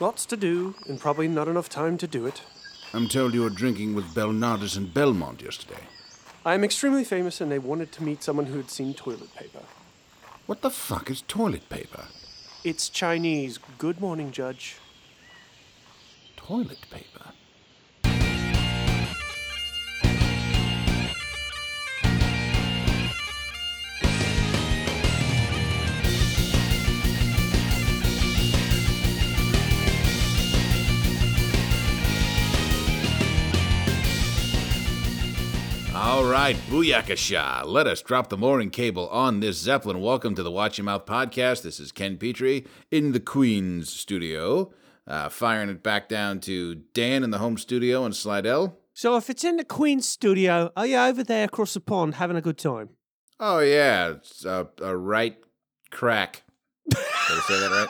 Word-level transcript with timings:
Lots 0.00 0.26
to 0.26 0.36
do, 0.36 0.74
and 0.88 0.98
probably 0.98 1.28
not 1.28 1.48
enough 1.48 1.68
time 1.68 1.96
to 1.98 2.06
do 2.06 2.26
it. 2.26 2.42
I'm 2.92 3.08
told 3.08 3.34
you 3.34 3.42
were 3.42 3.50
drinking 3.50 3.94
with 3.94 4.14
Belnardus 4.14 4.76
and 4.76 4.92
Belmont 4.92 5.42
yesterday. 5.42 5.80
I 6.44 6.54
am 6.54 6.64
extremely 6.64 7.04
famous, 7.04 7.40
and 7.40 7.52
they 7.52 7.58
wanted 7.58 7.92
to 7.92 8.02
meet 8.02 8.22
someone 8.22 8.46
who 8.46 8.56
had 8.56 8.70
seen 8.70 8.94
toilet 8.94 9.34
paper. 9.34 9.60
What 10.46 10.62
the 10.62 10.70
fuck 10.70 11.08
is 11.10 11.22
toilet 11.22 11.68
paper? 11.68 12.04
It's 12.64 12.88
Chinese. 12.88 13.58
Good 13.78 14.00
morning, 14.00 14.32
Judge. 14.32 14.76
Toilet 16.36 16.84
paper? 16.90 17.31
Right, 36.32 36.56
booyakasha. 36.70 37.62
Let 37.66 37.86
us 37.86 38.00
drop 38.00 38.30
the 38.30 38.38
mooring 38.38 38.70
cable 38.70 39.06
on 39.10 39.40
this 39.40 39.58
Zeppelin. 39.58 40.00
Welcome 40.00 40.34
to 40.36 40.42
the 40.42 40.50
Watch 40.50 40.78
Your 40.78 40.86
Mouth 40.86 41.04
podcast. 41.04 41.60
This 41.60 41.78
is 41.78 41.92
Ken 41.92 42.16
Petrie 42.16 42.66
in 42.90 43.12
the 43.12 43.20
Queen's 43.20 43.90
studio, 43.90 44.72
uh, 45.06 45.28
firing 45.28 45.68
it 45.68 45.82
back 45.82 46.08
down 46.08 46.40
to 46.40 46.76
Dan 46.94 47.22
in 47.22 47.32
the 47.32 47.36
home 47.36 47.58
studio 47.58 48.06
in 48.06 48.14
Slidell. 48.14 48.78
So, 48.94 49.14
if 49.16 49.28
it's 49.28 49.44
in 49.44 49.58
the 49.58 49.64
Queen's 49.64 50.08
studio, 50.08 50.72
are 50.74 50.86
you 50.86 50.96
over 50.96 51.22
there 51.22 51.44
across 51.44 51.74
the 51.74 51.80
pond 51.80 52.14
having 52.14 52.38
a 52.38 52.40
good 52.40 52.56
time? 52.56 52.88
Oh, 53.38 53.58
yeah, 53.58 54.12
it's 54.12 54.46
a, 54.46 54.68
a 54.80 54.96
right 54.96 55.36
crack. 55.90 56.44
Did 56.90 56.98
I 56.98 57.40
say 57.46 57.60
that 57.60 57.88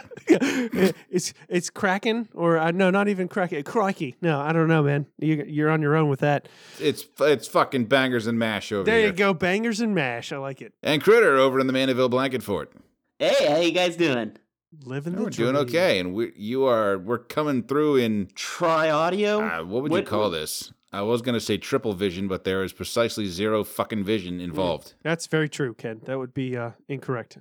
right? 0.80 0.94
it's 1.10 1.32
it's 1.48 1.70
cracking, 1.70 2.28
or 2.34 2.58
uh, 2.58 2.70
no, 2.70 2.90
not 2.90 3.08
even 3.08 3.26
cracking. 3.28 3.62
Crikey, 3.64 4.16
no, 4.20 4.38
I 4.40 4.52
don't 4.52 4.68
know, 4.68 4.82
man. 4.82 5.06
You, 5.18 5.44
you're 5.46 5.70
on 5.70 5.80
your 5.82 5.96
own 5.96 6.08
with 6.08 6.20
that. 6.20 6.48
It's 6.78 7.04
it's 7.20 7.48
fucking 7.48 7.86
bangers 7.86 8.26
and 8.26 8.38
mash 8.38 8.70
over 8.70 8.84
There 8.84 8.98
here. 8.98 9.06
you 9.08 9.12
go, 9.12 9.32
bangers 9.34 9.80
and 9.80 9.94
mash. 9.94 10.32
I 10.32 10.36
like 10.38 10.60
it. 10.60 10.74
And 10.82 11.02
Critter 11.02 11.38
over 11.38 11.58
in 11.58 11.66
the 11.66 11.72
Mandeville 11.72 12.08
Blanket 12.10 12.42
Fort. 12.42 12.72
Hey, 13.18 13.46
how 13.48 13.56
you 13.58 13.72
guys 13.72 13.96
doing? 13.96 14.36
Living 14.84 15.14
the 15.14 15.22
We're 15.22 15.30
doing 15.30 15.56
okay, 15.56 15.98
and 15.98 16.14
we 16.14 16.32
you 16.36 16.64
are 16.64 16.98
we're 16.98 17.18
coming 17.18 17.62
through 17.62 17.96
in 17.96 18.28
Try 18.34 18.90
audio. 18.90 19.40
Uh, 19.40 19.64
what 19.64 19.82
would 19.82 19.92
you 19.92 20.02
call 20.02 20.30
this? 20.30 20.72
I 20.94 21.00
was 21.00 21.22
going 21.22 21.34
to 21.34 21.40
say 21.40 21.56
triple 21.56 21.94
vision, 21.94 22.28
but 22.28 22.44
there 22.44 22.62
is 22.62 22.74
precisely 22.74 23.26
zero 23.26 23.64
fucking 23.64 24.04
vision 24.04 24.40
involved. 24.40 24.92
That's 25.02 25.26
very 25.26 25.48
true, 25.48 25.72
Ken. 25.72 26.02
That 26.04 26.18
would 26.18 26.34
be 26.34 26.54
uh, 26.54 26.72
incorrect. 26.86 27.38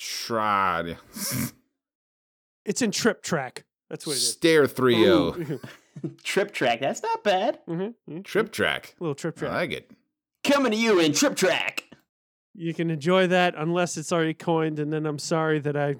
Tried. 0.00 0.96
It's 2.64 2.82
in 2.82 2.90
Trip 2.90 3.22
Track. 3.22 3.64
That's 3.88 4.06
what 4.06 4.12
it 4.14 4.16
is. 4.16 4.32
Stare 4.32 4.66
3 4.66 4.94
0. 5.04 5.58
Trip 6.22 6.52
track. 6.52 6.80
That's 6.80 7.02
not 7.02 7.22
bad. 7.24 7.58
mm-hmm. 7.68 8.20
Trip 8.22 8.50
track. 8.52 8.94
Little 9.00 9.14
Trip 9.14 9.36
Track. 9.36 9.50
I 9.50 9.52
Track. 9.52 9.60
like 9.70 9.72
it. 9.78 9.90
Coming 10.44 10.72
to 10.72 10.78
you 10.78 11.00
in 11.00 11.12
Trip 11.12 11.36
track. 11.36 11.84
You 12.54 12.72
can 12.72 12.90
enjoy 12.90 13.26
that 13.26 13.54
unless 13.56 13.96
it's 13.96 14.12
already 14.12 14.32
coined, 14.34 14.78
and 14.78 14.92
then 14.92 15.04
I'm 15.06 15.18
sorry 15.18 15.58
that 15.60 15.76
I 15.76 15.90
f- 15.90 15.98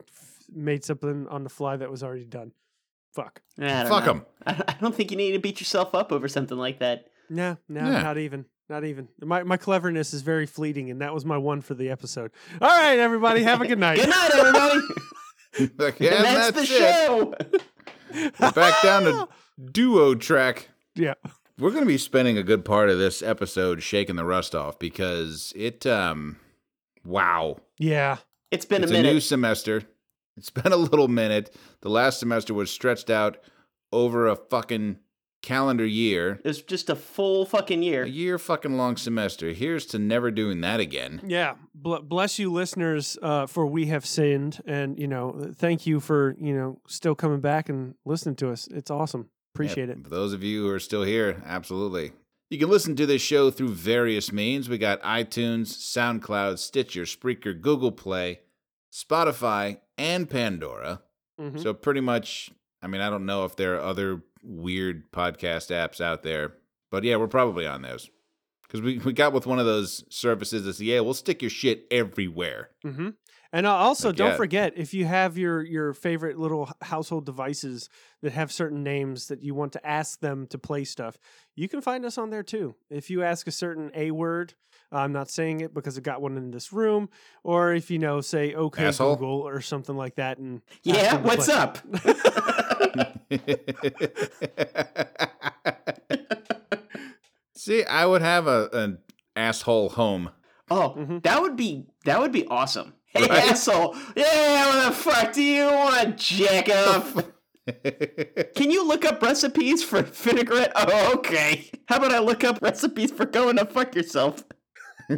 made 0.53 0.85
something 0.85 1.27
on 1.29 1.45
the 1.45 1.51
fly 1.51 1.77
that 1.77 1.91
was 1.91 2.03
already 2.03 2.25
done. 2.25 2.53
Fuck. 3.15 3.43
I 3.59 3.85
Fuck 3.87 4.05
them. 4.05 4.25
I 4.47 4.63
I 4.69 4.77
don't 4.81 4.95
think 4.95 5.11
you 5.11 5.17
need 5.17 5.33
to 5.33 5.39
beat 5.39 5.61
yourself 5.61 5.95
up 5.95 6.11
over 6.13 6.29
something 6.29 6.57
like 6.59 6.79
that. 6.79 7.07
No, 7.29 7.57
no, 7.69 7.81
Yeah. 7.81 8.03
not 8.03 8.17
even. 8.19 8.47
Not 8.71 8.85
even. 8.85 9.09
My 9.21 9.43
my 9.43 9.57
cleverness 9.57 10.15
is 10.15 10.23
very 10.23 10.47
fleeting, 10.47 10.93
and 10.93 11.01
that 11.01 11.13
was 11.13 11.25
my 11.25 11.37
one 11.37 11.61
for 11.61 11.75
the 11.75 11.91
episode. 11.91 12.31
All 12.63 12.69
right, 12.69 13.01
everybody, 13.01 13.43
have 13.43 13.61
a 13.61 13.67
good 13.67 13.81
night. 13.81 13.97
Good 14.01 14.09
night, 14.09 14.31
everybody. 14.33 14.81
Like, 15.79 15.99
yeah, 15.99 16.15
and 16.15 16.25
that's, 16.25 16.57
the 16.57 16.63
it. 16.63 16.67
show. 16.69 17.35
We're 18.15 18.53
back 18.53 18.81
down 18.85 19.03
to 19.03 19.29
duo 19.73 20.15
track. 20.15 20.69
Yeah. 20.95 21.15
We're 21.59 21.73
going 21.73 21.83
to 21.83 21.89
be 21.89 21.99
spending 21.99 22.39
a 22.39 22.45
good 22.45 22.65
part 22.65 22.89
of 22.89 22.99
this 22.99 23.21
episode 23.21 23.83
shaking 23.83 24.15
the 24.15 24.25
rust 24.25 24.55
off 24.55 24.79
because 24.79 25.53
it, 25.57 25.85
um, 25.87 26.37
wow. 27.05 27.57
Yeah. 27.79 28.19
It's 28.53 28.65
been 28.65 28.85
it's 28.85 28.93
a 28.93 28.95
minute. 28.95 29.13
new 29.13 29.19
semester. 29.19 29.83
It's 30.37 30.51
been 30.51 30.73
a 30.73 30.77
little 30.77 31.09
minute. 31.09 31.53
The 31.81 31.91
last 31.91 32.21
semester 32.21 32.55
was 32.55 32.71
stretched 32.71 33.11
out 33.11 33.39
over 33.91 34.29
a 34.29 34.37
fucking 34.37 35.01
calendar 35.43 35.87
year. 35.87 36.41
it 36.45 36.49
was 36.49 36.63
just 36.63 36.91
a 36.91 36.95
full 36.97 37.47
fucking 37.47 37.83
year. 37.83 38.03
A 38.05 38.09
year 38.09 38.39
fucking 38.39 38.77
long 38.77 38.97
semester. 38.97 39.51
Here's 39.53 39.87
to 39.87 39.99
never 39.99 40.31
doing 40.31 40.61
that 40.61 40.81
again. 40.81 41.21
Yeah. 41.27 41.55
Bl- 41.75 41.97
bless 42.03 42.39
you, 42.39 42.53
listeners, 42.53 43.17
uh, 43.23 43.47
for 43.47 43.67
we 43.67 43.87
have 43.87 44.05
sinned, 44.05 44.61
and 44.67 44.99
you 44.99 45.07
know, 45.09 45.51
thank 45.57 45.87
you 45.87 46.01
for 46.01 46.37
you 46.39 46.55
know 46.55 46.81
still 46.87 47.15
coming 47.15 47.41
back 47.41 47.69
and 47.69 47.95
listening 48.05 48.37
to 48.37 48.51
us. 48.51 48.69
It's 48.71 48.91
awesome. 48.91 49.31
Appreciate 49.55 49.89
Yeah, 49.89 49.95
it. 49.97 50.05
For 50.05 50.11
those 50.11 50.33
of 50.33 50.43
you 50.45 50.63
who 50.67 50.71
are 50.71 50.79
still 50.79 51.03
here, 51.05 51.43
absolutely. 51.47 52.13
You 52.51 52.59
can 52.59 52.69
listen 52.69 52.97
to 52.97 53.07
this 53.07 53.23
show 53.23 53.51
through 53.51 53.75
various 53.75 54.33
means. 54.33 54.69
We 54.69 54.77
got 54.79 55.01
iTunes, 55.03 55.69
SoundCloud, 55.69 56.59
Stitcher, 56.59 57.03
Spreaker, 57.05 57.59
Google 57.61 57.93
Play, 57.93 58.41
Spotify, 58.93 59.79
and 59.97 60.29
Pandora. 60.29 61.03
Mhm. 61.41 61.61
So 61.63 61.73
pretty 61.73 62.01
much, 62.01 62.51
I 62.83 62.87
mean, 62.89 63.01
I 63.01 63.09
don't 63.11 63.25
know 63.27 63.45
if 63.45 63.57
there 63.57 63.77
are 63.77 63.81
other 63.81 64.23
weird 64.43 65.11
podcast 65.13 65.71
apps 65.71 66.01
out 66.01 66.23
there, 66.23 66.55
but 66.91 67.05
yeah, 67.05 67.17
we're 67.17 67.29
probably 67.29 67.67
on 67.67 67.83
those. 67.83 68.11
Because 68.63 68.83
we, 68.83 68.99
we 68.99 69.13
got 69.13 69.33
with 69.33 69.47
one 69.47 69.59
of 69.59 69.67
those 69.67 70.05
services 70.11 70.65
that's, 70.65 70.81
yeah, 70.81 71.01
we'll 71.01 71.15
stick 71.15 71.43
your 71.43 71.51
shit 71.51 71.87
everywhere. 71.91 72.71
Mm-hmm. 72.85 73.09
And 73.53 73.67
uh, 73.67 73.75
also, 73.75 74.11
Like, 74.11 74.17
don't 74.17 74.31
yeah. 74.31 74.37
forget 74.37 74.73
if 74.77 74.95
you 74.95 75.07
have 75.07 75.37
your 75.37 75.61
your 75.65 75.93
favorite 75.93 76.39
little 76.39 76.71
household 76.83 77.27
devices 77.27 77.89
that 78.23 78.31
have 78.33 78.53
certain 78.53 78.85
names 78.85 79.27
that 79.27 79.43
you 79.43 79.57
want 79.57 79.73
to 79.73 79.85
ask 79.85 80.21
them 80.21 80.47
to 80.49 80.57
play 80.59 80.85
stuff, 80.85 81.19
you 81.57 81.69
can 81.69 81.81
find 81.81 82.05
us 82.05 82.17
on 82.17 82.31
there 82.31 82.45
too. 82.45 82.77
If 82.91 83.11
you 83.11 83.25
ask 83.25 83.49
a 83.49 83.51
certain 83.51 83.91
a 83.95 84.13
word, 84.13 84.55
I'm 84.93 85.11
not 85.13 85.31
saying 85.31 85.63
it 85.63 85.75
because 85.75 85.99
I 85.99 86.01
got 86.01 86.23
one 86.23 86.37
in 86.37 86.53
this 86.53 86.73
room, 86.73 87.09
or 87.43 87.75
if 87.75 87.91
you 87.91 87.99
know, 87.99 88.21
say 88.21 88.55
"Okay 88.55 88.85
Asshole. 88.87 89.17
Google" 89.17 89.41
or 89.41 89.61
something 89.61 89.97
like 89.97 90.15
that, 90.15 90.39
and 90.39 90.63
yeah, 90.85 91.17
what's 91.21 91.47
play. 91.47 91.57
up? 91.57 91.79
See, 97.55 97.85
I 97.85 98.07
would 98.07 98.23
have 98.23 98.47
a 98.47 98.69
an 98.73 98.99
asshole 99.37 99.91
home. 99.91 100.31
Oh, 100.71 100.95
Mhm. 100.97 101.23
that 101.23 101.43
would 101.43 101.57
be 101.57 101.87
that 102.05 102.21
would 102.21 102.33
be 102.33 102.47
awesome. 102.47 102.95
Hey 103.11 103.27
Right? 103.29 103.51
asshole! 103.51 103.97
Yeah, 104.17 104.67
what 104.67 104.89
the 104.89 104.95
fuck 104.95 105.33
do 105.33 105.43
you 105.43 105.67
want, 105.67 106.17
jack 106.17 106.69
off? 106.69 107.25
Can 108.57 108.71
you 108.71 108.87
look 108.87 109.05
up 109.05 109.23
recipes 109.23 109.83
for 109.83 110.03
vinaigrette? 110.03 110.73
Oh, 110.75 111.15
okay. 111.15 111.71
How 111.87 111.97
about 111.97 112.13
I 112.13 112.19
look 112.21 112.43
up 112.45 112.61
recipes 112.63 113.11
for 113.13 113.27
going 113.27 113.57
to 113.57 113.67
fuck 113.67 113.95
yourself? 113.95 114.45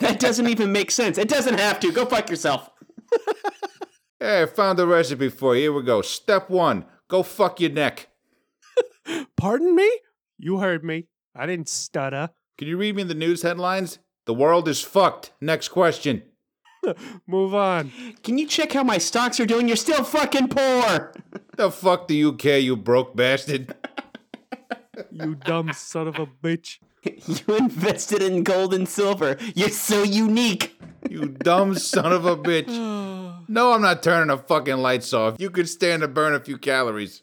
That 0.00 0.18
doesn't 0.18 0.48
even 0.48 0.72
make 0.72 0.90
sense. 0.90 1.18
It 1.18 1.28
doesn't 1.28 1.58
have 1.58 1.80
to. 1.80 1.92
Go 1.92 2.04
fuck 2.04 2.28
yourself. 2.30 2.70
hey, 4.20 4.42
I 4.42 4.46
found 4.46 4.78
the 4.78 4.86
recipe 4.86 5.28
for 5.28 5.54
you. 5.54 5.62
Here 5.62 5.72
we 5.72 5.82
go. 5.82 6.02
Step 6.02 6.50
one: 6.50 6.84
go 7.08 7.22
fuck 7.22 7.60
your 7.60 7.70
neck. 7.70 8.08
Pardon 9.36 9.74
me? 9.74 9.90
You 10.38 10.58
heard 10.58 10.84
me. 10.84 11.06
I 11.34 11.46
didn't 11.46 11.68
stutter. 11.68 12.30
Can 12.58 12.68
you 12.68 12.76
read 12.76 12.96
me 12.96 13.02
the 13.04 13.14
news 13.14 13.42
headlines? 13.42 13.98
The 14.26 14.34
world 14.34 14.68
is 14.68 14.80
fucked. 14.80 15.32
Next 15.40 15.68
question. 15.68 16.22
Move 17.26 17.54
on. 17.54 17.92
Can 18.22 18.38
you 18.38 18.46
check 18.46 18.72
how 18.72 18.82
my 18.82 18.98
stocks 18.98 19.38
are 19.40 19.46
doing? 19.46 19.68
You're 19.68 19.76
still 19.76 20.04
fucking 20.04 20.48
poor. 20.48 21.12
The 21.56 21.70
fuck 21.70 22.08
do 22.08 22.14
you 22.16 22.32
care, 22.32 22.58
you 22.58 22.74
broke 22.76 23.14
bastard? 23.14 23.74
You 25.12 25.34
dumb 25.36 25.72
son 25.72 26.08
of 26.08 26.18
a 26.18 26.26
bitch. 26.26 26.78
You 27.04 27.56
invested 27.56 28.22
in 28.22 28.42
gold 28.44 28.72
and 28.74 28.88
silver. 28.88 29.36
You're 29.54 29.68
so 29.68 30.02
unique. 30.04 30.80
You 31.08 31.26
dumb 31.26 31.74
son 31.76 32.12
of 32.12 32.24
a 32.26 32.36
bitch. 32.36 32.68
No, 33.48 33.72
I'm 33.72 33.82
not 33.82 34.02
turning 34.02 34.28
the 34.28 34.38
fucking 34.38 34.78
lights 34.78 35.12
off. 35.12 35.36
You 35.38 35.50
could 35.50 35.68
stand 35.68 36.00
to 36.00 36.08
burn 36.08 36.32
a 36.32 36.40
few 36.40 36.56
calories. 36.56 37.22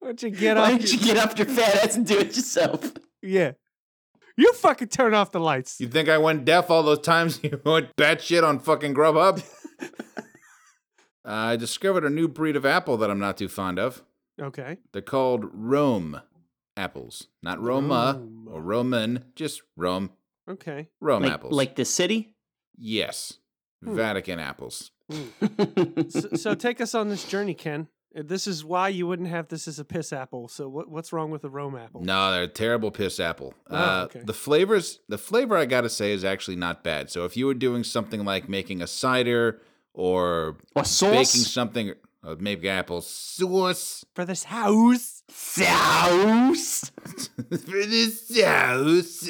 Why 0.00 0.08
don't 0.08 0.22
you 0.22 0.30
get 0.30 0.56
up? 0.56 0.64
Why 0.64 0.72
off? 0.74 0.78
don't 0.80 0.92
you 0.92 0.98
get 0.98 1.16
off 1.18 1.38
your 1.38 1.46
fat 1.46 1.84
ass 1.84 1.96
and 1.96 2.04
do 2.06 2.18
it 2.18 2.36
yourself? 2.36 2.92
Yeah. 3.22 3.52
You 4.36 4.52
fucking 4.52 4.88
turn 4.88 5.14
off 5.14 5.32
the 5.32 5.40
lights. 5.40 5.80
You 5.80 5.88
think 5.88 6.08
I 6.08 6.18
went 6.18 6.44
deaf 6.44 6.70
all 6.70 6.82
those 6.82 7.00
times 7.00 7.40
you 7.42 7.60
went 7.64 7.94
batshit 7.96 8.42
on 8.42 8.58
fucking 8.58 8.94
Grubhub? 8.94 9.42
I 11.24 11.56
discovered 11.56 12.04
a 12.04 12.10
new 12.10 12.28
breed 12.28 12.54
of 12.56 12.64
apple 12.64 12.96
that 12.98 13.10
I'm 13.10 13.18
not 13.18 13.36
too 13.36 13.48
fond 13.48 13.78
of. 13.78 14.02
Okay. 14.40 14.78
They're 14.92 15.02
called 15.02 15.46
Rome 15.52 16.20
apples. 16.76 17.28
Not 17.42 17.60
Roma 17.60 18.16
Rome. 18.18 18.48
or 18.50 18.60
Roman, 18.62 19.24
just 19.34 19.62
Rome. 19.76 20.10
Okay. 20.48 20.88
Rome 21.00 21.22
Like, 21.22 21.32
apples. 21.32 21.52
like 21.54 21.76
the 21.76 21.84
city? 21.84 22.34
yes. 22.78 23.34
Hmm. 23.84 23.94
Vatican 23.96 24.38
apples. 24.38 24.90
so, 26.08 26.28
so 26.34 26.54
take 26.54 26.80
us 26.80 26.94
on 26.94 27.08
this 27.10 27.24
journey, 27.24 27.52
Ken. 27.54 27.88
Uh, 28.16 28.22
This 28.24 28.46
is 28.46 28.64
why 28.64 28.88
you 28.88 29.06
wouldn't 29.06 29.28
have 29.28 29.48
this 29.48 29.68
as 29.68 29.78
a 29.78 29.84
piss 29.84 30.12
apple. 30.12 30.48
So 30.48 30.68
what, 30.68 30.88
what's 30.88 31.12
wrong 31.12 31.30
with 31.30 31.42
the 31.42 31.50
Rome 31.50 31.76
apple? 31.76 32.02
No, 32.02 32.30
they're 32.32 32.44
a 32.44 32.48
terrible 32.48 32.90
piss 32.90 33.20
apple. 33.20 33.54
Oh, 33.70 33.76
uh, 33.76 34.02
okay. 34.06 34.22
The 34.24 34.32
flavors, 34.34 35.00
the 35.08 35.18
flavor 35.18 35.56
I 35.56 35.66
gotta 35.66 35.88
say 35.90 36.12
is 36.12 36.24
actually 36.24 36.56
not 36.56 36.82
bad. 36.82 37.10
So 37.10 37.24
if 37.24 37.36
you 37.36 37.46
were 37.46 37.54
doing 37.54 37.84
something 37.84 38.24
like 38.24 38.48
making 38.48 38.82
a 38.82 38.86
cider 38.86 39.60
or 39.94 40.56
Or 40.74 40.84
sauce. 40.84 41.10
baking 41.10 41.42
something, 41.46 41.92
or 42.24 42.36
maybe 42.36 42.68
apple 42.68 43.00
sauce 43.02 44.04
For 44.14 44.24
this 44.24 44.44
house. 44.44 45.22
Sauce. 45.28 46.90
for 47.36 47.84
this 47.86 48.28
sauce. 48.28 49.28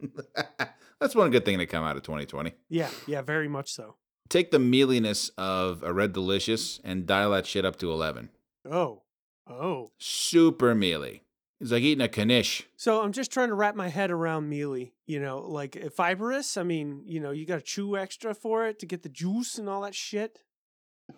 That's 1.00 1.14
one 1.14 1.30
good 1.30 1.44
thing 1.44 1.58
to 1.58 1.66
come 1.66 1.84
out 1.84 1.96
of 1.96 2.02
2020. 2.02 2.52
Yeah, 2.68 2.90
yeah, 3.06 3.22
very 3.22 3.46
much 3.48 3.72
so. 3.72 3.94
Take 4.28 4.50
the 4.50 4.58
mealiness 4.58 5.30
of 5.38 5.82
a 5.82 5.92
Red 5.92 6.12
Delicious 6.12 6.80
and 6.84 7.06
dial 7.06 7.30
that 7.30 7.46
shit 7.46 7.64
up 7.64 7.76
to 7.76 7.90
11. 7.90 8.30
Oh. 8.70 9.02
Oh. 9.48 9.90
Super 9.98 10.74
mealy. 10.74 11.22
It's 11.60 11.72
like 11.72 11.82
eating 11.82 12.04
a 12.06 12.24
knish. 12.24 12.68
So 12.76 13.02
I'm 13.02 13.12
just 13.12 13.32
trying 13.32 13.48
to 13.48 13.54
wrap 13.54 13.74
my 13.74 13.88
head 13.88 14.10
around 14.10 14.48
mealy. 14.48 14.92
You 15.06 15.20
know, 15.20 15.38
like 15.40 15.76
uh, 15.76 15.90
fibrous. 15.90 16.56
I 16.56 16.62
mean, 16.62 17.02
you 17.04 17.20
know, 17.20 17.30
you 17.32 17.46
got 17.46 17.56
to 17.56 17.62
chew 17.62 17.96
extra 17.96 18.34
for 18.34 18.66
it 18.66 18.78
to 18.80 18.86
get 18.86 19.02
the 19.02 19.08
juice 19.08 19.58
and 19.58 19.68
all 19.68 19.80
that 19.82 19.94
shit. 19.94 20.40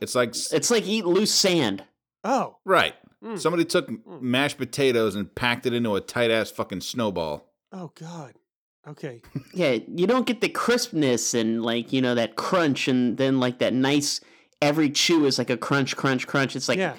It's 0.01 0.15
like 0.15 0.31
It's 0.53 0.71
like 0.71 0.87
eat 0.87 1.05
loose 1.05 1.35
sand. 1.35 1.85
Oh. 2.23 2.59
right. 2.65 2.95
Mm. 3.25 3.39
Somebody 3.39 3.65
took 3.65 3.91
mashed 4.07 4.57
potatoes 4.57 5.15
and 5.15 5.35
packed 5.35 5.67
it 5.67 5.75
into 5.75 5.95
a 5.95 6.01
tight 6.01 6.31
ass 6.31 6.51
fucking 6.51 6.81
snowball. 6.81 7.53
Oh 7.73 7.93
God. 7.95 8.35
Okay. 8.89 9.21
Yeah, 9.55 9.79
you 9.89 10.07
don't 10.07 10.27
get 10.27 10.41
the 10.41 10.49
crispness 10.49 11.35
and 11.35 11.63
like 11.63 11.93
you 11.93 12.01
know 12.01 12.15
that 12.15 12.37
crunch, 12.37 12.89
and 12.89 13.17
then 13.19 13.41
like 13.41 13.59
that 13.59 13.73
nice. 13.75 14.21
Every 14.63 14.91
chew 14.91 15.25
is 15.25 15.39
like 15.39 15.51
a 15.51 15.57
crunch, 15.57 15.97
crunch, 15.97 16.27
crunch. 16.27 16.55
It's 16.57 16.69
like 16.69 16.79
Yeah. 16.79 16.97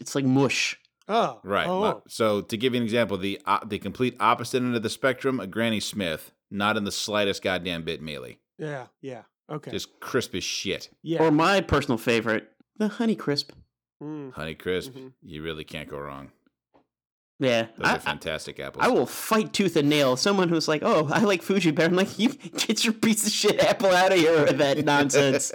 it's 0.00 0.14
like 0.14 0.24
mush. 0.24 0.76
Oh. 1.08 1.40
Right. 1.44 1.68
Oh. 1.68 2.02
So 2.08 2.40
to 2.42 2.56
give 2.56 2.74
you 2.74 2.78
an 2.80 2.84
example, 2.84 3.16
the 3.16 3.40
uh, 3.46 3.60
the 3.64 3.78
complete 3.78 4.16
opposite 4.20 4.62
end 4.62 4.74
of 4.74 4.82
the 4.82 4.90
spectrum, 4.90 5.38
a 5.40 5.46
Granny 5.46 5.78
Smith, 5.80 6.32
not 6.50 6.76
in 6.76 6.84
the 6.84 6.90
slightest 6.92 7.42
goddamn 7.42 7.82
bit 7.84 8.02
mealy, 8.02 8.40
Yeah. 8.58 8.86
Yeah. 9.00 9.22
Okay. 9.50 9.70
just 9.70 10.00
crisp 10.00 10.34
as 10.34 10.42
shit. 10.44 10.90
yeah. 11.02 11.22
Or 11.22 11.30
my 11.30 11.60
personal 11.60 11.98
favorite, 11.98 12.48
the 12.76 12.88
Honey 12.88 13.14
Crisp. 13.14 13.52
Mm. 14.02 14.32
Honey 14.32 14.54
crisp, 14.54 14.92
Mhm. 14.92 15.12
you 15.22 15.42
really 15.42 15.64
can't 15.64 15.88
go 15.88 15.98
wrong. 15.98 16.30
Yeah, 17.38 17.66
Those 17.76 17.86
I, 17.86 17.96
are 17.96 18.00
fantastic 18.00 18.58
apples. 18.60 18.82
I 18.84 18.88
will 18.88 19.04
fight 19.04 19.52
tooth 19.52 19.76
and 19.76 19.90
nail 19.90 20.16
someone 20.16 20.48
who's 20.48 20.68
like, 20.68 20.80
"Oh, 20.82 21.06
I 21.12 21.20
like 21.20 21.42
Fuji 21.42 21.70
better." 21.70 21.90
I'm 21.90 21.96
like, 21.96 22.18
"You 22.18 22.30
get 22.30 22.82
your 22.84 22.94
piece 22.94 23.26
of 23.26 23.32
shit 23.32 23.60
apple 23.60 23.90
out 23.90 24.12
of 24.12 24.18
here 24.18 24.44
with 24.44 24.56
that 24.58 24.82
nonsense." 24.86 25.52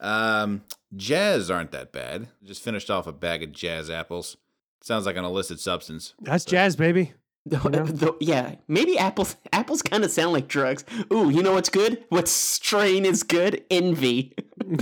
um, 0.00 0.62
jazz 0.96 1.50
aren't 1.50 1.70
that 1.72 1.92
bad. 1.92 2.28
Just 2.42 2.62
finished 2.64 2.88
off 2.90 3.06
a 3.06 3.12
bag 3.12 3.42
of 3.42 3.52
jazz 3.52 3.90
apples. 3.90 4.38
Sounds 4.82 5.04
like 5.06 5.16
an 5.16 5.24
illicit 5.24 5.60
substance. 5.60 6.14
That's 6.20 6.44
jazz, 6.46 6.76
baby. 6.76 7.12
The- 7.46 7.58
the- 7.58 8.16
yeah, 8.20 8.54
maybe 8.68 8.96
apples. 8.96 9.36
Apples 9.52 9.82
kind 9.82 10.02
of 10.02 10.10
sound 10.10 10.32
like 10.32 10.48
drugs. 10.48 10.82
Ooh, 11.12 11.28
you 11.28 11.42
know 11.42 11.52
what's 11.52 11.68
good? 11.68 12.02
What 12.08 12.26
strain 12.26 13.04
is 13.04 13.22
good? 13.22 13.62
Envy, 13.70 14.32
and 14.62 14.80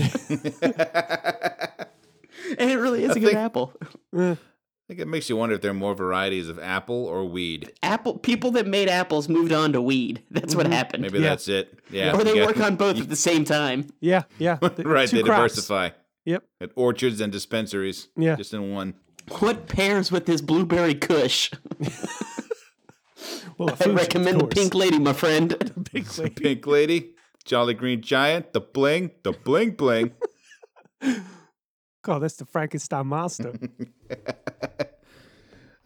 it 2.70 2.78
really 2.78 3.02
is 3.02 3.16
a 3.16 3.20
good 3.20 3.30
think- 3.30 3.38
apple. 3.38 3.72
I 4.92 4.94
think 4.94 5.00
it 5.00 5.08
makes 5.08 5.30
you 5.30 5.38
wonder 5.38 5.54
if 5.54 5.62
there 5.62 5.70
are 5.70 5.74
more 5.74 5.94
varieties 5.94 6.50
of 6.50 6.58
apple 6.58 7.06
or 7.06 7.24
weed. 7.24 7.72
Apple 7.82 8.18
people 8.18 8.50
that 8.50 8.66
made 8.66 8.90
apples 8.90 9.26
moved 9.26 9.50
on 9.50 9.72
to 9.72 9.80
weed. 9.80 10.22
That's 10.30 10.54
what 10.54 10.66
mm-hmm. 10.66 10.74
happened. 10.74 11.00
Maybe 11.02 11.20
Yeah. 11.20 11.30
that's 11.30 11.48
it. 11.48 11.78
Yeah. 11.90 12.14
or 12.14 12.22
they 12.22 12.34
you 12.34 12.44
work 12.44 12.56
got- 12.56 12.66
on 12.72 12.76
both 12.76 13.00
at 13.00 13.08
the 13.08 13.16
same 13.16 13.46
time. 13.46 13.86
yeah. 14.00 14.24
Yeah. 14.38 14.56
The- 14.60 14.82
right, 14.84 15.08
two 15.08 15.16
they 15.16 15.22
crops. 15.22 15.54
diversify 15.54 15.90
Yep. 16.26 16.44
at 16.60 16.70
orchards 16.76 17.22
and 17.22 17.32
dispensaries. 17.32 18.08
Yeah. 18.18 18.36
Just 18.36 18.52
in 18.52 18.70
one. 18.70 18.92
What 19.38 19.66
pairs 19.66 20.12
with 20.12 20.26
this 20.26 20.42
blueberry 20.42 20.94
kush? 20.94 21.50
Well, 23.58 23.70
I 23.70 23.76
Fuji, 23.76 23.90
of 23.90 23.96
recommend 23.96 24.36
the 24.40 24.44
course. 24.44 24.54
pink 24.54 24.74
lady, 24.74 24.98
my 24.98 25.12
friend. 25.12 25.84
Pink 25.92 26.18
lady. 26.18 26.30
Pink 26.34 26.66
Lady, 26.66 27.10
Jolly 27.44 27.74
Green 27.74 28.00
Giant, 28.00 28.52
the 28.52 28.60
bling, 28.60 29.12
the 29.22 29.32
bling 29.32 29.72
bling. 29.72 30.12
Oh, 32.08 32.18
that's 32.18 32.36
the 32.36 32.46
Frankenstein 32.46 33.06
monster. 33.06 33.52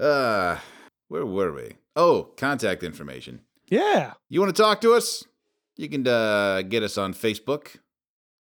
uh, 0.00 0.58
where 1.08 1.26
were 1.26 1.52
we? 1.52 1.72
Oh, 1.94 2.30
contact 2.36 2.82
information. 2.82 3.40
yeah. 3.68 4.14
You 4.28 4.40
want 4.40 4.54
to 4.54 4.62
talk 4.62 4.80
to 4.82 4.92
us? 4.92 5.24
You 5.76 5.88
can 5.88 6.06
uh, 6.06 6.62
get 6.62 6.82
us 6.82 6.98
on 6.98 7.14
Facebook. 7.14 7.76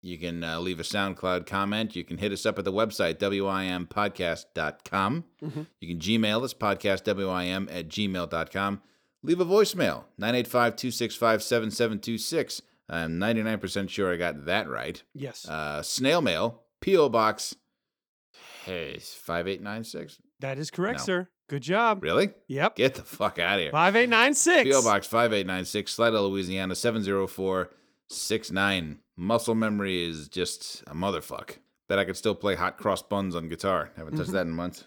You 0.02 0.18
can 0.18 0.44
uh, 0.44 0.60
leave 0.60 0.80
a 0.80 0.82
SoundCloud 0.82 1.46
comment. 1.46 1.96
You 1.96 2.04
can 2.04 2.18
hit 2.18 2.32
us 2.32 2.44
up 2.44 2.58
at 2.58 2.66
the 2.66 2.72
website, 2.72 3.14
wimpodcast.com. 3.18 5.24
Mhm. 5.42 5.66
You 5.80 5.88
can 5.88 5.98
Gmail 5.98 6.42
us, 6.44 6.52
podcastwim 6.52 7.74
at 7.74 7.88
gmail.com. 7.88 8.82
Leave 9.22 9.40
a 9.40 9.46
voicemail, 9.46 10.04
985 10.18 10.76
265 10.76 11.42
7726. 11.42 12.60
I'm 12.90 13.18
99% 13.18 13.88
sure 13.88 14.12
I 14.12 14.18
got 14.18 14.44
that 14.44 14.68
right. 14.68 15.02
Yes. 15.14 15.48
Uh, 15.48 15.80
snail 15.82 16.20
mail, 16.20 16.63
P.O. 16.84 17.08
Box 17.08 17.56
hey, 18.66 18.98
5896. 18.98 20.18
that 20.40 20.58
is 20.58 20.70
correct, 20.70 20.98
no. 20.98 21.04
sir. 21.04 21.26
Good 21.48 21.62
job. 21.62 22.02
Really? 22.02 22.28
Yep. 22.48 22.76
Get 22.76 22.94
the 22.94 23.00
fuck 23.00 23.38
out 23.38 23.54
of 23.54 23.60
here. 23.62 23.70
Five 23.70 23.96
eight 23.96 24.10
nine 24.10 24.34
six. 24.34 24.68
P.O. 24.68 24.82
Box 24.82 25.06
5896, 25.06 25.90
Slidell, 25.90 26.28
Louisiana 26.28 26.74
70469. 26.74 28.98
Muscle 29.16 29.54
memory 29.54 30.06
is 30.06 30.28
just 30.28 30.82
a 30.86 30.94
motherfuck. 30.94 31.56
Bet 31.88 31.98
I 31.98 32.04
could 32.04 32.18
still 32.18 32.34
play 32.34 32.54
Hot 32.54 32.76
Cross 32.76 33.04
Buns 33.04 33.34
on 33.34 33.48
guitar. 33.48 33.90
Haven't 33.96 34.18
touched 34.18 34.32
that 34.32 34.46
in 34.46 34.52
months. 34.52 34.84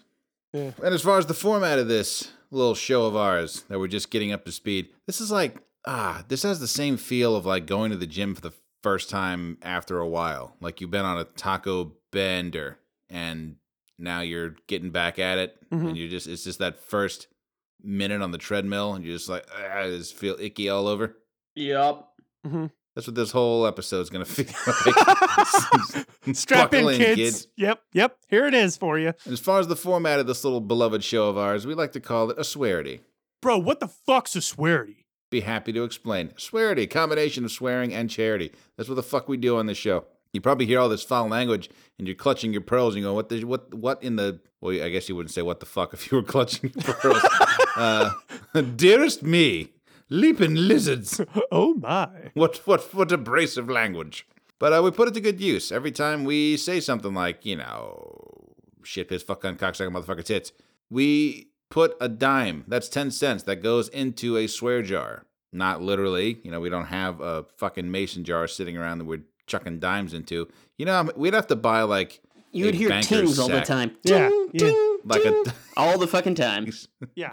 Yeah. 0.52 0.70
And 0.80 0.94
as 0.94 1.02
far 1.02 1.18
as 1.18 1.26
the 1.26 1.34
format 1.34 1.80
of 1.80 1.88
this 1.88 2.30
little 2.52 2.76
show 2.76 3.06
of 3.06 3.16
ours 3.16 3.64
that 3.68 3.80
we're 3.80 3.88
just 3.88 4.12
getting 4.12 4.30
up 4.30 4.44
to 4.44 4.52
speed, 4.52 4.90
this 5.08 5.20
is 5.20 5.32
like, 5.32 5.56
ah, 5.84 6.22
this 6.28 6.44
has 6.44 6.60
the 6.60 6.68
same 6.68 6.96
feel 6.96 7.34
of 7.34 7.44
like 7.44 7.66
going 7.66 7.90
to 7.90 7.96
the 7.96 8.06
gym 8.06 8.36
for 8.36 8.40
the 8.40 8.52
first 8.82 9.10
time 9.10 9.58
after 9.62 9.98
a 9.98 10.08
while. 10.08 10.56
Like 10.60 10.80
you've 10.80 10.90
been 10.90 11.04
on 11.04 11.18
a 11.18 11.24
taco 11.24 11.92
bender 12.12 12.78
and 13.10 13.56
now 13.98 14.20
you're 14.20 14.54
getting 14.66 14.90
back 14.90 15.18
at 15.18 15.38
it 15.38 15.56
Mhm. 15.70 15.88
and 15.88 15.96
you're 15.98 16.08
just, 16.08 16.26
it's 16.26 16.44
just 16.44 16.58
that 16.60 16.78
first 16.80 17.26
minute 17.82 18.22
on 18.22 18.30
the 18.32 18.38
treadmill 18.38 18.94
and 18.94 19.04
you're 19.04 19.16
just 19.16 19.28
like, 19.28 19.44
ah, 19.52 19.78
I 19.80 19.88
just 19.88 20.14
feel 20.14 20.36
icky 20.40 20.68
all 20.68 20.86
over. 20.88 21.16
Yep. 21.54 22.04
That's 22.94 23.06
what 23.06 23.14
this 23.14 23.30
whole 23.32 23.66
episode's 23.66 24.10
gonna 24.10 24.24
feel 24.26 24.46
like. 24.86 26.06
Strap 26.34 26.74
in, 26.74 26.88
in, 26.88 26.96
kids. 26.96 27.42
kid. 27.42 27.50
Yep. 27.56 27.82
Yep. 27.92 28.16
Here 28.28 28.46
it 28.46 28.54
is 28.54 28.76
for 28.76 28.98
you, 28.98 29.12
And 29.24 29.32
as 29.32 29.40
far 29.40 29.60
as 29.60 29.68
the 29.68 29.76
format 29.76 30.18
of 30.18 30.26
this 30.26 30.44
little 30.44 30.60
beloved 30.60 31.02
show 31.04 31.28
of 31.28 31.38
ours, 31.38 31.66
we 31.66 31.74
like 31.74 31.92
to 31.92 32.00
call 32.00 32.30
it 32.30 32.38
a 32.38 32.44
swearity. 32.44 33.00
bro. 33.40 33.58
What 33.58 33.80
the 33.80 33.88
fuck's 33.88 34.34
a 34.36 34.40
swearity? 34.40 35.06
Be 35.30 35.40
happy 35.40 35.72
to 35.72 35.84
explain. 35.84 36.32
Swearity, 36.36 36.86
combination 36.86 37.44
of 37.44 37.50
swearing 37.50 37.92
and 37.92 38.08
charity. 38.08 38.52
That's 38.76 38.88
what 38.88 38.94
the 38.94 39.02
fuck 39.02 39.28
we 39.28 39.36
do 39.36 39.58
on 39.58 39.66
this 39.66 39.76
show. 39.78 40.04
You 40.32 40.40
probably 40.40 40.66
hear 40.66 40.78
all 40.78 40.88
this 40.88 41.02
foul 41.02 41.28
language 41.28 41.70
and 41.98 42.06
you're 42.06 42.14
clutching 42.14 42.52
your 42.52 42.62
pearls 42.62 42.94
and 42.94 43.02
you 43.02 43.08
go, 43.08 43.14
what 43.14 43.28
the 43.28 43.44
what 43.44 43.72
what 43.74 44.02
in 44.02 44.16
the 44.16 44.40
well 44.60 44.72
I 44.82 44.88
guess 44.90 45.08
you 45.08 45.16
wouldn't 45.16 45.32
say 45.32 45.42
what 45.42 45.60
the 45.60 45.66
fuck 45.66 45.92
if 45.94 46.10
you 46.10 46.18
were 46.18 46.22
clutching 46.34 46.72
your 46.74 46.94
pearls. 46.94 47.24
uh, 47.76 48.12
dearest 48.76 49.22
me, 49.22 49.72
leaping 50.10 50.54
lizards. 50.54 51.20
oh 51.52 51.74
my. 51.74 52.08
What 52.34 52.58
what 52.66 52.94
what 52.94 53.12
abrasive 53.12 53.68
language. 53.68 54.26
But 54.58 54.72
uh, 54.72 54.82
we 54.82 54.90
put 54.90 55.08
it 55.08 55.14
to 55.14 55.20
good 55.20 55.40
use 55.40 55.70
every 55.70 55.92
time 55.92 56.24
we 56.24 56.56
say 56.56 56.80
something 56.80 57.14
like, 57.14 57.46
you 57.46 57.56
know, 57.56 58.54
shit, 58.82 59.08
piss, 59.08 59.22
fuck, 59.22 59.42
gun, 59.42 59.56
cocksucker, 59.56 59.90
motherfucker, 59.92 60.24
tits. 60.24 60.52
We 60.90 61.48
put 61.70 61.96
a 62.00 62.08
dime, 62.08 62.64
that's 62.68 62.88
10 62.88 63.10
cents, 63.10 63.42
that 63.44 63.56
goes 63.62 63.88
into 63.88 64.36
a 64.36 64.46
swear 64.46 64.82
jar. 64.82 65.24
Not 65.52 65.80
literally, 65.82 66.38
you 66.42 66.50
know, 66.50 66.60
we 66.60 66.68
don't 66.68 66.86
have 66.86 67.20
a 67.20 67.46
fucking 67.56 67.90
mason 67.90 68.24
jar 68.24 68.46
sitting 68.46 68.76
around 68.76 68.98
that 68.98 69.04
we're 69.06 69.22
chucking 69.46 69.78
dimes 69.78 70.12
into. 70.12 70.46
You 70.76 70.84
know, 70.86 71.10
we'd 71.16 71.32
have 71.34 71.46
to 71.46 71.56
buy 71.56 71.82
like 71.82 72.20
You 72.52 72.64
a 72.64 72.66
would 72.68 72.74
hear 72.74 72.88
banker's 72.90 73.08
tings 73.08 73.38
all 73.38 73.48
the 73.48 73.60
time. 73.62 73.96
Yeah, 74.02 74.28
Ting, 74.28 74.50
yeah. 74.52 74.58
ting, 74.68 74.98
Like 75.04 75.20
a- 75.24 75.30
ting. 75.44 75.44
all 75.76 75.98
the 75.98 76.06
fucking 76.06 76.34
time. 76.34 76.70
Yeah. 77.14 77.32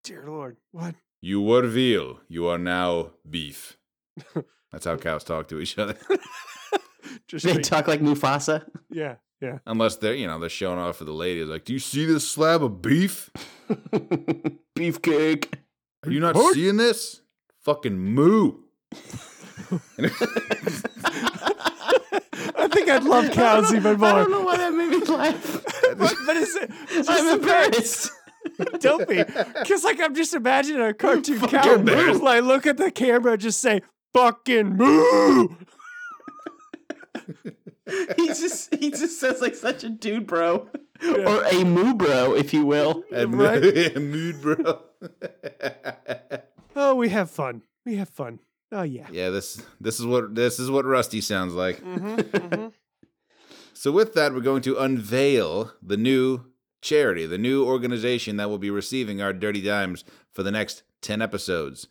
dear 0.04 0.24
Lord. 0.26 0.58
What? 0.72 0.96
You 1.22 1.40
were 1.40 1.68
veal. 1.68 2.20
You 2.28 2.48
are 2.48 2.58
now 2.58 3.12
beef. 3.30 3.78
That's 4.72 4.86
how 4.86 4.98
cows 4.98 5.24
talk 5.24 5.48
to 5.50 5.60
each 5.60 5.78
other. 5.78 5.96
Just 7.28 7.46
They 7.46 7.52
straight- 7.52 7.64
talk 7.66 7.88
like 7.88 8.02
Mufasa. 8.02 8.68
yeah. 8.90 9.16
Yeah. 9.44 9.58
Unless 9.66 9.98
they're, 9.98 10.16
you 10.16 10.26
know, 10.26 10.40
they're 10.40 10.48
showing 10.48 10.80
off 10.80 10.96
for 10.98 11.04
the 11.04 11.12
ladies. 11.12 11.48
Like, 11.50 11.66
do 11.66 11.74
you 11.74 11.80
see 11.80 12.06
this 12.06 12.26
slab 12.30 12.64
of 12.64 12.82
beef? 12.82 13.30
Beefcake. 14.78 15.54
Are 16.06 16.12
you 16.12 16.22
not 16.22 16.34
What? 16.36 16.54
seeing 16.54 16.78
this? 16.78 17.22
Fucking 17.66 17.98
moo. 18.00 18.54
I 22.56 22.68
think 22.72 22.90
I'd 22.90 23.04
love 23.04 23.32
cows 23.32 23.74
even 23.74 24.00
more. 24.00 24.10
I 24.10 24.14
don't 24.20 24.32
know 24.32 24.42
why 24.46 24.56
that 24.58 24.74
made 24.74 24.90
me 24.92 25.00
laugh. 25.00 25.64
but, 25.98 26.14
but 26.26 26.38
it's, 26.38 26.58
it's 26.92 27.10
I'm 27.10 27.40
embarrassed. 27.40 28.12
don't 28.80 29.08
be 29.08 29.24
because 29.24 29.84
like 29.84 30.00
I'm 30.00 30.16
just 30.16 30.34
imagining 30.34 30.82
a 30.82 30.94
cartoon 30.94 31.40
cow 31.42 31.76
embarrassed. 31.76 32.22
like 32.22 32.44
look 32.44 32.66
at 32.68 32.78
the 32.78 32.92
camera 32.92 33.34
and 33.34 33.42
just 33.42 33.60
say 33.60 33.82
fucking 34.14 34.78
moo. 34.78 35.50
he 38.16 38.28
just 38.28 38.74
he 38.76 38.90
just 38.92 39.20
sounds 39.20 39.42
like 39.42 39.56
such 39.56 39.84
a 39.84 39.90
dude, 39.90 40.28
bro, 40.28 40.70
or 41.04 41.44
a 41.44 41.64
moo 41.64 41.94
bro, 41.94 42.34
if 42.36 42.54
you 42.54 42.66
will. 42.66 43.04
a 43.12 43.28
Right. 43.28 43.96
mood, 44.02 44.42
bro. 44.42 44.82
Oh, 46.76 46.96
we 46.96 47.10
have 47.10 47.30
fun. 47.30 47.62
We 47.86 47.96
have 47.98 48.10
fun. 48.10 48.40
Oh 48.72 48.82
yeah. 48.84 49.08
yeah, 49.12 49.30
this 49.30 49.62
this 49.80 50.00
is 50.00 50.06
what 50.06 50.34
this 50.34 50.60
is 50.60 50.72
what 50.72 50.86
Rusty 50.86 51.22
sounds 51.22 51.54
like. 51.54 51.80
Mm-hmm, 51.82 52.68
So 53.74 53.92
with 53.92 54.14
that, 54.14 54.34
we're 54.34 54.40
going 54.42 54.62
to 54.64 54.78
unveil 54.78 55.74
the 55.82 55.98
new 55.98 56.46
charity, 56.82 57.26
the 57.26 57.38
new 57.38 57.66
organization 57.66 58.38
that 58.38 58.50
will 58.50 58.58
be 58.58 58.70
receiving 58.72 59.22
our 59.22 59.34
dirty 59.34 59.62
dimes 59.62 60.04
for 60.32 60.42
the 60.44 60.52
next 60.52 60.84
10 61.02 61.22
episodes. 61.22 61.88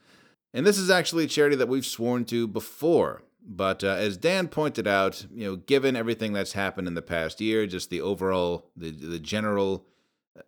And 0.55 0.67
this 0.67 0.79
is 0.79 0.91
actually 0.91 1.25
a 1.25 1.29
charity 1.29 1.57
that 1.57 1.69
we've 1.69 1.87
sworn 1.87 2.25
to 2.27 2.47
before. 2.47 3.23
But 3.45 3.83
uh, 3.83 3.89
as 3.89 4.17
Dan 4.17 4.49
pointed 4.49 4.87
out, 4.87 5.27
you 5.33 5.45
know, 5.45 5.57
given 5.57 5.97
everything 5.97 6.33
that's 6.33 6.53
happened 6.53 6.87
in 6.87 6.95
the 6.95 7.03
past 7.03 7.41
year, 7.41 7.67
just 7.67 7.91
the 7.91 8.01
overall, 8.01 8.71
the, 8.77 8.91
the 8.91 9.19
general 9.19 9.85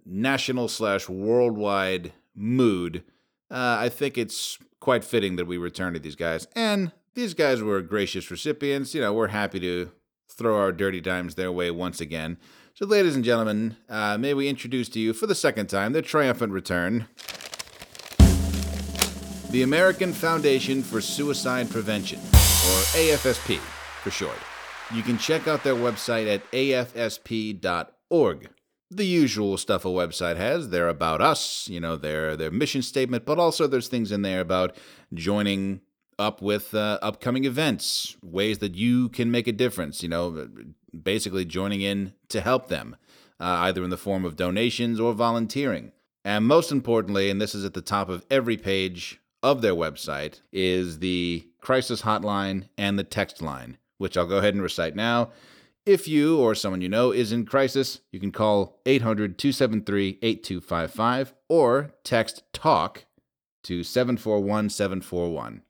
national 0.07 0.69
slash 0.69 1.09
worldwide 1.09 2.13
mood, 2.35 3.03
uh, 3.51 3.77
I 3.81 3.89
think 3.89 4.17
it's 4.17 4.59
quite 4.81 5.05
fitting 5.05 5.37
that 5.37 5.47
we 5.47 5.57
return 5.57 5.95
to 5.95 5.99
these 5.99 6.17
guys. 6.17 6.47
And 6.55 6.93
these 7.15 7.35
guys 7.35 7.63
were 7.63 7.81
gracious 7.83 8.31
recipients. 8.31 8.95
You 8.95 9.01
know, 9.01 9.13
we're 9.13 9.29
happy 9.29 9.61
to 9.61 9.91
throw 10.29 10.59
our 10.59 10.73
dirty 10.73 11.01
dimes 11.01 11.35
their 11.35 11.53
way 11.53 11.71
once 11.71 12.01
again. 12.01 12.39
So, 12.75 12.87
ladies 12.87 13.15
and 13.15 13.25
gentlemen, 13.25 13.77
uh, 13.89 14.19
may 14.19 14.35
we 14.35 14.49
introduce 14.49 14.89
to 14.91 15.01
you 15.01 15.13
for 15.13 15.27
the 15.27 15.35
second 15.35 15.69
time 15.69 15.93
their 15.93 16.03
triumphant 16.03 16.53
return 16.53 17.07
the 19.51 19.63
American 19.63 20.13
Foundation 20.13 20.83
for 20.83 21.01
Suicide 21.01 21.71
Prevention, 21.71 22.19
or 22.65 22.81
AFSP 22.97 23.59
for 24.03 24.11
short. 24.11 24.39
You 24.95 25.03
can 25.03 25.19
check 25.19 25.47
out 25.49 25.65
their 25.65 25.75
website 25.75 26.33
at 26.33 26.51
afsp.org. 26.53 27.59
The 28.91 29.05
usual 29.05 29.57
stuff 29.57 29.85
a 29.85 29.89
website 29.89 30.37
has. 30.37 30.69
They're 30.71 30.89
about 30.89 31.21
us, 31.21 31.69
you 31.69 31.81
know, 31.81 31.97
their 31.97 32.37
their 32.37 32.51
mission 32.51 32.83
statement, 32.83 33.25
but 33.27 33.39
also 33.39 33.67
there's 33.67 33.89
things 33.89 34.13
in 34.13 34.23
there 34.23 34.41
about 34.41 34.77
joining 35.13 35.81
up 36.19 36.41
with 36.41 36.75
uh, 36.75 36.99
upcoming 37.03 37.45
events, 37.45 38.17
ways 38.23 38.59
that 38.59 38.75
you 38.75 39.09
can 39.09 39.31
make 39.31 39.47
a 39.47 39.53
difference, 39.53 40.03
you 40.03 40.09
know, 40.09 40.49
basically 41.03 41.45
joining 41.45 41.81
in 41.81 42.15
to 42.29 42.41
help 42.41 42.69
them, 42.69 42.97
uh, 43.41 43.67
either 43.67 43.83
in 43.83 43.91
the 43.91 43.97
form 43.97 44.25
of 44.25 44.37
donations 44.37 45.01
or 45.01 45.13
volunteering. 45.13 45.93
And 46.25 46.47
most 46.47 46.73
importantly, 46.73 47.31
and 47.31 47.41
this 47.41 47.55
is 47.55 47.65
at 47.65 47.75
the 47.75 47.83
top 47.83 48.09
of 48.09 48.25
every 48.31 48.57
page 48.57 49.21
of 49.43 49.61
their 49.61 49.75
website, 49.75 50.41
is 50.53 51.01
the 51.01 51.47
crisis 51.65 52.03
hotline 52.03 52.69
and 52.77 52.99
the 52.99 53.05
text 53.05 53.41
line, 53.43 53.79
which 53.99 54.17
I'll 54.17 54.27
go 54.27 54.37
ahead 54.37 54.55
and 54.55 54.63
recite 54.63 54.95
now. 54.95 55.31
If 55.87 56.07
you 56.07 56.39
or 56.39 56.55
someone 56.55 56.81
you 56.81 56.89
know 56.89 57.11
is 57.11 57.33
in 57.33 57.47
crisis, 57.47 58.01
you 58.13 58.21
can 58.21 58.33
call 58.33 58.81
800 58.87 59.39
273 59.39 60.19
8255 60.23 61.35
or 61.49 61.91
text 62.05 62.43
TALK 62.53 63.07
to 63.65 63.83
741 63.83 64.71
741. 64.71 65.63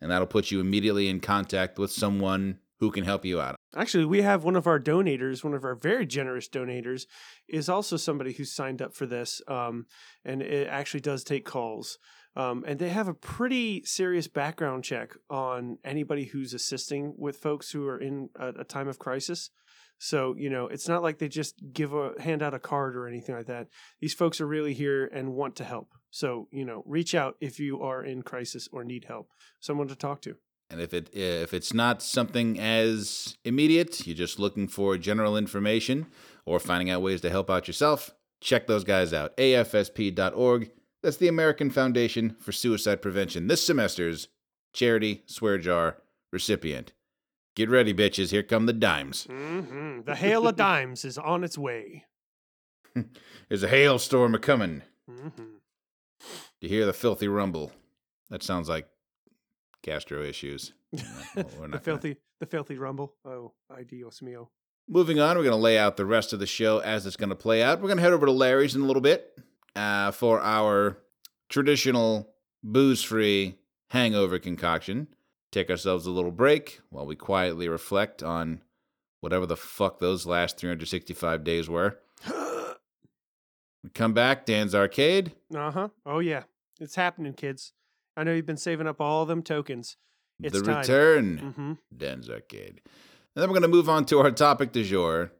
And 0.00 0.10
that'll 0.10 0.26
put 0.26 0.50
you 0.50 0.60
immediately 0.60 1.08
in 1.08 1.20
contact 1.20 1.78
with 1.78 1.92
someone 1.92 2.58
who 2.80 2.90
can 2.90 3.04
help 3.04 3.24
you 3.24 3.40
out. 3.40 3.56
Actually, 3.76 4.04
we 4.04 4.22
have 4.22 4.44
one 4.44 4.56
of 4.56 4.66
our 4.66 4.78
donators, 4.78 5.42
one 5.42 5.54
of 5.54 5.64
our 5.64 5.74
very 5.74 6.06
generous 6.06 6.48
donators, 6.48 7.06
is 7.48 7.68
also 7.68 7.96
somebody 7.96 8.32
who's 8.32 8.52
signed 8.52 8.82
up 8.82 8.94
for 8.94 9.06
this, 9.06 9.40
um, 9.48 9.86
and 10.24 10.42
it 10.42 10.68
actually 10.68 11.00
does 11.00 11.24
take 11.24 11.44
calls. 11.44 11.98
Um, 12.36 12.64
and 12.66 12.78
they 12.78 12.88
have 12.88 13.08
a 13.08 13.14
pretty 13.14 13.84
serious 13.84 14.26
background 14.26 14.84
check 14.84 15.14
on 15.30 15.78
anybody 15.84 16.24
who's 16.24 16.52
assisting 16.52 17.14
with 17.16 17.36
folks 17.36 17.70
who 17.70 17.86
are 17.86 17.98
in 17.98 18.30
a, 18.36 18.48
a 18.60 18.64
time 18.64 18.88
of 18.88 18.98
crisis. 18.98 19.50
So 19.98 20.34
you 20.36 20.50
know, 20.50 20.66
it's 20.66 20.88
not 20.88 21.02
like 21.02 21.18
they 21.18 21.28
just 21.28 21.54
give 21.72 21.92
a 21.94 22.12
hand 22.20 22.42
out 22.42 22.54
a 22.54 22.58
card 22.58 22.96
or 22.96 23.06
anything 23.06 23.34
like 23.34 23.46
that. 23.46 23.68
These 24.00 24.14
folks 24.14 24.40
are 24.40 24.46
really 24.46 24.74
here 24.74 25.06
and 25.06 25.34
want 25.34 25.56
to 25.56 25.64
help. 25.64 25.92
So 26.10 26.48
you 26.50 26.64
know, 26.64 26.82
reach 26.86 27.14
out 27.14 27.36
if 27.40 27.60
you 27.60 27.82
are 27.82 28.04
in 28.04 28.22
crisis 28.22 28.68
or 28.72 28.84
need 28.84 29.04
help, 29.04 29.28
someone 29.60 29.88
to 29.88 29.96
talk 29.96 30.20
to. 30.22 30.36
And 30.70 30.80
if 30.80 30.92
it 30.92 31.14
if 31.14 31.54
it's 31.54 31.72
not 31.72 32.02
something 32.02 32.58
as 32.58 33.36
immediate, 33.44 34.06
you're 34.06 34.16
just 34.16 34.38
looking 34.38 34.66
for 34.66 34.98
general 34.98 35.36
information 35.36 36.06
or 36.44 36.58
finding 36.58 36.90
out 36.90 37.02
ways 37.02 37.20
to 37.20 37.30
help 37.30 37.48
out 37.48 37.68
yourself, 37.68 38.10
check 38.40 38.66
those 38.66 38.84
guys 38.84 39.12
out. 39.12 39.36
AFSP.org. 39.36 40.70
That's 41.04 41.18
the 41.18 41.28
American 41.28 41.68
Foundation 41.68 42.34
for 42.40 42.50
Suicide 42.50 43.02
Prevention. 43.02 43.46
This 43.46 43.62
semester's 43.62 44.28
charity 44.72 45.22
swear 45.26 45.58
jar 45.58 45.98
recipient. 46.32 46.94
Get 47.54 47.68
ready, 47.68 47.92
bitches. 47.92 48.30
Here 48.30 48.42
come 48.42 48.64
the 48.64 48.72
dimes. 48.72 49.24
hmm 49.24 50.00
The 50.06 50.14
hail 50.16 50.48
of 50.48 50.56
dimes 50.56 51.04
is 51.04 51.18
on 51.18 51.44
its 51.44 51.58
way. 51.58 52.06
There's 53.48 53.62
a 53.62 53.68
hailstorm 53.68 54.34
a 54.34 54.38
coming. 54.38 54.80
hmm 55.06 55.28
You 56.62 56.70
hear 56.70 56.86
the 56.86 56.94
filthy 56.94 57.28
rumble. 57.28 57.70
That 58.30 58.42
sounds 58.42 58.70
like 58.70 58.88
gastro 59.82 60.22
issues. 60.22 60.72
well, 60.94 61.04
the 61.34 61.44
gonna- 61.60 61.80
filthy, 61.80 62.16
the 62.40 62.46
filthy 62.46 62.78
rumble. 62.78 63.12
Oh, 63.26 63.52
ay 63.70 63.82
Dios 63.82 64.20
mío. 64.20 64.48
Moving 64.88 65.20
on, 65.20 65.36
we're 65.36 65.44
going 65.44 65.52
to 65.52 65.62
lay 65.62 65.76
out 65.76 65.98
the 65.98 66.06
rest 66.06 66.32
of 66.32 66.38
the 66.40 66.46
show 66.46 66.78
as 66.78 67.04
it's 67.04 67.16
going 67.16 67.28
to 67.28 67.34
play 67.36 67.62
out. 67.62 67.80
We're 67.82 67.88
going 67.88 67.98
to 67.98 68.02
head 68.02 68.12
over 68.14 68.24
to 68.26 68.32
Larry's 68.32 68.74
in 68.74 68.80
a 68.80 68.86
little 68.86 69.02
bit 69.02 69.32
uh, 69.76 70.10
for 70.10 70.40
our 70.40 70.98
traditional 71.48 72.30
booze 72.62 73.02
free 73.02 73.58
hangover 73.90 74.38
concoction. 74.38 75.08
Take 75.52 75.70
ourselves 75.70 76.06
a 76.06 76.10
little 76.10 76.32
break 76.32 76.80
while 76.90 77.06
we 77.06 77.14
quietly 77.16 77.68
reflect 77.68 78.22
on 78.22 78.62
whatever 79.20 79.46
the 79.46 79.56
fuck 79.56 80.00
those 80.00 80.26
last 80.26 80.58
365 80.58 81.44
days 81.44 81.68
were. 81.68 81.98
We 83.82 83.90
come 83.90 84.14
back, 84.14 84.46
Dan's 84.46 84.74
Arcade. 84.74 85.32
Uh 85.54 85.70
huh. 85.70 85.88
Oh 86.06 86.18
yeah, 86.20 86.44
it's 86.80 86.94
happening, 86.94 87.34
kids. 87.34 87.72
I 88.16 88.24
know 88.24 88.32
you've 88.32 88.46
been 88.46 88.56
saving 88.56 88.86
up 88.86 88.98
all 88.98 89.26
them 89.26 89.42
tokens. 89.42 89.98
It's 90.42 90.58
the 90.58 90.64
time. 90.64 90.78
return, 90.80 91.38
Mm-hmm. 91.38 91.72
Dan's 91.94 92.30
Arcade. 92.30 92.80
And 93.36 93.42
then 93.42 93.48
we're 93.50 93.58
going 93.58 93.62
to 93.62 93.68
move 93.68 93.90
on 93.90 94.06
to 94.06 94.20
our 94.20 94.30
topic 94.30 94.72
du 94.72 94.84
jour 94.84 95.32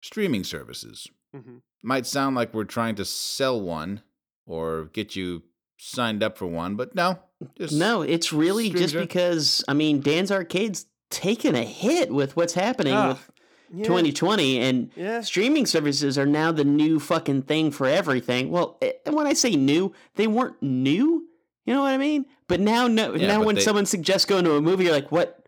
streaming 0.00 0.44
services. 0.44 1.08
Mm-hmm. 1.34 1.56
Might 1.82 2.06
sound 2.06 2.36
like 2.36 2.54
we're 2.54 2.64
trying 2.64 2.94
to 2.96 3.04
sell 3.04 3.60
one 3.60 4.02
or 4.46 4.84
get 4.92 5.16
you 5.16 5.42
signed 5.78 6.22
up 6.22 6.38
for 6.38 6.46
one, 6.46 6.76
but 6.76 6.94
no. 6.94 7.18
Just 7.58 7.74
No, 7.74 8.02
it's 8.02 8.32
really 8.32 8.70
just 8.70 8.90
Stranger. 8.90 9.00
because 9.00 9.64
I 9.66 9.74
mean 9.74 10.00
Dan's 10.00 10.30
Arcade's 10.30 10.86
taken 11.10 11.54
a 11.56 11.64
hit 11.64 12.10
with 12.12 12.36
what's 12.36 12.54
happening 12.54 12.94
Ah, 12.94 13.08
with 13.08 13.30
Yeah. 13.74 13.84
2020 13.84 14.58
and 14.60 14.90
Yeah. 14.96 15.20
streaming 15.22 15.66
services 15.66 16.16
are 16.16 16.26
now 16.26 16.52
the 16.52 16.64
new 16.64 17.00
fucking 17.00 17.42
thing 17.42 17.70
for 17.70 17.86
everything. 17.86 18.50
Well, 18.50 18.78
eh, 18.80 18.92
when 19.10 19.26
I 19.26 19.32
say 19.32 19.56
new, 19.56 19.92
they 20.14 20.26
weren't 20.26 20.62
new. 20.62 21.26
You 21.66 21.74
know 21.74 21.80
what 21.82 21.92
I 21.92 21.96
mean? 21.98 22.26
But 22.48 22.60
now, 22.60 22.86
no, 22.86 23.14
Yeah, 23.14 23.26
now 23.28 23.38
but 23.38 23.46
when 23.46 23.54
they- 23.56 23.60
someone 23.62 23.86
suggests 23.86 24.24
going 24.26 24.44
to 24.44 24.54
a 24.54 24.60
movie, 24.60 24.84
you're 24.84 24.92
like, 24.92 25.10
what? 25.12 25.46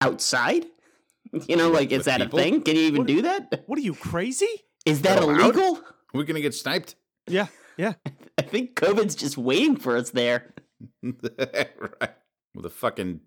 Outside? 0.00 0.66
You 1.48 1.56
know, 1.56 1.70
like, 1.70 1.92
is 1.92 2.04
that 2.04 2.20
people? 2.20 2.38
a 2.38 2.42
thing? 2.42 2.60
Can 2.60 2.76
you 2.76 2.82
even 2.82 3.06
do 3.06 3.22
that? 3.22 3.62
What 3.66 3.78
are 3.78 3.82
you 3.82 3.94
crazy? 3.94 4.64
Is 4.84 5.02
that 5.02 5.22
allowed? 5.22 5.40
illegal? 5.56 5.80
We're 6.12 6.24
gonna 6.24 6.40
get 6.40 6.54
sniped. 6.54 6.94
Yeah, 7.28 7.46
yeah. 7.76 7.94
I 8.38 8.42
think 8.42 8.74
COVID's 8.74 9.14
just 9.14 9.38
waiting 9.38 9.76
for 9.76 9.96
us 9.96 10.10
there. 10.10 10.52
right. 11.02 12.14
With 12.54 12.66
a 12.66 12.70
fucking 12.70 13.20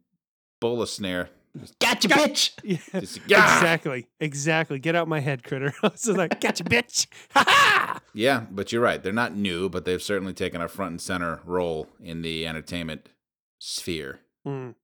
bola 0.60 0.88
snare. 0.88 1.30
Gotcha, 1.80 2.10
bitch. 2.10 2.52
Yeah. 2.64 3.00
Just, 3.00 3.22
yeah. 3.28 3.56
Exactly. 3.58 4.08
Exactly. 4.20 4.78
Get 4.78 4.96
out 4.96 5.08
my 5.08 5.22
head, 5.22 5.44
critter. 5.44 5.74
I 5.82 5.88
was 5.88 6.06
like, 6.08 6.42
gotcha, 6.42 6.66
bitch. 6.66 7.08
Ha 7.32 7.46
ha! 7.48 8.02
Yeah, 8.14 8.46
but 8.52 8.72
you're 8.74 8.82
right. 8.82 9.02
They're 9.02 9.14
not 9.14 9.36
new, 9.36 9.70
but 9.70 9.86
they've 9.86 10.02
certainly 10.02 10.34
taken 10.34 10.62
a 10.62 10.68
front 10.68 10.92
and 10.92 11.02
center 11.02 11.40
role 11.46 11.88
in 12.02 12.22
the 12.24 12.46
entertainment 12.46 13.08
sphere. 13.60 14.20
Mm, 14.46 14.76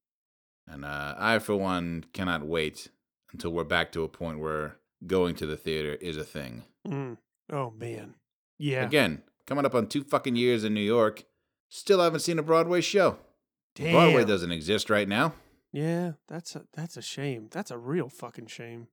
And 0.68 0.86
uh, 0.86 1.16
I, 1.18 1.40
for 1.40 1.58
one, 1.58 2.06
cannot 2.14 2.46
wait 2.46 2.88
until 3.34 3.52
we're 3.52 3.64
back 3.66 3.92
to 3.92 4.04
a 4.04 4.08
point 4.08 4.40
where 4.40 4.78
going 5.06 5.36
to 5.36 5.46
the 5.46 5.58
theater 5.58 5.94
is 5.96 6.18
a 6.18 6.24
thing. 6.24 6.64
mm. 6.88 7.18
Oh 7.52 7.72
man. 7.72 8.16
Yeah. 8.58 8.86
Again, 8.86 9.24
coming 9.46 9.66
up 9.66 9.76
on 9.76 9.88
two 9.88 10.04
fucking 10.04 10.36
years 10.36 10.64
in 10.64 10.74
New 10.74 10.82
York, 10.82 11.24
still 11.70 12.00
haven't 12.00 12.20
seen 12.22 12.40
a 12.40 12.44
Broadway 12.44 12.82
show. 12.82 13.18
Damn. 13.76 13.94
Broadway 13.94 14.24
doesn't 14.26 14.52
exist 14.52 14.90
right 14.90 15.08
now. 15.08 15.34
Yeah, 15.74 16.14
that's 16.28 16.56
a 16.56 16.66
that's 16.74 16.98
a 16.98 17.02
shame. 17.02 17.48
That's 17.52 17.72
a 17.72 17.78
real 17.78 18.10
fucking 18.10 18.48
shame. 18.48 18.88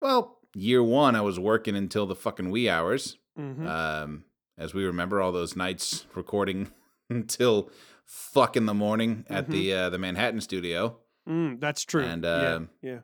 Well, 0.00 0.38
year 0.54 0.82
one, 0.82 1.16
I 1.16 1.20
was 1.20 1.38
working 1.38 1.76
until 1.76 2.06
the 2.06 2.14
fucking 2.14 2.50
wee 2.50 2.68
hours. 2.68 3.18
Mm-hmm. 3.38 3.66
Um, 3.66 4.24
as 4.56 4.74
we 4.74 4.84
remember, 4.84 5.20
all 5.20 5.32
those 5.32 5.56
nights 5.56 6.06
recording 6.14 6.70
until 7.10 7.70
fuck 8.04 8.56
in 8.56 8.66
the 8.66 8.74
morning 8.74 9.24
at 9.28 9.48
the 9.50 9.72
uh, 9.74 9.90
the 9.90 9.98
Manhattan 9.98 10.40
studio. 10.40 10.98
mm, 11.28 11.58
that's 11.60 11.84
true. 11.84 12.04
and, 12.04 12.22
yeah, 12.22 12.54
um, 12.54 12.70
yeah. 12.80 12.98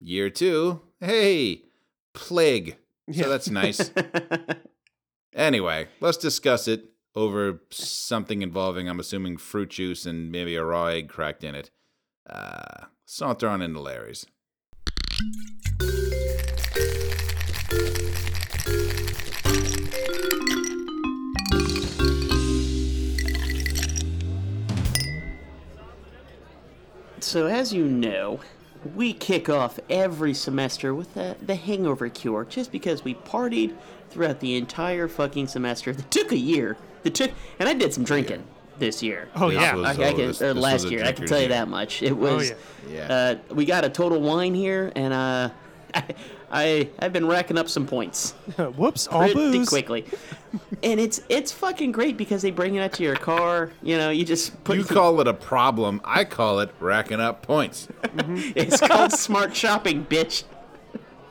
Year 0.00 0.30
two, 0.30 0.80
hey, 1.00 1.62
plague. 2.14 2.76
Yeah. 3.06 3.24
So 3.24 3.28
that's 3.28 3.50
nice. 3.50 3.90
anyway, 5.34 5.88
let's 6.00 6.16
discuss 6.16 6.66
it 6.66 6.90
over 7.14 7.60
something 7.70 8.42
involving, 8.42 8.88
I'm 8.88 8.98
assuming, 8.98 9.36
fruit 9.36 9.70
juice 9.70 10.06
and 10.06 10.32
maybe 10.32 10.56
a 10.56 10.64
raw 10.64 10.86
egg 10.86 11.08
cracked 11.08 11.44
in 11.44 11.54
it. 11.54 11.70
Uh, 12.28 12.86
saunter 13.04 13.48
on 13.48 13.60
into 13.60 13.80
Larry's. 13.80 14.26
So, 27.20 27.46
as 27.46 27.72
you 27.72 27.86
know, 27.86 28.40
we 28.94 29.12
kick 29.12 29.48
off 29.48 29.78
every 29.90 30.34
semester 30.34 30.94
with 30.94 31.14
the, 31.14 31.36
the 31.42 31.54
hangover 31.54 32.08
cure 32.08 32.44
just 32.44 32.70
because 32.72 33.04
we 33.04 33.14
partied 33.14 33.74
throughout 34.10 34.40
the 34.40 34.56
entire 34.56 35.08
fucking 35.08 35.48
semester. 35.48 35.92
That 35.92 36.10
took 36.10 36.32
a 36.32 36.36
year. 36.36 36.76
That 37.02 37.14
took, 37.14 37.30
and 37.58 37.68
I 37.68 37.74
did 37.74 37.92
some 37.94 38.04
drinking 38.04 38.44
this 38.78 39.02
year. 39.02 39.28
Oh 39.36 39.50
This 39.50 39.60
yeah. 39.60 39.74
was- 39.74 39.98
I, 39.98 40.02
I 40.02 40.06
oh, 40.08 40.10
can, 40.16 40.26
this- 40.26 40.42
or 40.42 40.54
this 40.54 40.62
last 40.62 40.90
year, 40.90 41.04
I 41.04 41.12
can 41.12 41.26
tell 41.26 41.38
you 41.38 41.42
year. 41.44 41.48
that 41.50 41.68
much. 41.68 42.02
It 42.02 42.12
Oh 42.12 42.16
was. 42.16 42.50
yeah. 42.50 42.56
Yeah. 43.08 43.36
Uh, 43.50 43.54
we 43.54 43.64
got 43.64 43.84
a 43.84 43.88
total 43.90 44.20
wine 44.20 44.54
here, 44.54 44.92
and 44.96 45.12
uh, 45.12 45.50
I, 45.94 46.04
I 46.54 46.88
I've 47.00 47.12
been 47.12 47.26
racking 47.26 47.58
up 47.58 47.68
some 47.68 47.86
points 47.86 48.30
Whoops. 48.76 49.08
All 49.08 49.22
pretty 49.22 49.34
booze. 49.34 49.68
quickly, 49.68 50.04
and 50.82 51.00
it's 51.00 51.20
it's 51.28 51.50
fucking 51.52 51.92
great 51.92 52.16
because 52.16 52.42
they 52.42 52.52
bring 52.52 52.76
it 52.76 52.80
out 52.80 52.92
to 52.94 53.02
your 53.02 53.16
car. 53.16 53.72
You 53.82 53.98
know, 53.98 54.10
you 54.10 54.24
just 54.24 54.62
put. 54.64 54.76
you 54.76 54.84
call 54.84 55.20
it 55.20 55.26
a 55.26 55.34
problem. 55.34 56.00
I 56.04 56.24
call 56.24 56.60
it 56.60 56.70
racking 56.78 57.20
up 57.20 57.42
points. 57.42 57.88
it's 58.54 58.80
called 58.80 59.12
smart 59.12 59.54
shopping, 59.54 60.06
bitch. 60.06 60.44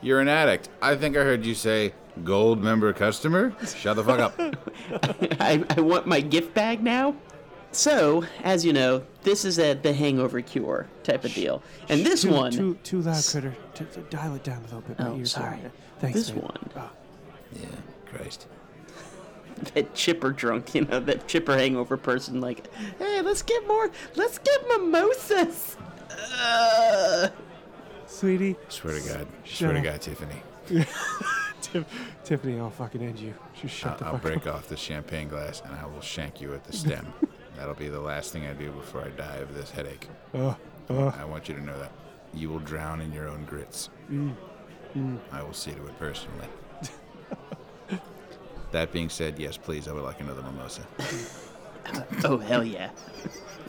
You're 0.02 0.20
an 0.20 0.28
addict. 0.28 0.68
I 0.82 0.96
think 0.96 1.16
I 1.16 1.20
heard 1.20 1.46
you 1.46 1.54
say 1.54 1.94
gold 2.22 2.62
member 2.62 2.92
customer. 2.92 3.54
Shut 3.74 3.96
the 3.96 4.04
fuck 4.04 4.20
up. 4.20 4.38
I, 5.40 5.64
I 5.70 5.80
want 5.80 6.06
my 6.06 6.20
gift 6.20 6.52
bag 6.52 6.82
now. 6.82 7.16
So, 7.74 8.24
as 8.44 8.64
you 8.64 8.72
know, 8.72 9.02
this 9.24 9.44
is 9.44 9.58
a 9.58 9.74
the 9.74 9.92
hangover 9.92 10.40
cure 10.40 10.86
type 11.02 11.24
of 11.24 11.34
deal, 11.34 11.62
and 11.88 12.06
this 12.06 12.22
too, 12.22 12.30
one, 12.30 12.52
Too 12.52 12.78
too 12.84 13.02
loud, 13.02 13.24
critter. 13.24 13.54
T- 13.74 13.84
t- 13.92 14.00
dial 14.10 14.34
it 14.36 14.44
down 14.44 14.58
a 14.58 14.62
little 14.64 14.80
bit. 14.82 14.98
My 14.98 15.08
Oh, 15.08 15.16
ears 15.16 15.32
sorry. 15.32 15.56
hurt. 15.58 15.72
Thanks. 15.98 16.14
This 16.18 16.30
man. 16.32 16.42
one. 16.42 16.70
Oh, 16.76 16.90
Yeah, 17.60 17.66
Christ. 18.06 18.46
that 19.74 19.92
chipper 19.94 20.30
drunk, 20.30 20.74
you 20.74 20.82
know, 20.84 21.00
that 21.00 21.26
chipper 21.26 21.56
hangover 21.56 21.96
person, 21.96 22.40
like, 22.40 22.72
hey, 22.98 23.20
let's 23.22 23.42
get 23.42 23.66
more, 23.66 23.90
let's 24.14 24.38
get 24.38 24.68
mimosas. 24.68 25.76
Uh, 26.40 27.28
sweetie. 28.06 28.54
Swear 28.68 29.00
to 29.00 29.08
God. 29.08 29.26
Shut 29.42 29.58
Swear 29.58 29.72
to. 29.72 29.80
God, 29.80 30.00
Tiffany. 30.00 30.42
Tiff- 31.60 31.86
Tiffany, 32.24 32.60
I'll 32.60 32.70
fucking 32.70 33.02
end 33.02 33.18
you. 33.18 33.34
Just 33.60 33.74
shut 33.74 33.92
I'll, 33.92 33.98
the 33.98 34.04
I'll 34.06 34.12
fuck 34.12 34.22
break 34.22 34.46
off 34.46 34.68
the 34.68 34.76
champagne 34.76 35.28
glass 35.28 35.60
and 35.64 35.74
I 35.74 35.86
will 35.86 36.00
shank 36.00 36.40
you 36.40 36.54
at 36.54 36.62
the 36.64 36.72
stem. 36.72 37.12
That'll 37.56 37.74
be 37.74 37.88
the 37.88 38.00
last 38.00 38.32
thing 38.32 38.46
I 38.46 38.52
do 38.52 38.70
before 38.72 39.02
I 39.02 39.08
die 39.10 39.36
of 39.36 39.54
this 39.54 39.70
headache. 39.70 40.08
Uh, 40.34 40.54
uh, 40.90 41.12
I 41.18 41.24
want 41.24 41.48
you 41.48 41.54
to 41.54 41.62
know 41.62 41.78
that. 41.78 41.92
You 42.32 42.50
will 42.50 42.58
drown 42.58 43.00
in 43.00 43.12
your 43.12 43.28
own 43.28 43.44
grits. 43.44 43.90
I 45.32 45.42
will 45.42 45.52
see 45.52 45.72
to 45.72 45.86
it 45.86 45.98
personally. 45.98 46.46
that 48.72 48.92
being 48.92 49.08
said, 49.08 49.38
yes, 49.38 49.56
please, 49.56 49.86
I 49.88 49.92
would 49.92 50.02
like 50.02 50.20
another 50.20 50.42
mimosa. 50.42 50.82
oh 52.24 52.38
hell 52.38 52.64
yeah! 52.64 52.90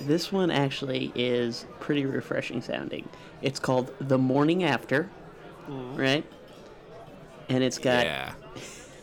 This 0.01 0.31
one 0.31 0.51
actually 0.51 1.11
is 1.15 1.65
pretty 1.79 2.05
refreshing 2.05 2.61
sounding. 2.61 3.07
It's 3.41 3.59
called 3.59 3.93
the 3.99 4.17
morning 4.17 4.63
after, 4.63 5.09
right? 5.67 6.25
And 7.49 7.63
it's 7.63 7.77
got 7.77 8.05
Yeah. 8.05 8.33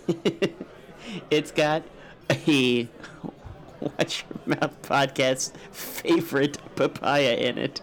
it's 1.31 1.51
got 1.51 1.83
a 2.31 2.89
Watch 3.99 4.25
Your 4.47 4.57
Mouth 4.57 4.83
podcast 4.83 5.53
favorite 5.73 6.59
papaya 6.77 7.35
in 7.35 7.59
it. 7.59 7.81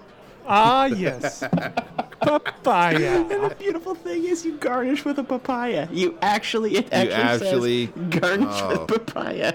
ah, 0.48 0.86
yes. 0.86 1.44
Papaya. 2.22 3.22
And 3.22 3.30
the 3.30 3.56
beautiful 3.58 3.96
thing 3.96 4.26
is 4.26 4.46
you 4.46 4.58
garnish 4.58 5.06
with 5.06 5.20
a 5.20 5.24
papaya. 5.24 5.88
You 5.92 6.18
actually 6.22 6.76
it 6.76 6.92
actually, 6.92 7.14
actually- 7.14 7.86
says 7.88 8.20
garnish 8.20 8.60
oh. 8.62 8.86
with 8.86 9.06
papaya. 9.06 9.54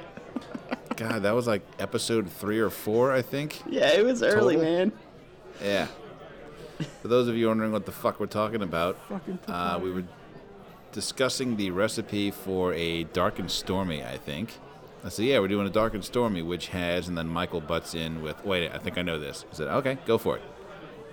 God, 0.97 1.23
that 1.23 1.35
was 1.35 1.47
like 1.47 1.63
episode 1.79 2.31
three 2.31 2.59
or 2.59 2.71
four, 2.71 3.13
I 3.13 3.23
think. 3.23 3.61
Yeah, 3.69 3.91
it 3.91 4.05
was 4.05 4.23
early, 4.23 4.55
Total? 4.55 4.71
man. 4.71 4.93
Yeah. 5.63 5.89
For 7.03 7.09
those 7.09 7.29
of 7.29 7.37
you 7.37 7.49
wondering 7.49 7.73
what 7.73 7.87
the 7.87 7.93
fuck 7.93 8.21
we're 8.21 8.27
talking 8.27 8.63
about, 8.63 8.99
uh, 9.49 9.79
we 9.83 9.91
were 9.91 10.05
discussing 10.93 11.57
the 11.57 11.71
recipe 11.71 12.31
for 12.31 12.73
a 12.75 13.05
dark 13.05 13.39
and 13.39 13.51
stormy, 13.51 14.05
I 14.05 14.17
think. 14.17 14.51
I 15.05 15.11
said, 15.11 15.27
yeah, 15.27 15.39
we're 15.39 15.49
doing 15.49 15.67
a 15.67 15.71
dark 15.71 15.93
and 15.93 16.03
stormy, 16.03 16.41
which 16.41 16.69
has, 16.69 17.09
and 17.09 17.19
then 17.19 17.29
Michael 17.29 17.61
butts 17.61 17.95
in 17.95 18.23
with, 18.23 18.43
wait, 18.43 18.73
I 18.73 18.79
think 18.79 18.97
I 18.97 19.03
know 19.03 19.19
this. 19.19 19.45
I 19.53 19.55
said, 19.55 19.69
okay, 19.69 19.99
go 20.07 20.17
for 20.17 20.37
it. 20.39 20.43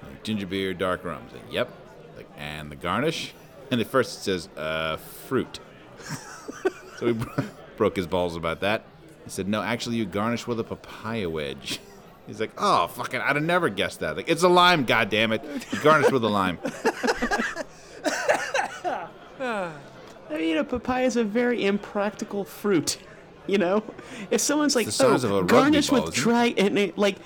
Like, 0.01 0.23
ginger 0.23 0.47
beer, 0.47 0.73
dark 0.73 1.03
rum. 1.03 1.21
I 1.27 1.31
said, 1.33 1.41
yep. 1.51 1.69
Like, 2.15 2.29
and 2.37 2.71
the 2.71 2.77
garnish? 2.77 3.33
And 3.69 3.81
at 3.81 3.87
first 3.87 4.19
it 4.19 4.21
says, 4.21 4.49
uh, 4.55 4.95
fruit. 4.95 5.59
so 6.97 7.07
we 7.07 7.17
broke 7.75 7.97
his 7.97 8.07
balls 8.07 8.37
about 8.37 8.61
that. 8.61 8.85
He 9.25 9.29
said, 9.29 9.49
no, 9.49 9.61
actually, 9.61 9.97
you 9.97 10.05
garnish 10.05 10.47
with 10.47 10.61
a 10.61 10.63
papaya 10.63 11.29
wedge. 11.29 11.81
He's 12.27 12.39
like, 12.39 12.51
oh, 12.57 12.87
fucking, 12.87 13.19
I'd 13.19 13.35
have 13.35 13.43
never 13.43 13.67
guessed 13.67 13.99
that. 13.99 14.15
Like, 14.15 14.29
it's 14.29 14.43
a 14.43 14.49
lime, 14.49 14.85
goddammit. 14.85 15.73
You 15.73 15.81
garnish 15.81 16.11
with 16.11 16.23
a 16.23 16.29
lime. 16.29 16.59
I 19.41 20.37
mean, 20.37 20.55
a 20.55 20.63
papaya 20.63 21.05
is 21.05 21.17
a 21.17 21.25
very 21.25 21.65
impractical 21.65 22.45
fruit. 22.45 22.97
You 23.51 23.57
know, 23.57 23.83
if 24.29 24.39
someone's 24.39 24.77
like, 24.77 24.85
the 24.85 24.93
size 24.93 25.25
"Oh, 25.25 25.35
of 25.35 25.43
a 25.43 25.47
garnish 25.47 25.89
ball, 25.89 26.05
with 26.05 26.13
dry 26.13 26.53
and 26.57 26.79
it, 26.79 26.97
like 26.97 27.17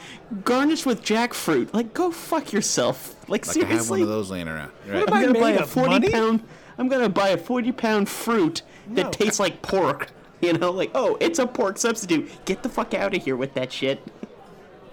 garnish 0.44 0.84
with 0.84 1.04
jackfruit," 1.04 1.72
like, 1.72 1.94
go 1.94 2.10
fuck 2.10 2.52
yourself. 2.52 3.14
Like, 3.30 3.46
Like, 3.46 3.58
I 3.58 3.60
have 3.60 3.68
one 3.70 3.70
seriously, 3.70 4.02
of 4.02 4.08
those 4.08 4.32
laying 4.32 4.48
around. 4.48 4.72
Right. 4.88 5.08
am 5.08 5.14
I 5.14 5.18
I'm 5.20 5.28
gonna 5.28 5.40
buy 5.40 5.52
a 5.52 5.66
forty 5.68 5.90
money? 5.90 6.10
pound. 6.10 6.44
I'm 6.80 6.88
gonna 6.88 7.10
buy 7.10 7.30
a 7.30 7.38
forty 7.38 7.72
pound 7.72 8.10
fruit 8.10 8.64
that 8.96 9.04
No. 9.04 9.12
tastes 9.12 9.40
like 9.40 9.62
pork. 9.62 10.12
You 10.42 10.54
know, 10.54 10.72
like, 10.72 10.90
oh, 10.96 11.16
it's 11.20 11.38
a 11.38 11.46
pork 11.46 11.78
substitute. 11.78 12.28
Get 12.46 12.64
the 12.64 12.70
fuck 12.70 12.96
out 12.96 13.14
of 13.16 13.24
here 13.24 13.36
with 13.36 13.54
that 13.54 13.72
shit. 13.72 14.02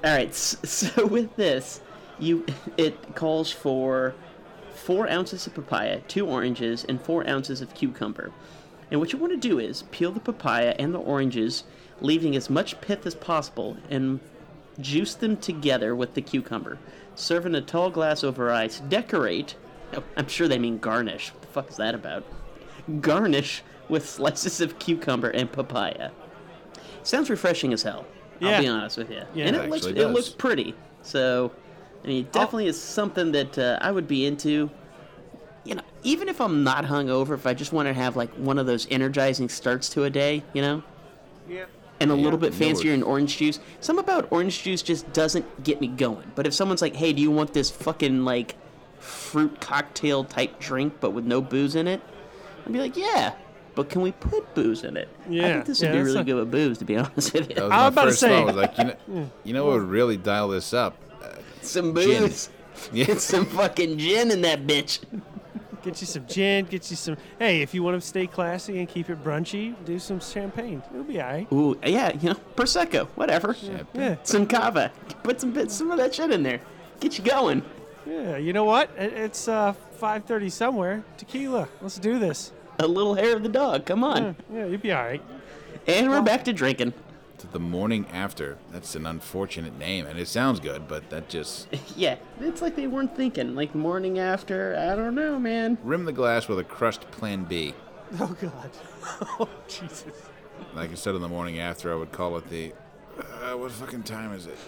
All 0.05 0.15
right, 0.15 0.35
so 0.35 1.07
with 1.07 1.35
this, 1.37 1.81
you 2.19 2.45
it 2.77 3.15
calls 3.15 3.51
for 3.51 4.15
four 4.75 5.09
ounces 5.09 5.47
of 5.47 5.55
papaya, 5.55 6.01
two 6.09 6.27
oranges, 6.27 6.85
and 6.87 7.01
four 7.01 7.27
ounces 7.27 7.63
of 7.63 7.73
cucumber. 7.75 8.33
And 8.93 9.01
what 9.01 9.11
you 9.11 9.19
want 9.19 9.33
to 9.33 9.49
do 9.49 9.59
is 9.59 9.85
peel 9.91 10.13
the 10.13 10.21
papaya 10.21 10.77
and 10.79 10.95
the 10.95 10.99
oranges, 10.99 11.65
leaving 12.03 12.37
as 12.37 12.51
much 12.51 12.79
pith 12.83 13.07
as 13.07 13.15
possible, 13.15 13.75
and 13.89 14.21
juice 14.81 15.15
them 15.15 15.39
together 15.39 15.97
with 15.97 16.13
the 16.13 16.21
cucumber. 16.21 16.79
Serve 17.15 17.47
in 17.47 17.55
a 17.55 17.63
tall 17.63 17.89
glass 17.89 18.23
over 18.23 18.53
ice. 18.53 18.81
Decorate. 18.81 19.57
oh, 19.97 20.05
I'm 20.19 20.29
sure 20.29 20.47
they 20.47 20.59
mean 20.59 20.77
garnish. 20.77 21.33
What 21.33 21.41
the 21.41 21.49
fuck 21.49 21.71
is 21.71 21.77
that 21.79 21.95
about? 21.95 22.23
Garnish 23.01 23.63
with 23.89 24.07
slices 24.07 24.61
of 24.61 24.79
cucumber 24.79 25.31
and 25.31 25.51
papaya. 25.51 26.11
Sounds 27.03 27.31
refreshing 27.31 27.73
as 27.73 27.83
hell. 27.83 28.05
Yeah. 28.41 28.51
I'll 28.51 28.61
be 28.61 28.69
honest 28.69 28.99
with 28.99 29.11
you. 29.11 29.23
Yeah. 29.35 29.47
and 29.47 29.57
It 29.57 29.65
it 29.65 29.71
looks 29.71 29.87
actually 29.87 30.03
it 30.03 30.09
looks 30.09 30.29
pretty. 30.29 30.75
So, 31.01 31.51
I 32.05 32.09
mean, 32.09 32.25
it 32.25 32.33
definitely 32.33 32.67
is 32.67 32.79
something 32.79 33.33
that 33.33 33.59
uh, 33.59 33.79
I 33.81 33.91
would 33.91 34.07
be 34.07 34.27
into. 34.27 34.71
You 35.65 35.75
know, 35.75 35.83
even 36.03 36.29
if 36.29 36.41
I'm 36.41 36.65
not 36.65 36.85
hungover, 36.85 37.35
if 37.35 37.47
I 37.47 37.55
just 37.55 37.73
want 37.73 37.87
to 37.89 37.93
have 37.95 38.17
like 38.17 38.31
one 38.35 38.59
of 38.59 38.67
those 38.67 38.87
energizing 38.91 39.49
starts 39.49 39.89
to 39.91 40.05
a 40.05 40.11
day, 40.11 40.43
you 40.53 40.63
know, 40.63 40.83
Yeah. 41.49 41.65
and 42.01 42.11
a 42.11 42.15
little 42.15 42.39
bit 42.39 42.53
fancier 42.53 42.91
worries. 42.91 42.99
in 42.99 43.03
orange 43.05 43.37
juice. 43.37 43.61
Some 43.81 43.99
about 43.99 44.27
orange 44.31 44.63
juice 44.63 44.83
just 44.83 45.13
doesn't 45.13 45.63
get 45.65 45.81
me 45.81 45.87
going. 45.89 46.33
But 46.35 46.47
if 46.47 46.55
someone's 46.55 46.83
like, 46.83 46.97
"Hey, 46.97 47.13
do 47.13 47.23
you 47.23 47.31
want 47.31 47.53
this 47.55 47.71
fucking 47.71 48.25
like 48.25 48.57
fruit 48.99 49.61
cocktail 49.61 50.25
type 50.25 50.59
drink, 50.61 50.95
but 51.01 51.11
with 51.11 51.25
no 51.25 51.41
booze 51.41 51.75
in 51.77 51.87
it?" 51.87 52.01
I'd 52.67 52.73
be 52.73 52.79
like, 52.81 52.97
"Yeah." 52.97 53.33
But 53.75 53.89
can 53.89 54.03
we 54.03 54.13
put 54.13 54.55
booze 54.55 54.85
in 54.85 54.99
it? 54.99 55.09
Yeah, 55.31 55.47
I 55.47 55.53
think 55.55 55.65
this 55.67 55.81
would 55.81 55.87
yeah, 55.87 55.93
be 55.95 56.03
really 56.03 56.21
a- 56.21 56.25
good 56.25 56.35
with 56.35 56.51
booze, 56.51 56.79
to 56.79 56.85
be 56.85 56.97
honest 56.99 57.33
with 57.33 57.49
That 57.49 57.57
you. 57.57 57.63
was 57.63 57.73
I 57.73 57.77
my 57.77 57.85
was 57.87 57.93
about 57.95 58.05
to 58.05 58.13
say- 58.13 58.37
I 58.37 58.45
was 58.45 58.57
like, 58.57 58.77
you 58.79 58.85
know, 58.85 59.31
you 59.45 59.53
know 59.55 59.65
what 59.65 59.75
would 59.79 59.89
really 59.89 60.17
dial 60.19 60.49
this 60.49 60.75
up? 60.75 60.97
Uh, 61.23 61.29
Some 61.63 61.95
Gin. 61.95 62.23
booze. 62.25 62.51
yeah. 62.93 63.07
Get 63.07 63.21
some 63.33 63.47
fucking 63.47 63.97
gin 63.99 64.31
in 64.31 64.43
that 64.43 64.67
bitch. 64.67 64.99
Get 65.83 66.01
you 66.01 66.07
some 66.07 66.27
gin. 66.27 66.65
Get 66.67 66.89
you 66.91 66.97
some. 66.97 67.17
Hey, 67.39 67.61
if 67.61 67.75
you 67.75 67.83
want 67.83 68.01
to 68.01 68.07
stay 68.07 68.27
classy 68.27 68.79
and 68.79 68.89
keep 68.89 69.11
it 69.11 69.23
brunchy, 69.23 69.75
do 69.85 69.99
some 69.99 70.21
champagne. 70.21 70.83
It'll 70.93 71.03
be 71.03 71.21
alright. 71.21 71.51
Ooh, 71.53 71.77
yeah, 71.85 72.13
you 72.13 72.31
know, 72.31 72.41
prosecco, 72.55 73.07
whatever. 73.17 73.57
Yeah. 73.95 74.17
Some 74.23 74.47
cava. 74.47 74.93
Put 75.25 75.41
some 75.41 75.53
bit, 75.53 75.71
some 75.71 75.91
of 75.91 75.99
that 75.99 76.15
shit 76.15 76.31
in 76.31 76.43
there. 76.43 76.61
Get 77.01 77.19
you 77.19 77.25
going. 77.25 77.63
Yeah. 78.07 78.37
You 78.37 78.53
know 78.53 78.65
what? 78.65 78.91
It, 78.97 79.13
it's 79.13 79.49
uh 79.49 79.75
5:30 80.01 80.53
somewhere. 80.53 81.05
Tequila. 81.17 81.69
Let's 81.81 81.99
do 81.99 82.19
this. 82.19 82.53
A 82.79 82.87
little 82.87 83.15
hair 83.15 83.37
of 83.37 83.43
the 83.43 83.49
dog. 83.49 83.85
Come 83.85 84.05
on. 84.05 84.37
Yeah, 84.53 84.59
yeah 84.59 84.67
you'll 84.67 84.81
be 84.81 84.93
alright. 84.93 85.23
And 85.87 86.11
we're 86.11 86.23
back 86.23 86.45
to 86.45 86.53
drinking. 86.53 86.93
To 87.43 87.49
the 87.49 87.59
morning 87.59 88.07
after. 88.13 88.57
That's 88.71 88.95
an 88.95 89.05
unfortunate 89.05 89.77
name, 89.77 90.07
and 90.07 90.17
it 90.17 90.29
sounds 90.29 90.61
good, 90.61 90.87
but 90.87 91.11
that 91.11 91.29
just 91.29 91.67
Yeah, 91.97 92.15
it's 92.41 92.63
like 92.63 92.77
they 92.77 92.87
weren't 92.87 93.17
thinking. 93.17 93.57
Like 93.57 93.75
morning 93.75 94.21
after, 94.21 94.77
I 94.79 94.95
don't 94.95 95.17
know, 95.17 95.41
man. 95.41 95.77
rim 95.83 96.05
the 96.05 96.13
glass 96.13 96.47
with 96.47 96.61
a 96.61 96.65
crushed 96.65 97.11
Plan 97.11 97.43
B. 97.43 97.75
Oh 98.21 98.37
God. 98.41 98.71
oh 99.41 99.49
Jesus. 99.67 100.05
Like 100.73 100.93
I 100.93 100.95
said 100.95 101.17
in 101.17 101.21
the 101.21 101.29
morning 101.29 101.59
after, 101.59 101.93
I 101.93 101.97
would 101.97 102.13
call 102.13 102.37
it 102.37 102.49
the. 102.49 102.73
Uh, 103.19 103.57
what 103.57 103.73
fucking 103.73 104.05
time 104.05 104.33
is 104.35 104.47
it? 104.47 104.59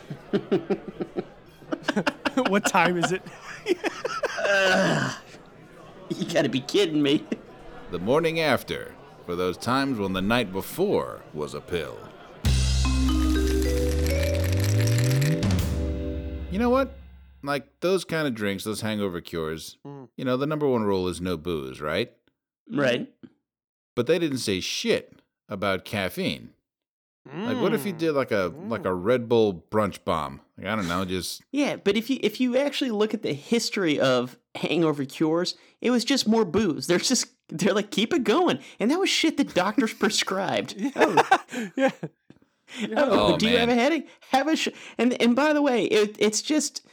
what 2.49 2.65
time 2.67 2.97
is 2.97 3.13
it? 3.13 3.23
You 6.09 6.25
gotta 6.33 6.49
be 6.49 6.59
kidding 6.59 7.01
me. 7.01 7.25
The 7.93 8.01
morning 8.01 8.41
after, 8.41 8.97
for 9.27 9.37
those 9.37 9.57
times 9.57 10.01
when 10.01 10.13
the 10.13 10.23
night 10.23 10.53
before 10.53 11.21
was 11.33 11.55
a 11.55 11.61
pill. 11.61 11.97
You 16.55 16.61
know 16.61 16.71
what? 16.71 16.95
Like 17.43 17.67
those 17.81 18.05
kind 18.05 18.29
of 18.29 18.35
drinks, 18.37 18.63
those 18.63 18.81
hangover 18.81 19.21
cures, 19.21 19.77
mm. 19.85 20.09
you 20.17 20.25
know, 20.25 20.37
the 20.37 20.47
number 20.47 20.69
one 20.69 20.85
rule 20.85 21.09
is 21.09 21.21
no 21.21 21.37
booze, 21.37 21.81
right? 21.81 22.13
Right. 22.73 23.13
But 23.97 24.07
they 24.07 24.21
didn't 24.21 24.39
say 24.39 24.61
shit 24.61 25.19
about 25.49 25.85
caffeine. 25.85 26.51
Like 27.35 27.61
what 27.61 27.75
if 27.75 27.85
you 27.85 27.93
mm. 27.93 27.99
did 27.99 28.13
like 28.13 28.31
a 28.31 28.53
like 28.69 28.85
a 28.85 28.91
mm. 28.91 29.05
Red 29.05 29.29
Bull 29.29 29.65
brunch 29.69 30.05
bomb? 30.05 30.43
Like 30.57 30.69
I 30.69 30.77
don't 30.77 30.87
know, 30.87 31.05
just 31.05 31.43
Yeah, 31.51 31.75
but 31.75 31.97
if 31.97 32.09
you 32.09 32.21
if 32.23 32.41
you 32.41 32.57
actually 32.57 32.93
look 32.93 33.15
at 33.15 33.23
the 33.23 33.33
history 33.33 33.99
of 33.99 34.39
hangover 34.55 35.05
cures, 35.05 35.57
it 35.81 35.91
was 35.91 36.05
just 36.05 36.29
more 36.29 36.45
booze. 36.45 36.87
They're 36.87 36.99
just 36.99 37.27
they're 37.49 37.75
like 37.75 37.91
keep 37.91 38.15
it 38.15 38.23
going, 38.23 38.61
and 38.79 38.93
that 38.93 39.01
was 39.01 39.11
shit 39.11 39.39
that 39.39 39.55
doctors 39.55 39.93
prescribed. 39.99 40.77
Oh, 40.95 41.41
yeah. 41.77 41.91
oh, 42.97 43.35
Oh, 43.35 43.37
do 43.37 43.49
you 43.49 43.57
have 43.59 43.69
a 43.69 43.75
headache? 43.75 44.09
Have 44.31 44.49
a 44.49 44.57
sh-. 44.57 44.69
and 44.99 45.21
and 45.21 45.35
by 45.37 45.53
the 45.53 45.63
way, 45.63 45.85
it, 45.85 46.17
it's 46.19 46.43
just 46.43 46.87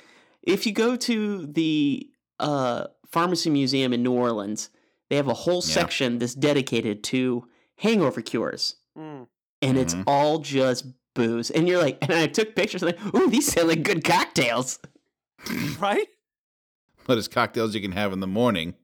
if 0.43 0.65
you 0.65 0.71
go 0.73 0.95
to 0.95 1.45
the 1.47 2.09
uh, 2.39 2.87
pharmacy 3.07 3.49
museum 3.49 3.93
in 3.93 4.01
New 4.03 4.13
Orleans, 4.13 4.69
they 5.09 5.15
have 5.15 5.27
a 5.27 5.33
whole 5.33 5.61
section 5.61 6.17
that's 6.17 6.33
dedicated 6.35 7.03
to 7.05 7.47
hangover 7.77 8.21
cures. 8.21 8.75
Mm. 8.97 9.27
and 9.61 9.77
it's 9.77 9.93
Mhm. 9.93 10.03
all 10.07 10.39
just 10.39 10.85
booze. 11.13 11.49
And 11.51 11.67
you're 11.67 11.81
like, 11.81 11.97
and 12.01 12.11
I 12.13 12.27
took 12.27 12.55
pictures 12.55 12.83
and 12.83 12.93
like, 12.95 13.15
ooh, 13.15 13.29
these 13.29 13.51
sound 13.51 13.67
like 13.69 13.83
good 13.83 14.03
cocktails. 14.03 14.79
Right? 15.79 16.07
but 17.07 17.17
it's 17.17 17.27
cocktails 17.27 17.73
you 17.73 17.81
can 17.81 17.93
have 17.93 18.13
in 18.13 18.19
the 18.19 18.27
morning. 18.27 18.75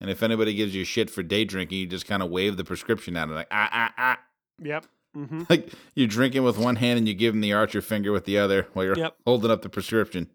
And 0.00 0.08
if 0.10 0.22
anybody 0.22 0.54
gives 0.54 0.74
you 0.74 0.84
shit 0.84 1.10
for 1.10 1.22
day 1.24 1.44
drinking, 1.44 1.78
you 1.78 1.86
just 1.86 2.06
kind 2.06 2.22
of 2.22 2.30
wave 2.30 2.56
the 2.56 2.62
prescription 2.64 3.16
at 3.16 3.28
it, 3.28 3.32
like 3.32 3.48
ah 3.50 3.68
ah 3.72 3.92
ah. 3.98 4.18
Yep. 4.62 4.86
Mm-hmm. 5.18 5.42
Like 5.48 5.72
you're 5.94 6.06
drinking 6.06 6.44
with 6.44 6.58
one 6.58 6.76
hand 6.76 6.98
and 6.98 7.08
you 7.08 7.14
give 7.14 7.34
them 7.34 7.40
the 7.40 7.52
archer 7.52 7.80
finger 7.82 8.12
with 8.12 8.24
the 8.24 8.38
other 8.38 8.68
while 8.72 8.84
you're 8.84 8.96
Yep. 8.98 9.16
holding 9.26 9.50
up 9.50 9.62
the 9.62 9.68
prescription. 9.68 10.30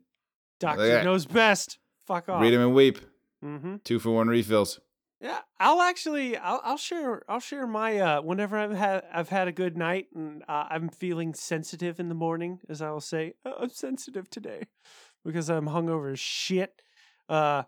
Doctor 0.59 0.87
Yeah. 0.87 1.03
knows 1.03 1.25
best. 1.25 1.79
Fuck 2.05 2.27
off. 2.29 2.41
Read 2.41 2.53
them 2.53 2.61
and 2.61 2.73
weep. 2.75 2.99
Mm-hmm. 3.43 3.77
Two 3.83 3.99
for 3.99 4.11
one 4.11 4.27
refills. 4.27 4.79
Yeah, 5.21 5.39
I'll 5.57 5.81
actually, 5.81 6.35
I'll, 6.35 6.59
I'll 6.65 6.77
share, 6.77 7.23
I'll 7.29 7.39
share 7.39 7.65
my. 7.65 7.97
Uh, 7.97 8.21
whenever 8.21 8.57
I've 8.57 8.73
had, 8.73 9.03
I've 9.13 9.29
had 9.29 9.47
a 9.47 9.53
good 9.53 9.77
night 9.77 10.07
and 10.13 10.43
uh, 10.49 10.65
I'm 10.69 10.89
feeling 10.89 11.33
sensitive 11.33 11.97
in 11.97 12.09
the 12.09 12.15
morning, 12.15 12.59
as 12.67 12.81
I 12.81 12.89
will 12.91 12.99
say, 12.99 13.35
"Oh, 13.45 13.53
I'm 13.61 13.69
sensitive 13.69 14.29
today 14.29 14.63
because 15.23 15.49
I'm 15.49 15.67
hungover 15.67 16.11
as 16.11 16.19
shit. 16.19 16.81
Uh, 17.29 17.63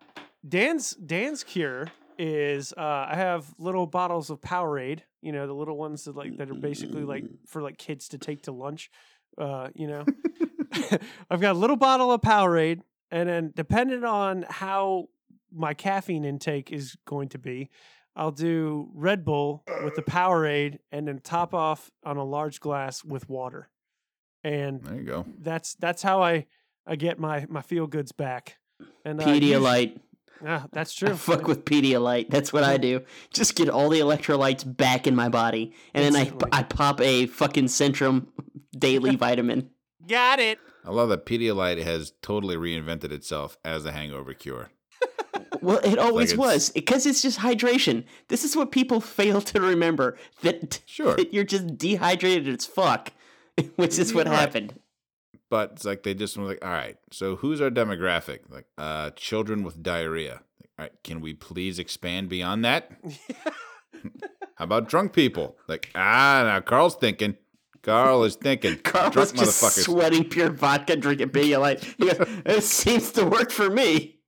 Dan's 0.46 0.92
Dan's 0.96 1.46
cure 1.46 1.88
is 2.18 2.74
uh, 2.78 3.08
I 3.10 3.16
have 3.16 3.46
little 3.58 3.86
bottles 3.88 4.30
of 4.30 4.42
Powerade. 4.42 5.02
You 5.22 5.32
know, 5.32 5.48
the 5.48 5.54
little 5.54 5.78
ones 5.78 6.04
that 6.06 6.16
like 6.16 6.38
that 6.38 6.50
are 6.50 6.56
basically 6.56 7.04
like 7.04 7.24
for 7.48 7.62
like 7.62 7.78
kids 7.78 8.08
to 8.10 8.18
take 8.18 8.44
to 8.44 8.52
lunch. 8.52 8.90
Uh, 9.38 9.70
you 9.74 9.88
know, 9.88 10.06
I've 11.30 11.42
got 11.42 11.56
a 11.56 11.60
little 11.60 11.76
bottle 11.76 12.12
of 12.12 12.22
Powerade, 12.22 12.82
and 13.12 13.28
then 13.30 13.52
depending 13.56 14.04
on 14.04 14.46
how 14.50 15.10
my 15.54 15.74
caffeine 15.74 16.26
intake 16.26 16.72
is 16.72 16.96
going 17.06 17.30
to 17.30 17.38
be, 17.40 17.70
I'll 18.16 18.32
do 18.32 18.90
Red 18.94 19.24
Bull 19.26 19.64
with 19.84 19.96
the 19.96 20.02
Powerade, 20.02 20.80
and 20.92 21.08
then 21.08 21.20
top 21.20 21.54
off 21.54 21.92
on 22.04 22.18
a 22.18 22.24
large 22.24 22.60
glass 22.60 23.04
with 23.04 23.30
water, 23.30 23.70
and 24.44 24.82
There 24.84 24.96
you 24.96 25.04
go. 25.04 25.26
that's 25.40 25.76
that's 25.76 26.02
how 26.02 26.22
I 26.22 26.46
I 26.86 26.96
get 26.96 27.20
my 27.20 27.46
my 27.50 27.62
feel 27.62 27.88
goods 27.88 28.12
back. 28.12 28.58
And 29.04 29.22
uh, 29.22 29.26
Pedialyte. 29.26 29.98
Ah, 30.46 30.66
that's 30.72 31.02
I 31.04 31.08
true. 31.08 31.16
fuck 31.16 31.48
with 31.48 31.66
Pedialyte. 31.66 32.30
That's 32.30 32.52
what 32.52 32.64
I 32.64 32.78
do. 32.78 33.02
Just 33.32 33.56
get 33.56 33.70
all 33.70 33.90
the 33.90 34.00
electrolytes 34.00 34.64
back 34.76 35.06
in 35.08 35.16
my 35.16 35.30
body, 35.30 35.74
and 35.94 36.04
then 36.04 36.16
I, 36.16 36.32
I 36.60 36.64
pop 36.64 37.00
a 37.02 37.28
fucking 37.28 37.66
Centrum 37.66 38.28
daily 38.78 39.16
vitamin. 39.16 39.70
Got 40.08 40.40
it. 40.40 40.60
I 40.84 40.92
love 40.92 41.10
that 41.10 41.26
Pedialyte 41.26 41.84
has 41.84 42.14
totally 42.22 42.56
reinvented 42.58 43.12
itself 43.12 43.58
as 43.66 43.86
a 43.86 43.92
hangover 43.92 44.34
cure. 44.34 44.70
Well, 45.62 45.80
it 45.84 45.98
always 45.98 46.34
it's- 46.34 46.38
was 46.38 46.70
because 46.70 47.06
it's 47.06 47.22
just 47.22 47.40
hydration. 47.40 48.04
This 48.28 48.44
is 48.44 48.56
what 48.56 48.72
people 48.72 49.02
fail 49.20 49.42
to 49.42 49.62
remember 49.62 50.18
that, 50.44 50.82
Sure. 50.86 51.16
that 51.18 51.34
you're 51.34 51.44
just 51.44 51.78
dehydrated 51.78 52.48
as 52.54 52.66
fuck, 52.66 53.12
which 53.76 53.98
is 53.98 54.14
what 54.14 54.28
Right. 54.28 54.36
happened. 54.38 54.80
But 55.50 55.72
it's 55.74 55.86
like 55.86 56.04
they 56.04 56.14
just 56.14 56.38
were 56.38 56.46
like, 56.46 56.64
all 56.66 56.72
right, 56.72 56.98
so 57.12 57.36
who's 57.36 57.62
our 57.62 57.70
demographic? 57.70 58.40
Like, 58.50 58.66
uh, 58.78 59.12
children 59.12 59.64
with 59.64 59.84
diarrhea. 59.84 60.42
Like, 60.60 60.70
all 60.78 60.84
right, 60.86 60.94
can 61.04 61.22
we 61.22 61.34
please 61.34 61.78
expand 61.80 62.30
beyond 62.30 62.66
that? 62.66 62.92
How 64.56 64.64
about 64.66 64.88
drunk 64.90 65.14
people? 65.14 65.58
Like, 65.68 65.92
ah, 65.96 66.44
now 66.46 66.62
Carl's 66.62 66.96
thinking. 66.96 67.38
Carl 67.84 68.24
is 68.24 68.36
thinking. 68.36 68.78
Carl 68.84 69.12
drunk 69.12 69.34
was 69.34 69.60
just 69.60 69.84
sweating 69.84 70.24
pure 70.24 70.50
vodka, 70.50 70.96
drinking 70.96 71.30
Pedialyte. 71.30 71.84
He 71.98 72.06
goes, 72.12 72.18
it 72.46 72.64
seems 72.64 73.12
to 73.12 73.26
work 73.26 73.52
for 73.52 73.70
me. 73.70 74.20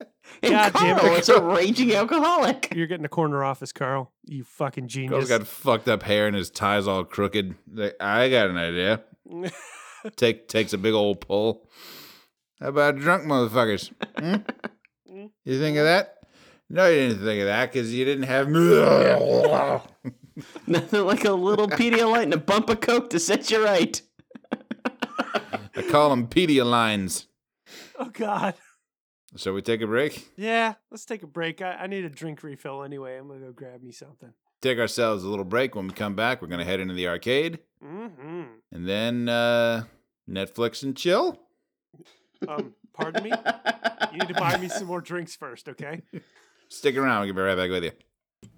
And 0.42 0.52
God 0.52 0.72
damn 0.74 0.98
Carl 0.98 1.14
it. 1.16 1.20
is 1.20 1.28
a 1.30 1.42
raging 1.42 1.92
alcoholic. 1.94 2.72
You're 2.76 2.86
getting 2.86 3.04
a 3.06 3.08
corner 3.08 3.42
office, 3.42 3.72
Carl. 3.72 4.12
You 4.24 4.44
fucking 4.44 4.84
Carl's 4.84 4.92
genius. 4.92 5.28
got 5.28 5.46
fucked 5.46 5.88
up 5.88 6.04
hair 6.04 6.28
and 6.28 6.36
his 6.36 6.50
tie's 6.50 6.86
all 6.86 7.02
crooked. 7.02 7.56
Like, 7.72 7.96
I 7.98 8.28
got 8.28 8.48
an 8.50 8.56
idea. 8.56 9.02
Take 10.16 10.48
takes 10.48 10.72
a 10.72 10.78
big 10.78 10.94
old 10.94 11.20
pull. 11.20 11.68
How 12.60 12.68
about 12.68 12.96
drunk 12.98 13.24
motherfuckers? 13.24 13.92
Hmm? 14.18 14.36
You 15.44 15.58
think 15.58 15.76
of 15.78 15.84
that? 15.84 16.14
No, 16.70 16.86
you 16.88 17.08
didn't 17.08 17.24
think 17.24 17.40
of 17.40 17.46
that 17.46 17.72
because 17.72 17.92
you 17.94 18.04
didn't 18.04 18.24
have. 18.24 18.48
Nothing 20.66 21.06
like 21.06 21.24
a 21.24 21.32
little 21.32 21.68
Pedialyte 21.68 22.24
and 22.24 22.34
a 22.34 22.38
bump 22.38 22.68
of 22.68 22.80
Coke 22.80 23.10
to 23.10 23.18
set 23.18 23.50
you 23.50 23.64
right. 23.64 24.00
I 25.74 25.82
call 25.90 26.10
them 26.10 26.26
Pedialines. 26.28 27.26
oh 27.98 28.10
God. 28.12 28.54
Shall 29.36 29.52
we 29.52 29.62
take 29.62 29.82
a 29.82 29.86
break, 29.86 30.30
Yeah, 30.36 30.74
let's 30.90 31.04
take 31.04 31.22
a 31.22 31.26
break. 31.26 31.60
I, 31.62 31.72
I 31.72 31.86
need 31.86 32.04
a 32.04 32.10
drink 32.10 32.42
refill 32.42 32.82
anyway. 32.82 33.18
I'm 33.18 33.28
gonna 33.28 33.40
go 33.40 33.52
grab 33.52 33.82
me 33.82 33.92
something. 33.92 34.32
Take 34.62 34.78
ourselves 34.78 35.24
a 35.24 35.28
little 35.28 35.44
break. 35.44 35.74
When 35.74 35.86
we 35.86 35.92
come 35.94 36.14
back, 36.14 36.40
we're 36.42 36.48
gonna 36.48 36.64
head 36.64 36.80
into 36.80 36.94
the 36.94 37.08
arcade 37.08 37.58
Mm-hmm. 37.84 38.42
and 38.72 38.88
then 38.88 39.28
uh, 39.28 39.84
Netflix 40.28 40.82
and 40.82 40.96
chill. 40.96 41.38
Um, 42.48 42.74
pardon 42.92 43.22
me. 43.22 43.32
You 44.12 44.18
need 44.18 44.28
to 44.28 44.34
buy 44.34 44.56
me 44.58 44.68
some 44.68 44.86
more 44.88 45.00
drinks 45.00 45.36
first, 45.36 45.68
okay? 45.68 46.02
Stick 46.68 46.96
around. 46.96 47.26
We'll 47.26 47.34
be 47.34 47.40
right 47.40 47.54
back 47.56 47.70
with 47.70 47.84
you. 47.84 47.92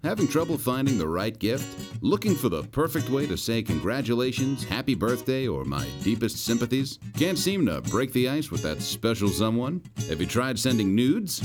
Having 0.03 0.27
trouble 0.29 0.57
finding 0.57 0.97
the 0.97 1.07
right 1.07 1.37
gift? 1.37 2.01
Looking 2.01 2.35
for 2.35 2.49
the 2.49 2.63
perfect 2.63 3.09
way 3.09 3.27
to 3.27 3.37
say 3.37 3.61
congratulations, 3.63 4.63
happy 4.63 4.95
birthday, 4.95 5.47
or 5.47 5.65
my 5.65 5.87
deepest 6.03 6.37
sympathies? 6.45 6.97
Can't 7.17 7.37
seem 7.37 7.65
to 7.67 7.81
break 7.81 8.11
the 8.13 8.27
ice 8.29 8.49
with 8.51 8.63
that 8.63 8.81
special 8.81 9.29
someone? 9.29 9.81
Have 10.09 10.19
you 10.19 10.27
tried 10.27 10.57
sending 10.59 10.95
nudes? 10.95 11.43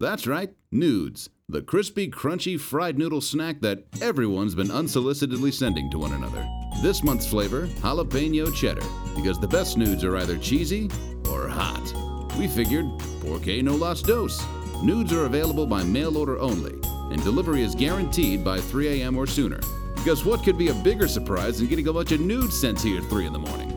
That's 0.00 0.26
right, 0.26 0.50
nudes. 0.72 1.28
The 1.48 1.62
crispy, 1.62 2.10
crunchy 2.10 2.58
fried 2.58 2.98
noodle 2.98 3.20
snack 3.20 3.60
that 3.60 3.84
everyone's 4.00 4.56
been 4.56 4.66
unsolicitedly 4.66 5.54
sending 5.54 5.88
to 5.92 5.98
one 5.98 6.12
another. 6.12 6.44
This 6.82 7.04
month's 7.04 7.28
flavor, 7.28 7.68
jalapeno 7.68 8.52
cheddar, 8.52 8.84
because 9.14 9.38
the 9.38 9.46
best 9.46 9.78
nudes 9.78 10.02
are 10.02 10.16
either 10.16 10.36
cheesy 10.38 10.90
or 11.30 11.46
hot. 11.46 11.94
We 12.36 12.48
figured, 12.48 12.86
porque 13.20 13.62
no 13.62 13.76
las 13.76 14.02
dos? 14.02 14.44
Nudes 14.82 15.12
are 15.12 15.26
available 15.26 15.66
by 15.66 15.84
mail 15.84 16.18
order 16.18 16.36
only, 16.40 16.80
and 17.12 17.22
delivery 17.22 17.62
is 17.62 17.76
guaranteed 17.76 18.44
by 18.44 18.60
3 18.60 19.00
a.m. 19.00 19.16
or 19.16 19.28
sooner. 19.28 19.60
Because 19.94 20.24
what 20.24 20.42
could 20.42 20.58
be 20.58 20.70
a 20.70 20.74
bigger 20.74 21.06
surprise 21.06 21.58
than 21.58 21.68
getting 21.68 21.86
a 21.86 21.92
bunch 21.92 22.10
of 22.10 22.18
nudes 22.18 22.60
sent 22.60 22.78
to 22.78 22.88
you 22.88 22.98
at 22.98 23.04
3 23.04 23.24
in 23.24 23.32
the 23.32 23.38
morning? 23.38 23.72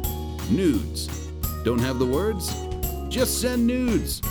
Nudes. 0.49 1.05
Don't 1.63 1.77
have 1.77 1.99
the 1.99 2.05
words? 2.07 2.51
Just 3.09 3.39
send 3.39 3.67
nudes. 3.67 4.23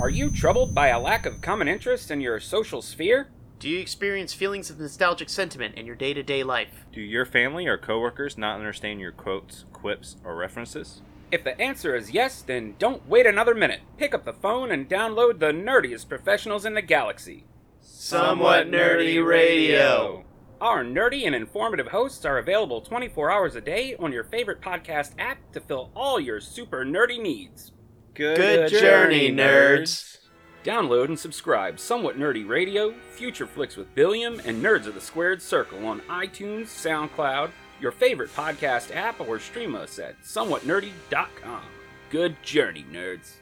Are 0.00 0.08
you 0.08 0.30
troubled 0.30 0.76
by 0.76 0.88
a 0.88 1.00
lack 1.00 1.26
of 1.26 1.40
common 1.40 1.66
interest 1.66 2.12
in 2.12 2.20
your 2.20 2.38
social 2.38 2.80
sphere? 2.82 3.30
Do 3.58 3.68
you 3.68 3.80
experience 3.80 4.32
feelings 4.32 4.70
of 4.70 4.78
nostalgic 4.78 5.28
sentiment 5.28 5.74
in 5.74 5.86
your 5.86 5.96
day 5.96 6.14
to 6.14 6.22
day 6.22 6.44
life? 6.44 6.86
Do 6.92 7.00
your 7.00 7.26
family 7.26 7.66
or 7.66 7.76
coworkers 7.76 8.38
not 8.38 8.54
understand 8.54 9.00
your 9.00 9.10
quotes, 9.10 9.64
quips, 9.72 10.14
or 10.22 10.36
references? 10.36 11.02
If 11.32 11.42
the 11.42 11.60
answer 11.60 11.96
is 11.96 12.12
yes, 12.12 12.42
then 12.42 12.76
don't 12.78 13.08
wait 13.08 13.26
another 13.26 13.56
minute. 13.56 13.80
Pick 13.96 14.14
up 14.14 14.24
the 14.24 14.32
phone 14.32 14.70
and 14.70 14.88
download 14.88 15.40
the 15.40 15.46
nerdiest 15.46 16.08
professionals 16.08 16.64
in 16.64 16.74
the 16.74 16.82
galaxy. 16.82 17.44
Somewhat 17.80 18.68
Nerdy 18.68 19.26
Radio. 19.26 20.24
Our 20.60 20.84
nerdy 20.84 21.26
and 21.26 21.34
informative 21.34 21.88
hosts 21.88 22.24
are 22.24 22.38
available 22.38 22.82
24 22.82 23.32
hours 23.32 23.56
a 23.56 23.60
day 23.60 23.96
on 23.98 24.12
your 24.12 24.22
favorite 24.22 24.60
podcast 24.60 25.14
app 25.18 25.38
to 25.50 25.60
fill 25.60 25.90
all 25.96 26.20
your 26.20 26.40
super 26.40 26.84
nerdy 26.84 27.20
needs. 27.20 27.72
Good 28.18 28.70
journey, 28.70 29.30
nerds. 29.30 30.18
Download 30.64 31.04
and 31.04 31.16
subscribe 31.16 31.78
Somewhat 31.78 32.18
Nerdy 32.18 32.44
Radio, 32.44 32.92
Future 33.12 33.46
Flicks 33.46 33.76
with 33.76 33.94
Billiam, 33.94 34.40
and 34.44 34.60
Nerds 34.60 34.86
of 34.86 34.94
the 34.94 35.00
Squared 35.00 35.40
Circle 35.40 35.86
on 35.86 36.00
iTunes, 36.10 36.66
SoundCloud, 36.66 37.50
your 37.80 37.92
favorite 37.92 38.34
podcast 38.34 38.92
app, 38.92 39.20
or 39.20 39.38
stream 39.38 39.76
us 39.76 40.00
at 40.00 40.20
somewhatnerdy.com. 40.24 41.62
Good 42.10 42.42
journey, 42.42 42.84
nerds. 42.92 43.34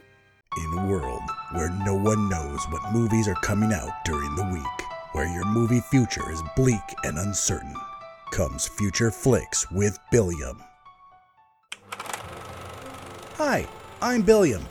In 0.59 0.79
a 0.79 0.87
world 0.87 1.23
where 1.53 1.71
no 1.71 1.95
one 1.95 2.29
knows 2.29 2.63
what 2.69 2.93
movies 2.93 3.29
are 3.29 3.35
coming 3.37 3.73
out 3.73 4.05
during 4.05 4.35
the 4.35 4.51
week, 4.53 4.87
where 5.13 5.33
your 5.33 5.47
movie 5.47 5.81
future 5.91 6.31
is 6.31 6.43
bleak 6.55 6.95
and 7.03 7.17
uncertain, 7.17 7.75
comes 8.31 8.69
Future 8.69 9.11
Flicks 9.11 9.71
with 9.71 9.99
Billiam. 10.13 10.63
Hi, 13.39 13.67
I'm 14.03 14.21
Billiam. 14.21 14.63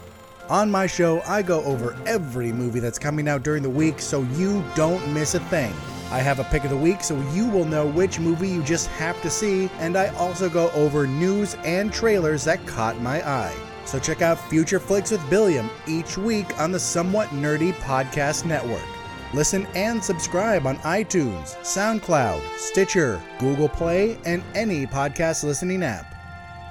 On 0.50 0.70
my 0.70 0.86
show, 0.86 1.22
I 1.22 1.42
go 1.42 1.64
over 1.64 1.98
every 2.06 2.52
movie 2.52 2.80
that's 2.80 3.00
coming 3.00 3.28
out 3.28 3.42
during 3.42 3.64
the 3.64 3.70
week 3.70 4.00
so 4.00 4.22
you 4.22 4.64
don't 4.76 5.12
miss 5.12 5.34
a 5.34 5.40
thing. 5.40 5.74
I 6.12 6.20
have 6.20 6.38
a 6.38 6.44
pick 6.44 6.64
of 6.64 6.70
the 6.70 6.78
week 6.78 7.02
so 7.02 7.20
you 7.32 7.50
will 7.50 7.66
know 7.66 7.88
which 7.88 8.20
movie 8.20 8.50
you 8.50 8.62
just 8.62 8.88
have 8.90 9.20
to 9.24 9.30
see, 9.32 9.68
and 9.80 9.98
I 9.98 10.10
also 10.18 10.48
go 10.48 10.70
over 10.72 11.08
news 11.08 11.56
and 11.66 11.92
trailers 11.92 12.44
that 12.44 12.68
caught 12.68 13.02
my 13.02 13.28
eye. 13.28 13.56
So 13.86 13.98
check 13.98 14.22
out 14.22 14.40
Future 14.48 14.80
Flicks 14.80 15.10
with 15.10 15.28
Billiam 15.28 15.72
each 15.88 16.20
week 16.20 16.60
on 16.60 16.72
the 16.72 16.80
Somewhat 16.80 17.30
Nerdy 17.30 17.74
Podcast 17.74 18.46
Network. 18.46 18.86
Listen 19.34 19.66
and 19.74 20.04
subscribe 20.04 20.68
on 20.68 20.78
iTunes, 20.78 21.56
SoundCloud, 21.62 22.42
Stitcher, 22.58 23.20
Google 23.40 23.70
Play, 23.70 24.20
and 24.24 24.44
any 24.54 24.86
podcast 24.86 25.44
listening 25.44 25.82
app. 25.82 26.14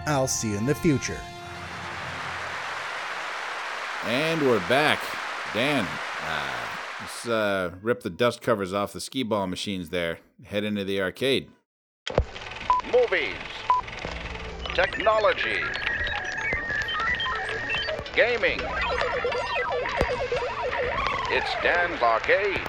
I'll 0.07 0.29
see 0.29 0.53
you 0.53 0.59
in 0.59 0.67
the 0.67 0.75
future. 0.75 1.19
And 4.07 4.43
we're 4.43 4.61
back. 4.69 5.01
Dan, 5.55 5.87
uh, 6.27 6.67
let's 7.01 7.27
uh, 7.27 7.71
rip 7.81 8.03
the 8.03 8.11
dust 8.11 8.43
covers 8.43 8.75
off 8.75 8.93
the 8.93 9.01
skee 9.01 9.23
ball 9.23 9.47
machines 9.47 9.89
there. 9.89 10.19
Head 10.45 10.63
into 10.63 10.85
the 10.85 11.01
arcade. 11.01 11.49
movies, 12.93 13.35
technology, 14.75 15.57
gaming. 18.15 18.61
It's 21.31 21.51
Dan's 21.63 22.03
Arcade. 22.03 22.61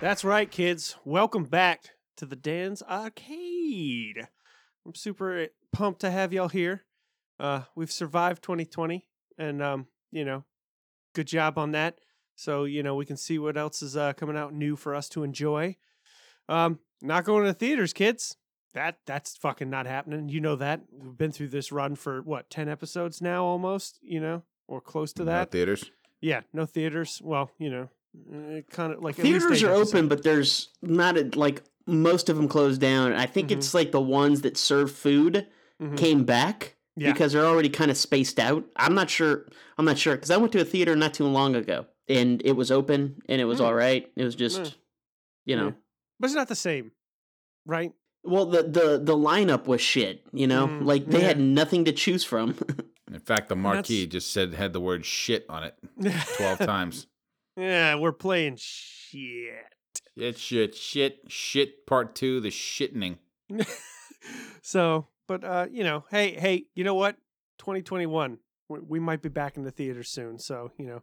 That's 0.00 0.24
right, 0.24 0.50
kids. 0.50 0.96
Welcome 1.04 1.44
back 1.44 1.82
to 2.16 2.24
the 2.24 2.34
Dan's 2.36 2.82
Arcade. 2.82 4.26
I'm 4.86 4.94
super 4.94 5.48
pumped 5.70 6.00
to 6.00 6.10
have 6.10 6.32
y'all 6.32 6.48
here. 6.48 6.86
Uh, 7.38 7.64
we've 7.76 7.92
survived 7.92 8.42
2020, 8.42 9.06
and 9.36 9.62
um, 9.62 9.86
you 10.10 10.24
know, 10.24 10.44
good 11.14 11.26
job 11.26 11.58
on 11.58 11.72
that. 11.72 11.98
So 12.36 12.64
you 12.64 12.82
know, 12.82 12.94
we 12.94 13.04
can 13.06 13.16
see 13.16 13.38
what 13.38 13.56
else 13.56 13.82
is 13.82 13.96
uh, 13.96 14.12
coming 14.12 14.36
out 14.36 14.52
new 14.54 14.76
for 14.76 14.94
us 14.94 15.08
to 15.10 15.22
enjoy. 15.24 15.76
Um, 16.48 16.78
not 17.02 17.24
going 17.24 17.44
to 17.44 17.48
the 17.52 17.54
theaters, 17.58 17.92
kids. 17.92 18.36
That 18.74 18.98
that's 19.06 19.36
fucking 19.36 19.70
not 19.70 19.86
happening. 19.86 20.28
You 20.28 20.40
know 20.40 20.56
that. 20.56 20.82
We've 20.92 21.16
been 21.16 21.32
through 21.32 21.48
this 21.48 21.72
run 21.72 21.94
for 21.96 22.22
what 22.22 22.50
ten 22.50 22.68
episodes 22.68 23.20
now, 23.22 23.44
almost. 23.44 23.98
You 24.02 24.20
know, 24.20 24.42
or 24.66 24.80
close 24.80 25.12
to 25.14 25.22
No 25.24 25.30
that. 25.32 25.50
theaters. 25.50 25.90
Yeah, 26.20 26.40
no 26.52 26.66
theaters. 26.66 27.20
Well, 27.24 27.50
you 27.58 27.70
know, 27.70 27.88
kind 28.70 28.92
of 28.92 29.02
like 29.02 29.18
at 29.18 29.24
least 29.24 29.40
Theaters 29.40 29.62
eight 29.62 29.66
are 29.66 29.70
episodes. 29.72 29.94
open, 29.94 30.08
but 30.08 30.22
there's 30.22 30.68
not 30.82 31.16
a, 31.16 31.30
like 31.34 31.62
most 31.86 32.28
of 32.28 32.36
them 32.36 32.48
closed 32.48 32.80
down. 32.80 33.12
I 33.14 33.26
think 33.26 33.50
it's 33.50 33.72
like 33.74 33.90
the 33.92 34.00
ones 34.00 34.42
that 34.42 34.56
serve 34.56 34.92
food 34.92 35.46
Mhm. 35.80 35.96
came 35.96 36.24
back 36.24 36.74
Yeah. 36.98 37.12
because 37.12 37.32
they're 37.32 37.44
already 37.46 37.68
kind 37.68 37.90
of 37.90 37.96
spaced 37.96 38.38
out. 38.38 38.64
I'm 38.76 38.94
not 38.94 39.08
sure. 39.10 39.46
I'm 39.78 39.84
not 39.84 39.98
sure 39.98 40.14
because 40.16 40.30
I 40.30 40.36
went 40.36 40.52
to 40.52 40.60
a 40.60 40.64
theater 40.64 40.96
not 40.96 41.14
too 41.14 41.26
long 41.26 41.54
ago 41.54 41.86
and 42.08 42.42
it 42.44 42.52
was 42.52 42.70
open 42.70 43.22
and 43.28 43.40
it 43.40 43.44
was 43.44 43.60
Mm. 43.60 43.64
all 43.64 43.74
right. 43.74 44.10
It 44.16 44.24
was 44.24 44.34
just, 44.34 44.60
Mm. 44.60 44.74
you 45.46 45.56
know, 45.56 45.66
Yeah. 45.66 45.72
but 46.20 46.26
it's 46.26 46.34
not 46.34 46.48
the 46.48 46.54
same, 46.56 46.92
right? 47.66 47.92
well 48.24 48.44
the 48.46 48.62
the 48.64 48.98
the 49.02 49.16
lineup 49.16 49.66
was 49.66 49.80
shit. 49.80 50.22
You 50.32 50.46
know, 50.48 50.66
Mm, 50.66 50.84
like 50.84 51.06
they 51.06 51.20
yeah. 51.20 51.28
had 51.28 51.40
nothing 51.40 51.84
to 51.86 51.92
choose 51.92 52.24
from. 52.24 52.56
In 53.10 53.20
fact, 53.20 53.48
the 53.48 53.54
that's- 53.54 53.62
marquee 53.62 54.06
just 54.06 54.30
said 54.32 54.52
had 54.54 54.72
the 54.74 54.80
word 54.80 55.06
shit 55.06 55.46
on 55.48 55.62
it 55.64 55.74
12 56.36 56.58
times. 56.58 57.06
Yeah, 57.56 57.96
we're 57.96 58.12
playing 58.12 58.56
shit. 58.60 59.64
Shit, 60.16 60.38
shit, 60.38 60.74
shit, 60.76 61.18
shit. 61.26 61.86
Part 61.86 62.14
two, 62.14 62.38
the 62.38 62.50
shittening. 62.50 63.18
so, 64.62 65.08
but 65.28 65.44
uh, 65.44 65.66
you 65.70 65.84
know, 65.84 66.04
hey, 66.10 66.32
hey, 66.32 66.64
you 66.74 66.82
know 66.82 66.94
what? 66.94 67.16
2021, 67.58 68.38
we, 68.68 68.80
we 68.80 68.98
might 68.98 69.22
be 69.22 69.28
back 69.28 69.56
in 69.56 69.62
the 69.62 69.70
theater 69.70 70.02
soon. 70.02 70.38
So, 70.38 70.72
you 70.78 70.86
know, 70.86 71.02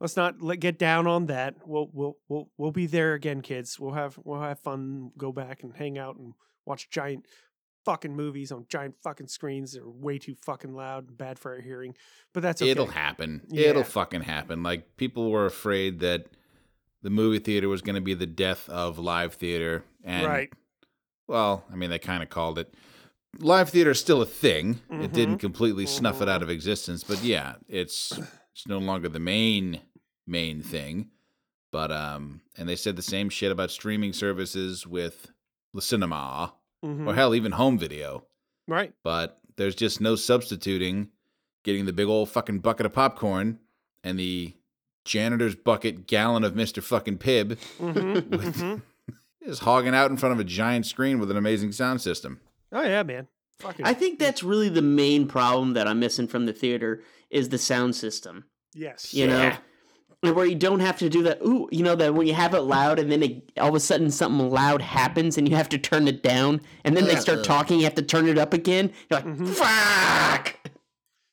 let's 0.00 0.16
not 0.16 0.42
let 0.42 0.60
get 0.60 0.78
down 0.78 1.06
on 1.06 1.26
that. 1.26 1.54
We'll 1.64 1.88
we'll 1.92 2.18
we'll 2.28 2.50
we'll 2.58 2.72
be 2.72 2.86
there 2.86 3.14
again, 3.14 3.40
kids. 3.40 3.78
We'll 3.80 3.94
have 3.94 4.18
we'll 4.22 4.42
have 4.42 4.58
fun. 4.58 5.12
Go 5.16 5.32
back 5.32 5.62
and 5.62 5.74
hang 5.74 5.96
out 5.96 6.16
and 6.16 6.34
watch 6.66 6.90
giant 6.90 7.26
fucking 7.84 8.14
movies 8.14 8.52
on 8.52 8.66
giant 8.68 8.96
fucking 9.02 9.28
screens 9.28 9.72
that 9.72 9.82
are 9.82 9.90
way 9.90 10.18
too 10.18 10.34
fucking 10.44 10.74
loud 10.74 11.08
and 11.08 11.16
bad 11.16 11.38
for 11.38 11.54
our 11.54 11.60
hearing. 11.60 11.94
But 12.34 12.42
that's 12.42 12.60
okay. 12.60 12.70
It'll 12.70 12.86
happen. 12.86 13.42
Yeah. 13.48 13.68
It'll 13.68 13.84
fucking 13.84 14.22
happen. 14.22 14.62
Like 14.62 14.96
people 14.96 15.30
were 15.30 15.46
afraid 15.46 16.00
that 16.00 16.26
the 17.02 17.10
movie 17.10 17.38
theater 17.38 17.68
was 17.68 17.80
going 17.80 17.94
to 17.94 18.02
be 18.02 18.14
the 18.14 18.26
death 18.26 18.68
of 18.68 18.98
live 18.98 19.34
theater, 19.34 19.84
and 20.04 20.26
right. 20.26 20.52
well, 21.28 21.64
I 21.72 21.76
mean, 21.76 21.90
they 21.90 21.98
kind 21.98 22.22
of 22.22 22.28
called 22.28 22.58
it. 22.58 22.74
Live 23.38 23.70
theater 23.70 23.90
is 23.92 24.00
still 24.00 24.20
a 24.20 24.26
thing. 24.26 24.80
It 24.90 25.12
didn't 25.12 25.38
completely 25.38 25.86
snuff 25.86 26.20
it 26.20 26.28
out 26.28 26.42
of 26.42 26.50
existence, 26.50 27.04
but 27.04 27.22
yeah, 27.22 27.54
it's 27.68 28.12
it's 28.52 28.66
no 28.66 28.78
longer 28.78 29.08
the 29.08 29.20
main 29.20 29.80
main 30.26 30.62
thing. 30.62 31.10
But 31.72 31.92
um, 31.92 32.40
and 32.58 32.68
they 32.68 32.76
said 32.76 32.96
the 32.96 33.02
same 33.02 33.28
shit 33.30 33.52
about 33.52 33.70
streaming 33.70 34.12
services 34.12 34.86
with 34.86 35.30
the 35.72 35.80
cinema 35.80 36.54
Mhm. 36.84 37.06
or 37.06 37.14
hell, 37.14 37.34
even 37.34 37.52
home 37.52 37.78
video. 37.78 38.24
Right. 38.66 38.92
But 39.04 39.38
there's 39.56 39.74
just 39.74 40.00
no 40.00 40.16
substituting 40.16 41.10
getting 41.62 41.84
the 41.86 41.92
big 41.92 42.06
old 42.08 42.30
fucking 42.30 42.58
bucket 42.60 42.86
of 42.86 42.92
popcorn 42.92 43.58
and 44.02 44.18
the 44.18 44.54
janitor's 45.04 45.54
bucket 45.54 46.06
gallon 46.06 46.42
of 46.42 46.54
Mr. 46.54 46.82
fucking 46.82 47.18
Pibb 47.18 47.58
Mhm, 47.78 48.28
with 48.30 48.56
mhm. 48.56 48.82
just 49.46 49.60
hogging 49.62 49.94
out 49.94 50.10
in 50.10 50.16
front 50.16 50.32
of 50.32 50.40
a 50.40 50.44
giant 50.44 50.86
screen 50.86 51.18
with 51.20 51.30
an 51.30 51.36
amazing 51.36 51.72
sound 51.72 52.00
system. 52.00 52.40
Oh 52.72 52.82
yeah, 52.82 53.02
man. 53.02 53.28
Fucking 53.60 53.84
I 53.84 53.92
think 53.94 54.18
that's 54.18 54.42
really 54.42 54.68
the 54.68 54.82
main 54.82 55.26
problem 55.26 55.74
that 55.74 55.86
I'm 55.86 56.00
missing 56.00 56.26
from 56.28 56.46
the 56.46 56.52
theater 56.52 57.02
is 57.30 57.48
the 57.50 57.58
sound 57.58 57.94
system. 57.94 58.44
yes. 58.74 59.12
you 59.14 59.26
know 59.26 59.52
and 60.22 60.36
where 60.36 60.44
you 60.44 60.54
don't 60.54 60.80
have 60.80 60.98
to 60.98 61.08
do 61.08 61.22
that 61.22 61.40
ooh 61.42 61.66
you 61.72 61.82
know 61.82 61.94
that 61.94 62.14
when 62.14 62.26
you 62.26 62.34
have 62.34 62.52
it 62.54 62.60
loud 62.60 62.98
and 62.98 63.10
then 63.10 63.22
it, 63.22 63.52
all 63.58 63.68
of 63.70 63.74
a 63.74 63.80
sudden 63.80 64.10
something 64.10 64.50
loud 64.50 64.82
happens 64.82 65.38
and 65.38 65.48
you 65.48 65.56
have 65.56 65.68
to 65.70 65.78
turn 65.78 66.06
it 66.08 66.22
down 66.22 66.60
and 66.84 66.94
then 66.96 67.04
they 67.06 67.16
start 67.16 67.42
talking 67.44 67.78
you 67.78 67.84
have 67.84 67.94
to 67.94 68.02
turn 68.02 68.28
it 68.28 68.36
up 68.38 68.52
again 68.52 68.92
you're 69.10 69.20
like 69.20 69.26
Mhm. 69.26 69.48
fuck 69.48 70.56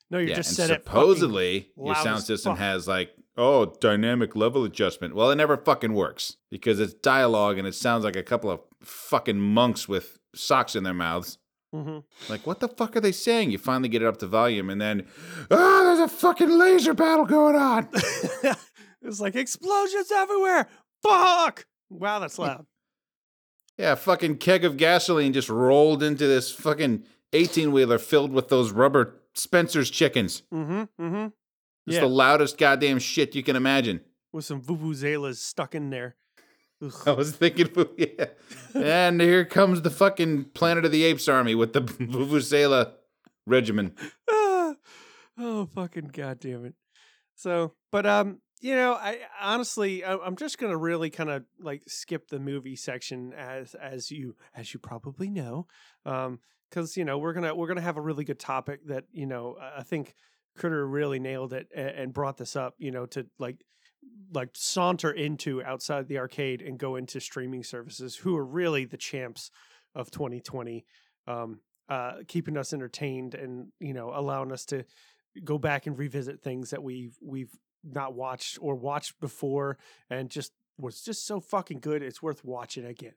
No, 0.09 0.19
you 0.19 0.29
yeah, 0.29 0.35
just 0.35 0.49
and 0.51 0.55
said 0.55 0.69
it. 0.71 0.83
supposedly 0.85 1.69
your 1.77 1.95
sound 1.95 2.23
system 2.23 2.53
fuck. 2.53 2.59
has 2.59 2.87
like 2.87 3.11
oh 3.37 3.73
dynamic 3.81 4.35
level 4.35 4.63
adjustment. 4.63 5.13
Well, 5.15 5.29
it 5.31 5.35
never 5.35 5.57
fucking 5.57 5.93
works 5.93 6.37
because 6.49 6.79
it's 6.79 6.93
dialogue 6.93 7.57
and 7.57 7.67
it 7.67 7.75
sounds 7.75 8.03
like 8.05 8.15
a 8.15 8.23
couple 8.23 8.49
of 8.49 8.61
fucking 8.81 9.39
monks 9.39 9.87
with 9.89 10.17
socks 10.37 10.75
in 10.75 10.83
their 10.83 10.93
mouths. 10.93 11.37
hmm 11.73 11.99
Like, 12.29 12.45
what 12.47 12.59
the 12.59 12.67
fuck 12.67 12.95
are 12.95 13.01
they 13.01 13.11
saying? 13.11 13.51
You 13.51 13.57
finally 13.57 13.89
get 13.89 14.01
it 14.01 14.07
up 14.07 14.17
to 14.17 14.27
volume, 14.27 14.69
and 14.69 14.79
then, 14.79 15.07
oh, 15.51 15.83
there's 15.85 16.11
a 16.11 16.13
fucking 16.13 16.49
laser 16.49 16.93
battle 16.93 17.25
going 17.25 17.55
on. 17.55 17.89
it's 19.01 19.19
like 19.19 19.35
explosions 19.35 20.11
everywhere. 20.11 20.67
Fuck! 21.03 21.65
Wow, 21.89 22.19
that's 22.19 22.39
loud. 22.39 22.65
yeah, 23.77 23.93
a 23.93 23.95
fucking 23.95 24.37
keg 24.37 24.65
of 24.65 24.77
gasoline 24.77 25.33
just 25.33 25.49
rolled 25.49 26.01
into 26.03 26.25
this 26.27 26.51
fucking 26.51 27.03
18 27.33 27.71
wheeler 27.71 27.97
filled 27.97 28.31
with 28.31 28.47
those 28.49 28.71
rubber 28.71 29.15
Spencer's 29.35 29.89
chickens. 29.89 30.43
mm-hmm. 30.53 30.83
Mm-hmm. 31.03 31.27
It's 31.85 31.95
Yeah. 31.95 32.01
the 32.01 32.07
loudest 32.07 32.57
goddamn 32.57 32.99
shit 32.99 33.35
you 33.35 33.43
can 33.43 33.55
imagine. 33.55 34.01
With 34.33 34.43
some 34.45 34.61
vuvuzelas 34.61 35.37
stuck 35.37 35.73
in 35.75 35.89
there. 35.89 36.15
I 37.05 37.11
was 37.11 37.35
thinking, 37.35 37.69
yeah. 37.97 38.25
And 38.75 39.19
here 39.19 39.45
comes 39.45 39.81
the 39.81 39.89
fucking 39.89 40.45
Planet 40.53 40.85
of 40.85 40.91
the 40.91 41.03
Apes 41.03 41.27
army 41.27 41.55
with 41.55 41.73
the 41.73 41.81
Vuvuzela 41.81 42.93
regimen. 43.45 43.95
Ah, 44.29 44.75
oh 45.37 45.65
fucking 45.73 46.11
goddamn 46.13 46.65
it! 46.65 46.75
So, 47.35 47.73
but 47.91 48.05
um, 48.05 48.41
you 48.61 48.75
know, 48.75 48.93
I 48.93 49.19
honestly, 49.41 50.03
I, 50.03 50.17
I'm 50.17 50.35
just 50.35 50.57
gonna 50.59 50.77
really 50.77 51.09
kind 51.09 51.29
of 51.29 51.45
like 51.59 51.83
skip 51.87 52.27
the 52.27 52.39
movie 52.39 52.75
section 52.75 53.33
as 53.33 53.73
as 53.73 54.11
you 54.11 54.35
as 54.55 54.73
you 54.73 54.79
probably 54.79 55.29
know, 55.29 55.67
um, 56.05 56.39
because 56.69 56.95
you 56.95 57.05
know 57.05 57.17
we're 57.17 57.33
gonna 57.33 57.55
we're 57.55 57.67
gonna 57.67 57.81
have 57.81 57.97
a 57.97 58.01
really 58.01 58.23
good 58.23 58.39
topic 58.39 58.81
that 58.87 59.05
you 59.11 59.25
know 59.25 59.57
I 59.59 59.81
think 59.83 60.13
Critter 60.57 60.85
really 60.87 61.19
nailed 61.19 61.53
it 61.53 61.67
and 61.75 62.13
brought 62.13 62.37
this 62.37 62.55
up, 62.55 62.75
you 62.77 62.91
know, 62.91 63.05
to 63.07 63.25
like 63.39 63.63
like 64.33 64.49
saunter 64.53 65.11
into 65.11 65.63
outside 65.63 66.07
the 66.07 66.17
arcade 66.17 66.61
and 66.61 66.77
go 66.77 66.95
into 66.95 67.19
streaming 67.19 67.63
services 67.63 68.15
who 68.15 68.35
are 68.35 68.45
really 68.45 68.85
the 68.85 68.97
champs 68.97 69.51
of 69.95 70.11
2020 70.11 70.85
um 71.27 71.59
uh 71.89 72.15
keeping 72.27 72.57
us 72.57 72.73
entertained 72.73 73.35
and 73.35 73.67
you 73.79 73.93
know 73.93 74.11
allowing 74.13 74.51
us 74.51 74.65
to 74.65 74.83
go 75.43 75.57
back 75.57 75.87
and 75.87 75.97
revisit 75.97 76.41
things 76.41 76.71
that 76.71 76.83
we've 76.83 77.17
we've 77.21 77.55
not 77.83 78.13
watched 78.13 78.57
or 78.61 78.75
watched 78.75 79.19
before 79.19 79.77
and 80.09 80.29
just 80.29 80.51
was 80.77 81.01
just 81.01 81.25
so 81.25 81.39
fucking 81.39 81.79
good 81.79 82.03
it's 82.03 82.21
worth 82.21 82.43
watching 82.43 82.85
again. 82.85 83.13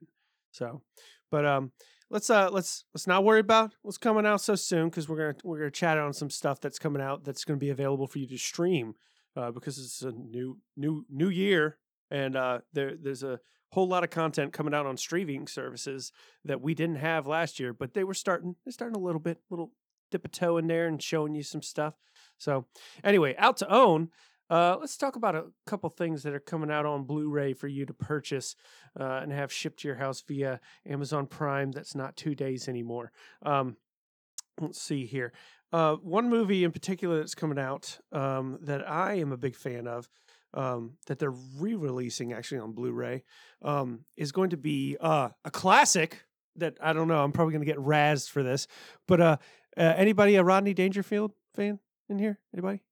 So 0.53 0.83
but 1.31 1.46
um 1.46 1.72
let's 2.11 2.31
uh 2.31 2.50
let's 2.50 2.85
let's 2.94 3.07
not 3.07 3.24
worry 3.24 3.40
about 3.40 3.74
what's 3.83 3.98
coming 3.98 4.26
out 4.26 4.40
so 4.40 4.55
soon 4.55 4.88
because 4.88 5.09
we're 5.09 5.16
gonna 5.16 5.37
we're 5.44 5.59
gonna 5.59 5.70
chat 5.70 5.98
on 5.98 6.12
some 6.12 6.31
stuff 6.31 6.61
that's 6.61 6.79
coming 6.79 7.03
out 7.03 7.24
that's 7.24 7.44
gonna 7.44 7.59
be 7.59 7.70
available 7.70 8.07
for 8.07 8.18
you 8.18 8.26
to 8.26 8.38
stream 8.38 8.94
uh, 9.36 9.50
because 9.50 9.78
it's 9.78 10.02
a 10.02 10.12
new 10.12 10.58
new 10.76 11.04
new 11.10 11.28
year 11.28 11.78
and 12.10 12.36
uh, 12.36 12.58
there 12.72 12.94
there's 13.00 13.22
a 13.22 13.40
whole 13.72 13.86
lot 13.86 14.02
of 14.04 14.10
content 14.10 14.52
coming 14.52 14.74
out 14.74 14.86
on 14.86 14.96
streaming 14.96 15.46
services 15.46 16.12
that 16.44 16.60
we 16.60 16.74
didn't 16.74 16.96
have 16.96 17.26
last 17.26 17.60
year, 17.60 17.72
but 17.72 17.94
they 17.94 18.04
were 18.04 18.14
starting 18.14 18.56
they're 18.64 18.72
starting 18.72 18.96
a 18.96 19.04
little 19.04 19.20
bit, 19.20 19.38
little 19.50 19.72
dip 20.10 20.24
a 20.24 20.28
toe 20.28 20.56
in 20.58 20.66
there 20.66 20.86
and 20.86 21.02
showing 21.02 21.34
you 21.34 21.42
some 21.42 21.62
stuff. 21.62 21.94
So 22.36 22.66
anyway, 23.04 23.34
out 23.38 23.56
to 23.58 23.72
own. 23.72 24.10
Uh, 24.48 24.76
let's 24.80 24.96
talk 24.96 25.14
about 25.14 25.36
a 25.36 25.44
couple 25.64 25.88
things 25.90 26.24
that 26.24 26.34
are 26.34 26.40
coming 26.40 26.72
out 26.72 26.84
on 26.84 27.04
Blu-ray 27.04 27.52
for 27.52 27.68
you 27.68 27.86
to 27.86 27.94
purchase 27.94 28.56
uh, 28.98 29.20
and 29.22 29.30
have 29.30 29.52
shipped 29.52 29.78
to 29.80 29.88
your 29.88 29.98
house 29.98 30.24
via 30.26 30.58
Amazon 30.84 31.28
Prime. 31.28 31.70
That's 31.70 31.94
not 31.94 32.16
two 32.16 32.34
days 32.34 32.68
anymore. 32.68 33.12
Um, 33.46 33.76
let's 34.60 34.82
see 34.82 35.06
here. 35.06 35.32
Uh, 35.72 35.94
one 35.96 36.28
movie 36.28 36.64
in 36.64 36.72
particular 36.72 37.18
that's 37.18 37.35
coming 37.35 37.59
out 37.59 37.98
um, 38.12 38.59
that 38.62 38.88
I 38.88 39.14
am 39.14 39.33
a 39.33 39.37
big 39.37 39.54
fan 39.54 39.87
of, 39.87 40.09
um, 40.52 40.94
that 41.06 41.18
they're 41.18 41.30
re-releasing 41.30 42.33
actually 42.33 42.59
on 42.59 42.72
Blu-ray, 42.72 43.22
um, 43.62 44.04
is 44.16 44.33
going 44.33 44.50
to 44.50 44.56
be 44.56 44.96
uh, 45.00 45.28
a 45.44 45.50
classic 45.50 46.24
that 46.56 46.76
I 46.80 46.92
don't 46.92 47.09
know. 47.09 47.22
I'm 47.22 47.33
probably 47.33 47.52
going 47.52 47.64
to 47.64 47.72
get 47.72 47.78
razzed 47.78 48.30
for 48.30 48.42
this, 48.42 48.66
but 49.06 49.20
uh, 49.20 49.37
uh, 49.76 49.94
anybody 49.96 50.35
a 50.37 50.42
Rodney 50.42 50.74
Dangerfield 50.74 51.33
fan 51.54 51.78
in 52.09 52.18
here? 52.18 52.38
Anybody? 52.52 52.83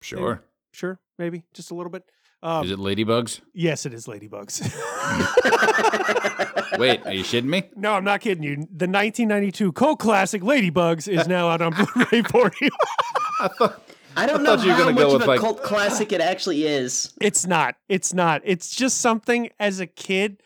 Sure. 0.00 0.42
Sure, 0.72 0.98
maybe 1.18 1.44
just 1.52 1.70
a 1.70 1.74
little 1.74 1.90
bit. 1.90 2.02
Um, 2.44 2.64
Is 2.64 2.72
it 2.72 2.78
Ladybugs? 2.78 3.40
yes, 3.54 3.86
it 3.86 3.94
is 3.94 4.06
Ladybugs. 4.06 4.62
Wait, 6.78 7.04
are 7.06 7.12
you 7.12 7.22
shitting 7.22 7.44
me? 7.44 7.64
no, 7.76 7.92
I'm 7.94 8.04
not 8.04 8.20
kidding 8.20 8.42
you. 8.42 8.56
The 8.56 8.88
1992 8.88 9.72
cult 9.72 9.98
classic 9.98 10.42
Ladybugs 10.42 11.08
is 11.08 11.28
now 11.28 11.48
out 11.48 11.62
on 11.62 11.72
Blu-ray 11.72 12.22
for 12.22 12.50
you. 12.60 12.70
I 13.40 13.48
thought 13.48 13.82
I 14.16 14.26
don't 14.26 14.40
I 14.40 14.42
know 14.42 14.56
thought 14.56 14.64
you 14.64 14.70
were 14.72 14.76
how 14.76 14.82
gonna 14.84 14.92
much 14.92 15.02
go 15.08 15.16
of 15.16 15.22
a 15.22 15.26
like- 15.26 15.40
cult 15.40 15.62
classic 15.62 16.12
it 16.12 16.20
actually 16.20 16.66
is. 16.66 17.12
It's 17.20 17.46
not. 17.46 17.76
It's 17.88 18.12
not. 18.12 18.42
It's 18.44 18.74
just 18.74 19.00
something 19.00 19.50
as 19.60 19.80
a 19.80 19.86
kid 19.86 20.42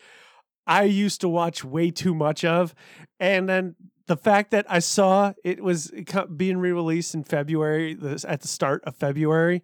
I 0.65 0.83
used 0.83 1.21
to 1.21 1.29
watch 1.29 1.63
way 1.63 1.91
too 1.91 2.13
much 2.13 2.45
of. 2.45 2.75
And 3.19 3.47
then 3.49 3.75
the 4.07 4.17
fact 4.17 4.51
that 4.51 4.65
I 4.69 4.79
saw 4.79 5.33
it 5.43 5.63
was 5.63 5.91
being 6.35 6.57
re 6.59 6.71
released 6.71 7.13
in 7.15 7.23
February, 7.23 7.97
at 8.27 8.41
the 8.41 8.47
start 8.47 8.83
of 8.85 8.95
February, 8.95 9.63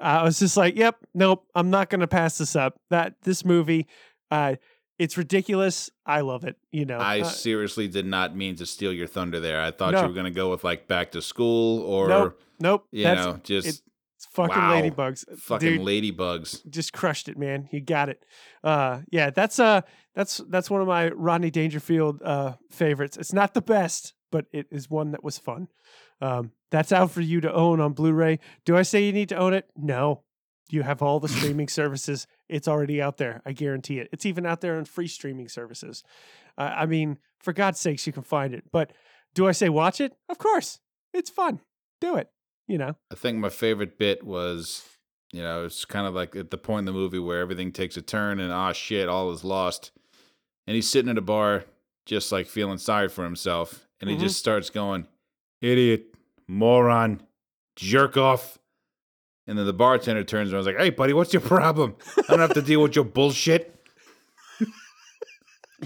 I 0.00 0.22
was 0.22 0.38
just 0.38 0.56
like, 0.56 0.76
yep, 0.76 0.96
nope, 1.14 1.44
I'm 1.54 1.70
not 1.70 1.90
going 1.90 2.00
to 2.00 2.06
pass 2.08 2.38
this 2.38 2.56
up. 2.56 2.76
That 2.90 3.14
this 3.22 3.44
movie, 3.44 3.86
uh, 4.30 4.56
it's 4.98 5.16
ridiculous. 5.16 5.90
I 6.06 6.20
love 6.20 6.44
it. 6.44 6.56
You 6.70 6.84
know, 6.84 6.98
I 6.98 7.20
Uh, 7.20 7.24
seriously 7.24 7.88
did 7.88 8.06
not 8.06 8.36
mean 8.36 8.56
to 8.56 8.66
steal 8.66 8.92
your 8.92 9.06
thunder 9.06 9.40
there. 9.40 9.60
I 9.60 9.70
thought 9.70 9.92
No. 9.92 10.02
you 10.02 10.08
were 10.08 10.14
going 10.14 10.24
to 10.26 10.30
go 10.30 10.50
with 10.50 10.64
like 10.64 10.86
back 10.88 11.12
to 11.12 11.22
school 11.22 11.80
or, 11.82 12.08
nope, 12.08 12.40
nope. 12.60 12.86
you 12.92 13.04
that's- 13.04 13.26
know, 13.26 13.40
just 13.42 13.66
it's 14.16 14.26
fucking 14.32 14.56
wow. 14.56 14.80
ladybugs. 14.80 15.24
fucking 15.40 15.78
Dude, 15.78 15.80
ladybugs. 15.80 16.68
just 16.70 16.92
crushed 16.92 17.28
it, 17.28 17.36
man. 17.36 17.68
You 17.72 17.80
got 17.80 18.08
it. 18.08 18.22
Uh, 18.62 19.00
yeah, 19.10 19.30
that's 19.30 19.58
uh, 19.58 19.80
that's 20.14 20.40
that's 20.48 20.70
one 20.70 20.80
of 20.80 20.86
my 20.86 21.08
Rodney 21.10 21.50
Dangerfield 21.50 22.22
uh 22.22 22.54
favorites. 22.70 23.16
It's 23.16 23.32
not 23.32 23.54
the 23.54 23.62
best, 23.62 24.14
but 24.30 24.46
it 24.52 24.66
is 24.70 24.88
one 24.88 25.10
that 25.10 25.24
was 25.24 25.38
fun. 25.38 25.66
Um, 26.22 26.52
that's 26.70 26.92
out 26.92 27.10
for 27.10 27.20
you 27.20 27.40
to 27.42 27.52
own 27.52 27.80
on 27.80 27.92
Blu-ray. 27.92 28.38
Do 28.64 28.76
I 28.76 28.82
say 28.82 29.04
you 29.04 29.12
need 29.12 29.28
to 29.30 29.36
own 29.36 29.52
it? 29.54 29.68
No. 29.76 30.22
You 30.70 30.82
have 30.82 31.02
all 31.02 31.20
the 31.20 31.28
streaming 31.36 31.68
services. 31.68 32.26
It's 32.48 32.68
already 32.68 33.02
out 33.02 33.18
there. 33.18 33.42
I 33.44 33.52
guarantee 33.52 33.98
it. 33.98 34.08
It's 34.12 34.24
even 34.24 34.46
out 34.46 34.60
there 34.60 34.76
on 34.78 34.84
free 34.84 35.08
streaming 35.08 35.48
services. 35.48 36.02
Uh, 36.56 36.72
I 36.74 36.86
mean, 36.86 37.18
for 37.40 37.52
God's 37.52 37.80
sakes, 37.80 38.06
you 38.06 38.12
can 38.12 38.22
find 38.22 38.54
it. 38.54 38.64
But 38.72 38.92
do 39.34 39.46
I 39.48 39.52
say 39.52 39.68
watch 39.68 40.00
it? 40.00 40.14
Of 40.28 40.38
course. 40.38 40.78
It's 41.12 41.28
fun. 41.28 41.60
Do 42.00 42.16
it. 42.16 42.28
You 42.68 42.78
know. 42.78 42.96
I 43.10 43.16
think 43.16 43.38
my 43.38 43.48
favorite 43.50 43.98
bit 43.98 44.22
was, 44.24 44.86
you 45.32 45.42
know, 45.42 45.64
it's 45.66 45.84
kind 45.84 46.06
of 46.06 46.14
like 46.14 46.36
at 46.36 46.50
the 46.50 46.56
point 46.58 46.80
in 46.80 46.84
the 46.86 46.92
movie 46.92 47.18
where 47.18 47.40
everything 47.40 47.72
takes 47.72 47.96
a 47.96 48.02
turn 48.02 48.38
and 48.40 48.52
ah 48.52 48.72
shit, 48.72 49.08
all 49.08 49.30
is 49.32 49.44
lost. 49.44 49.90
And 50.66 50.74
he's 50.76 50.88
sitting 50.88 51.10
at 51.10 51.18
a 51.18 51.22
bar, 51.22 51.64
just 52.06 52.30
like 52.32 52.46
feeling 52.46 52.78
sorry 52.78 53.08
for 53.08 53.24
himself, 53.24 53.88
and 54.00 54.08
he 54.08 54.16
Mhm. 54.16 54.20
just 54.20 54.38
starts 54.38 54.70
going, 54.70 55.06
"Idiot, 55.60 56.11
moron, 56.52 57.22
jerk 57.76 58.16
off." 58.16 58.58
And 59.46 59.58
then 59.58 59.66
the 59.66 59.72
bartender 59.72 60.22
turns 60.24 60.52
around 60.52 60.60
and 60.60 60.68
is 60.68 60.74
like, 60.74 60.82
"Hey, 60.84 60.90
buddy, 60.90 61.12
what's 61.12 61.32
your 61.32 61.42
problem? 61.42 61.96
I 62.18 62.22
don't 62.28 62.38
have 62.40 62.54
to 62.54 62.62
deal 62.62 62.82
with 62.82 62.94
your 62.94 63.04
bullshit." 63.04 63.68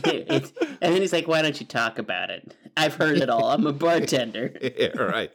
It's- 0.04 0.52
and 0.60 0.92
then 0.94 1.00
he's 1.00 1.12
like, 1.12 1.26
"Why 1.26 1.40
don't 1.40 1.58
you 1.58 1.66
talk 1.66 1.98
about 1.98 2.28
it? 2.30 2.54
I've 2.76 2.94
heard 2.94 3.16
it 3.16 3.30
all. 3.30 3.50
I'm 3.50 3.66
a 3.66 3.72
bartender." 3.72 4.52
yeah, 4.60 4.88
right. 4.98 5.30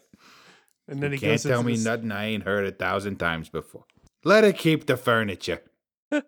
And 0.87 1.01
then 1.01 1.11
he 1.11 1.17
Can't 1.17 1.33
goes 1.33 1.43
tell 1.43 1.63
me 1.63 1.73
this- 1.73 1.83
nothing 1.85 2.11
I 2.11 2.25
ain't 2.25 2.43
heard 2.43 2.65
a 2.67 2.71
thousand 2.71 3.17
times 3.17 3.49
before. 3.49 3.85
Let 4.23 4.43
her 4.43 4.51
keep 4.53 4.85
the 4.85 4.97
furniture. 4.97 5.61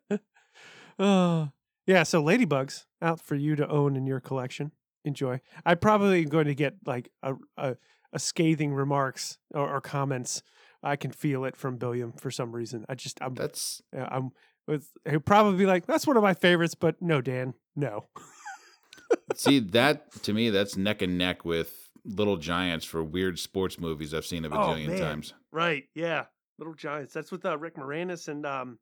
Oh, 0.99 1.49
yeah. 1.87 2.03
So 2.03 2.23
Ladybugs 2.23 2.85
out 3.01 3.19
for 3.19 3.33
you 3.33 3.55
to 3.55 3.67
own 3.67 3.95
in 3.95 4.05
your 4.05 4.19
collection. 4.19 4.71
Enjoy. 5.03 5.41
I 5.65 5.73
probably 5.73 6.21
am 6.21 6.29
going 6.29 6.45
to 6.45 6.53
get 6.55 6.75
like 6.85 7.09
a 7.23 7.33
a, 7.57 7.75
a 8.13 8.19
scathing 8.19 8.73
remarks 8.73 9.37
or, 9.53 9.75
or 9.75 9.81
comments. 9.81 10.41
I 10.81 10.95
can 10.95 11.11
feel 11.11 11.43
it 11.45 11.55
from 11.55 11.77
Billiam 11.77 12.11
for 12.13 12.29
some 12.31 12.51
reason. 12.53 12.85
I 12.89 12.95
just 12.95 13.21
I'm 13.21 13.33
That's 13.35 13.81
I'm 13.93 14.31
with 14.67 14.89
he'll 15.09 15.19
probably 15.19 15.57
be 15.57 15.65
like 15.65 15.85
that's 15.85 16.07
one 16.07 16.15
of 16.17 16.23
my 16.23 16.33
favorites, 16.33 16.75
but 16.75 17.01
no, 17.01 17.19
Dan, 17.21 17.53
no. 17.75 18.05
See 19.35 19.59
that 19.59 20.11
to 20.23 20.33
me, 20.33 20.49
that's 20.49 20.75
neck 20.77 21.01
and 21.01 21.17
neck 21.17 21.45
with 21.45 21.89
Little 22.05 22.37
Giants 22.37 22.85
for 22.85 23.03
weird 23.03 23.39
sports 23.39 23.79
movies 23.79 24.13
I've 24.13 24.25
seen 24.25 24.45
a 24.45 24.49
Oh, 24.49 24.51
bajillion 24.51 24.87
man. 24.89 24.99
times. 24.99 25.33
Right? 25.51 25.83
Yeah. 25.95 26.25
Little 26.59 26.73
Giants. 26.73 27.13
That's 27.13 27.31
with 27.31 27.45
uh, 27.45 27.57
Rick 27.57 27.75
Moranis 27.75 28.27
and 28.27 28.45
um. 28.45 28.77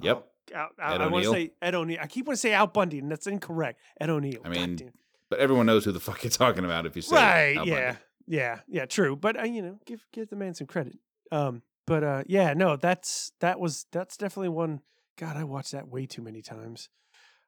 Yep. 0.00 0.26
oh, 0.54 0.58
out, 0.58 0.72
I 1.00 1.06
want 1.06 1.24
to 1.24 1.30
say 1.30 1.52
Ed 1.62 1.74
O'Neill. 1.74 1.98
I 2.02 2.06
keep 2.06 2.26
want 2.26 2.36
to 2.36 2.40
say 2.40 2.52
Al 2.52 2.66
Bundy, 2.66 2.98
and 2.98 3.10
that's 3.10 3.26
incorrect. 3.26 3.80
Ed 4.00 4.10
O'Neill. 4.10 4.40
I 4.44 4.48
mean, 4.50 4.92
But 5.30 5.38
everyone 5.38 5.64
knows 5.66 5.84
who 5.86 5.92
the 5.92 6.00
fuck 6.00 6.22
you're 6.22 6.30
talking 6.30 6.64
about 6.64 6.84
if 6.86 6.96
you 6.96 7.02
say 7.02 7.16
right 7.16 7.56
Al 7.56 7.66
yeah 7.66 7.84
Bundy. 7.92 7.98
Yeah 8.26 8.60
yeah 8.68 8.86
true 8.86 9.16
but 9.16 9.38
uh, 9.38 9.44
you 9.44 9.62
know 9.62 9.78
give 9.86 10.04
give 10.12 10.28
the 10.28 10.36
man 10.36 10.54
some 10.54 10.66
credit 10.66 10.98
um 11.32 11.62
but 11.86 12.02
uh 12.02 12.22
yeah 12.26 12.54
no 12.54 12.76
that's 12.76 13.32
that 13.40 13.60
was 13.60 13.86
that's 13.92 14.16
definitely 14.16 14.48
one 14.48 14.80
god 15.18 15.36
i 15.36 15.44
watched 15.44 15.72
that 15.72 15.88
way 15.88 16.06
too 16.06 16.22
many 16.22 16.42
times 16.42 16.88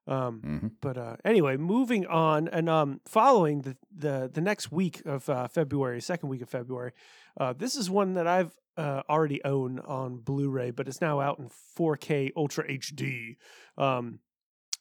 um 0.06 0.40
Mhm. 0.44 0.70
but 0.80 0.96
uh 0.96 1.16
anyway 1.24 1.56
moving 1.56 2.06
on 2.06 2.48
and 2.48 2.68
um 2.68 3.00
following 3.06 3.62
the 3.62 3.76
the 3.94 4.30
the 4.32 4.40
next 4.40 4.70
week 4.72 5.02
of 5.04 5.28
uh 5.28 5.48
february 5.48 6.00
second 6.00 6.28
week 6.28 6.42
of 6.42 6.48
february 6.48 6.92
uh 7.40 7.52
this 7.52 7.74
is 7.74 7.90
one 7.90 8.14
that 8.14 8.26
i've 8.26 8.54
uh, 8.76 9.02
already 9.10 9.42
own 9.44 9.80
on 9.80 10.18
blu-ray 10.18 10.70
but 10.70 10.86
it's 10.86 11.00
now 11.00 11.18
out 11.18 11.40
in 11.40 11.50
4k 11.76 12.30
ultra 12.36 12.64
hd 12.68 13.36
um 13.76 14.20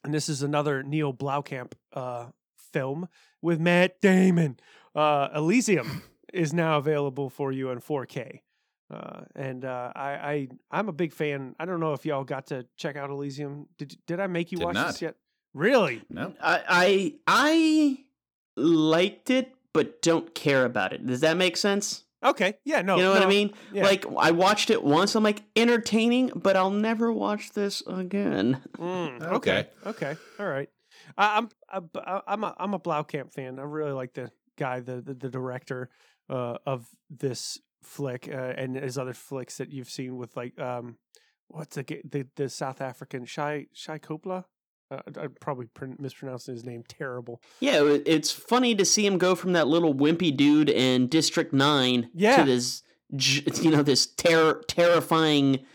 and 0.03 0.13
this 0.13 0.29
is 0.29 0.43
another 0.43 0.83
neill 0.83 1.11
blomkamp 1.13 1.71
uh 1.93 2.27
film 2.71 3.07
with 3.41 3.59
matt 3.59 3.99
damon 4.01 4.57
uh, 4.97 5.29
Elysium 5.35 6.03
is 6.33 6.53
now 6.53 6.77
available 6.77 7.29
for 7.29 7.51
you 7.53 7.69
in 7.69 7.79
4K. 7.79 8.41
Uh, 8.89 9.21
and 9.35 9.65
uh, 9.65 9.91
I, 9.95 10.09
I 10.11 10.47
I'm 10.71 10.87
a 10.89 10.93
big 10.93 11.11
fan. 11.13 11.55
I 11.59 11.65
don't 11.65 11.79
know 11.81 11.91
if 11.93 12.05
y'all 12.05 12.23
got 12.23 12.47
to 12.47 12.65
check 12.77 12.95
out 12.95 13.09
Elysium. 13.09 13.67
Did 13.77 13.97
did 14.07 14.19
I 14.21 14.27
make 14.27 14.51
you 14.51 14.57
Did 14.59 14.65
watch 14.65 14.75
not. 14.75 14.87
this 14.87 15.01
yet? 15.01 15.15
Really? 15.53 16.01
No. 16.09 16.33
I, 16.41 16.63
I 16.69 17.13
I 17.27 17.97
liked 18.55 19.29
it, 19.29 19.53
but 19.73 20.01
don't 20.01 20.33
care 20.33 20.63
about 20.65 20.93
it. 20.93 21.05
Does 21.05 21.19
that 21.21 21.35
make 21.35 21.57
sense? 21.57 22.05
Okay. 22.23 22.55
Yeah. 22.63 22.81
No. 22.81 22.95
you 22.95 23.03
know 23.03 23.11
what 23.11 23.21
I 23.23 23.27
mean? 23.27 23.53
yeah. 23.73 23.83
Like 23.83 24.05
I 24.17 24.31
watched 24.31 24.69
it 24.69 24.81
once. 24.83 25.15
I'm 25.15 25.23
like 25.23 25.43
entertaining, 25.57 26.31
but 26.33 26.55
I'll 26.55 26.71
never 26.71 27.11
watch 27.11 27.51
this 27.51 27.83
again. 27.87 28.61
Mm, 28.77 29.21
Okay. 29.21 29.31
okay. 29.33 29.67
Okay. 29.85 30.17
All 30.39 30.47
right. 30.47 30.69
I, 31.17 31.37
I'm 31.37 31.49
I, 31.95 32.21
I'm 32.25 32.43
a 32.43 32.55
I'm 32.57 32.73
a 32.73 32.79
Blomkamp 32.79 33.33
fan. 33.33 33.59
I 33.59 33.63
really 33.63 33.91
like 33.91 34.13
the 34.13 34.31
guy, 34.57 34.79
the 34.81 35.01
the, 35.01 35.13
the 35.13 35.29
director 35.29 35.89
uh, 36.29 36.57
of 36.65 36.87
this 37.09 37.59
flick 37.83 38.27
uh, 38.31 38.35
and 38.57 38.75
his 38.75 38.97
other 38.97 39.13
flicks 39.13 39.57
that 39.57 39.71
you've 39.71 39.89
seen 39.89 40.17
with 40.17 40.35
like 40.35 40.59
um 40.59 40.97
what's 41.47 41.75
the 41.75 41.83
the, 42.09 42.25
the 42.35 42.49
South 42.49 42.81
African 42.81 43.23
Shai 43.25 43.67
Shai 43.73 43.99
Kopla. 43.99 44.43
Uh, 44.89 45.01
I'm 45.19 45.35
probably 45.41 45.65
pr- 45.73 45.85
mispronouncing 45.99 46.53
his 46.55 46.63
name 46.63 46.81
terrible. 46.87 47.41
Yeah, 47.59 47.81
it's 48.05 48.31
funny 48.31 48.73
to 48.75 48.85
see 48.85 49.05
him 49.05 49.17
go 49.17 49.35
from 49.35 49.51
that 49.53 49.67
little 49.67 49.93
wimpy 49.93 50.35
dude 50.35 50.69
in 50.69 51.07
District 51.07 51.51
Nine 51.51 52.09
Yeah. 52.13 52.37
to 52.37 52.43
this, 52.45 52.83
you 53.61 53.69
know, 53.71 53.83
this 53.83 54.05
terror 54.07 54.63
terrifying 54.69 55.65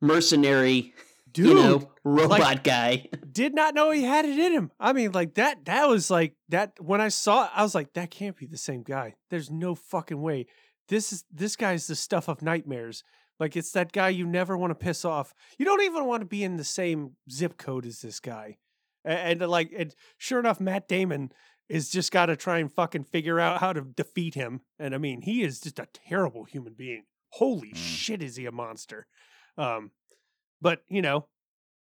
mercenary, 0.00 0.94
Dude, 1.32 1.46
you 1.48 1.54
know, 1.54 1.90
robot 2.04 2.40
like- 2.40 2.64
guy. 2.64 3.08
did 3.32 3.54
not 3.54 3.74
know 3.74 3.90
he 3.90 4.02
had 4.02 4.24
it 4.24 4.38
in 4.38 4.52
him. 4.52 4.70
I 4.78 4.92
mean, 4.92 5.12
like 5.12 5.34
that. 5.34 5.64
That 5.64 5.88
was 5.88 6.10
like 6.10 6.34
that. 6.50 6.72
When 6.80 7.00
I 7.00 7.08
saw 7.08 7.44
it, 7.44 7.50
I 7.54 7.62
was 7.62 7.74
like, 7.74 7.94
that 7.94 8.10
can't 8.10 8.36
be 8.36 8.46
the 8.46 8.58
same 8.58 8.82
guy. 8.82 9.14
There's 9.30 9.50
no 9.50 9.74
fucking 9.74 10.20
way. 10.20 10.46
This 10.88 11.12
is 11.12 11.24
this 11.32 11.56
guy's 11.56 11.86
the 11.86 11.94
stuff 11.96 12.28
of 12.28 12.42
nightmares. 12.42 13.02
Like 13.40 13.56
it's 13.56 13.72
that 13.72 13.92
guy 13.92 14.10
you 14.10 14.26
never 14.26 14.56
want 14.56 14.70
to 14.70 14.74
piss 14.74 15.04
off. 15.04 15.32
You 15.58 15.64
don't 15.64 15.82
even 15.82 16.04
want 16.04 16.20
to 16.20 16.26
be 16.26 16.44
in 16.44 16.56
the 16.58 16.64
same 16.64 17.12
zip 17.30 17.56
code 17.56 17.86
as 17.86 18.00
this 18.00 18.20
guy. 18.20 18.58
A- 19.06 19.10
And, 19.10 19.40
like, 19.40 19.72
and 19.76 19.94
sure 20.18 20.38
enough, 20.38 20.60
Matt 20.60 20.86
Damon 20.88 21.32
is 21.68 21.88
just 21.90 22.12
got 22.12 22.26
to 22.26 22.36
try 22.36 22.58
and 22.58 22.70
fucking 22.70 23.04
figure 23.04 23.40
out 23.40 23.60
how 23.60 23.72
to 23.72 23.80
defeat 23.80 24.34
him. 24.34 24.60
And 24.78 24.94
I 24.94 24.98
mean, 24.98 25.22
he 25.22 25.42
is 25.42 25.60
just 25.60 25.78
a 25.78 25.88
terrible 25.92 26.44
human 26.44 26.74
being. 26.74 27.04
Holy 27.30 27.70
Mm. 27.70 27.76
shit, 27.76 28.22
is 28.22 28.36
he 28.36 28.44
a 28.44 28.52
monster? 28.52 29.06
Um, 29.56 29.90
but 30.62 30.82
you 30.88 31.02
know, 31.02 31.26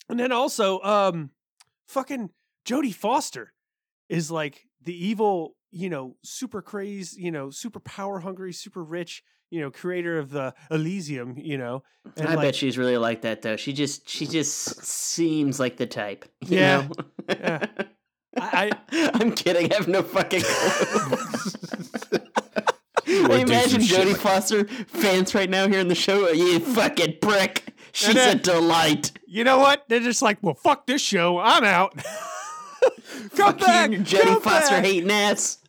and 0.09 0.19
then 0.19 0.33
also, 0.33 0.81
um, 0.81 1.31
fucking 1.89 2.31
Jodie 2.65 2.95
Foster 2.95 3.53
is 4.09 4.31
like 4.31 4.63
the 4.83 4.95
evil, 5.07 5.57
you 5.71 5.91
know, 5.91 6.17
super 6.25 6.63
crazed, 6.63 7.19
you 7.19 7.31
know, 7.31 7.51
super 7.51 7.81
power 7.81 8.21
hungry, 8.21 8.53
super 8.53 8.83
rich, 8.83 9.23
you 9.51 9.61
know, 9.61 9.71
creator 9.71 10.19
of 10.19 10.31
the 10.31 10.55
Elysium, 10.71 11.37
you 11.37 11.59
know. 11.59 11.83
And 12.17 12.29
I 12.29 12.35
like, 12.37 12.47
bet 12.49 12.55
she's 12.55 12.79
really 12.79 12.97
like 12.97 13.23
that 13.23 13.43
though. 13.43 13.57
She 13.57 13.73
just 13.73 14.09
she 14.09 14.25
just 14.27 14.83
seems 14.85 15.61
like 15.61 15.77
the 15.77 15.87
type. 15.87 16.25
You 16.47 16.57
Yeah. 16.59 16.87
know? 16.89 17.05
Yeah. 17.29 17.67
I- 18.39 18.71
I'm 19.15 19.33
kidding. 19.33 19.73
I 19.73 19.77
have 19.77 19.89
no 19.89 20.03
fucking 20.03 20.43
clue. 20.43 21.19
I 23.07 23.27
do 23.27 23.33
imagine 23.33 23.81
Jodie 23.81 24.17
Foster 24.17 24.65
fans 24.67 25.35
right 25.35 25.51
now 25.51 25.67
here 25.69 25.81
in 25.81 25.89
the 25.89 25.95
show. 25.97 26.29
You 26.31 26.61
fucking 26.61 27.17
prick. 27.21 27.65
She's 27.93 28.17
a 28.17 28.35
delight. 28.35 29.13
you 29.27 29.45
know 29.45 29.59
what? 29.59 29.85
They're 29.89 30.01
just 30.01 30.23
like, 30.23 30.39
well, 30.43 30.55
fuck 30.55 30.87
this 30.87 31.03
show. 31.03 31.39
I'm 31.39 31.65
out. 31.65 31.95
Come 32.83 33.29
Fuck 33.31 33.61
back, 33.61 33.91
you, 33.91 33.99
Jodie 33.99 34.23
come 34.23 34.41
Foster 34.41 34.77
back. 34.77 34.85
hating 34.85 35.11
ass. 35.11 35.59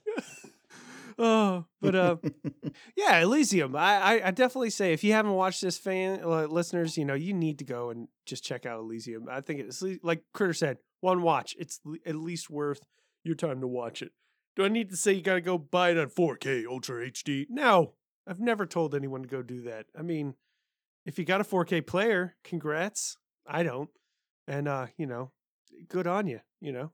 Oh, 1.19 1.65
but 1.81 1.93
uh, 1.93 2.15
yeah, 2.97 3.19
Elysium. 3.19 3.75
I, 3.75 3.97
I 3.97 4.27
I 4.27 4.31
definitely 4.31 4.71
say 4.71 4.91
if 4.93 5.03
you 5.03 5.11
haven't 5.13 5.33
watched 5.33 5.61
this, 5.61 5.77
fan 5.77 6.21
uh, 6.23 6.47
listeners, 6.47 6.97
you 6.97 7.05
know 7.05 7.13
you 7.13 7.33
need 7.33 7.59
to 7.59 7.65
go 7.65 7.91
and 7.91 8.07
just 8.25 8.43
check 8.43 8.65
out 8.65 8.79
Elysium. 8.79 9.27
I 9.29 9.41
think 9.41 9.59
it's 9.59 9.83
like 10.01 10.23
Critter 10.33 10.53
said, 10.53 10.77
one 11.01 11.21
watch. 11.21 11.55
It's 11.59 11.79
at 12.07 12.15
least 12.15 12.49
worth 12.49 12.81
your 13.23 13.35
time 13.35 13.61
to 13.61 13.67
watch 13.67 14.01
it. 14.01 14.13
Do 14.55 14.65
I 14.65 14.67
need 14.67 14.89
to 14.89 14.97
say 14.97 15.13
you 15.13 15.21
got 15.21 15.35
to 15.35 15.41
go 15.41 15.59
buy 15.59 15.91
it 15.91 15.97
on 15.97 16.07
4K 16.09 16.65
Ultra 16.65 17.07
HD? 17.11 17.45
No, 17.49 17.93
I've 18.25 18.39
never 18.39 18.65
told 18.65 18.95
anyone 18.95 19.21
to 19.21 19.27
go 19.27 19.43
do 19.43 19.61
that. 19.63 19.85
I 19.97 20.01
mean, 20.01 20.33
if 21.05 21.17
you 21.19 21.25
got 21.25 21.41
a 21.41 21.43
4K 21.43 21.85
player, 21.85 22.35
congrats. 22.43 23.17
I 23.47 23.63
don't, 23.63 23.89
and 24.47 24.67
uh, 24.67 24.87
you 24.97 25.07
know, 25.07 25.31
good 25.89 26.07
on 26.07 26.27
you. 26.27 26.39
You 26.59 26.71
know, 26.73 26.91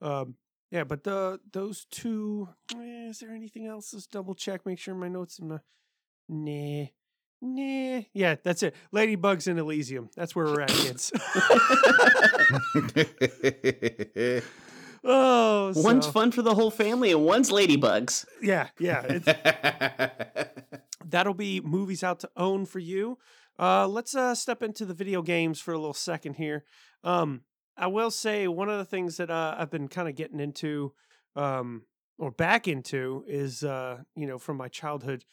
um, 0.00 0.36
yeah, 0.70 0.84
but 0.84 1.04
the 1.04 1.38
those 1.52 1.86
two. 1.90 2.48
eh, 2.74 3.08
is 3.10 3.18
there 3.18 3.30
anything 3.30 3.66
else? 3.66 3.92
Let's 3.92 4.06
double 4.06 4.34
check. 4.34 4.64
Make 4.66 4.78
sure 4.78 4.94
my 4.94 5.08
notes. 5.08 5.38
in 5.38 5.48
my 5.48 5.58
nah, 6.28 6.86
nah. 7.40 8.02
Yeah, 8.12 8.36
that's 8.42 8.62
it. 8.62 8.74
Ladybugs 8.92 9.46
in 9.46 9.58
Elysium. 9.58 10.08
That's 10.16 10.34
where 10.34 10.46
we're 10.46 10.62
at, 10.62 10.70
kids. 10.70 11.12
oh, 15.04 15.72
One's 15.76 16.06
fun 16.06 16.32
for 16.32 16.42
the 16.42 16.54
whole 16.54 16.70
family, 16.70 17.12
and 17.12 17.24
one's 17.24 17.50
ladybugs. 17.50 18.24
Yeah, 18.42 18.68
yeah. 18.78 19.18
That'll 21.10 21.34
be 21.34 21.60
movies 21.60 22.02
out 22.02 22.20
to 22.20 22.30
own 22.36 22.66
for 22.66 22.78
you. 22.78 23.18
Uh, 23.58 23.86
let's 23.86 24.14
uh, 24.14 24.34
step 24.34 24.62
into 24.62 24.84
the 24.84 24.94
video 24.94 25.22
games 25.22 25.60
for 25.60 25.72
a 25.72 25.78
little 25.78 25.94
second 25.94 26.34
here. 26.34 26.64
Um, 27.02 27.42
I 27.76 27.86
will 27.86 28.10
say 28.10 28.48
one 28.48 28.68
of 28.68 28.78
the 28.78 28.84
things 28.84 29.16
that 29.16 29.30
uh, 29.30 29.54
I've 29.58 29.70
been 29.70 29.88
kind 29.88 30.08
of 30.08 30.14
getting 30.14 30.40
into, 30.40 30.92
um, 31.36 31.82
or 32.18 32.30
back 32.30 32.68
into, 32.68 33.24
is 33.26 33.62
uh, 33.62 33.98
you 34.16 34.26
know 34.26 34.38
from 34.38 34.56
my 34.56 34.68
childhood 34.68 35.24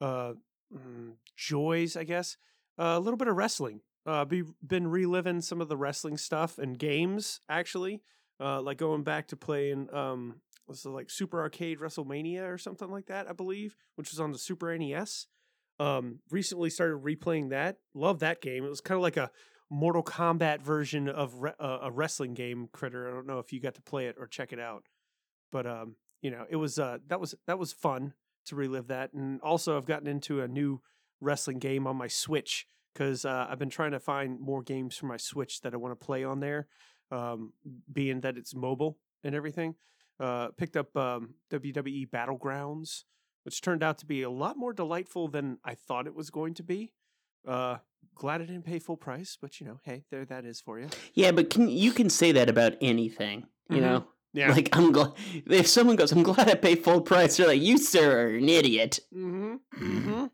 uh, 0.00 0.34
mm, 0.74 1.12
joys, 1.36 1.96
I 1.96 2.04
guess. 2.04 2.36
Uh, 2.78 2.94
a 2.96 3.00
little 3.00 3.18
bit 3.18 3.28
of 3.28 3.36
wrestling. 3.36 3.80
Be 4.28 4.42
been 4.66 4.88
reliving 4.88 5.40
some 5.40 5.60
of 5.60 5.68
the 5.68 5.76
wrestling 5.76 6.16
stuff 6.16 6.58
and 6.58 6.78
games 6.78 7.40
actually. 7.48 8.02
Like 8.40 8.78
going 8.78 9.04
back 9.04 9.28
to 9.28 9.36
playing 9.36 9.88
um, 9.94 10.40
was 10.70 10.84
it 10.84 10.90
like 10.90 11.10
Super 11.10 11.40
Arcade 11.40 11.80
WrestleMania 11.80 12.48
or 12.48 12.56
something 12.56 12.90
like 12.90 13.06
that, 13.06 13.28
I 13.28 13.32
believe, 13.32 13.76
which 13.96 14.10
was 14.10 14.20
on 14.20 14.30
the 14.30 14.38
Super 14.38 14.76
NES. 14.76 15.26
Um, 15.80 16.20
recently 16.30 16.70
started 16.70 17.02
replaying 17.02 17.50
that. 17.50 17.78
Love 17.92 18.20
that 18.20 18.40
game. 18.40 18.64
It 18.64 18.68
was 18.68 18.80
kind 18.80 18.96
of 18.96 19.02
like 19.02 19.16
a 19.16 19.30
Mortal 19.68 20.02
Kombat 20.02 20.62
version 20.62 21.08
of 21.08 21.34
re- 21.34 21.52
uh, 21.58 21.78
a 21.82 21.90
wrestling 21.90 22.34
game. 22.34 22.68
Critter. 22.72 23.08
I 23.08 23.14
don't 23.14 23.26
know 23.26 23.40
if 23.40 23.52
you 23.52 23.60
got 23.60 23.74
to 23.74 23.82
play 23.82 24.06
it 24.06 24.16
or 24.18 24.26
check 24.26 24.52
it 24.52 24.60
out, 24.60 24.84
but 25.50 25.66
um, 25.66 25.96
you 26.22 26.30
know, 26.30 26.44
it 26.48 26.56
was 26.56 26.78
uh, 26.78 26.98
that 27.08 27.20
was 27.20 27.34
that 27.46 27.58
was 27.58 27.72
fun 27.72 28.14
to 28.46 28.56
relive 28.56 28.88
that. 28.88 29.12
And 29.12 29.40
also, 29.40 29.76
I've 29.76 29.86
gotten 29.86 30.06
into 30.06 30.40
a 30.40 30.48
new 30.48 30.80
wrestling 31.20 31.58
game 31.58 31.86
on 31.86 31.96
my 31.96 32.08
Switch 32.08 32.66
because 32.94 33.24
uh, 33.24 33.46
I've 33.50 33.58
been 33.58 33.70
trying 33.70 33.92
to 33.92 34.00
find 34.00 34.38
more 34.40 34.62
games 34.62 34.96
for 34.96 35.06
my 35.06 35.16
Switch 35.16 35.60
that 35.62 35.74
I 35.74 35.78
want 35.78 35.98
to 35.98 36.04
play 36.04 36.24
on 36.24 36.40
there. 36.40 36.68
Um, 37.10 37.54
being 37.92 38.20
that 38.20 38.36
it's 38.36 38.54
mobile 38.54 38.96
and 39.24 39.34
everything 39.34 39.74
uh, 40.20 40.48
picked 40.56 40.76
up 40.76 40.96
um, 40.96 41.34
WWE 41.50 42.08
Battlegrounds, 42.10 43.04
which 43.44 43.60
turned 43.62 43.82
out 43.82 43.98
to 43.98 44.06
be 44.06 44.22
a 44.22 44.30
lot 44.30 44.56
more 44.56 44.72
delightful 44.72 45.28
than 45.28 45.58
I 45.64 45.74
thought 45.74 46.06
it 46.06 46.14
was 46.14 46.30
going 46.30 46.54
to 46.54 46.62
be. 46.62 46.92
Uh, 47.48 47.78
glad 48.14 48.42
I 48.42 48.44
didn't 48.44 48.64
pay 48.66 48.78
full 48.78 48.98
price, 48.98 49.38
but 49.40 49.60
you 49.60 49.66
know, 49.66 49.80
hey, 49.84 50.04
there 50.10 50.24
that 50.26 50.44
is 50.44 50.60
for 50.60 50.78
you. 50.78 50.88
Yeah, 51.14 51.32
but 51.32 51.48
can 51.50 51.68
you 51.68 51.92
can 51.92 52.10
say 52.10 52.32
that 52.32 52.48
about 52.50 52.74
anything, 52.82 53.46
you 53.70 53.78
Mhm. 53.78 53.80
know? 53.80 54.04
Yeah. 54.32 54.52
Like 54.52 54.68
I'm 54.76 54.92
glad 54.92 55.12
if 55.46 55.66
someone 55.66 55.96
goes, 55.96 56.12
I'm 56.12 56.22
glad 56.22 56.48
I 56.48 56.54
pay 56.54 56.74
full 56.76 57.00
price. 57.00 57.36
They're 57.38 57.48
like, 57.48 57.60
you 57.62 57.78
sir 57.78 58.26
are 58.26 58.36
an 58.36 58.48
idiot. 58.48 59.00
Mm-hmm. 59.12 59.54
Mm-hmm. 59.82 60.26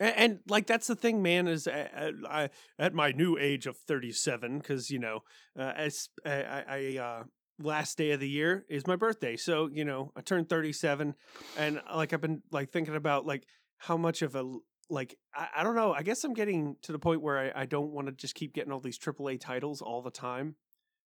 And, 0.00 0.14
and 0.16 0.38
like 0.48 0.66
that's 0.66 0.86
the 0.86 0.96
thing, 0.96 1.22
man. 1.22 1.46
Is 1.46 1.66
at, 1.66 1.92
at, 1.94 2.14
I, 2.28 2.50
at 2.78 2.94
my 2.94 3.10
new 3.12 3.36
age 3.38 3.66
of 3.66 3.76
thirty-seven, 3.76 4.58
because 4.58 4.90
you 4.90 4.98
know, 4.98 5.24
uh, 5.58 5.72
as 5.76 6.08
I, 6.24 6.30
I, 6.42 6.64
I 6.68 6.98
uh, 6.98 7.22
last 7.58 7.98
day 7.98 8.12
of 8.12 8.20
the 8.20 8.28
year 8.28 8.64
is 8.68 8.86
my 8.86 8.96
birthday, 8.96 9.36
so 9.36 9.68
you 9.72 9.84
know, 9.84 10.12
I 10.16 10.20
turned 10.20 10.48
thirty-seven, 10.48 11.14
and 11.56 11.78
uh, 11.78 11.96
like 11.96 12.12
I've 12.12 12.20
been 12.20 12.42
like 12.50 12.70
thinking 12.70 12.96
about 12.96 13.26
like 13.26 13.46
how 13.78 13.96
much 13.96 14.22
of 14.22 14.34
a 14.34 14.58
like 14.90 15.16
I, 15.34 15.48
I 15.56 15.62
don't 15.64 15.76
know. 15.76 15.92
I 15.92 16.02
guess 16.02 16.24
I'm 16.24 16.34
getting 16.34 16.76
to 16.82 16.92
the 16.92 16.98
point 16.98 17.22
where 17.22 17.38
I, 17.38 17.62
I 17.62 17.66
don't 17.66 17.92
want 17.92 18.08
to 18.08 18.12
just 18.12 18.34
keep 18.34 18.54
getting 18.54 18.72
all 18.72 18.80
these 18.80 18.98
AAA 18.98 19.40
titles 19.40 19.82
all 19.82 20.02
the 20.02 20.10
time, 20.10 20.56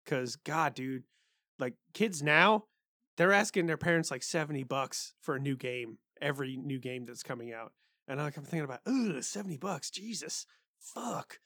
because 0.05 0.37
God, 0.37 0.75
dude, 0.75 1.05
like 1.59 1.75
kids 1.95 2.23
now, 2.23 2.65
they're 3.17 3.33
asking 3.33 3.67
their 3.67 3.77
parents 3.77 4.11
like 4.11 4.23
70 4.23 4.65
bucks 4.65 5.15
for 5.21 5.37
a 5.37 5.41
new 5.41 5.57
game 5.57 5.99
every 6.21 6.57
new 6.57 6.79
game 6.79 7.05
that's 7.05 7.23
coming 7.23 7.53
out 7.53 7.73
and 8.09 8.19
like 8.19 8.37
i'm 8.37 8.45
thinking 8.45 8.65
about 8.65 8.81
ugh 8.87 9.23
70 9.23 9.59
bucks 9.59 9.91
jesus 9.91 10.47
fuck 10.79 11.39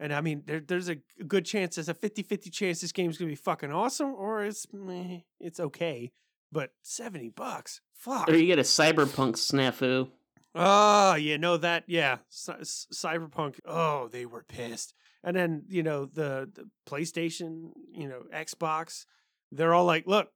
and 0.00 0.12
i 0.12 0.20
mean 0.20 0.42
there, 0.46 0.60
there's 0.60 0.88
a 0.88 0.96
good 1.26 1.44
chance 1.44 1.76
there's 1.76 1.88
a 1.88 1.94
50-50 1.94 2.52
chance 2.52 2.80
this 2.80 2.92
game's 2.92 3.18
gonna 3.18 3.30
be 3.30 3.34
fucking 3.36 3.72
awesome 3.72 4.14
or 4.14 4.44
it's 4.44 4.66
meh, 4.72 5.18
it's 5.40 5.60
okay 5.60 6.12
but 6.52 6.70
70 6.82 7.30
bucks 7.30 7.80
fuck 7.94 8.28
Or 8.28 8.34
you 8.34 8.46
get 8.46 8.58
a 8.58 8.62
cyberpunk 8.62 9.34
snafu. 9.36 10.08
Oh, 10.56 11.14
you 11.16 11.36
know 11.36 11.56
that, 11.56 11.82
yeah. 11.88 12.18
C- 12.28 12.52
Cyberpunk. 12.94 13.58
Oh, 13.66 14.06
they 14.06 14.24
were 14.24 14.44
pissed. 14.44 14.94
And 15.24 15.34
then 15.34 15.64
you 15.68 15.82
know 15.82 16.04
the 16.04 16.48
the 16.54 16.68
PlayStation, 16.86 17.70
you 17.92 18.08
know 18.08 18.22
Xbox. 18.32 19.04
They're 19.50 19.74
all 19.74 19.84
like, 19.84 20.06
"Look, 20.06 20.28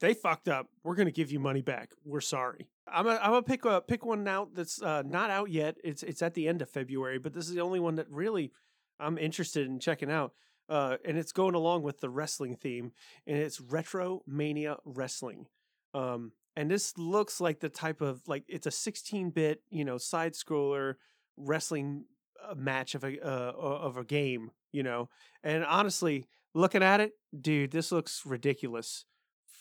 they 0.00 0.14
fucked 0.14 0.48
up. 0.48 0.68
We're 0.84 0.94
gonna 0.94 1.10
give 1.10 1.30
you 1.30 1.38
money 1.40 1.60
back. 1.60 1.90
We're 2.04 2.20
sorry. 2.22 2.68
I'm 2.90 3.04
gonna, 3.04 3.18
I'm 3.20 3.30
gonna 3.30 3.42
pick 3.42 3.66
uh, 3.66 3.80
pick 3.80 4.06
one 4.06 4.26
out 4.26 4.54
that's 4.54 4.80
uh, 4.80 5.02
not 5.04 5.28
out 5.30 5.50
yet. 5.50 5.76
It's 5.84 6.02
it's 6.02 6.22
at 6.22 6.32
the 6.34 6.48
end 6.48 6.62
of 6.62 6.70
February, 6.70 7.18
but 7.18 7.34
this 7.34 7.46
is 7.48 7.54
the 7.54 7.60
only 7.60 7.80
one 7.80 7.96
that 7.96 8.08
really 8.10 8.52
I'm 9.00 9.18
interested 9.18 9.66
in 9.66 9.80
checking 9.80 10.10
out. 10.10 10.32
Uh, 10.68 10.96
and 11.04 11.16
it's 11.16 11.32
going 11.32 11.54
along 11.54 11.82
with 11.82 12.00
the 12.00 12.10
wrestling 12.10 12.54
theme, 12.54 12.92
and 13.26 13.38
it's 13.38 13.58
Retro 13.58 14.22
Mania 14.26 14.76
Wrestling. 14.84 15.46
Um, 15.94 16.32
and 16.56 16.70
this 16.70 16.98
looks 16.98 17.40
like 17.40 17.60
the 17.60 17.68
type 17.70 18.00
of 18.00 18.20
like 18.26 18.44
it's 18.48 18.66
a 18.66 18.70
16 18.70 19.30
bit 19.30 19.62
you 19.70 19.84
know 19.84 19.96
side 19.96 20.34
scroller 20.34 20.96
wrestling 21.36 22.04
uh, 22.46 22.54
match 22.54 22.94
of 22.94 23.04
a 23.04 23.18
uh, 23.24 23.52
of 23.56 23.96
a 23.96 24.04
game, 24.04 24.50
you 24.72 24.82
know. 24.82 25.08
And 25.42 25.64
honestly, 25.64 26.26
looking 26.54 26.82
at 26.82 27.00
it, 27.00 27.12
dude, 27.40 27.70
this 27.70 27.90
looks 27.92 28.26
ridiculous. 28.26 29.04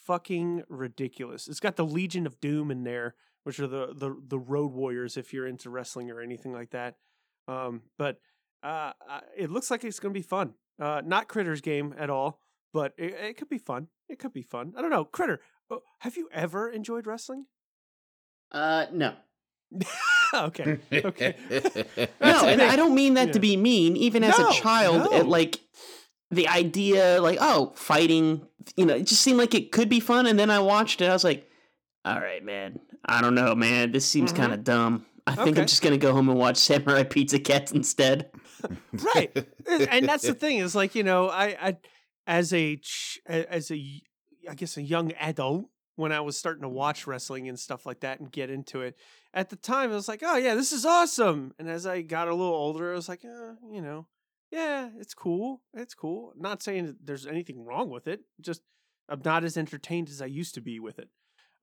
Fucking 0.05 0.63
ridiculous. 0.69 1.47
It's 1.47 1.59
got 1.59 1.75
the 1.75 1.85
Legion 1.85 2.25
of 2.25 2.39
Doom 2.39 2.71
in 2.71 2.83
there, 2.83 3.15
which 3.43 3.59
are 3.59 3.67
the 3.67 3.93
the 3.93 4.15
the 4.27 4.39
Road 4.39 4.73
Warriors 4.73 5.17
if 5.17 5.33
you're 5.33 5.47
into 5.47 5.69
wrestling 5.69 6.09
or 6.11 6.19
anything 6.19 6.51
like 6.51 6.71
that. 6.71 6.95
Um, 7.47 7.83
but 7.97 8.19
uh, 8.63 8.91
uh, 9.09 9.19
it 9.35 9.49
looks 9.51 9.69
like 9.71 9.83
it's 9.83 9.99
going 9.99 10.13
to 10.13 10.17
be 10.19 10.23
fun. 10.23 10.53
Uh, 10.79 11.01
not 11.05 11.27
Critter's 11.27 11.61
game 11.61 11.93
at 11.97 12.09
all, 12.09 12.39
but 12.73 12.93
it, 12.97 13.13
it 13.13 13.37
could 13.37 13.49
be 13.49 13.57
fun. 13.57 13.87
It 14.09 14.19
could 14.19 14.33
be 14.33 14.41
fun. 14.43 14.73
I 14.77 14.81
don't 14.81 14.91
know, 14.91 15.05
Critter. 15.05 15.41
uh, 15.71 15.77
Have 15.99 16.17
you 16.17 16.29
ever 16.31 16.69
enjoyed 16.69 17.07
wrestling? 17.07 17.45
Uh, 18.51 18.85
no. 18.93 19.13
okay. 20.33 20.77
Okay. 20.93 21.35
No, 22.21 22.45
and. 22.47 22.61
I 22.61 22.75
don't 22.75 22.95
mean 22.95 23.15
that 23.15 23.27
Yeah. 23.27 23.33
to 23.33 23.39
be 23.39 23.57
mean. 23.57 23.95
Even 23.97 24.23
as 24.23 24.37
No, 24.37 24.49
a 24.49 24.53
child, 24.53 25.11
no. 25.11 25.17
it, 25.17 25.25
like 25.25 25.59
the 26.31 26.47
idea, 26.47 27.21
like 27.21 27.37
oh, 27.41 27.73
fighting, 27.75 28.45
you 28.75 28.85
know, 28.85 28.95
it 28.95 29.07
just 29.07 29.21
seemed 29.21 29.37
like 29.39 29.53
it 29.55 29.71
could 29.71 29.89
be 29.89 29.99
fun. 29.99 30.25
And 30.25 30.37
then 30.37 30.49
I 30.49 30.59
watched 30.59 31.01
it. 31.01 31.09
I 31.09 31.13
was 31.13 31.23
like, 31.23 31.49
all 32.05 32.19
right, 32.19 32.43
man. 32.43 32.79
I 33.05 33.21
don't 33.21 33.35
know, 33.35 33.55
man. 33.55 33.91
This 33.91 34.05
seems 34.05 34.31
Mhm. 34.33 34.35
kind 34.37 34.53
of 34.53 34.63
dumb. 34.63 35.05
I 35.25 35.35
think 35.35 35.49
Okay. 35.49 35.61
I'm 35.61 35.67
just 35.67 35.81
gonna 35.81 35.97
go 35.97 36.13
home 36.13 36.29
and 36.29 36.37
watch 36.39 36.57
Samurai 36.57 37.03
Pizza 37.03 37.39
Cats 37.39 37.71
instead. 37.71 38.29
Right. 39.15 39.47
And 39.89 40.07
that's 40.07 40.25
the 40.25 40.33
thing 40.33 40.57
is 40.57 40.75
like 40.75 40.95
you 40.95 41.03
know 41.03 41.29
i 41.29 41.45
i 41.61 41.77
as 42.25 42.53
a 42.53 42.79
as 43.25 43.71
a 43.71 44.01
I 44.49 44.55
guess 44.55 44.77
a 44.77 44.81
young 44.81 45.11
adult 45.13 45.65
when 45.95 46.11
i 46.11 46.19
was 46.19 46.37
starting 46.37 46.63
to 46.63 46.69
watch 46.69 47.07
wrestling 47.07 47.47
and 47.49 47.59
stuff 47.59 47.85
like 47.85 48.01
that 48.01 48.19
and 48.19 48.31
get 48.31 48.49
into 48.49 48.81
it 48.81 48.95
at 49.33 49.49
the 49.49 49.55
time 49.55 49.91
i 49.91 49.95
was 49.95 50.07
like 50.07 50.23
oh 50.25 50.37
yeah 50.37 50.55
this 50.55 50.71
is 50.71 50.85
awesome. 50.85 51.53
And 51.59 51.69
as 51.69 51.85
i 51.85 52.01
got 52.01 52.27
a 52.27 52.35
little 52.35 52.53
older 52.53 52.91
i 52.91 52.95
was 52.95 53.09
like 53.09 53.25
uh, 53.25 53.53
you 53.71 53.81
know 53.81 54.07
yeah 54.51 54.89
it's 54.97 55.13
cool 55.13 55.61
it's 55.73 55.93
cool. 55.93 56.33
Not 56.37 56.63
saying 56.63 56.95
there's 57.03 57.25
anything 57.25 57.63
wrong 57.65 57.89
with 57.89 58.07
it 58.07 58.21
just 58.41 58.61
i'm 59.09 59.21
not 59.23 59.43
as 59.43 59.57
entertained 59.57 60.09
as 60.09 60.21
i 60.21 60.25
used 60.25 60.55
to 60.55 60.61
be 60.61 60.79
with 60.79 60.99
it. 60.99 61.09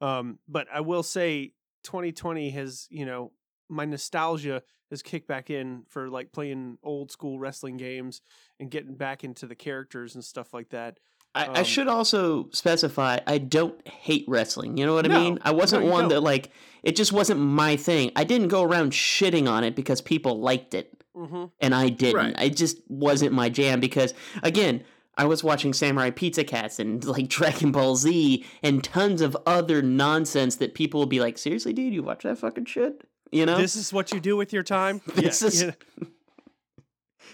Um 0.01 0.39
but 0.49 0.67
i 0.73 0.81
will 0.81 1.03
say 1.03 1.53
2020 1.85 2.51
has 2.51 2.87
you 2.91 3.07
know 3.07 3.33
my 3.69 3.85
nostalgia 3.85 4.63
kicked 5.03 5.27
back 5.29 5.51
in 5.51 5.83
for 5.89 6.09
like 6.09 6.33
playing 6.33 6.79
old 6.83 7.11
school 7.11 7.39
wrestling 7.39 7.77
games 7.77 8.21
and 8.61 8.71
getting 8.71 8.95
back 8.95 9.25
into 9.25 9.47
the 9.47 9.55
characters 9.55 10.15
and 10.15 10.25
stuff 10.25 10.53
like 10.55 10.71
that. 10.71 10.99
I, 11.35 11.47
I 11.47 11.59
Um, 11.59 11.65
should 11.65 11.89
also 11.89 12.49
specify 12.53 13.19
I 13.27 13.39
don't 13.39 13.87
hate 13.89 14.25
wrestling. 14.29 14.77
You 14.77 14.87
know 14.87 14.95
what 14.95 15.11
I 15.11 15.19
mean? 15.19 15.39
I 15.43 15.51
wasn't 15.53 15.85
no, 15.85 15.91
one 15.91 16.03
don't. 16.03 16.09
that 16.11 16.21
like 16.21 16.51
it 16.83 16.95
just 16.97 17.13
wasn't 17.13 17.41
my 17.41 17.77
thing. 17.77 18.13
I 18.15 18.25
didn't 18.25 18.49
go 18.49 18.63
around 18.63 18.93
shitting 18.93 19.49
on 19.51 19.65
it 19.65 19.75
because 19.75 20.01
people 20.01 20.41
liked 20.41 20.75
it. 20.75 20.91
Mm-hmm. 21.17 21.45
and 21.61 21.75
I 21.77 21.91
didn't. 21.91 22.17
Right. 22.17 22.43
It 22.43 22.57
just 22.57 22.79
wasn't 22.89 23.33
my 23.33 23.49
jam 23.49 23.79
because 23.79 24.15
again, 24.43 24.83
I 25.17 25.27
was 25.27 25.45
watching 25.45 25.73
Samurai 25.73 26.11
Pizza 26.11 26.43
Cats 26.43 26.81
and 26.81 27.05
like 27.17 27.29
Dragon 27.29 27.71
Ball 27.71 27.95
Z 27.95 28.45
and 28.65 28.83
tons 28.83 29.21
of 29.21 29.37
other 29.47 29.81
nonsense 29.81 30.57
that 30.57 30.75
people 30.75 30.99
will 30.99 31.07
be 31.07 31.21
like, 31.21 31.39
"Seriously, 31.39 31.73
dude, 31.73 31.95
you 31.95 32.03
watch 32.03 32.25
that 32.25 32.39
fucking 32.39 32.65
shit?" 32.65 33.07
You 33.35 33.47
know? 33.47 33.59
This 33.59 33.75
is 33.75 33.93
what 33.93 34.13
you 34.13 34.21
do 34.21 34.37
with 34.37 34.53
your 34.53 34.63
time. 34.63 35.01
This 35.15 35.43
yeah, 35.43 35.49
is- 35.49 35.63
yeah. 35.63 35.73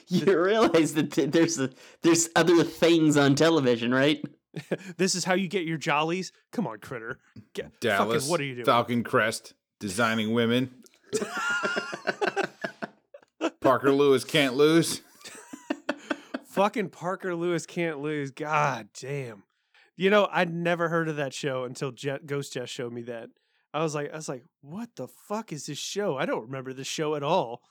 you 0.24 0.40
realize 0.40 0.94
that 0.94 1.11
there's 1.11 1.61
a, 1.61 1.70
there's 2.03 2.30
other 2.34 2.64
things 2.64 3.18
on 3.18 3.34
television, 3.34 3.92
right? 3.92 4.24
this 4.96 5.14
is 5.14 5.24
how 5.24 5.34
you 5.34 5.46
get 5.46 5.64
your 5.64 5.76
jollies. 5.76 6.32
Come 6.53 6.66
on, 6.66 6.78
critter. 6.78 7.18
Get, 7.53 7.78
Dallas. 7.80 8.24
Fucking, 8.24 8.30
what 8.30 8.40
are 8.40 8.44
you 8.44 8.55
doing? 8.55 8.64
Falcon 8.64 9.05
Crest, 9.05 9.53
designing 9.78 10.32
women. 10.32 10.70
Parker 13.61 13.92
Lewis 13.92 14.24
can't 14.24 14.55
lose. 14.55 15.03
fucking 16.46 16.88
Parker 16.88 17.34
Lewis 17.34 17.66
can't 17.66 18.01
lose. 18.01 18.30
God 18.30 18.88
damn. 18.98 19.42
You 19.96 20.09
know, 20.09 20.28
I'd 20.32 20.53
never 20.53 20.88
heard 20.88 21.11
of 21.11 21.16
that 21.16 21.34
show 21.34 21.64
until 21.64 21.90
Jet, 21.92 22.26
Ghost 22.26 22.55
Jess 22.55 22.70
showed 22.70 22.92
me 22.94 23.03
that. 23.03 23.28
I 23.72 23.82
was 23.82 23.94
like, 23.94 24.12
I 24.12 24.16
was 24.16 24.28
like, 24.28 24.44
what 24.62 24.88
the 24.96 25.06
fuck 25.08 25.52
is 25.52 25.66
this 25.66 25.78
show? 25.78 26.16
I 26.16 26.26
don't 26.26 26.42
remember 26.46 26.72
this 26.72 26.86
show 26.86 27.14
at 27.14 27.22
all. 27.22 27.62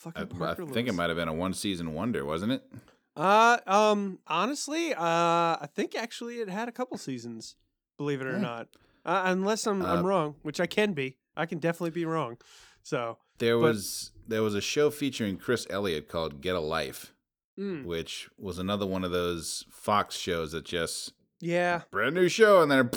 Fucking 0.00 0.28
I, 0.42 0.50
I 0.50 0.54
think 0.54 0.88
it 0.88 0.94
might 0.94 1.08
have 1.10 1.16
been 1.16 1.28
a 1.28 1.32
one 1.34 1.54
season 1.54 1.92
wonder, 1.94 2.24
wasn't 2.24 2.52
it? 2.52 2.62
Uh, 3.16 3.58
um, 3.66 4.20
honestly, 4.28 4.94
uh, 4.94 5.00
I 5.00 5.68
think 5.74 5.96
actually 5.96 6.36
it 6.36 6.48
had 6.48 6.68
a 6.68 6.72
couple 6.72 6.96
seasons. 6.98 7.56
Believe 7.96 8.20
it 8.20 8.26
or 8.28 8.32
Yeah. 8.34 8.38
not, 8.38 8.68
uh, 9.04 9.22
unless 9.24 9.66
I'm 9.66 9.82
I'm 9.82 9.98
Uh, 9.98 10.02
wrong, 10.08 10.36
which 10.42 10.60
I 10.60 10.66
can 10.66 10.92
be. 10.92 11.16
I 11.36 11.46
can 11.46 11.58
definitely 11.58 11.90
be 11.90 12.04
wrong. 12.04 12.38
So, 12.82 13.18
There 13.38 13.56
But- 13.56 13.62
was 13.62 14.12
there 14.26 14.42
was 14.42 14.54
a 14.54 14.60
show 14.60 14.90
featuring 14.90 15.36
Chris 15.38 15.66
Elliott 15.70 16.08
called 16.08 16.40
Get 16.42 16.54
a 16.54 16.60
Life, 16.60 17.14
mm, 17.58 17.84
which 17.84 18.28
was 18.38 18.58
another 18.58 18.86
one 18.86 19.02
of 19.04 19.10
those 19.10 19.64
Fox 19.70 20.16
shows 20.16 20.52
that 20.52 20.64
just 20.64 21.12
yeah, 21.40 21.82
brand 21.90 22.14
new 22.14 22.28
show, 22.28 22.62
and 22.62 22.70
then 22.70 22.90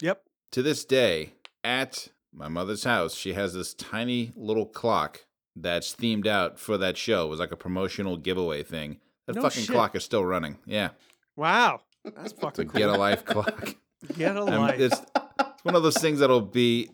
yep. 0.00 0.24
to 0.50 0.62
this 0.62 0.84
day 0.84 1.32
at 1.66 2.08
my 2.32 2.48
mother's 2.48 2.84
house, 2.84 3.14
she 3.14 3.32
has 3.34 3.52
this 3.54 3.74
tiny 3.74 4.32
little 4.36 4.66
clock 4.66 5.24
that's 5.54 5.94
themed 5.94 6.26
out 6.26 6.58
for 6.58 6.78
that 6.78 6.96
show. 6.96 7.26
It 7.26 7.30
was 7.30 7.40
like 7.40 7.52
a 7.52 7.56
promotional 7.56 8.16
giveaway 8.16 8.62
thing. 8.62 8.98
That 9.26 9.36
No 9.36 9.42
fucking 9.42 9.62
shit. 9.64 9.74
clock 9.74 9.96
is 9.96 10.04
still 10.04 10.24
running. 10.24 10.58
Yeah, 10.66 10.90
Wow, 11.34 11.80
that's 12.04 12.32
the 12.32 12.40
fucking 12.40 12.68
cool. 12.68 12.78
Get 12.78 12.88
a 12.88 12.92
Life 12.96 13.24
clock. 13.24 13.74
Get 14.16 14.36
a 14.36 14.40
I'm- 14.40 14.60
life. 14.60 14.78
it's, 14.80 15.00
it's 15.00 15.64
one 15.64 15.74
of 15.74 15.82
those 15.82 15.98
things 15.98 16.20
that'll 16.20 16.40
be, 16.40 16.90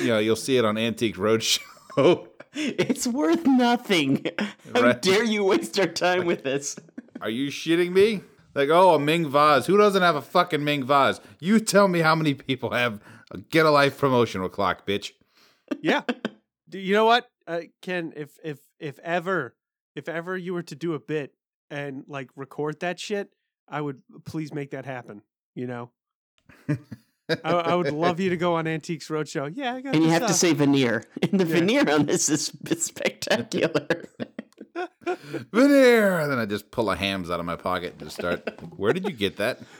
you 0.00 0.08
know, 0.08 0.18
you'll 0.18 0.36
see 0.36 0.56
it 0.56 0.64
on 0.64 0.78
Antique 0.78 1.16
Roadshow. 1.16 1.58
It's 2.54 3.06
worth 3.06 3.46
nothing. 3.46 4.26
How 4.74 4.82
Right. 4.82 5.00
dare 5.00 5.24
you 5.24 5.42
waste 5.42 5.80
our 5.80 5.86
time 5.86 6.26
with 6.26 6.42
this? 6.44 6.76
Are 7.22 7.30
you 7.30 7.48
shitting 7.48 7.92
me? 7.92 8.20
Like, 8.54 8.68
oh, 8.68 8.94
a 8.94 8.98
Ming 8.98 9.30
vase. 9.30 9.64
Who 9.64 9.78
doesn't 9.78 10.02
have 10.02 10.16
a 10.16 10.20
fucking 10.20 10.62
Ming 10.62 10.84
vase? 10.84 11.18
You 11.40 11.58
tell 11.60 11.88
me 11.88 12.00
how 12.00 12.14
many 12.14 12.34
people 12.34 12.72
have 12.72 13.00
a 13.00 13.00
Get 13.50 13.66
a 13.66 13.70
Life 13.70 13.98
promotional 13.98 14.48
clock, 14.48 14.86
bitch. 14.86 15.12
yeah. 15.80 16.02
Do 16.68 16.78
you 16.78 16.94
know 16.94 17.04
what, 17.06 17.26
uh, 17.46 17.60
Ken? 17.82 18.12
If 18.16 18.38
if 18.44 18.58
if 18.78 18.98
ever 19.00 19.54
if 19.94 20.08
ever 20.08 20.36
you 20.36 20.54
were 20.54 20.62
to 20.64 20.74
do 20.74 20.94
a 20.94 20.98
bit 20.98 21.34
and 21.70 22.04
like 22.08 22.30
record 22.36 22.80
that 22.80 22.98
shit, 23.00 23.30
I 23.68 23.80
would 23.80 24.02
please 24.24 24.52
make 24.54 24.70
that 24.70 24.84
happen. 24.86 25.22
You 25.54 25.66
know, 25.66 25.90
I, 27.28 27.50
I 27.50 27.74
would 27.74 27.92
love 27.92 28.20
you 28.20 28.30
to 28.30 28.36
go 28.36 28.54
on 28.56 28.66
Antiques 28.66 29.08
Roadshow. 29.08 29.52
Yeah, 29.54 29.74
I 29.74 29.80
got 29.82 29.94
And 29.94 30.02
you 30.02 30.10
this, 30.10 30.18
have 30.18 30.28
to 30.28 30.32
uh, 30.32 30.36
say 30.36 30.52
veneer. 30.54 31.04
And 31.22 31.38
the 31.40 31.44
Yeah. 31.46 31.54
veneer 31.60 31.90
on 31.90 32.06
this 32.06 32.28
is 32.28 32.52
is 32.70 32.84
spectacular. 32.84 34.08
Veneer. 35.52 36.20
And 36.20 36.30
then 36.32 36.38
I 36.38 36.46
just 36.46 36.70
pull 36.70 36.90
a 36.90 36.96
hams 36.96 37.30
out 37.30 37.40
of 37.40 37.46
my 37.46 37.56
pocket 37.56 37.92
and 37.92 38.00
just 38.02 38.16
start. 38.16 38.48
Where 38.76 38.92
did 38.92 39.04
you 39.04 39.12
get 39.12 39.36
that? 39.36 39.60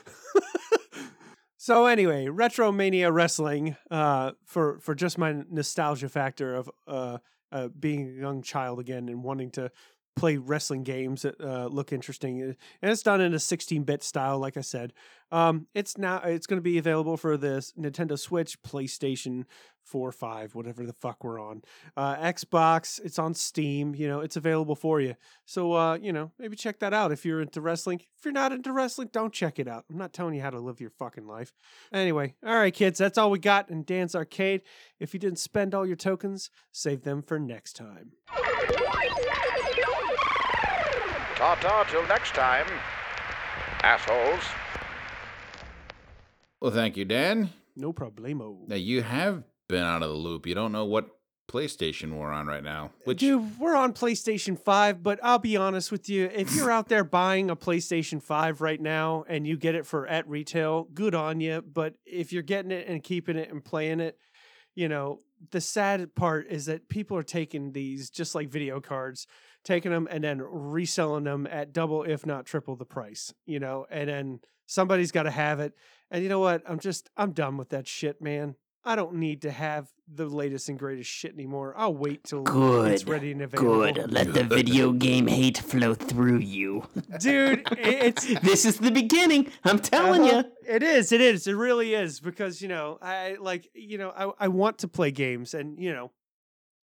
So 1.62 1.86
anyway, 1.86 2.26
Retromania 2.26 3.12
Wrestling, 3.14 3.76
uh, 3.88 4.32
for 4.44 4.80
for 4.80 4.96
just 4.96 5.16
my 5.16 5.44
nostalgia 5.48 6.08
factor 6.08 6.56
of 6.56 6.68
uh, 6.88 7.18
uh, 7.52 7.68
being 7.68 8.08
a 8.08 8.20
young 8.20 8.42
child 8.42 8.80
again 8.80 9.08
and 9.08 9.22
wanting 9.22 9.52
to 9.52 9.70
play 10.16 10.38
wrestling 10.38 10.82
games 10.82 11.22
that 11.22 11.40
uh, 11.40 11.68
look 11.68 11.92
interesting, 11.92 12.42
and 12.42 12.56
it's 12.82 13.04
done 13.04 13.20
in 13.20 13.32
a 13.32 13.36
16-bit 13.36 14.02
style, 14.02 14.40
like 14.40 14.56
I 14.56 14.60
said. 14.60 14.92
Um, 15.30 15.68
it's 15.72 15.96
now 15.96 16.20
it's 16.24 16.48
going 16.48 16.58
to 16.58 16.64
be 16.64 16.78
available 16.78 17.16
for 17.16 17.36
the 17.36 17.64
Nintendo 17.78 18.18
Switch, 18.18 18.60
PlayStation 18.62 19.44
4, 19.84 20.12
5, 20.12 20.54
whatever 20.54 20.84
the 20.86 20.92
fuck 20.92 21.24
we're 21.24 21.40
on, 21.40 21.62
uh, 21.96 22.16
Xbox. 22.16 23.00
It's 23.04 23.18
on 23.18 23.34
Steam. 23.34 23.94
You 23.94 24.08
know, 24.08 24.20
it's 24.20 24.36
available 24.36 24.74
for 24.74 25.00
you. 25.00 25.16
So 25.44 25.72
uh, 25.74 25.98
you 26.00 26.12
know, 26.12 26.30
maybe 26.38 26.56
check 26.56 26.78
that 26.80 26.94
out 26.94 27.12
if 27.12 27.24
you're 27.24 27.40
into 27.40 27.60
wrestling. 27.60 28.00
If 28.18 28.24
you're 28.24 28.32
not 28.32 28.52
into 28.52 28.72
wrestling, 28.72 29.10
don't 29.12 29.32
check 29.32 29.58
it 29.58 29.68
out. 29.68 29.84
I'm 29.90 29.98
not 29.98 30.12
telling 30.12 30.34
you 30.34 30.42
how 30.42 30.50
to 30.50 30.60
live 30.60 30.80
your 30.80 30.90
fucking 30.90 31.26
life. 31.26 31.52
Anyway, 31.92 32.34
all 32.44 32.56
right, 32.56 32.72
kids, 32.72 32.98
that's 32.98 33.18
all 33.18 33.30
we 33.30 33.38
got 33.38 33.70
in 33.70 33.82
Dan's 33.84 34.14
Arcade. 34.14 34.62
If 35.00 35.14
you 35.14 35.20
didn't 35.20 35.38
spend 35.38 35.74
all 35.74 35.86
your 35.86 35.96
tokens, 35.96 36.50
save 36.70 37.02
them 37.02 37.22
for 37.22 37.38
next 37.38 37.74
time. 37.74 38.12
Ta-ta 41.36 41.84
till 41.90 42.06
next 42.06 42.34
time, 42.34 42.66
assholes. 43.82 44.44
Well, 46.60 46.70
thank 46.70 46.96
you, 46.96 47.04
Dan. 47.04 47.50
No 47.74 47.92
problemo. 47.92 48.68
Now, 48.68 48.76
you 48.76 49.02
have 49.02 49.42
been 49.72 49.82
out 49.82 50.02
of 50.02 50.10
the 50.10 50.14
loop. 50.14 50.46
You 50.46 50.54
don't 50.54 50.70
know 50.70 50.84
what 50.84 51.08
PlayStation 51.50 52.12
we're 52.12 52.30
on 52.30 52.46
right 52.46 52.62
now. 52.62 52.86
Uh, 52.86 53.04
which 53.04 53.18
Dude, 53.18 53.58
we're 53.58 53.74
on 53.74 53.94
PlayStation 53.94 54.58
5, 54.58 55.02
but 55.02 55.18
I'll 55.22 55.38
be 55.38 55.56
honest 55.56 55.90
with 55.90 56.08
you. 56.08 56.30
If 56.32 56.54
you're 56.54 56.70
out 56.70 56.88
there 56.88 57.04
buying 57.04 57.50
a 57.50 57.56
PlayStation 57.56 58.22
5 58.22 58.60
right 58.60 58.80
now 58.80 59.24
and 59.26 59.46
you 59.46 59.56
get 59.56 59.74
it 59.74 59.86
for 59.86 60.06
at 60.06 60.28
retail, 60.28 60.88
good 60.94 61.14
on 61.14 61.40
you. 61.40 61.62
But 61.62 61.94
if 62.04 62.32
you're 62.32 62.42
getting 62.42 62.70
it 62.70 62.86
and 62.86 63.02
keeping 63.02 63.36
it 63.36 63.50
and 63.50 63.64
playing 63.64 64.00
it, 64.00 64.18
you 64.74 64.88
know, 64.88 65.20
the 65.50 65.60
sad 65.60 66.14
part 66.14 66.46
is 66.48 66.66
that 66.66 66.88
people 66.88 67.16
are 67.16 67.22
taking 67.22 67.72
these 67.72 68.10
just 68.10 68.34
like 68.34 68.48
video 68.48 68.80
cards, 68.80 69.26
taking 69.64 69.90
them 69.90 70.06
and 70.10 70.22
then 70.22 70.40
reselling 70.40 71.24
them 71.24 71.48
at 71.50 71.72
double, 71.72 72.04
if 72.04 72.26
not 72.26 72.46
triple 72.46 72.76
the 72.76 72.84
price, 72.84 73.32
you 73.46 73.58
know, 73.58 73.86
and 73.90 74.08
then 74.08 74.40
somebody's 74.66 75.12
got 75.12 75.24
to 75.24 75.30
have 75.30 75.60
it. 75.60 75.72
And 76.10 76.22
you 76.22 76.28
know 76.28 76.40
what? 76.40 76.62
I'm 76.68 76.78
just, 76.78 77.10
I'm 77.16 77.32
done 77.32 77.56
with 77.56 77.70
that 77.70 77.88
shit, 77.88 78.20
man. 78.22 78.54
I 78.84 78.96
don't 78.96 79.14
need 79.14 79.42
to 79.42 79.50
have 79.52 79.88
the 80.12 80.26
latest 80.26 80.68
and 80.68 80.78
greatest 80.78 81.08
shit 81.08 81.32
anymore. 81.34 81.72
I'll 81.76 81.94
wait 81.94 82.24
till 82.24 82.40
it's 82.86 83.04
Good. 83.04 83.08
ready 83.08 83.30
and 83.32 83.42
available. 83.42 83.92
Good. 83.92 84.12
Let 84.12 84.34
the 84.34 84.42
video 84.44 84.92
game 85.08 85.28
hate 85.28 85.58
flow 85.58 85.94
through 85.94 86.38
you. 86.38 86.82
Dude, 87.20 87.62
it's 87.72 88.26
This 88.40 88.64
is 88.64 88.78
the 88.78 88.90
beginning. 88.90 89.50
I'm 89.64 89.78
telling 89.78 90.22
Uh-huh. 90.22 90.42
you. 90.66 90.74
It 90.74 90.82
is. 90.82 91.12
It 91.12 91.20
is. 91.20 91.46
It 91.46 91.52
really 91.54 91.94
is 91.94 92.18
because 92.20 92.60
you 92.60 92.68
know 92.68 92.98
I 93.00 93.36
like 93.40 93.68
you 93.74 93.98
know 93.98 94.10
I 94.10 94.46
I 94.46 94.48
want 94.48 94.78
to 94.78 94.88
play 94.88 95.10
games 95.12 95.54
and 95.54 95.78
you 95.80 95.92
know 95.92 96.10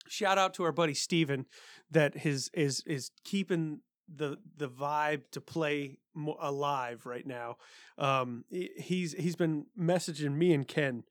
shout 0.07 0.37
out 0.37 0.53
to 0.55 0.63
our 0.63 0.71
buddy 0.71 0.93
Steven 0.93 1.45
that 1.91 2.15
his 2.17 2.49
is 2.53 2.81
is 2.87 3.11
keeping 3.25 3.81
the 4.13 4.37
the 4.57 4.69
vibe 4.69 5.23
to 5.31 5.41
play 5.41 5.99
mo- 6.15 6.37
alive 6.39 7.05
right 7.05 7.27
now. 7.27 7.57
Um, 7.97 8.45
he's 8.49 9.13
he's 9.13 9.35
been 9.35 9.65
messaging 9.77 10.35
me 10.35 10.53
and 10.53 10.67
Ken 10.67 11.03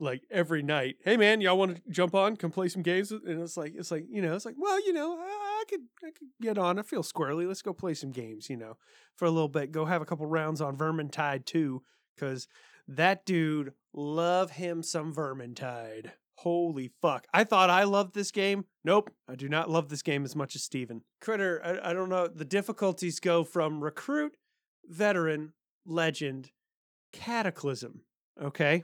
like 0.00 0.22
every 0.30 0.62
night. 0.62 0.96
Hey 1.04 1.16
man, 1.16 1.40
y'all 1.40 1.58
want 1.58 1.76
to 1.76 1.82
jump 1.90 2.14
on? 2.14 2.36
Come 2.36 2.50
play 2.50 2.68
some 2.68 2.82
games? 2.82 3.10
And 3.10 3.40
it's 3.40 3.56
like 3.56 3.74
it's 3.76 3.90
like 3.90 4.04
you 4.08 4.22
know 4.22 4.34
it's 4.34 4.44
like 4.44 4.56
well 4.58 4.84
you 4.84 4.92
know 4.92 5.16
I, 5.18 5.64
could 5.68 5.80
I 6.02 6.10
could 6.10 6.28
get 6.40 6.58
on. 6.58 6.78
I 6.78 6.82
feel 6.82 7.02
squirrely. 7.02 7.46
Let's 7.46 7.62
go 7.62 7.72
play 7.72 7.94
some 7.94 8.10
games. 8.10 8.50
You 8.50 8.56
know 8.56 8.76
for 9.16 9.26
a 9.26 9.30
little 9.30 9.48
bit. 9.48 9.72
Go 9.72 9.84
have 9.84 10.02
a 10.02 10.06
couple 10.06 10.26
rounds 10.26 10.60
on 10.60 10.76
Vermintide 10.76 11.44
too, 11.44 11.82
because 12.14 12.48
that 12.88 13.24
dude 13.24 13.72
love 13.92 14.52
him 14.52 14.82
some 14.82 15.14
Vermintide. 15.14 16.10
Holy 16.38 16.90
fuck! 17.00 17.26
I 17.32 17.44
thought 17.44 17.70
I 17.70 17.84
loved 17.84 18.14
this 18.14 18.32
game. 18.32 18.64
Nope, 18.84 19.10
I 19.28 19.36
do 19.36 19.48
not 19.48 19.70
love 19.70 19.88
this 19.88 20.02
game 20.02 20.24
as 20.24 20.34
much 20.34 20.56
as 20.56 20.64
Steven. 20.64 21.02
Critter, 21.20 21.60
I, 21.64 21.90
I 21.90 21.92
don't 21.92 22.08
know. 22.08 22.26
The 22.26 22.44
difficulties 22.44 23.20
go 23.20 23.44
from 23.44 23.82
recruit, 23.82 24.36
veteran, 24.86 25.52
legend, 25.86 26.50
cataclysm. 27.12 28.00
Okay. 28.42 28.82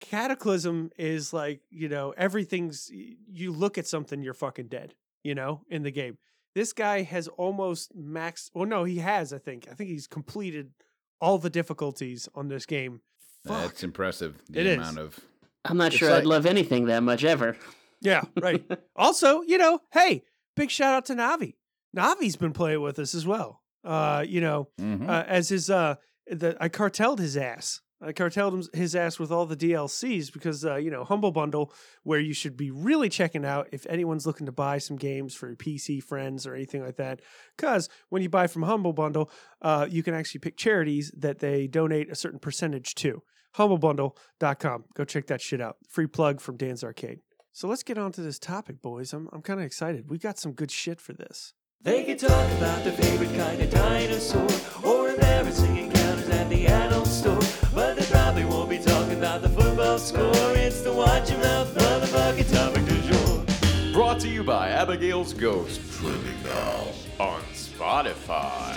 Cataclysm 0.00 0.90
is 0.98 1.32
like, 1.32 1.60
you 1.70 1.88
know, 1.88 2.12
everything's, 2.16 2.90
you 2.90 3.52
look 3.52 3.78
at 3.78 3.86
something, 3.86 4.22
you're 4.22 4.34
fucking 4.34 4.68
dead, 4.68 4.94
you 5.22 5.34
know, 5.34 5.62
in 5.70 5.82
the 5.82 5.90
game. 5.90 6.18
This 6.54 6.72
guy 6.72 7.02
has 7.02 7.28
almost 7.28 7.96
maxed, 7.96 8.50
well, 8.54 8.66
no, 8.66 8.84
he 8.84 8.98
has, 8.98 9.32
I 9.32 9.38
think. 9.38 9.68
I 9.70 9.74
think 9.74 9.90
he's 9.90 10.06
completed 10.06 10.72
all 11.20 11.38
the 11.38 11.50
difficulties 11.50 12.28
on 12.34 12.48
this 12.48 12.66
game. 12.66 13.02
Fuck. 13.46 13.62
that's 13.62 13.82
impressive. 13.84 14.36
The 14.50 14.60
It 14.60 14.66
is. 14.66 14.76
amount 14.78 14.98
of 14.98 15.18
I'm 15.64 15.76
not 15.76 15.88
It's 15.88 15.96
sure 15.96 16.10
like- 16.10 16.20
I'd 16.20 16.26
love 16.26 16.44
anything 16.46 16.86
that 16.86 17.02
much 17.02 17.22
ever. 17.24 17.56
Yeah, 18.00 18.22
right. 18.40 18.64
also, 18.96 19.42
you 19.42 19.58
know, 19.58 19.80
hey, 19.92 20.24
big 20.56 20.70
shout 20.70 20.94
out 20.94 21.06
to 21.06 21.14
Navi. 21.14 21.54
Navi's 21.96 22.36
been 22.36 22.52
playing 22.52 22.80
with 22.80 22.98
us 22.98 23.14
as 23.14 23.26
well. 23.26 23.62
Uh, 23.84 24.24
you 24.26 24.40
know, 24.40 24.68
Mhm. 24.80 25.08
uh, 25.08 25.24
as 25.26 25.48
his 25.50 25.68
uh, 25.70 25.96
the 26.26 26.56
I 26.60 26.68
cartelled 26.68 27.18
his 27.18 27.36
ass. 27.36 27.80
I 28.02 28.12
cartelled 28.12 28.52
him, 28.54 28.80
his 28.80 28.96
ass 28.96 29.18
with 29.18 29.30
all 29.30 29.44
the 29.44 29.56
DLCs 29.56 30.32
because 30.32 30.64
uh, 30.64 30.76
you 30.76 30.90
know 30.90 31.04
Humble 31.04 31.32
Bundle, 31.32 31.72
where 32.02 32.20
you 32.20 32.32
should 32.32 32.56
be 32.56 32.70
really 32.70 33.08
checking 33.08 33.44
out 33.44 33.68
if 33.72 33.86
anyone's 33.86 34.26
looking 34.26 34.46
to 34.46 34.52
buy 34.52 34.78
some 34.78 34.96
games 34.96 35.34
for 35.34 35.48
your 35.48 35.56
PC 35.56 36.02
friends 36.02 36.46
or 36.46 36.54
anything 36.54 36.82
like 36.82 36.96
that. 36.96 37.20
Because 37.56 37.88
when 38.08 38.22
you 38.22 38.28
buy 38.28 38.46
from 38.46 38.62
Humble 38.62 38.92
Bundle, 38.92 39.30
uh, 39.60 39.86
you 39.90 40.02
can 40.02 40.14
actually 40.14 40.40
pick 40.40 40.56
charities 40.56 41.12
that 41.16 41.40
they 41.40 41.66
donate 41.66 42.10
a 42.10 42.14
certain 42.14 42.38
percentage 42.38 42.94
to. 42.96 43.22
HumbleBundle.com. 43.56 44.84
Go 44.94 45.04
check 45.04 45.26
that 45.26 45.40
shit 45.40 45.60
out. 45.60 45.76
Free 45.88 46.06
plug 46.06 46.40
from 46.40 46.56
Dan's 46.56 46.84
Arcade. 46.84 47.18
So 47.52 47.66
let's 47.66 47.82
get 47.82 47.98
on 47.98 48.12
to 48.12 48.20
this 48.20 48.38
topic, 48.38 48.80
boys. 48.80 49.12
I'm 49.12 49.28
I'm 49.32 49.42
kind 49.42 49.60
of 49.60 49.66
excited. 49.66 50.08
We 50.08 50.18
got 50.18 50.38
some 50.38 50.52
good 50.52 50.70
shit 50.70 51.00
for 51.00 51.12
this. 51.12 51.52
They 51.82 52.04
can 52.04 52.18
talk 52.18 52.52
about 52.58 52.84
their 52.84 52.92
favorite 52.92 53.34
kind 53.36 53.60
of 53.60 53.70
dinosaur 53.70 54.46
or 54.84 55.08
embarrassing 55.08 55.76
encounters 55.78 56.28
at 56.28 56.48
the 56.50 56.66
adult 56.66 57.06
store. 57.06 57.40
But 57.74 57.89
probably 58.32 58.48
won't 58.48 58.70
be 58.70 58.78
talking 58.78 59.18
about 59.18 59.42
the 59.42 59.48
football 59.48 59.98
score. 59.98 60.54
It's 60.54 60.82
the 60.82 60.92
Watch 60.92 61.32
Your 61.32 61.40
Mouth 61.40 61.74
motherfucking 61.74 62.52
topic 62.52 62.84
du 62.86 63.00
jour. 63.02 63.92
Brought 63.92 64.20
to 64.20 64.28
you 64.28 64.44
by 64.44 64.68
Abigail's 64.68 65.32
Ghost. 65.32 65.80
Trending 65.98 66.40
now 66.44 66.86
on 67.18 67.42
Spotify. 67.52 68.76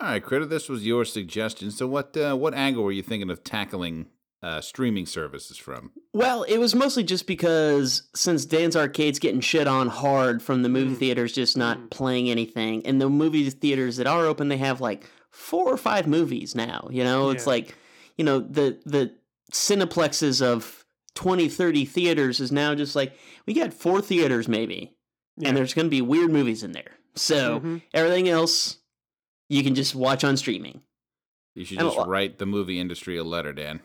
All 0.00 0.08
right, 0.10 0.22
Critter, 0.22 0.46
this 0.46 0.68
was 0.68 0.86
your 0.86 1.04
suggestion. 1.04 1.72
So, 1.72 1.88
what 1.88 2.16
uh, 2.16 2.36
what 2.36 2.54
angle 2.54 2.84
were 2.84 2.92
you 2.92 3.02
thinking 3.02 3.30
of 3.30 3.42
tackling 3.42 4.06
uh, 4.42 4.60
streaming 4.60 5.06
services 5.06 5.56
from? 5.56 5.90
Well, 6.12 6.42
it 6.44 6.58
was 6.58 6.74
mostly 6.74 7.02
just 7.02 7.26
because 7.26 8.08
since 8.14 8.44
Dan's 8.44 8.76
Arcade's 8.76 9.18
getting 9.18 9.40
shit 9.40 9.66
on 9.66 9.88
hard 9.88 10.42
from 10.42 10.62
the 10.62 10.68
movie 10.68 10.94
theaters 10.94 11.32
just 11.32 11.56
not 11.56 11.90
playing 11.90 12.30
anything, 12.30 12.84
and 12.86 13.00
the 13.00 13.08
movie 13.08 13.48
theaters 13.50 13.96
that 13.96 14.06
are 14.06 14.26
open, 14.26 14.48
they 14.48 14.56
have 14.58 14.80
like 14.80 15.08
four 15.30 15.68
or 15.72 15.76
five 15.76 16.06
movies 16.06 16.54
now. 16.54 16.88
You 16.90 17.04
know, 17.04 17.30
it's 17.30 17.46
like, 17.46 17.76
you 18.16 18.24
know, 18.24 18.40
the 18.40 18.80
the 18.86 19.14
cineplexes 19.52 20.40
of 20.42 20.84
20, 21.14 21.48
30 21.48 21.84
theaters 21.84 22.38
is 22.40 22.52
now 22.52 22.74
just 22.74 22.94
like 22.94 23.16
we 23.46 23.54
got 23.54 23.74
four 23.74 24.00
theaters 24.00 24.46
maybe, 24.48 24.94
Yeah. 25.36 25.48
and 25.48 25.56
there's 25.56 25.74
going 25.74 25.86
to 25.86 25.90
be 25.90 26.00
weird 26.02 26.30
movies 26.30 26.62
in 26.62 26.72
there. 26.72 26.92
So 27.16 27.58
Mhm. 27.60 27.82
everything 27.92 28.28
else 28.28 28.76
you 29.48 29.64
can 29.64 29.74
just 29.74 29.94
watch 29.94 30.22
on 30.22 30.36
streaming. 30.36 30.82
You 31.54 31.64
should 31.64 31.78
just 31.80 31.98
write 32.06 32.38
the 32.38 32.46
movie 32.46 32.78
industry 32.78 33.16
a 33.16 33.24
letter, 33.24 33.52
Dan. 33.52 33.80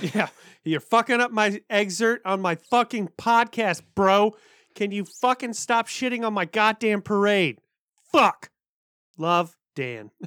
Yeah, 0.00 0.28
you're 0.64 0.80
fucking 0.80 1.20
up 1.20 1.30
my 1.30 1.60
excerpt 1.70 2.26
on 2.26 2.40
my 2.40 2.54
fucking 2.56 3.10
podcast, 3.18 3.82
bro. 3.94 4.34
Can 4.74 4.90
you 4.90 5.04
fucking 5.04 5.52
stop 5.52 5.86
shitting 5.86 6.26
on 6.26 6.32
my 6.34 6.44
goddamn 6.46 7.02
parade? 7.02 7.58
Fuck. 8.12 8.50
Love, 9.18 9.56
Dan. 9.74 10.10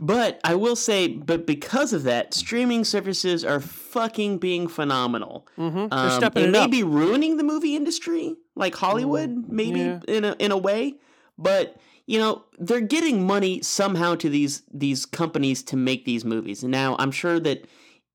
But 0.00 0.40
I 0.42 0.54
will 0.56 0.74
say, 0.76 1.08
but 1.08 1.46
because 1.46 1.92
of 1.92 2.02
that, 2.04 2.34
streaming 2.34 2.84
services 2.84 3.44
are 3.44 3.60
fucking 3.60 4.38
being 4.38 4.66
phenomenal. 4.66 5.46
Mm-hmm. 5.56 5.76
They're 5.76 5.88
Um, 5.92 6.10
stepping 6.10 6.42
it 6.44 6.48
it 6.48 6.52
may 6.52 6.58
up. 6.64 6.70
be 6.70 6.82
ruining 6.82 7.36
the 7.36 7.44
movie 7.44 7.76
industry, 7.76 8.34
like 8.56 8.74
Hollywood, 8.74 9.44
maybe 9.48 9.80
yeah. 9.80 10.00
in 10.08 10.24
a 10.24 10.34
in 10.40 10.50
a 10.50 10.56
way. 10.56 10.94
But 11.38 11.76
you 12.06 12.18
know, 12.18 12.44
they're 12.58 12.80
getting 12.80 13.24
money 13.26 13.62
somehow 13.62 14.16
to 14.16 14.28
these 14.28 14.62
these 14.72 15.06
companies 15.06 15.62
to 15.64 15.76
make 15.76 16.04
these 16.06 16.24
movies. 16.24 16.62
And 16.64 16.72
now 16.72 16.96
I'm 16.98 17.12
sure 17.12 17.38
that 17.40 17.66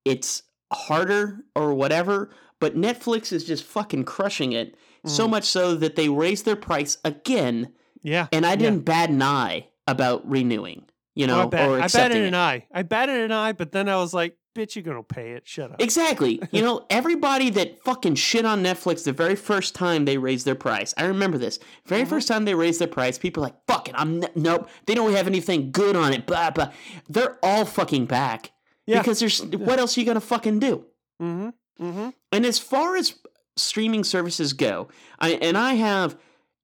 it's 0.04 0.44
harder 0.72 1.40
or 1.56 1.74
whatever, 1.74 2.30
but 2.60 2.76
Netflix 2.76 3.32
is 3.32 3.44
just 3.46 3.64
fucking 3.64 4.04
crushing 4.06 4.52
it. 4.54 4.76
So 5.06 5.28
Mm. 5.28 5.32
much 5.32 5.46
so 5.46 5.76
that 5.76 5.96
they 5.96 6.10
raised 6.10 6.44
their 6.46 6.58
price 6.58 6.98
again, 7.06 7.72
yeah. 8.04 8.28
and 8.34 8.46
I 8.46 8.56
didn't 8.58 8.82
bat 8.86 9.10
an 9.10 9.22
eye 9.22 9.68
about 9.88 10.30
renewing. 10.30 10.84
You 11.16 11.28
know, 11.28 11.40
Oh, 11.40 11.44
I, 11.44 11.46
bat, 11.48 11.70
or 11.70 11.80
I 11.80 11.86
accepting 11.86 12.10
batted 12.12 12.24
it. 12.24 12.28
an 12.28 12.36
eye. 12.36 12.66
I 12.74 12.84
batted 12.84 13.20
an 13.22 13.32
eye, 13.32 13.54
but 13.54 13.72
then 13.72 13.88
I 13.90 13.96
was 13.98 14.14
like, 14.14 14.36
bitch, 14.56 14.76
you're 14.76 14.94
to 14.94 15.04
pay 15.04 15.32
it. 15.32 15.48
Shut 15.48 15.72
up. 15.72 15.82
Exactly. 15.82 16.42
You 16.52 16.62
know, 16.62 16.86
everybody 16.90 17.50
that 17.52 17.82
fucking 17.84 18.16
shit 18.16 18.46
on 18.46 18.62
Netflix 18.64 19.04
the 19.06 19.14
very 19.14 19.36
first 19.36 19.74
time 19.74 20.04
they 20.06 20.18
raised 20.18 20.46
their 20.46 20.56
price. 20.56 20.94
I 20.98 21.06
remember 21.06 21.38
this. 21.38 21.60
Very 21.86 22.02
Mm-hmm. 22.02 22.10
first 22.10 22.28
time 22.28 22.44
they 22.46 22.56
raised 22.56 22.80
their 22.82 22.88
price, 22.90 23.18
people 23.18 23.44
are 23.44 23.48
like, 23.48 23.56
fuck 23.68 23.88
it, 23.88 23.96
I'm 23.98 24.24
n- 24.24 24.30
nope. 24.36 24.70
They 24.86 24.96
don't 24.96 25.14
have 25.14 25.28
anything 25.28 25.72
good 25.72 25.96
on 25.96 26.12
it. 26.14 26.26
Blah 26.26 26.52
blah. 26.52 26.72
They're 27.08 27.38
all 27.42 27.64
fucking 27.66 28.06
back. 28.06 28.52
Yeah. 28.90 29.00
Because 29.00 29.20
there's 29.20 29.42
what 29.44 29.80
else 29.80 29.98
are 29.98 30.02
you 30.02 30.06
gonna 30.06 30.22
fucking 30.22 30.60
do? 30.60 30.86
mm-hmm. 31.22 31.50
Mm-hmm. 31.84 32.10
And 32.32 32.46
as 32.46 32.60
far 32.60 32.96
as 32.98 33.16
streaming 33.56 34.04
services 34.04 34.54
go, 34.54 34.90
I 35.20 35.32
and 35.34 35.58
I 35.58 35.74
have, 35.76 36.18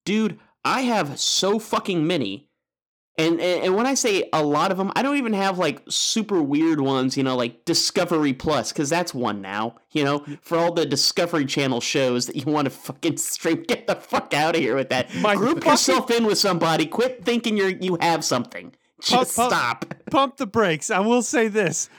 dude, 0.06 0.40
I 0.64 0.82
have 0.82 1.20
so 1.20 1.60
fucking 1.60 2.06
many. 2.06 2.50
And, 3.18 3.40
and 3.40 3.64
and 3.64 3.76
when 3.76 3.86
I 3.86 3.94
say 3.94 4.28
a 4.34 4.44
lot 4.44 4.72
of 4.72 4.78
them, 4.78 4.92
I 4.94 5.02
don't 5.02 5.16
even 5.16 5.32
have 5.32 5.58
like 5.58 5.82
super 5.88 6.42
weird 6.42 6.82
ones, 6.82 7.16
you 7.16 7.24
know, 7.24 7.38
like 7.38 7.64
Discovery 7.64 8.34
Plus, 8.34 8.74
because 8.74 8.90
that's 8.90 9.14
one 9.14 9.42
now, 9.42 9.76
you 9.92 10.04
know, 10.04 10.26
for 10.42 10.58
all 10.58 10.74
the 10.74 10.86
Discovery 10.86 11.46
Channel 11.46 11.80
shows 11.80 12.26
that 12.26 12.36
you 12.36 12.52
want 12.52 12.66
to 12.66 12.72
fucking 12.72 13.16
stream. 13.16 13.64
Get 13.64 13.88
the 13.88 13.96
fuck 13.96 14.34
out 14.34 14.56
of 14.56 14.62
here 14.62 14.76
with 14.76 14.90
that. 14.90 15.16
My 15.16 15.36
Group 15.36 15.60
fucking- 15.60 15.72
yourself 15.72 16.12
in 16.12 16.26
with 16.26 16.38
somebody. 16.38 16.88
Quit 16.88 17.24
thinking 17.24 17.56
you're 17.56 17.70
you 17.70 17.98
have 18.02 18.26
something. 18.26 18.74
Just 19.00 19.36
pump- 19.38 19.52
stop. 19.52 19.94
Pump 20.12 20.36
the 20.36 20.48
brakes. 20.48 20.90
I 20.92 21.00
will 21.00 21.22
say 21.22 21.48
this. 21.48 21.90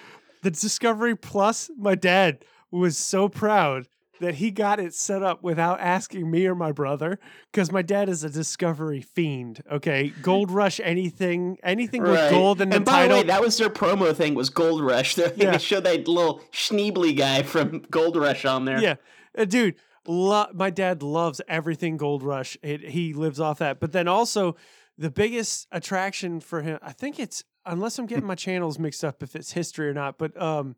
The 0.42 0.50
Discovery 0.50 1.16
Plus, 1.16 1.70
my 1.76 1.94
dad 1.94 2.44
was 2.70 2.96
so 2.98 3.28
proud 3.28 3.88
that 4.18 4.36
he 4.36 4.50
got 4.50 4.80
it 4.80 4.94
set 4.94 5.22
up 5.22 5.42
without 5.42 5.78
asking 5.78 6.30
me 6.30 6.46
or 6.46 6.54
my 6.54 6.72
brother 6.72 7.18
because 7.52 7.70
my 7.70 7.82
dad 7.82 8.08
is 8.08 8.24
a 8.24 8.30
discovery 8.30 9.02
fiend. 9.02 9.62
Okay, 9.70 10.10
Gold 10.22 10.50
Rush, 10.50 10.80
anything, 10.82 11.58
anything 11.62 12.02
with 12.02 12.30
gold 12.30 12.62
in 12.62 12.70
the 12.70 12.76
and 12.76 12.84
by 12.84 12.92
title. 13.02 13.16
the 13.18 13.22
way, 13.22 13.26
that 13.26 13.42
was 13.42 13.58
their 13.58 13.68
promo 13.68 14.16
thing 14.16 14.34
was 14.34 14.48
Gold 14.48 14.82
Rush. 14.82 15.14
They, 15.16 15.32
Yeah. 15.36 15.58
showed 15.58 15.84
that 15.84 16.08
little 16.08 16.40
Schneebly 16.52 17.14
guy 17.16 17.42
from 17.42 17.80
Gold 17.90 18.16
Rush 18.16 18.44
on 18.46 18.64
there. 18.64 18.80
Yeah, 18.80 18.94
Uh, 19.36 19.44
dude. 19.44 19.74
Lo- 20.08 20.46
my 20.54 20.70
dad 20.70 21.02
loves 21.02 21.40
everything 21.48 21.96
Gold 21.96 22.22
Rush. 22.22 22.56
It, 22.62 22.80
he 22.90 23.12
lives 23.12 23.40
off 23.40 23.58
that. 23.58 23.80
But 23.80 23.90
then 23.92 24.06
also, 24.08 24.56
the 24.96 25.10
biggest 25.10 25.66
attraction 25.72 26.38
for 26.40 26.62
him, 26.62 26.78
I 26.80 26.92
think 26.92 27.18
it's 27.18 27.42
unless 27.66 27.98
I'm 27.98 28.06
getting 28.06 28.26
my 28.26 28.34
channels 28.34 28.78
mixed 28.78 29.04
up, 29.04 29.22
if 29.22 29.34
it's 29.36 29.52
history 29.52 29.88
or 29.88 29.94
not. 29.94 30.18
But 30.18 30.40
um, 30.40 30.76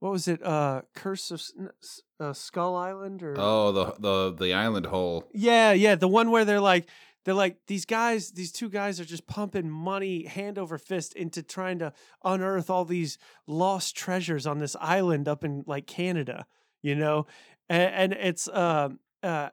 what 0.00 0.12
was 0.12 0.28
it? 0.28 0.42
Uh, 0.44 0.82
Curse 0.94 1.30
of 1.30 1.40
S- 1.40 1.52
n- 1.58 1.70
S- 1.82 2.02
uh, 2.20 2.32
Skull 2.32 2.76
Island 2.76 3.22
or 3.22 3.34
Oh, 3.38 3.72
the 3.72 3.94
the 3.98 4.34
the 4.38 4.52
island 4.54 4.86
hole. 4.86 5.24
yeah, 5.32 5.72
yeah, 5.72 5.94
the 5.94 6.08
one 6.08 6.30
where 6.30 6.44
they're 6.44 6.60
like 6.60 6.88
they're 7.24 7.34
like 7.34 7.58
these 7.66 7.84
guys, 7.86 8.30
these 8.32 8.52
two 8.52 8.68
guys 8.68 9.00
are 9.00 9.04
just 9.04 9.26
pumping 9.26 9.68
money 9.70 10.24
hand 10.26 10.58
over 10.58 10.78
fist 10.78 11.14
into 11.14 11.42
trying 11.42 11.78
to 11.80 11.92
unearth 12.24 12.70
all 12.70 12.84
these 12.84 13.18
lost 13.46 13.96
treasures 13.96 14.46
on 14.46 14.58
this 14.58 14.76
island 14.80 15.26
up 15.28 15.42
in 15.42 15.64
like 15.66 15.86
Canada, 15.86 16.46
you 16.82 16.94
know, 16.94 17.26
and, 17.68 18.12
and 18.12 18.12
it's 18.12 18.48
um 18.48 19.00
uh 19.22 19.48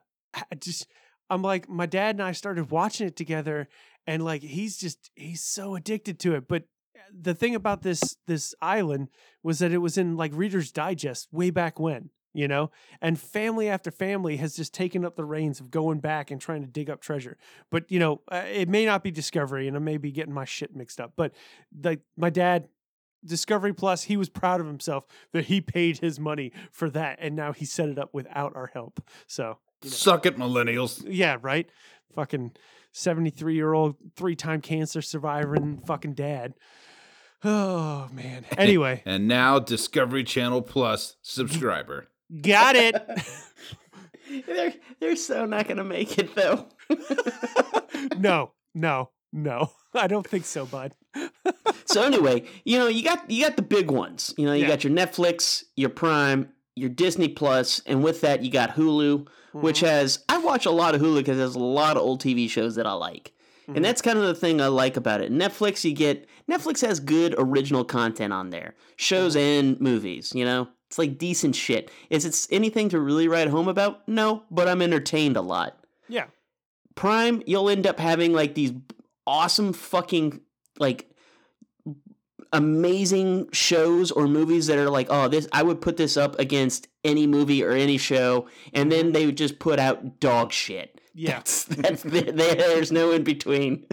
just 0.60 0.86
I'm 1.30 1.42
like 1.42 1.68
my 1.68 1.86
dad 1.86 2.14
and 2.16 2.22
I 2.22 2.32
started 2.32 2.70
watching 2.70 3.06
it 3.08 3.16
together, 3.16 3.68
and 4.06 4.22
like 4.24 4.42
he's 4.42 4.76
just 4.76 5.10
he's 5.16 5.42
so 5.42 5.74
addicted 5.74 6.18
to 6.20 6.34
it, 6.34 6.46
but. 6.48 6.64
The 7.12 7.34
thing 7.34 7.54
about 7.54 7.82
this 7.82 8.16
this 8.26 8.54
island 8.60 9.08
was 9.42 9.58
that 9.58 9.72
it 9.72 9.78
was 9.78 9.98
in 9.98 10.16
like 10.16 10.32
Reader's 10.34 10.72
Digest 10.72 11.28
way 11.32 11.50
back 11.50 11.78
when, 11.78 12.10
you 12.32 12.48
know, 12.48 12.70
and 13.00 13.18
family 13.18 13.68
after 13.68 13.90
family 13.90 14.36
has 14.38 14.56
just 14.56 14.74
taken 14.74 15.04
up 15.04 15.16
the 15.16 15.24
reins 15.24 15.60
of 15.60 15.70
going 15.70 16.00
back 16.00 16.30
and 16.30 16.40
trying 16.40 16.62
to 16.62 16.66
dig 16.66 16.90
up 16.90 17.00
treasure. 17.00 17.36
But 17.70 17.90
you 17.90 17.98
know, 17.98 18.22
uh, 18.30 18.44
it 18.46 18.68
may 18.68 18.84
not 18.84 19.02
be 19.02 19.10
Discovery, 19.10 19.68
and 19.68 19.76
I 19.76 19.80
may 19.80 19.96
be 19.96 20.10
getting 20.12 20.34
my 20.34 20.44
shit 20.44 20.74
mixed 20.74 21.00
up. 21.00 21.12
But 21.16 21.32
like 21.82 22.00
my 22.16 22.30
dad, 22.30 22.68
Discovery 23.24 23.72
Plus, 23.72 24.04
he 24.04 24.16
was 24.16 24.28
proud 24.28 24.60
of 24.60 24.66
himself 24.66 25.04
that 25.32 25.46
he 25.46 25.60
paid 25.60 25.98
his 25.98 26.18
money 26.20 26.52
for 26.72 26.90
that, 26.90 27.18
and 27.20 27.34
now 27.36 27.52
he 27.52 27.64
set 27.64 27.88
it 27.88 27.98
up 27.98 28.12
without 28.12 28.54
our 28.56 28.66
help. 28.66 29.00
So 29.26 29.58
Suck 29.82 30.26
it, 30.26 30.36
millennials. 30.38 31.04
yeah, 31.06 31.36
right. 31.42 31.68
Fucking 32.14 32.52
seventy 32.92 33.30
three 33.30 33.54
year 33.54 33.72
old 33.72 33.96
three 34.16 34.36
time 34.36 34.60
cancer 34.60 35.02
survivor 35.02 35.54
and 35.54 35.84
fucking 35.86 36.14
dad. 36.14 36.54
Oh 37.44 38.08
man. 38.12 38.44
Anyway, 38.56 39.02
And 39.04 39.28
now 39.28 39.58
Discovery 39.58 40.24
Channel 40.24 40.62
Plus 40.62 41.16
subscriber. 41.22 42.08
got 42.40 42.74
it. 42.76 42.94
They're 44.46 44.72
they're 45.00 45.16
so 45.16 45.44
not 45.44 45.68
gonna 45.68 45.84
make 45.84 46.18
it 46.18 46.34
though. 46.34 46.66
no, 48.18 48.52
no, 48.74 49.10
no. 49.32 49.70
I 49.94 50.06
don't 50.06 50.26
think 50.26 50.44
so, 50.46 50.64
bud. 50.66 50.94
so 51.84 52.02
anyway, 52.02 52.44
you 52.64 52.78
know, 52.78 52.88
you 52.88 53.04
got 53.04 53.30
you 53.30 53.44
got 53.44 53.56
the 53.56 53.62
big 53.62 53.90
ones. 53.90 54.34
You 54.38 54.46
know, 54.46 54.52
you 54.54 54.62
Yeah. 54.62 54.68
got 54.68 54.82
your 54.84 54.92
Netflix, 54.92 55.64
your 55.76 55.90
Prime, 55.90 56.48
your 56.74 56.88
Disney 56.88 57.28
Plus, 57.28 57.80
and 57.86 58.02
with 58.02 58.22
that 58.22 58.42
you 58.42 58.50
got 58.50 58.70
Hulu, 58.70 59.28
which 59.52 59.76
Mm-hmm. 59.78 59.86
has 59.86 60.24
I 60.28 60.38
watch 60.38 60.64
a 60.66 60.70
lot 60.70 60.94
of 60.94 61.02
Hulu 61.02 61.18
because 61.18 61.36
there's 61.36 61.54
a 61.54 61.58
lot 61.60 61.96
of 61.96 62.02
old 62.02 62.22
TV 62.22 62.48
shows 62.48 62.76
that 62.76 62.86
I 62.86 62.92
like. 62.94 63.32
Mm-hmm. 63.64 63.76
And 63.76 63.84
that's 63.84 64.02
kind 64.02 64.18
of 64.18 64.24
the 64.24 64.34
thing 64.34 64.60
I 64.60 64.66
like 64.68 64.96
about 64.96 65.20
it. 65.20 65.32
Netflix, 65.32 65.84
you 65.84 65.94
get 65.94 66.28
Netflix 66.50 66.80
has 66.86 67.00
good 67.00 67.34
original 67.38 67.84
content 67.84 68.32
on 68.32 68.50
there, 68.50 68.74
shows 68.96 69.34
Mm-hmm. 69.34 69.68
and 69.68 69.80
movies. 69.80 70.32
You 70.34 70.44
know, 70.44 70.68
it's 70.88 70.98
like 70.98 71.18
decent 71.18 71.56
shit. 71.56 71.90
Is 72.10 72.24
it 72.24 72.46
anything 72.54 72.88
to 72.90 73.00
really 73.00 73.26
write 73.28 73.48
home 73.48 73.68
about? 73.68 74.06
No, 74.06 74.44
but 74.50 74.68
I'm 74.68 74.82
entertained 74.82 75.36
a 75.36 75.42
lot. 75.42 75.78
Yeah. 76.08 76.26
Prime, 76.94 77.42
you'll 77.46 77.70
end 77.70 77.86
up 77.86 77.98
having 77.98 78.32
like 78.32 78.54
these 78.54 78.72
awesome 79.26 79.72
fucking 79.72 80.40
like 80.78 81.10
amazing 82.52 83.48
shows 83.52 84.10
or 84.12 84.28
movies 84.28 84.66
that 84.68 84.78
are 84.78 84.90
like, 84.90 85.08
oh, 85.10 85.28
this 85.28 85.48
I 85.52 85.62
would 85.62 85.80
put 85.80 85.96
this 85.96 86.16
up 86.16 86.38
against 86.38 86.88
any 87.02 87.26
movie 87.26 87.64
or 87.64 87.72
any 87.72 87.98
show, 87.98 88.46
and 88.72 88.92
then 88.92 89.12
they 89.12 89.26
would 89.26 89.36
just 89.36 89.58
put 89.58 89.78
out 89.78 90.20
dog 90.20 90.52
shit. 90.52 91.00
Yeah. 91.14 91.36
That's, 91.36 91.64
that's 91.68 92.02
there, 92.02 92.32
there's 92.32 92.92
no 92.92 93.12
in 93.12 93.24
between. 93.24 93.86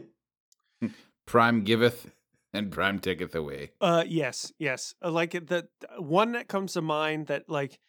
Prime 1.28 1.64
giveth 1.64 2.12
and 2.54 2.72
Prime 2.72 3.00
taketh 3.00 3.36
away. 3.36 3.72
Uh, 3.80 4.04
yes, 4.06 4.52
yes. 4.60 4.94
Uh, 5.04 5.12
like 5.12 5.32
the 5.32 5.68
the 5.80 6.02
one 6.02 6.34
that 6.34 6.48
comes 6.48 6.74
to 6.74 6.82
mind 6.82 7.28
that 7.28 7.48
like 7.48 7.80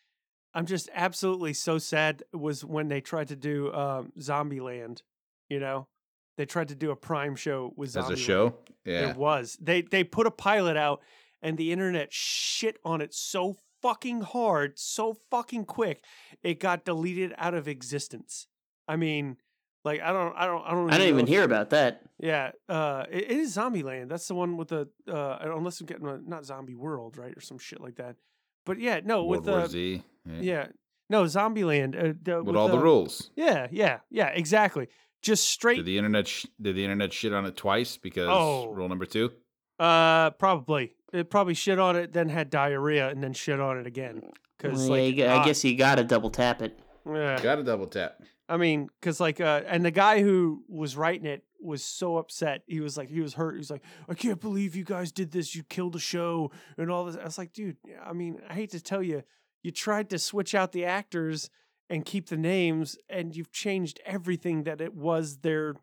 I'm 0.54 0.66
just 0.66 0.90
absolutely 0.94 1.54
so 1.54 1.78
sad 1.78 2.22
was 2.32 2.64
when 2.64 2.88
they 2.88 3.00
tried 3.00 3.28
to 3.28 3.36
do 3.36 3.72
um, 3.72 4.12
Zombieland. 4.18 5.02
You 5.48 5.60
know, 5.60 5.88
they 6.36 6.46
tried 6.46 6.68
to 6.68 6.74
do 6.74 6.90
a 6.90 6.96
Prime 6.96 7.36
show 7.36 7.72
with 7.76 7.96
As 7.96 8.10
a 8.10 8.16
show? 8.16 8.56
Yeah. 8.84 9.10
It 9.10 9.16
was. 9.16 9.56
They 9.60 9.82
they 9.82 10.04
put 10.04 10.26
a 10.26 10.30
pilot 10.30 10.76
out, 10.76 11.00
and 11.40 11.56
the 11.56 11.72
internet 11.72 12.12
shit 12.12 12.78
on 12.84 13.00
it 13.00 13.14
so 13.14 13.56
fucking 13.80 14.20
hard, 14.20 14.78
so 14.78 15.16
fucking 15.30 15.64
quick, 15.64 16.04
it 16.42 16.60
got 16.60 16.84
deleted 16.84 17.34
out 17.36 17.54
of 17.54 17.66
existence. 17.66 18.46
I 18.88 18.96
mean, 18.96 19.36
like 19.84 20.00
I 20.00 20.12
don't, 20.12 20.34
I 20.36 20.46
don't, 20.46 20.62
I 20.64 20.70
don't. 20.70 20.92
I 20.92 20.98
didn't 20.98 21.14
even 21.14 21.26
hear 21.26 21.42
about 21.44 21.70
that. 21.70 22.02
yeah, 22.18 22.52
uh, 22.68 23.04
it, 23.10 23.24
it 23.24 23.38
is 23.38 23.56
Zombieland. 23.56 24.08
That's 24.08 24.26
the 24.28 24.34
one 24.34 24.56
with 24.56 24.68
the 24.68 24.88
uh, 25.10 25.38
unless 25.42 25.80
I'm 25.80 25.86
getting 25.86 26.06
a, 26.06 26.18
not 26.18 26.44
Zombie 26.44 26.74
World, 26.74 27.16
right, 27.16 27.36
or 27.36 27.40
some 27.40 27.58
shit 27.58 27.80
like 27.80 27.96
that. 27.96 28.16
But 28.64 28.78
yeah, 28.78 29.00
no, 29.04 29.24
World 29.24 29.44
with 29.46 29.48
War 29.54 29.62
the 29.62 29.68
Z. 29.68 30.02
Yeah. 30.26 30.40
yeah, 30.40 30.66
no 31.10 31.24
Zombieland. 31.24 31.96
Uh, 31.96 32.14
the, 32.22 32.42
With 32.42 32.54
all 32.56 32.68
the 32.68 32.78
rules. 32.78 33.30
Yeah, 33.34 33.66
yeah, 33.70 33.98
yeah, 34.10 34.28
exactly. 34.28 34.88
Just 35.20 35.48
straight. 35.48 35.76
Did 35.76 35.86
the 35.86 35.98
internet 35.98 36.26
sh- 36.28 36.46
did 36.60 36.76
the 36.76 36.84
internet 36.84 37.12
shit 37.12 37.32
on 37.32 37.44
it 37.46 37.56
twice 37.56 37.96
because 37.96 38.28
Oh. 38.30 38.68
rule 38.72 38.88
number 38.88 39.06
two? 39.06 39.30
Uh, 39.78 40.30
probably. 40.30 40.94
It 41.12 41.28
probably 41.30 41.54
shit 41.54 41.78
on 41.78 41.96
it, 41.96 42.12
then 42.12 42.28
had 42.28 42.50
diarrhea, 42.50 43.08
and 43.08 43.22
then 43.22 43.32
shit 43.32 43.60
on 43.60 43.78
it 43.78 43.86
again. 43.86 44.22
Because 44.58 44.88
like, 44.88 44.98
yeah, 44.98 45.04
you 45.06 45.12
g- 45.14 45.24
I 45.24 45.36
uh, 45.38 45.44
guess 45.44 45.64
you 45.64 45.76
gotta 45.76 46.04
double 46.04 46.30
tap 46.30 46.62
it. 46.62 46.78
yeah. 47.06 47.40
Got 47.42 47.56
to 47.56 47.62
double 47.64 47.86
tap. 47.88 48.20
I 48.48 48.56
mean, 48.56 48.88
because 49.00 49.20
like, 49.20 49.40
uh, 49.40 49.62
and 49.66 49.84
the 49.84 49.90
guy 49.90 50.22
who 50.22 50.64
was 50.68 50.96
writing 50.96 51.26
it 51.26 51.44
was 51.60 51.84
so 51.84 52.16
upset. 52.16 52.62
He 52.66 52.80
was 52.80 52.96
like, 52.96 53.08
he 53.08 53.20
was 53.20 53.34
hurt. 53.34 53.54
He 53.54 53.58
was 53.58 53.70
like, 53.70 53.82
I 54.08 54.14
can't 54.14 54.40
believe 54.40 54.74
you 54.74 54.84
guys 54.84 55.12
did 55.12 55.30
this. 55.30 55.54
You 55.54 55.62
killed 55.62 55.92
the 55.92 56.00
show 56.00 56.50
and 56.76 56.90
all 56.90 57.04
this. 57.04 57.16
I 57.16 57.24
was 57.24 57.38
like, 57.38 57.52
dude, 57.52 57.76
I 58.04 58.12
mean, 58.12 58.40
I 58.48 58.54
hate 58.54 58.70
to 58.72 58.80
tell 58.80 59.02
you, 59.02 59.22
you 59.62 59.70
tried 59.70 60.10
to 60.10 60.18
switch 60.18 60.54
out 60.54 60.72
the 60.72 60.84
actors 60.84 61.50
and 61.88 62.04
keep 62.04 62.28
the 62.28 62.36
names, 62.36 62.96
and 63.08 63.36
you've 63.36 63.52
changed 63.52 64.00
everything 64.06 64.64
that 64.64 64.80
it 64.80 64.94
was 64.94 65.38
their, 65.38 65.74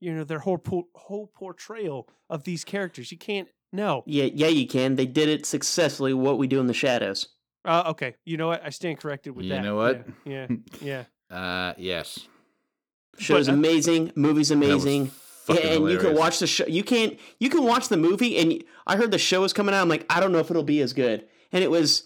you 0.00 0.14
know, 0.14 0.24
their 0.24 0.38
whole 0.40 0.58
po- 0.58 0.88
whole 0.94 1.26
portrayal 1.26 2.08
of 2.30 2.44
these 2.44 2.64
characters. 2.64 3.12
You 3.12 3.18
can't. 3.18 3.48
No. 3.72 4.02
Yeah, 4.06 4.24
yeah, 4.32 4.48
you 4.48 4.66
can. 4.66 4.96
They 4.96 5.06
did 5.06 5.28
it 5.28 5.46
successfully. 5.46 6.14
What 6.14 6.38
we 6.38 6.46
do 6.46 6.58
in 6.60 6.66
the 6.66 6.74
shadows. 6.74 7.28
Uh, 7.64 7.84
okay. 7.88 8.16
You 8.24 8.36
know 8.36 8.48
what? 8.48 8.64
I 8.64 8.70
stand 8.70 8.98
corrected 8.98 9.36
with 9.36 9.44
You 9.44 9.50
that. 9.50 9.56
You 9.56 9.62
know 9.62 9.76
what? 9.76 10.06
Yeah. 10.24 10.46
Yeah. 10.56 10.56
yeah. 10.80 11.04
Uh, 11.32 11.74
yes. 11.78 12.20
Show's 13.18 13.46
But, 13.46 13.54
amazing. 13.54 14.12
Movie's 14.14 14.50
amazing. 14.50 15.06
fucking 15.46 15.64
and 15.84 15.90
you 15.90 15.98
can 15.98 16.14
watch 16.14 16.38
the 16.38 16.46
show. 16.46 16.66
You 16.66 16.82
can't. 16.84 17.18
You 17.38 17.48
can 17.50 17.64
watch 17.64 17.88
the 17.88 17.96
movie, 17.96 18.36
and 18.38 18.62
I 18.86 18.96
heard 18.96 19.10
the 19.10 19.18
show 19.18 19.40
was 19.42 19.52
coming 19.52 19.74
out. 19.74 19.82
I'm 19.82 19.88
like, 19.88 20.06
I 20.10 20.20
don't 20.20 20.32
know 20.32 20.38
if 20.38 20.50
it'll 20.50 20.62
be 20.62 20.80
as 20.80 20.92
good. 20.92 21.26
And 21.52 21.62
it 21.64 21.70
was 21.70 22.04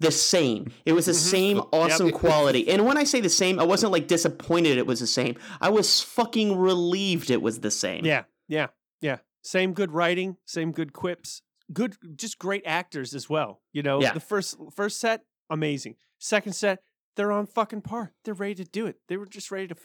the 0.00 0.10
same. 0.10 0.72
It 0.84 0.92
was 0.92 1.06
the 1.06 1.14
same 1.14 1.58
awesome 1.72 2.10
quality. 2.10 2.68
And 2.68 2.84
when 2.84 2.96
I 2.98 3.04
say 3.04 3.20
the 3.20 3.28
same, 3.30 3.58
I 3.58 3.64
wasn't 3.64 3.92
like 3.92 4.06
disappointed 4.08 4.78
it 4.78 4.86
was 4.86 5.00
the 5.00 5.06
same. 5.06 5.36
I 5.60 5.70
was 5.70 6.00
fucking 6.02 6.56
relieved 6.56 7.30
it 7.30 7.40
was 7.42 7.60
the 7.60 7.70
same. 7.70 8.04
Yeah, 8.04 8.24
yeah, 8.48 8.68
yeah. 9.00 9.18
Same 9.42 9.72
good 9.74 9.92
writing, 9.92 10.36
same 10.44 10.72
good 10.72 10.92
quips, 10.92 11.42
good, 11.72 11.96
just 12.16 12.38
great 12.38 12.62
actors 12.66 13.14
as 13.14 13.28
well. 13.30 13.60
You 13.72 13.82
know, 13.82 14.00
Yeah. 14.02 14.12
the 14.12 14.20
first 14.20 14.56
first 14.74 15.00
set, 15.00 15.22
amazing. 15.50 15.96
Second 16.18 16.54
set, 16.54 16.80
they're 17.16 17.32
on 17.32 17.46
fucking 17.46 17.82
par. 17.82 18.12
They're 18.24 18.34
ready 18.34 18.54
to 18.56 18.64
do 18.64 18.86
it. 18.86 18.98
They 19.08 19.16
were 19.16 19.26
just 19.26 19.50
ready 19.50 19.68
to. 19.68 19.76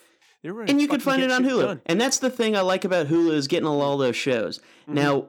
They 0.43 0.51
were. 0.51 0.63
and 0.63 0.82
you 0.82 0.88
can 0.88 0.99
find 0.99 1.21
it 1.21 1.32
on 1.32 1.43
Hulu. 1.43 1.61
done. 1.61 1.82
And 1.86 1.99
that's 2.01 2.19
the 2.19 2.29
thing 2.29 2.55
I 2.55 2.61
like 2.61 2.84
about 2.86 3.07
Hulu 3.07 3.32
is 3.34 3.47
getting 3.47 3.67
all 3.67 3.97
those 3.97 4.15
shows. 4.15 4.59
Mm-hmm. 4.84 4.93
Now, 4.95 5.25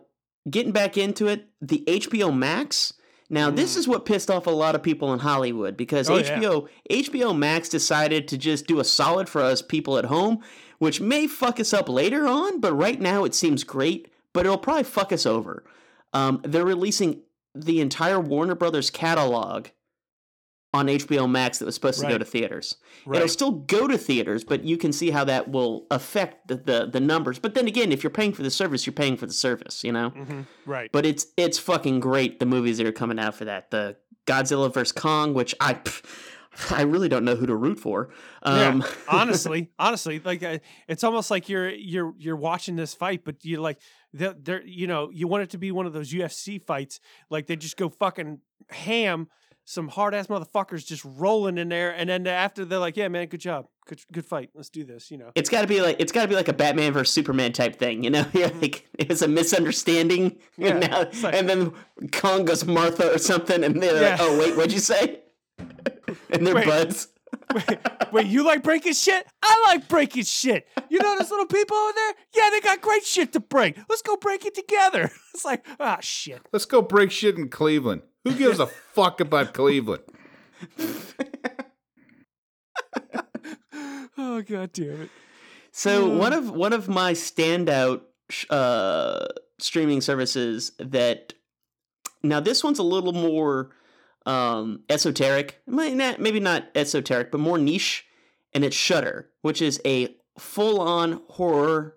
getting 0.50 0.72
back 0.72 0.96
into 0.96 1.28
it, 1.28 1.48
the 1.60 1.84
HBO 1.86 2.34
Max. 2.34 2.94
Now, 3.28 3.50
this 3.50 3.76
is 3.76 3.88
what 3.88 4.04
pissed 4.04 4.30
off 4.30 4.46
a 4.46 4.50
lot 4.50 4.74
of 4.74 4.82
people 4.82 5.12
in 5.14 5.18
Hollywood 5.18 5.74
because 5.76 6.08
Mm. 6.08 6.12
Oh, 6.12 6.18
yeah. 6.18 6.38
HBO 6.38 6.68
HBO 6.90 7.36
Max 7.38 7.68
decided 7.68 8.28
to 8.28 8.38
just 8.38 8.66
do 8.66 8.78
a 8.80 8.84
solid 8.84 9.28
for 9.28 9.40
us 9.40 9.62
people 9.62 9.96
at 9.98 10.04
home, 10.06 10.40
which 10.78 11.00
may 11.00 11.26
fuck 11.26 11.58
us 11.60 11.72
up 11.72 11.88
later 11.88 12.26
on, 12.26 12.60
but 12.60 12.74
right 12.74 13.00
now 13.00 13.24
it 13.24 13.34
seems 13.34 13.64
great, 13.64 14.08
but 14.34 14.44
it'll 14.44 14.58
probably 14.58 14.84
fuck 14.84 15.12
us 15.12 15.24
over. 15.24 15.64
Um, 16.12 16.40
they're 16.44 16.64
releasing 16.66 17.20
the 17.54 17.80
entire 17.80 18.20
Warner 18.20 18.54
Brothers 18.54 18.90
catalog 18.90 19.68
on 20.74 20.86
HBO 20.86 21.30
Max 21.30 21.58
that 21.58 21.66
was 21.66 21.74
supposed 21.74 22.00
to 22.00 22.08
go 22.08 22.16
to 22.18 22.24
theaters. 22.24 22.76
Right. 23.04 23.16
It'll 23.16 23.28
still 23.28 23.50
go 23.50 23.86
to 23.86 23.98
theaters, 23.98 24.42
but 24.42 24.64
you 24.64 24.76
can 24.78 24.92
see 24.92 25.10
how 25.10 25.24
that 25.24 25.50
will 25.50 25.86
affect 25.90 26.48
the, 26.48 26.56
the, 26.56 26.88
the 26.90 27.00
numbers. 27.00 27.38
But 27.38 27.54
then 27.54 27.66
again, 27.68 27.92
if 27.92 28.02
you're 28.02 28.10
paying 28.10 28.32
for 28.32 28.42
the 28.42 28.50
service, 28.50 28.86
you're 28.86 28.94
paying 28.94 29.16
for 29.18 29.26
the 29.26 29.34
service, 29.34 29.84
you 29.84 29.92
know? 29.92 30.10
Mhm, 30.10 30.46
Right. 30.64 30.90
But 30.90 31.04
it's 31.04 31.26
it's 31.36 31.58
fucking 31.58 32.00
great 32.00 32.40
the 32.40 32.46
movies 32.46 32.78
that 32.78 32.86
are 32.86 32.92
coming 32.92 33.18
out 33.18 33.34
for 33.34 33.44
that. 33.44 33.70
The 33.70 33.96
Godzilla 34.26 34.72
vs 34.72 34.92
Kong, 34.92 35.34
which 35.34 35.54
I 35.60 35.74
pff, 35.74 36.04
I 36.70 36.82
really 36.82 37.08
don't 37.08 37.24
know 37.24 37.34
who 37.34 37.46
to 37.46 37.54
root 37.54 37.78
for. 37.78 38.10
Um, 38.42 38.80
yeah, 38.80 38.88
honestly, 39.08 39.70
honestly, 39.78 40.20
like 40.24 40.42
uh, 40.42 40.58
it's 40.88 41.04
almost 41.04 41.30
like 41.30 41.48
you're 41.48 41.68
you're 41.70 42.14
you're 42.18 42.36
watching 42.36 42.76
this 42.76 42.94
fight, 42.94 43.24
but 43.24 43.44
you're 43.44 43.60
like 43.60 43.78
they're, 44.12 44.34
they're 44.38 44.62
you 44.62 44.86
know 44.86 45.10
you 45.12 45.28
want 45.28 45.42
it 45.42 45.50
to 45.50 45.58
be 45.58 45.70
one 45.70 45.86
of 45.86 45.92
those 45.92 46.12
UFC 46.12 46.62
fights, 46.62 47.00
like 47.30 47.46
they 47.46 47.56
just 47.56 47.76
go 47.76 47.88
fucking 47.88 48.38
ham, 48.70 49.28
some 49.64 49.88
hard 49.88 50.14
ass 50.14 50.26
motherfuckers 50.26 50.84
just 50.86 51.04
rolling 51.04 51.56
in 51.58 51.68
there, 51.68 51.90
and 51.90 52.08
then 52.10 52.26
after 52.26 52.64
they're 52.64 52.78
like, 52.78 52.96
yeah, 52.96 53.08
man, 53.08 53.26
good 53.28 53.40
job, 53.40 53.66
good 53.86 54.00
good 54.12 54.26
fight, 54.26 54.50
let's 54.54 54.68
do 54.70 54.84
this, 54.84 55.10
you 55.10 55.18
know. 55.18 55.30
it's 55.34 55.48
got 55.48 55.62
to 55.62 55.66
be 55.68 55.80
like 55.80 55.96
it's 56.00 56.12
got 56.12 56.22
to 56.22 56.28
be 56.28 56.34
like 56.34 56.48
a 56.48 56.52
Batman 56.52 56.92
versus 56.92 57.14
Superman 57.14 57.52
type 57.52 57.76
thing, 57.76 58.02
you 58.02 58.10
know? 58.10 58.24
You're 58.32 58.48
like 58.48 58.86
it 58.98 59.08
was 59.08 59.22
a 59.22 59.28
misunderstanding, 59.28 60.36
Yeah, 60.56 60.70
and, 60.70 60.80
now, 60.80 60.98
like- 61.22 61.34
and 61.34 61.48
then 61.48 61.72
Kong 62.12 62.44
goes 62.44 62.64
Martha 62.64 63.14
or 63.14 63.18
something, 63.18 63.62
and 63.64 63.82
they're 63.82 64.10
like, 64.10 64.20
"Oh 64.20 64.38
wait, 64.38 64.56
what'd 64.56 64.72
you 64.72 64.80
say?" 64.80 65.20
and 65.58 66.46
they're 66.46 66.54
Wait. 66.54 66.66
buds. 66.66 67.08
wait, 67.54 67.78
wait, 68.12 68.26
you 68.26 68.44
like 68.44 68.62
breaking 68.62 68.92
shit? 68.92 69.26
I 69.42 69.64
like 69.68 69.88
breaking 69.88 70.24
shit. 70.24 70.66
You 70.90 70.98
know 70.98 71.16
those 71.18 71.30
little 71.30 71.46
people 71.46 71.76
over 71.76 71.92
there? 71.94 72.12
Yeah, 72.36 72.50
they 72.50 72.60
got 72.60 72.80
great 72.82 73.04
shit 73.04 73.32
to 73.32 73.40
break. 73.40 73.78
Let's 73.88 74.02
go 74.02 74.16
break 74.16 74.44
it 74.44 74.54
together. 74.54 75.10
It's 75.34 75.44
like, 75.46 75.64
ah, 75.80 75.96
shit. 76.00 76.42
Let's 76.52 76.66
go 76.66 76.82
break 76.82 77.10
shit 77.10 77.38
in 77.38 77.48
Cleveland. 77.48 78.02
Who 78.24 78.34
gives 78.34 78.58
a 78.60 78.66
fuck 78.66 79.20
about 79.20 79.54
Cleveland? 79.54 80.02
Oh 84.18 84.42
god 84.42 84.72
damn 84.72 85.02
it. 85.02 85.10
So 85.72 86.06
Mm. 86.08 86.18
one 86.18 86.32
of 86.32 86.50
one 86.50 86.72
of 86.72 86.88
my 86.88 87.12
standout 87.12 88.02
uh, 88.50 89.26
streaming 89.58 90.00
services 90.00 90.72
that 90.78 91.32
now 92.22 92.38
this 92.40 92.62
one's 92.62 92.78
a 92.78 92.82
little 92.82 93.12
more 93.12 93.70
um, 94.26 94.84
esoteric, 94.88 95.60
not- 95.66 96.20
maybe 96.20 96.40
not 96.40 96.64
esoteric, 96.74 97.32
but 97.32 97.40
more 97.40 97.58
niche, 97.58 98.04
and 98.54 98.64
it's 98.64 98.76
Shudder, 98.76 99.30
which 99.40 99.60
is 99.60 99.80
a 99.84 100.14
full-on 100.38 101.20
horror 101.28 101.96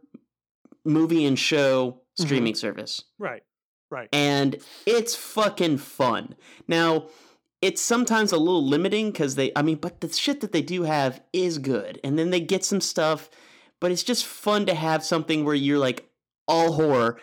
movie 0.84 1.26
and 1.26 1.38
show 1.38 2.02
streaming 2.18 2.56
service 2.56 3.04
Right. 3.20 3.44
Right. 3.92 4.10
and 4.12 4.58
it's 4.86 5.16
fucking 5.16 5.78
fun. 5.78 6.36
Now, 6.68 7.08
it's 7.62 7.82
sometimes 7.82 8.32
a 8.32 8.38
little 8.38 8.66
limiting 8.66 9.12
because 9.12 9.36
they, 9.36 9.52
I 9.56 9.62
mean, 9.62 9.78
but 9.78 10.02
the 10.02 10.10
shit 10.12 10.42
that 10.42 10.52
they 10.52 10.62
do 10.62 10.84
have 10.84 11.22
is 11.34 11.58
good, 11.58 12.00
and 12.04 12.18
then 12.20 12.30
they 12.30 12.40
get 12.40 12.66
some 12.66 12.82
stuff, 12.82 13.30
but 13.80 13.92
it's 13.92 14.04
just 14.04 14.26
fun 14.26 14.66
to 14.68 14.76
have 14.76 15.04
something 15.04 15.46
where 15.46 15.56
you're 15.56 15.80
like 15.80 16.10
all 16.48 16.74
horror 16.74 17.20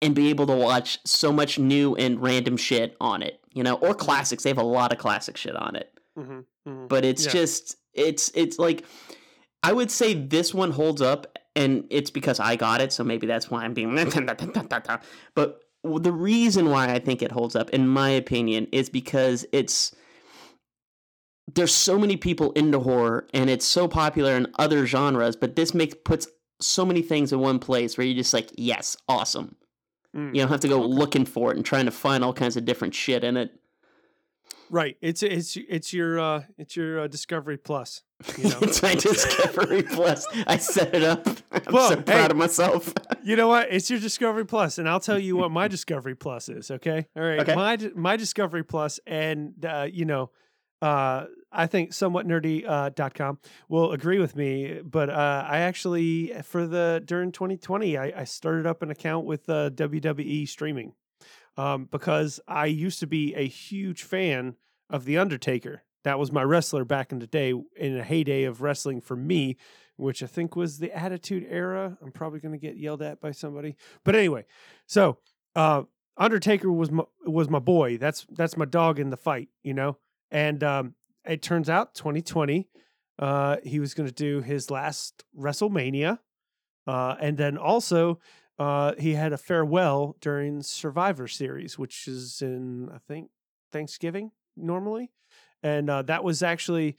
and 0.00 0.14
be 0.14 0.30
able 0.30 0.46
to 0.46 0.54
watch 0.54 0.98
so 1.04 1.32
much 1.32 1.58
new 1.58 1.94
and 1.96 2.20
random 2.22 2.56
shit 2.56 2.96
on 3.00 3.22
it, 3.22 3.40
you 3.52 3.62
know, 3.62 3.74
or 3.74 3.94
classics. 3.94 4.42
They 4.42 4.50
have 4.50 4.58
a 4.58 4.62
lot 4.64 4.92
of 4.92 4.98
classic 4.98 5.36
shit 5.36 5.54
on 5.54 5.76
it, 5.76 5.92
Mm-hmm, 6.18 6.40
mm-hmm. 6.68 6.86
but 6.88 7.04
it's 7.04 7.26
Yeah. 7.26 7.32
just, 7.32 7.76
it's, 7.92 8.30
it's 8.34 8.58
like, 8.58 8.84
I 9.62 9.72
would 9.72 9.90
say 9.90 10.14
this 10.14 10.52
one 10.52 10.72
holds 10.72 11.00
up, 11.02 11.38
and 11.54 11.84
it's 11.90 12.10
because 12.10 12.40
I 12.40 12.56
got 12.56 12.80
it, 12.80 12.92
so 12.92 13.04
maybe 13.04 13.26
that's 13.28 13.48
why 13.50 13.62
I'm 13.64 13.74
being. 13.74 13.94
but 15.34 15.60
the 15.84 16.12
reason 16.12 16.70
why 16.70 16.92
I 16.92 16.98
think 16.98 17.22
it 17.22 17.32
holds 17.32 17.56
up, 17.56 17.70
in 17.70 17.88
my 17.88 18.10
opinion, 18.10 18.68
is 18.72 18.88
because 18.88 19.44
it's 19.52 19.94
there's 21.52 21.74
so 21.74 21.98
many 21.98 22.16
people 22.16 22.52
into 22.52 22.78
horror, 22.78 23.26
and 23.34 23.50
it's 23.50 23.66
so 23.66 23.88
popular 23.88 24.36
in 24.36 24.46
other 24.58 24.86
genres. 24.86 25.36
But 25.36 25.56
this 25.56 25.74
makes 25.74 25.96
puts 26.04 26.28
so 26.60 26.84
many 26.84 27.02
things 27.02 27.32
in 27.32 27.40
one 27.40 27.58
place 27.58 27.98
where 27.98 28.06
you're 28.06 28.16
just 28.16 28.32
like, 28.32 28.50
yes, 28.56 28.96
awesome. 29.08 29.56
Mm. 30.16 30.34
You 30.34 30.42
don't 30.42 30.50
have 30.50 30.60
to 30.60 30.68
go 30.68 30.80
looking 30.80 31.24
for 31.24 31.50
it 31.50 31.56
and 31.56 31.66
trying 31.66 31.86
to 31.86 31.90
find 31.90 32.22
all 32.22 32.32
kinds 32.32 32.56
of 32.56 32.64
different 32.64 32.94
shit 32.94 33.24
in 33.24 33.36
it. 33.36 33.58
Right. 34.72 34.96
It's 35.02 35.22
it's 35.22 35.56
it's 35.68 35.92
your 35.92 36.18
uh 36.18 36.44
it's 36.56 36.76
your 36.76 37.00
uh, 37.00 37.06
Discovery 37.06 37.58
Plus. 37.58 38.02
You 38.38 38.48
know. 38.48 38.58
it's 38.62 38.82
my 38.82 38.94
Discovery 38.94 39.82
Plus. 39.82 40.26
I 40.46 40.56
set 40.56 40.94
it 40.94 41.02
up. 41.02 41.28
I'm 41.52 41.62
Well, 41.70 41.90
so 41.90 41.96
hey. 41.96 42.02
proud 42.02 42.30
of 42.30 42.38
myself. 42.38 42.90
you 43.22 43.36
know 43.36 43.48
what? 43.48 43.68
It's 43.70 43.90
your 43.90 44.00
Discovery 44.00 44.46
Plus, 44.46 44.78
and 44.78 44.88
I'll 44.88 44.98
tell 44.98 45.18
you 45.18 45.36
what 45.36 45.50
my 45.50 45.68
Discovery 45.68 46.14
Plus 46.14 46.48
is. 46.48 46.70
Okay. 46.70 47.06
All 47.14 47.22
right. 47.22 47.40
Okay. 47.40 47.54
My 47.54 47.76
my 47.94 48.16
Discovery 48.16 48.64
Plus, 48.64 48.98
and 49.06 49.62
uh, 49.62 49.86
you 49.92 50.06
know, 50.06 50.30
uh, 50.80 51.26
I 51.52 51.66
think 51.66 51.92
somewhat 51.92 52.26
nerdy 52.26 52.66
uh, 52.66 52.88
dot 52.94 53.12
com 53.12 53.40
will 53.68 53.92
agree 53.92 54.20
with 54.20 54.34
me. 54.36 54.80
But 54.82 55.10
uh, 55.10 55.46
I 55.46 55.58
actually 55.58 56.32
for 56.44 56.66
the 56.66 57.02
during 57.04 57.30
2020, 57.30 57.98
I, 57.98 58.20
I 58.20 58.24
started 58.24 58.66
up 58.66 58.80
an 58.80 58.90
account 58.90 59.26
with 59.26 59.50
uh, 59.50 59.68
WWE 59.68 60.48
streaming 60.48 60.94
um, 61.56 61.88
because 61.90 62.40
I 62.48 62.66
used 62.66 63.00
to 63.00 63.06
be 63.06 63.34
a 63.34 63.46
huge 63.46 64.02
fan 64.02 64.56
of 64.90 65.04
The 65.04 65.18
Undertaker. 65.18 65.82
That 66.04 66.18
was 66.18 66.32
my 66.32 66.42
wrestler 66.42 66.84
back 66.84 67.12
in 67.12 67.18
the 67.18 67.26
day, 67.26 67.54
in 67.76 67.96
a 67.96 68.02
heyday 68.02 68.44
of 68.44 68.60
wrestling 68.60 69.00
for 69.00 69.16
me, 69.16 69.56
which 69.96 70.22
I 70.22 70.26
think 70.26 70.56
was 70.56 70.78
the 70.78 70.92
Attitude 70.96 71.46
Era. 71.48 71.96
I'm 72.02 72.12
probably 72.12 72.40
going 72.40 72.52
to 72.52 72.58
get 72.58 72.76
yelled 72.76 73.02
at 73.02 73.20
by 73.20 73.30
somebody, 73.30 73.76
but 74.04 74.16
anyway. 74.16 74.44
So 74.86 75.18
uh, 75.54 75.82
Undertaker 76.16 76.70
was 76.70 76.90
my 76.90 77.04
was 77.24 77.48
my 77.48 77.58
boy. 77.58 77.98
That's 77.98 78.26
that's 78.30 78.56
my 78.56 78.64
dog 78.64 78.98
in 78.98 79.10
the 79.10 79.16
fight, 79.16 79.48
you 79.62 79.74
know. 79.74 79.98
And 80.30 80.64
um, 80.64 80.94
it 81.24 81.42
turns 81.42 81.68
out 81.68 81.94
2020, 81.94 82.68
uh, 83.18 83.56
he 83.64 83.80
was 83.80 83.94
going 83.94 84.08
to 84.08 84.14
do 84.14 84.40
his 84.40 84.70
last 84.70 85.24
WrestleMania, 85.38 86.18
uh, 86.86 87.16
and 87.20 87.36
then 87.36 87.56
also 87.56 88.18
uh, 88.62 88.94
he 88.96 89.14
had 89.14 89.32
a 89.32 89.36
farewell 89.36 90.16
during 90.20 90.62
Survivor 90.62 91.26
Series, 91.26 91.80
which 91.80 92.06
is 92.06 92.40
in 92.42 92.88
I 92.94 92.98
think 93.08 93.30
Thanksgiving 93.72 94.30
normally, 94.56 95.10
and 95.64 95.90
uh, 95.90 96.02
that 96.02 96.22
was 96.22 96.44
actually 96.44 96.96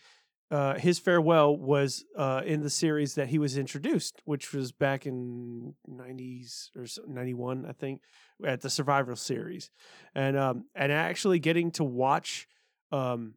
uh, 0.51 0.73
his 0.73 0.99
farewell 0.99 1.55
was 1.55 2.03
uh, 2.17 2.41
in 2.45 2.63
the 2.63 2.69
series 2.69 3.15
that 3.15 3.29
he 3.29 3.37
was 3.37 3.57
introduced, 3.57 4.21
which 4.25 4.51
was 4.51 4.73
back 4.73 5.05
in 5.05 5.73
'90s 5.89 6.67
or 6.75 6.85
'91, 7.07 7.65
I 7.65 7.71
think, 7.71 8.01
at 8.45 8.59
the 8.59 8.69
Survivor 8.69 9.15
Series, 9.15 9.69
and 10.13 10.37
um, 10.37 10.65
and 10.75 10.91
actually 10.91 11.39
getting 11.39 11.71
to 11.71 11.85
watch 11.85 12.45
um, 12.91 13.35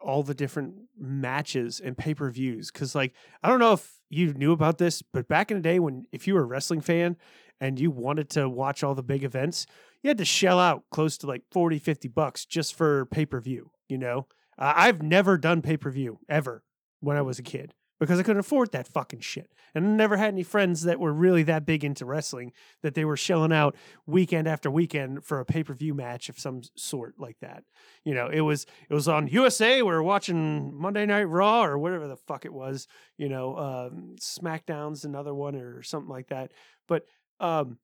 all 0.00 0.22
the 0.22 0.34
different 0.34 0.74
matches 0.96 1.80
and 1.80 1.98
pay 1.98 2.14
per 2.14 2.30
views. 2.30 2.70
Because 2.70 2.94
like 2.94 3.14
I 3.42 3.48
don't 3.48 3.58
know 3.58 3.72
if 3.72 3.98
you 4.10 4.32
knew 4.32 4.52
about 4.52 4.78
this, 4.78 5.02
but 5.02 5.26
back 5.26 5.50
in 5.50 5.56
the 5.56 5.62
day 5.62 5.80
when 5.80 6.06
if 6.12 6.28
you 6.28 6.34
were 6.34 6.42
a 6.42 6.46
wrestling 6.46 6.82
fan 6.82 7.16
and 7.60 7.78
you 7.78 7.90
wanted 7.90 8.30
to 8.30 8.48
watch 8.48 8.82
all 8.82 8.94
the 8.94 9.02
big 9.02 9.24
events, 9.24 9.66
you 10.02 10.08
had 10.08 10.18
to 10.18 10.24
shell 10.24 10.58
out 10.58 10.84
close 10.90 11.18
to 11.18 11.26
like 11.26 11.42
40, 11.50 11.78
50 11.78 12.08
bucks 12.08 12.44
just 12.44 12.74
for 12.74 13.06
pay 13.06 13.26
per 13.26 13.40
view. 13.40 13.70
You 13.88 13.98
know, 13.98 14.26
uh, 14.58 14.72
I've 14.76 15.02
never 15.02 15.38
done 15.38 15.62
pay 15.62 15.76
per 15.76 15.90
view 15.90 16.18
ever 16.28 16.62
when 17.00 17.16
I 17.16 17.22
was 17.22 17.38
a 17.38 17.42
kid 17.42 17.74
because 18.00 18.18
I 18.18 18.22
couldn't 18.22 18.40
afford 18.40 18.72
that 18.72 18.86
fucking 18.86 19.20
shit. 19.20 19.50
And 19.74 19.84
I 19.86 19.88
never 19.90 20.16
had 20.16 20.32
any 20.32 20.42
friends 20.42 20.82
that 20.82 21.00
were 21.00 21.12
really 21.12 21.42
that 21.44 21.66
big 21.66 21.84
into 21.84 22.06
wrestling 22.06 22.52
that 22.82 22.94
they 22.94 23.04
were 23.04 23.16
shelling 23.16 23.52
out 23.52 23.76
weekend 24.06 24.48
after 24.48 24.70
weekend 24.70 25.24
for 25.24 25.40
a 25.40 25.44
pay 25.44 25.62
per 25.62 25.74
view 25.74 25.94
match 25.94 26.28
of 26.28 26.38
some 26.38 26.62
sort 26.76 27.14
like 27.18 27.38
that. 27.40 27.64
You 28.04 28.14
know, 28.14 28.28
it 28.28 28.40
was 28.40 28.66
it 28.88 28.94
was 28.94 29.08
on 29.08 29.28
USA. 29.28 29.82
We 29.82 29.90
were 29.90 30.02
watching 30.02 30.74
Monday 30.74 31.06
Night 31.06 31.24
Raw 31.24 31.64
or 31.64 31.78
whatever 31.78 32.08
the 32.08 32.16
fuck 32.16 32.44
it 32.44 32.52
was. 32.52 32.86
You 33.16 33.28
know, 33.28 33.56
um, 33.56 34.16
SmackDown's 34.20 35.04
another 35.04 35.34
one 35.34 35.56
or 35.56 35.82
something 35.82 36.10
like 36.10 36.28
that. 36.28 36.52
But 36.86 37.04
um, 37.40 37.78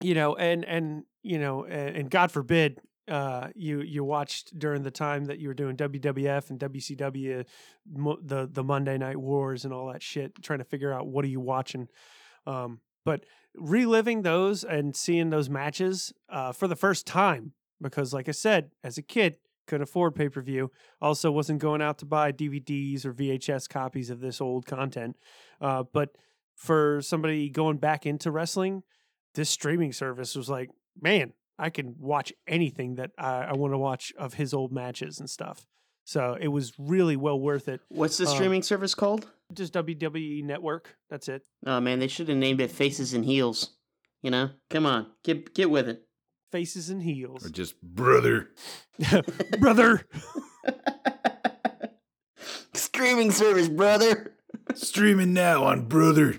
you 0.00 0.14
know, 0.14 0.36
and 0.36 0.64
and 0.64 1.04
you 1.22 1.38
know, 1.38 1.64
and, 1.64 1.96
and 1.96 2.10
God 2.10 2.30
forbid, 2.30 2.80
uh, 3.08 3.48
you 3.54 3.80
you 3.80 4.04
watched 4.04 4.58
during 4.58 4.82
the 4.82 4.90
time 4.90 5.26
that 5.26 5.38
you 5.38 5.48
were 5.48 5.54
doing 5.54 5.76
WWF 5.76 6.50
and 6.50 6.58
WCW, 6.60 7.44
mo- 7.90 8.18
the 8.22 8.48
the 8.50 8.64
Monday 8.64 8.98
Night 8.98 9.16
Wars 9.16 9.64
and 9.64 9.72
all 9.72 9.92
that 9.92 10.02
shit, 10.02 10.42
trying 10.42 10.60
to 10.60 10.64
figure 10.64 10.92
out 10.92 11.06
what 11.06 11.24
are 11.24 11.28
you 11.28 11.40
watching. 11.40 11.88
Um, 12.46 12.80
but 13.04 13.24
reliving 13.54 14.22
those 14.22 14.64
and 14.64 14.94
seeing 14.94 15.30
those 15.30 15.48
matches 15.48 16.12
uh, 16.28 16.52
for 16.52 16.68
the 16.68 16.76
first 16.76 17.06
time, 17.06 17.52
because 17.80 18.12
like 18.12 18.28
I 18.28 18.32
said, 18.32 18.70
as 18.84 18.98
a 18.98 19.02
kid, 19.02 19.36
couldn't 19.66 19.82
afford 19.82 20.14
pay 20.14 20.28
per 20.28 20.42
view. 20.42 20.70
Also, 21.00 21.30
wasn't 21.30 21.60
going 21.60 21.82
out 21.82 21.98
to 21.98 22.06
buy 22.06 22.32
DVDs 22.32 23.04
or 23.04 23.12
VHS 23.12 23.68
copies 23.68 24.10
of 24.10 24.20
this 24.20 24.40
old 24.40 24.66
content. 24.66 25.16
Uh, 25.60 25.84
but 25.92 26.16
for 26.58 27.00
somebody 27.00 27.48
going 27.48 27.78
back 27.78 28.04
into 28.04 28.30
wrestling, 28.30 28.82
this 29.34 29.48
streaming 29.48 29.92
service 29.92 30.36
was 30.36 30.50
like, 30.50 30.68
man, 31.00 31.32
I 31.58 31.70
can 31.70 31.94
watch 31.98 32.32
anything 32.46 32.96
that 32.96 33.12
I, 33.18 33.44
I 33.44 33.52
want 33.54 33.72
to 33.72 33.78
watch 33.78 34.12
of 34.18 34.34
his 34.34 34.52
old 34.52 34.72
matches 34.72 35.18
and 35.18 35.30
stuff. 35.30 35.66
So 36.04 36.36
it 36.40 36.48
was 36.48 36.72
really 36.78 37.16
well 37.16 37.38
worth 37.40 37.68
it. 37.68 37.80
What's 37.88 38.16
the 38.16 38.26
Um, 38.26 38.34
streaming 38.34 38.62
service 38.62 38.94
called? 38.94 39.30
Just 39.52 39.72
WWE 39.72 40.44
Network. 40.44 40.96
That's 41.08 41.28
it. 41.28 41.42
Oh 41.64 41.80
man, 41.80 42.00
they 42.00 42.08
should 42.08 42.28
have 42.28 42.36
named 42.38 42.60
it 42.60 42.70
Faces 42.70 43.14
and 43.14 43.24
Heels. 43.24 43.76
You 44.22 44.30
know, 44.30 44.50
come 44.68 44.84
on, 44.84 45.06
get 45.24 45.54
get 45.54 45.70
with 45.70 45.88
it. 45.88 46.02
Faces 46.50 46.90
and 46.90 47.02
heels. 47.02 47.46
Or 47.46 47.50
just 47.50 47.80
brother. 47.82 48.50
Brother. 49.60 50.02
Streaming 52.74 53.30
service, 53.30 53.68
brother. 53.68 54.34
Streaming 54.74 55.32
now 55.34 55.64
on 55.64 55.86
brother. 55.88 56.38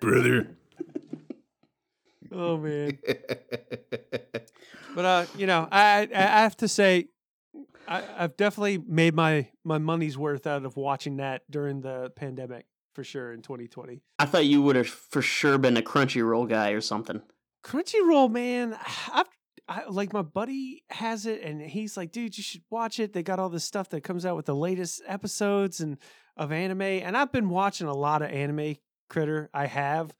Brother. 0.00 0.56
Oh 2.32 2.56
man. 2.56 2.98
But 4.94 5.04
uh, 5.04 5.26
you 5.36 5.46
know, 5.46 5.68
I 5.70 6.08
I 6.12 6.42
have 6.42 6.56
to 6.58 6.68
say, 6.68 7.08
I, 7.86 8.02
I've 8.18 8.36
definitely 8.36 8.78
made 8.78 9.14
my 9.14 9.48
my 9.64 9.78
money's 9.78 10.18
worth 10.18 10.46
out 10.46 10.64
of 10.64 10.76
watching 10.76 11.18
that 11.18 11.42
during 11.50 11.80
the 11.80 12.10
pandemic 12.16 12.66
for 12.94 13.04
sure 13.04 13.32
in 13.32 13.42
2020. 13.42 14.00
I 14.18 14.26
thought 14.26 14.46
you 14.46 14.62
would 14.62 14.76
have 14.76 14.88
for 14.88 15.22
sure 15.22 15.58
been 15.58 15.76
a 15.76 15.82
Crunchyroll 15.82 16.48
guy 16.48 16.70
or 16.70 16.80
something. 16.80 17.22
Crunchyroll, 17.64 18.30
man, 18.30 18.76
I've 19.12 19.28
I, 19.68 19.84
like 19.88 20.12
my 20.12 20.22
buddy 20.22 20.82
has 20.90 21.26
it, 21.26 21.42
and 21.42 21.62
he's 21.62 21.96
like, 21.96 22.10
"Dude, 22.10 22.36
you 22.36 22.42
should 22.42 22.62
watch 22.70 22.98
it." 22.98 23.12
They 23.12 23.22
got 23.22 23.38
all 23.38 23.48
this 23.48 23.64
stuff 23.64 23.88
that 23.90 24.02
comes 24.02 24.26
out 24.26 24.34
with 24.34 24.46
the 24.46 24.54
latest 24.54 25.02
episodes 25.06 25.80
and 25.80 25.98
of 26.36 26.50
anime, 26.50 26.82
and 26.82 27.16
I've 27.16 27.30
been 27.30 27.48
watching 27.48 27.86
a 27.86 27.94
lot 27.94 28.22
of 28.22 28.30
anime. 28.30 28.76
Critter, 29.10 29.50
I 29.52 29.66
have, 29.66 30.14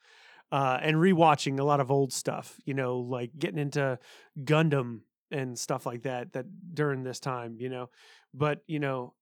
uh, 0.52 0.78
and 0.82 0.96
rewatching 0.98 1.58
a 1.58 1.64
lot 1.64 1.80
of 1.80 1.90
old 1.90 2.12
stuff. 2.12 2.56
You 2.66 2.74
know, 2.74 2.98
like 2.98 3.30
getting 3.38 3.58
into 3.58 3.98
Gundam 4.38 5.00
and 5.30 5.58
stuff 5.58 5.86
like 5.86 6.02
that. 6.02 6.34
That 6.34 6.46
during 6.74 7.02
this 7.02 7.20
time, 7.20 7.56
you 7.58 7.70
know, 7.70 7.88
but 8.34 8.62
you 8.66 8.78
know, 8.80 9.14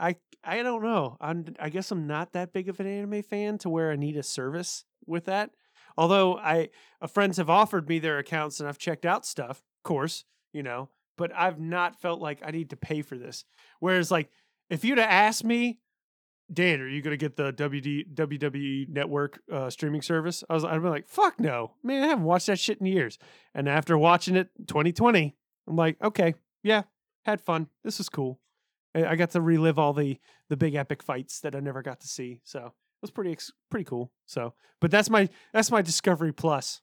I 0.00 0.16
I 0.44 0.62
don't 0.62 0.82
know. 0.82 1.16
I'm 1.20 1.44
I 1.60 1.68
guess 1.68 1.90
I'm 1.90 2.06
not 2.06 2.32
that 2.32 2.52
big 2.52 2.68
of 2.68 2.80
an 2.80 2.86
anime 2.86 3.22
fan 3.22 3.58
to 3.58 3.68
where 3.68 3.90
I 3.90 3.96
need 3.96 4.16
a 4.16 4.22
service 4.22 4.84
with 5.06 5.26
that. 5.26 5.50
Although 5.96 6.38
I 6.38 6.70
uh, 7.00 7.06
friends 7.06 7.36
have 7.36 7.50
offered 7.50 7.88
me 7.88 7.98
their 7.98 8.18
accounts 8.18 8.60
and 8.60 8.68
I've 8.68 8.78
checked 8.78 9.06
out 9.06 9.26
stuff, 9.26 9.58
of 9.58 9.82
course, 9.84 10.24
you 10.52 10.62
know, 10.62 10.88
but 11.16 11.32
I've 11.34 11.60
not 11.60 12.00
felt 12.00 12.20
like 12.20 12.40
I 12.44 12.50
need 12.50 12.70
to 12.70 12.76
pay 12.76 13.02
for 13.02 13.16
this. 13.16 13.44
Whereas 13.80 14.10
like 14.10 14.30
if 14.70 14.84
you'd 14.84 14.98
have 14.98 15.10
asked 15.10 15.44
me, 15.44 15.78
Dan, 16.52 16.80
are 16.80 16.88
you 16.88 17.02
gonna 17.02 17.16
get 17.16 17.36
the 17.36 17.52
WD 17.52 18.14
WWE 18.14 18.88
network 18.88 19.40
uh, 19.50 19.70
streaming 19.70 20.02
service? 20.02 20.44
I 20.50 20.54
was 20.54 20.64
I'd 20.64 20.82
be 20.82 20.88
like, 20.88 21.08
fuck 21.08 21.40
no. 21.40 21.72
Man, 21.82 22.02
I 22.02 22.08
haven't 22.08 22.24
watched 22.24 22.46
that 22.46 22.58
shit 22.58 22.80
in 22.80 22.86
years. 22.86 23.18
And 23.54 23.68
after 23.68 23.96
watching 23.96 24.36
it 24.36 24.50
2020, 24.66 25.36
I'm 25.68 25.76
like, 25.76 25.96
okay, 26.02 26.34
yeah, 26.62 26.82
had 27.24 27.40
fun. 27.40 27.68
This 27.84 28.00
is 28.00 28.08
cool. 28.08 28.40
I 28.94 29.16
got 29.16 29.30
to 29.30 29.40
relive 29.40 29.78
all 29.78 29.92
the 29.92 30.18
the 30.48 30.56
big 30.56 30.74
epic 30.74 31.02
fights 31.02 31.40
that 31.40 31.54
I 31.54 31.60
never 31.60 31.82
got 31.82 32.00
to 32.00 32.08
see. 32.08 32.40
So 32.44 32.66
it 32.66 32.72
was 33.00 33.10
pretty 33.10 33.36
pretty 33.70 33.84
cool. 33.84 34.12
So, 34.26 34.54
but 34.80 34.90
that's 34.90 35.08
my 35.08 35.28
that's 35.52 35.70
my 35.70 35.82
Discovery 35.82 36.32
Plus. 36.32 36.80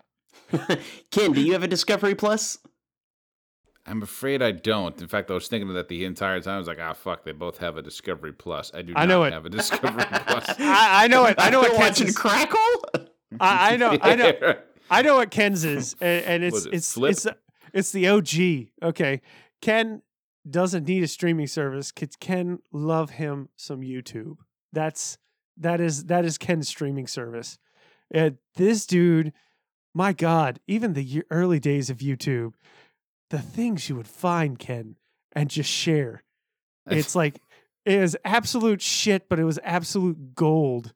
Ken, 1.12 1.34
do 1.34 1.42
you 1.42 1.54
have 1.54 1.64
a 1.64 1.68
Discovery 1.68 2.16
Plus? 2.16 2.58
I'm 3.90 4.04
afraid 4.04 4.42
I 4.42 4.52
don't. 4.52 5.00
In 5.02 5.08
fact, 5.08 5.32
I 5.32 5.34
was 5.34 5.48
thinking 5.48 5.68
of 5.70 5.76
that 5.76 5.88
the 5.88 6.06
entire 6.06 6.40
time. 6.42 6.56
I 6.56 6.58
was 6.60 6.68
like, 6.68 6.80
ah, 6.80 6.94
fuck, 6.94 7.24
they 7.24 7.32
both 7.32 7.58
have 7.58 7.76
a 7.78 7.82
Discovery 7.82 8.34
Plus. 8.34 8.72
I 8.74 8.82
do 8.84 8.94
I 8.96 9.02
not 9.02 9.08
know 9.10 9.24
it. 9.24 9.34
have 9.34 9.46
a 9.46 9.50
Discovery 9.50 10.06
Plus. 10.28 10.46
I, 10.60 11.06
I 11.06 11.08
know 11.08 11.26
it. 11.26 11.36
I 11.40 11.50
know 11.50 11.60
what 11.62 11.72
Ken's 11.72 11.80
watching 11.82 12.08
is. 12.08 12.18
Crackle. 12.18 12.58
I, 13.40 13.74
I 13.74 13.78
know. 13.78 13.98
I 14.02 14.16
know. 14.16 14.54
I 14.92 15.02
know 15.02 15.16
what 15.18 15.30
Ken's 15.32 15.66
is, 15.66 15.96
and, 16.02 16.26
and 16.26 16.44
it's 16.44 16.66
it 16.66 16.74
it's 16.74 16.94
Flip? 16.94 17.12
it's 17.12 17.28
it's 17.74 17.92
the 17.92 18.08
OG. 18.10 18.90
Okay, 18.90 19.22
Ken 19.62 20.02
doesn't 20.50 20.88
need 20.88 21.04
a 21.04 21.08
streaming 21.08 21.46
service. 21.48 21.92
'cause 21.92 22.16
Ken 22.20 22.60
love 22.72 23.12
him 23.12 23.50
some 23.56 23.82
YouTube. 23.82 24.38
That's 24.74 25.18
that 25.58 25.80
is 25.82 26.06
that 26.06 26.26
is 26.26 26.38
Ken's 26.40 26.68
streaming 26.68 27.06
service. 27.08 27.58
And 28.12 28.38
this 28.56 28.88
dude, 28.88 29.32
my 29.94 30.14
God, 30.14 30.60
even 30.68 30.94
the 30.94 31.24
early 31.30 31.60
days 31.60 31.90
of 31.92 31.98
YouTube, 31.98 32.54
the 33.30 33.40
things 33.40 33.90
you 33.90 33.96
would 33.96 34.08
find 34.08 34.58
Ken 34.60 34.96
and 35.34 35.50
just 35.50 35.70
share. 35.70 36.24
It's 36.90 37.16
like 37.16 37.40
it 37.86 37.94
is 38.00 38.18
absolute 38.26 38.82
shit, 38.82 39.30
but 39.30 39.40
it 39.40 39.44
was 39.44 39.60
absolute 39.64 40.34
gold. 40.36 40.94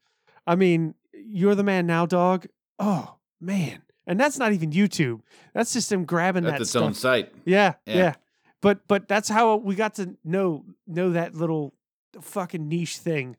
I 0.48 0.56
mean, 0.56 0.96
you're 1.14 1.56
the 1.56 1.64
man 1.64 1.86
now, 1.86 2.06
dog. 2.08 2.48
Oh 2.80 3.16
man, 3.40 3.84
and 4.08 4.20
that's 4.20 4.40
not 4.40 4.54
even 4.54 4.72
YouTube. 4.72 5.22
That's 5.54 5.72
just 5.74 5.92
him 5.92 6.06
grabbing 6.06 6.44
That's 6.44 6.54
that 6.56 6.62
its 6.62 6.70
stuff. 6.72 6.84
own 6.84 6.94
site. 6.96 7.32
Yeah, 7.46 7.74
Yeah. 7.86 7.96
yeah, 7.96 8.14
But 8.62 8.88
but 8.88 9.08
that's 9.08 9.30
how 9.30 9.56
we 9.58 9.76
got 9.76 9.96
to 9.96 10.16
know 10.24 10.66
know 10.88 11.12
that 11.12 11.36
little 11.36 11.74
fucking 12.20 12.68
niche 12.68 12.98
thing. 12.98 13.38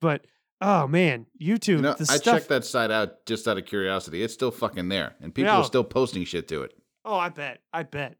But 0.00 0.24
oh 0.60 0.86
man, 0.86 1.26
YouTube. 1.40 1.68
You 1.68 1.82
know, 1.82 1.94
the 1.94 2.06
I 2.08 2.16
stuff. 2.16 2.36
checked 2.36 2.48
that 2.50 2.64
site 2.64 2.92
out 2.92 3.26
just 3.26 3.48
out 3.48 3.58
of 3.58 3.66
curiosity. 3.66 4.22
It's 4.22 4.32
still 4.34 4.52
fucking 4.52 4.88
there, 4.90 5.16
and 5.20 5.34
people 5.34 5.52
Yeah. 5.52 5.58
are 5.58 5.64
still 5.64 5.84
posting 5.84 6.24
shit 6.24 6.46
to 6.48 6.62
it. 6.62 6.72
Oh, 7.04 7.16
I 7.16 7.30
bet. 7.30 7.60
I 7.72 7.82
bet. 7.82 8.14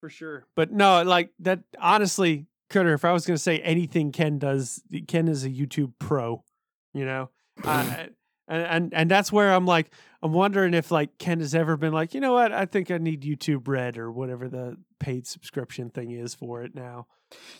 For 0.00 0.08
sure. 0.10 0.46
But 0.54 0.72
no, 0.72 1.02
like 1.02 1.30
that 1.40 1.60
honestly, 1.78 2.46
Critter, 2.70 2.92
if 2.94 3.04
I 3.04 3.12
was 3.12 3.26
gonna 3.26 3.38
say 3.38 3.58
anything 3.60 4.12
Ken 4.12 4.38
does, 4.38 4.82
Ken 5.08 5.28
is 5.28 5.44
a 5.44 5.50
YouTube 5.50 5.92
pro, 5.98 6.44
you 6.92 7.04
know? 7.04 7.30
uh, 7.64 8.06
and, 8.48 8.62
and 8.62 8.94
and 8.94 9.10
that's 9.10 9.32
where 9.32 9.52
I'm 9.52 9.66
like, 9.66 9.90
I'm 10.22 10.32
wondering 10.32 10.74
if 10.74 10.90
like 10.90 11.16
Ken 11.18 11.40
has 11.40 11.54
ever 11.54 11.76
been 11.76 11.92
like, 11.92 12.12
you 12.14 12.20
know 12.20 12.32
what, 12.34 12.52
I 12.52 12.66
think 12.66 12.90
I 12.90 12.98
need 12.98 13.22
YouTube 13.22 13.66
Red 13.68 13.96
or 13.98 14.10
whatever 14.12 14.48
the 14.48 14.76
paid 15.00 15.26
subscription 15.26 15.90
thing 15.90 16.10
is 16.10 16.34
for 16.34 16.62
it 16.62 16.74
now. 16.74 17.06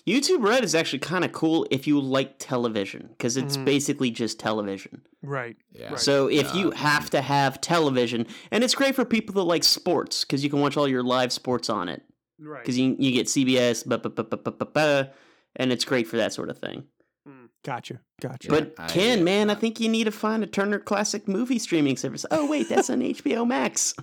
YouTube 0.06 0.44
Red 0.46 0.62
is 0.62 0.74
actually 0.76 1.00
kind 1.00 1.24
of 1.24 1.32
cool 1.32 1.66
if 1.72 1.86
you 1.88 2.00
like 2.00 2.34
television 2.38 3.08
because 3.08 3.36
it's 3.36 3.56
Mhm. 3.56 3.64
basically 3.64 4.10
just 4.12 4.38
television. 4.38 5.02
Right. 5.22 5.56
Yeah. 5.72 5.90
Right. 5.90 5.98
So 5.98 6.28
if 6.28 6.54
you 6.54 6.70
have 6.70 7.10
to 7.10 7.20
have 7.20 7.60
television, 7.60 8.26
and 8.52 8.62
it's 8.62 8.76
great 8.76 8.94
for 8.94 9.04
people 9.04 9.34
that 9.36 9.42
like 9.42 9.64
sports 9.64 10.24
because 10.24 10.44
you 10.44 10.50
can 10.50 10.60
watch 10.60 10.76
all 10.76 10.86
your 10.86 11.02
live 11.02 11.32
sports 11.32 11.68
on 11.68 11.88
it 11.88 12.02
Right. 12.38 12.62
because 12.62 12.78
you 12.78 12.96
you 12.98 13.12
get 13.12 13.26
CBS, 13.26 13.84
and 15.56 15.72
it's 15.72 15.84
great 15.84 16.06
for 16.06 16.16
that 16.18 16.32
sort 16.32 16.50
of 16.50 16.58
thing. 16.58 16.84
Mm, 17.26 17.48
Gotcha. 17.64 18.00
Gotcha. 18.20 18.48
But 18.48 18.74
I, 18.78 18.86
Ken, 18.88 19.24
man, 19.24 19.50
I 19.50 19.54
think 19.54 19.80
you 19.80 19.88
need 19.88 20.04
to 20.04 20.12
find 20.12 20.42
a 20.42 20.46
Turner 20.46 20.78
Classic 20.78 21.26
movie 21.26 21.58
streaming 21.58 21.96
service. 21.96 22.24
Oh 22.30 22.48
wait, 22.48 22.68
that's 22.68 22.90
on 22.90 23.00
HBO 23.02 23.46
Max. 23.46 23.94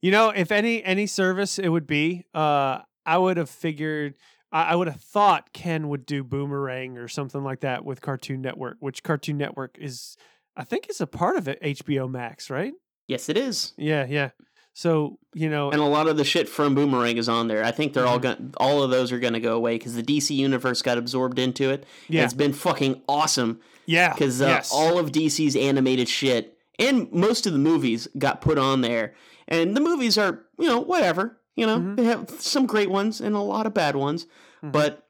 You 0.00 0.10
know, 0.10 0.30
if 0.30 0.50
any 0.52 0.82
any 0.82 1.06
service 1.06 1.58
it 1.58 1.68
would 1.68 1.86
be, 1.86 2.24
uh, 2.34 2.80
I 3.06 3.18
would 3.18 3.36
have 3.36 3.50
figured. 3.50 4.14
I, 4.50 4.64
I 4.64 4.74
would 4.74 4.88
have 4.88 5.00
thought 5.00 5.52
Ken 5.52 5.88
would 5.88 6.04
do 6.04 6.22
Boomerang 6.22 6.98
or 6.98 7.08
something 7.08 7.42
like 7.42 7.60
that 7.60 7.84
with 7.84 8.02
Cartoon 8.02 8.42
Network, 8.42 8.76
which 8.80 9.02
Cartoon 9.02 9.38
Network 9.38 9.78
is, 9.80 10.16
I 10.56 10.64
think, 10.64 10.90
is 10.90 11.00
a 11.00 11.06
part 11.06 11.36
of 11.36 11.48
it. 11.48 11.62
HBO 11.62 12.10
Max, 12.10 12.50
right? 12.50 12.74
Yes, 13.08 13.28
it 13.28 13.36
is. 13.38 13.72
Yeah, 13.78 14.04
yeah. 14.06 14.30
So 14.74 15.18
you 15.34 15.48
know, 15.48 15.70
And 15.70 15.80
a 15.80 15.84
lot 15.86 16.08
of 16.08 16.16
the 16.18 16.24
shit 16.24 16.48
from 16.48 16.74
Boomerang 16.74 17.16
is 17.16 17.28
on 17.28 17.48
there. 17.48 17.64
I 17.64 17.70
think 17.70 17.92
they're 17.94 18.06
all 18.06 18.18
Mhm. 18.18 18.22
going 18.22 18.54
all 18.58 18.82
of 18.82 18.90
those 18.90 19.10
are 19.12 19.18
going 19.18 19.32
to 19.32 19.40
go 19.40 19.56
away 19.56 19.76
because 19.78 19.94
the 19.94 20.02
DC 20.02 20.34
universe 20.34 20.82
got 20.82 20.98
absorbed 20.98 21.38
into 21.38 21.70
it. 21.70 21.84
yeah, 22.08 22.24
It's 22.24 22.34
been 22.34 22.52
fucking 22.52 23.00
awesome 23.08 23.60
yeah, 23.86 24.12
because 24.12 24.42
uh, 24.42 24.46
yes. 24.46 24.70
all 24.72 24.98
of 24.98 25.10
DC's 25.12 25.56
animated 25.56 26.08
shit 26.08 26.58
and 26.78 27.10
most 27.12 27.46
of 27.46 27.52
the 27.54 27.58
movies 27.58 28.08
got 28.18 28.40
put 28.42 28.58
on 28.58 28.80
there. 28.82 29.14
And 29.48 29.74
the 29.76 29.80
movies 29.80 30.16
are, 30.18 30.44
you 30.58 30.66
know, 30.66 30.80
whatever. 30.80 31.38
You 31.56 31.66
know, 31.66 31.78
Mhm. 31.78 31.96
they 31.96 32.04
have 32.04 32.30
some 32.38 32.64
great 32.66 32.90
ones 32.90 33.20
and 33.20 33.34
a 33.34 33.40
lot 33.40 33.66
of 33.66 33.74
bad 33.74 33.94
ones. 33.96 34.26
Mhm. 34.62 34.72
But 34.72 35.01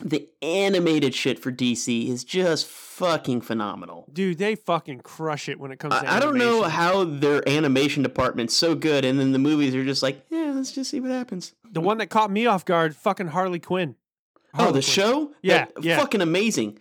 the 0.00 0.28
animated 0.42 1.14
shit 1.14 1.38
for 1.38 1.50
DC 1.50 2.08
is 2.08 2.24
just 2.24 2.66
fucking 2.66 3.40
phenomenal. 3.40 4.06
dude, 4.12 4.38
they 4.38 4.54
fucking 4.54 5.00
crush 5.00 5.48
it 5.48 5.58
when 5.58 5.72
it 5.72 5.78
comes. 5.78 5.94
to 5.94 6.08
I, 6.08 6.16
I 6.16 6.20
don't 6.20 6.36
know 6.38 6.62
how 6.62 7.04
their 7.04 7.46
animation 7.48 8.02
department's 8.02 8.54
so 8.56 8.74
good, 8.74 9.04
and 9.04 9.18
then 9.18 9.32
the 9.32 9.38
movies 9.38 9.74
are 9.74 9.84
just 9.84 10.02
like, 10.02 10.24
yeah, 10.30 10.52
let's 10.54 10.72
just 10.72 10.90
see 10.90 11.00
what 11.00 11.10
happens. 11.10 11.54
the 11.70 11.80
one 11.80 11.98
that 11.98 12.06
caught 12.10 12.30
me 12.30 12.46
off 12.46 12.64
guard, 12.64 12.94
fucking 12.94 13.28
Harley 13.28 13.58
Quinn. 13.60 13.96
oh, 14.54 14.66
the 14.66 14.72
Quinn. 14.72 14.82
show? 14.82 15.32
Yeah, 15.42 15.66
That- 15.74 15.84
yeah. 15.84 15.98
Fucking 15.98 16.20
amazing. 16.20 16.78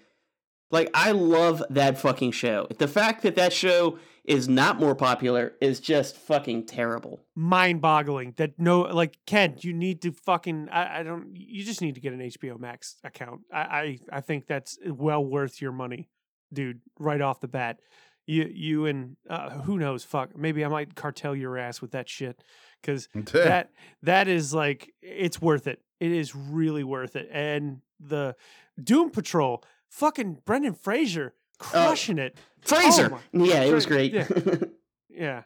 Like, 0.70 0.90
I 0.94 1.12
love 1.12 1.62
that 1.70 2.00
fucking 2.00 2.32
show. 2.32 2.68
The 2.78 2.88
fact 2.88 3.24
that 3.24 3.36
that 3.36 3.52
show 3.54 4.00
is 4.24 4.48
not 4.48 4.80
more 4.80 4.94
popular 4.96 5.54
is 5.62 5.80
just 5.80 6.16
fucking 6.16 6.66
terrible. 6.66 7.26
mind-boggling 7.36 8.34
that 8.38 8.52
no 8.60 8.82
like 8.82 9.18
ken 9.26 9.56
you 9.60 9.74
need 9.74 10.02
to 10.02 10.12
fucking 10.12 10.70
I, 10.72 11.00
I 11.00 11.04
don't 11.04 11.32
you 11.34 11.64
just 11.64 11.82
need 11.82 11.96
to 11.96 12.02
get 12.02 12.14
an 12.14 12.20
hbo 12.20 12.60
max 12.60 12.98
account. 13.04 13.42
I, 13.52 13.60
I 13.60 14.00
i 14.14 14.22
think 14.22 14.48
that's 14.48 14.78
well 14.86 15.24
worth 15.26 15.62
your 15.62 15.72
money 15.72 16.10
dude 16.54 16.82
right 17.00 17.22
off 17.22 17.40
the 17.40 17.48
bat. 17.48 17.80
You 18.28 18.50
you 18.54 18.86
and 18.86 19.18
uh, 19.30 19.50
who 19.50 19.80
knows 19.80 20.04
fuck 20.04 20.38
maybe 20.38 20.64
i 20.64 20.68
might 20.68 20.94
cartel 20.96 21.36
your 21.36 21.58
ass 21.58 21.82
with 21.82 21.92
that 21.92 22.08
shit 22.08 22.44
because 22.82 23.10
that 23.34 23.72
that 24.04 24.28
is 24.28 24.54
like 24.54 24.92
it's 25.02 25.42
worth 25.42 25.68
it. 25.68 25.82
It 26.00 26.12
is 26.12 26.36
really 26.36 26.84
worth 26.84 27.16
it. 27.16 27.30
And 27.32 27.82
the 28.00 28.36
doom 28.82 29.10
patrol 29.10 29.64
fucking 29.90 30.40
brendan 30.46 30.74
fraser 30.74 31.34
crushing 31.62 32.18
it 32.20 32.38
Fraser! 32.62 33.12
Oh 33.14 33.20
my- 33.34 33.46
yeah, 33.46 33.62
it 33.62 33.74
was 33.74 33.86
great. 33.86 34.14
yeah. 34.14 34.28
yeah 35.10 35.44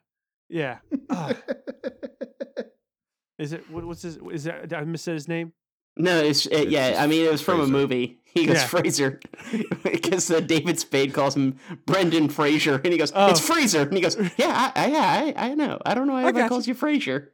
yeah 0.49 0.77
Ah. 1.09 1.33
Is 3.37 3.51
it 3.51 3.69
what, 3.69 3.83
what's 3.83 4.01
his? 4.01 4.17
Is 4.31 4.45
that 4.45 4.73
I 4.73 4.83
miss 4.85 5.05
his 5.05 5.27
name? 5.27 5.51
no, 5.97 6.19
it's, 6.23 6.45
it, 6.47 6.69
yeah, 6.69 6.95
I 6.99 7.07
mean, 7.07 7.25
it 7.25 7.31
was 7.31 7.41
from 7.41 7.59
a 7.61 7.67
movie. 7.67 8.19
He 8.25 8.45
goes, 8.45 8.57
Yeah. 8.57 8.67
Fraser. 8.67 9.19
Because 9.83 10.29
uh, 10.29 10.41
David 10.41 10.77
Spade 10.79 11.13
calls 11.13 11.35
him 11.37 11.57
Brendan 11.85 12.27
Fraser. 12.29 12.75
And 12.83 12.87
he 12.93 12.97
goes, 12.97 13.11
Oh. 13.15 13.29
it's 13.29 13.39
Fraser. 13.39 13.81
And 13.83 13.93
he 13.93 14.01
goes, 14.01 14.17
yeah, 14.37 14.71
I, 14.75 14.83
I, 14.83 14.87
yeah, 14.87 15.33
I, 15.37 15.49
I 15.51 15.53
know. 15.55 15.79
I 15.85 15.93
don't 15.95 16.07
know 16.07 16.13
why 16.13 16.19
I 16.19 16.23
everybody 16.23 16.43
got 16.43 16.49
calls 16.49 16.67
you 16.67 16.73
Fraser. 16.73 17.31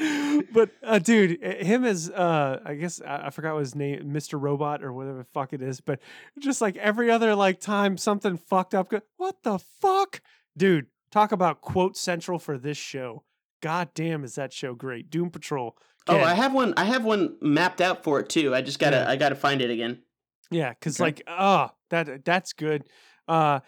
but 0.52 0.70
uh, 0.82 0.98
dude, 0.98 1.42
him 1.42 1.84
as 1.84 2.10
uh, 2.10 2.60
I 2.64 2.74
guess 2.74 3.00
I, 3.00 3.26
I 3.26 3.30
forgot 3.30 3.54
what 3.54 3.60
his 3.60 3.74
name, 3.74 4.10
Mr. 4.12 4.40
Robot 4.40 4.82
or 4.82 4.92
whatever 4.92 5.18
the 5.18 5.24
fuck 5.24 5.52
it 5.52 5.62
is. 5.62 5.80
But 5.80 6.00
just 6.38 6.60
like 6.60 6.76
every 6.76 7.10
other 7.10 7.34
like 7.34 7.60
time 7.60 7.96
something 7.96 8.36
fucked 8.36 8.74
up, 8.74 8.90
go, 8.90 9.00
what 9.16 9.42
the 9.42 9.58
fuck, 9.58 10.20
dude? 10.56 10.86
Talk 11.10 11.32
about 11.32 11.60
quote 11.60 11.96
central 11.96 12.38
for 12.38 12.56
this 12.56 12.78
show. 12.78 13.24
God 13.60 13.90
damn, 13.94 14.24
is 14.24 14.36
that 14.36 14.52
show 14.52 14.74
great? 14.74 15.10
Doom 15.10 15.30
Patrol, 15.30 15.76
Oh, 16.08 16.18
I 16.18 16.34
have 16.34 16.52
one. 16.54 16.74
I 16.76 16.84
have 16.84 17.04
one 17.04 17.36
mapped 17.40 17.80
out 17.80 18.02
for 18.04 18.20
it 18.20 18.28
too. 18.28 18.54
I 18.54 18.62
just 18.62 18.78
gotta. 18.78 18.96
Yeah. 18.96 19.08
I 19.10 19.16
gotta 19.16 19.34
find 19.34 19.60
it 19.60 19.70
again. 19.70 20.02
Yeah, 20.50 20.70
because 20.70 20.96
Okay. 20.96 21.04
like, 21.04 21.22
oh, 21.28 21.70
that 21.90 22.24
that's 22.24 22.52
good. 22.52 22.84
Uh, 23.28 23.60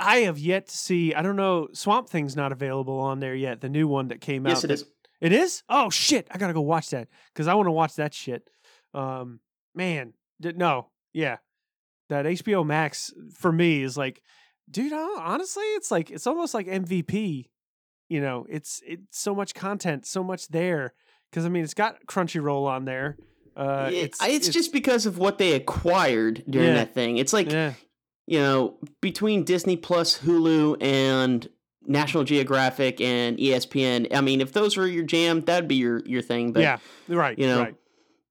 I 0.00 0.18
have 0.20 0.38
yet 0.38 0.68
to 0.68 0.76
see. 0.76 1.14
I 1.14 1.22
don't 1.22 1.36
know. 1.36 1.68
Swamp 1.72 2.08
Thing's 2.08 2.34
not 2.34 2.50
available 2.50 2.98
on 2.98 3.20
there 3.20 3.34
yet. 3.34 3.60
The 3.60 3.68
new 3.68 3.86
one 3.86 4.08
that 4.08 4.20
came 4.20 4.46
out. 4.46 4.50
Yes, 4.50 4.64
it 4.64 4.68
that- 4.68 4.74
is. 4.74 4.84
It 5.20 5.32
is. 5.32 5.62
Oh 5.68 5.90
shit! 5.90 6.26
I 6.30 6.38
gotta 6.38 6.52
go 6.52 6.60
watch 6.60 6.90
that 6.90 7.08
because 7.32 7.46
I 7.48 7.54
want 7.54 7.66
to 7.66 7.72
watch 7.72 7.94
that 7.96 8.12
shit. 8.14 8.48
Um, 8.94 9.40
man, 9.74 10.12
d- 10.40 10.52
no, 10.54 10.88
yeah, 11.12 11.38
that 12.08 12.26
HBO 12.26 12.64
Max 12.66 13.12
for 13.34 13.50
me 13.52 13.82
is 13.82 13.96
like, 13.96 14.22
dude. 14.70 14.92
hon- 14.92 15.20
Honestly, 15.22 15.64
it's 15.74 15.90
like 15.90 16.10
it's 16.10 16.26
almost 16.26 16.52
like 16.54 16.66
MVP. 16.66 17.48
You 18.08 18.20
know, 18.20 18.46
it's 18.48 18.82
it's 18.86 19.18
so 19.18 19.34
much 19.34 19.54
content, 19.54 20.06
so 20.06 20.22
much 20.22 20.48
there. 20.48 20.92
Because 21.30 21.44
I 21.44 21.48
mean, 21.48 21.64
it's 21.64 21.74
got 21.74 22.06
Crunchyroll 22.06 22.66
on 22.68 22.84
there. 22.84 23.16
Uh, 23.56 23.88
Yeah, 23.90 24.02
it's 24.02 24.22
it's, 24.22 24.48
just 24.48 24.72
because 24.72 25.06
of 25.06 25.16
what 25.18 25.38
they 25.38 25.52
acquired 25.54 26.44
during 26.48 26.68
Yeah. 26.68 26.74
that 26.74 26.94
thing. 26.94 27.16
It's 27.16 27.32
like 27.32 27.50
yeah. 27.50 27.72
you 28.26 28.38
know 28.38 28.78
between 29.00 29.44
Disney 29.44 29.76
Plus, 29.76 30.18
Hulu, 30.18 30.76
and 30.82 31.48
National 31.88 32.24
Geographic 32.24 33.00
and 33.00 33.38
ESPN. 33.38 34.14
I 34.14 34.20
mean, 34.20 34.40
if 34.40 34.52
those 34.52 34.76
were 34.76 34.86
your 34.86 35.04
jam, 35.04 35.40
that'd 35.42 35.68
be 35.68 35.76
your 35.76 36.02
your 36.06 36.22
thing. 36.22 36.52
But 36.52 36.60
yeah, 36.62 36.78
right. 37.08 37.38
you 37.38 37.46
know, 37.46 37.60
right. 37.60 37.74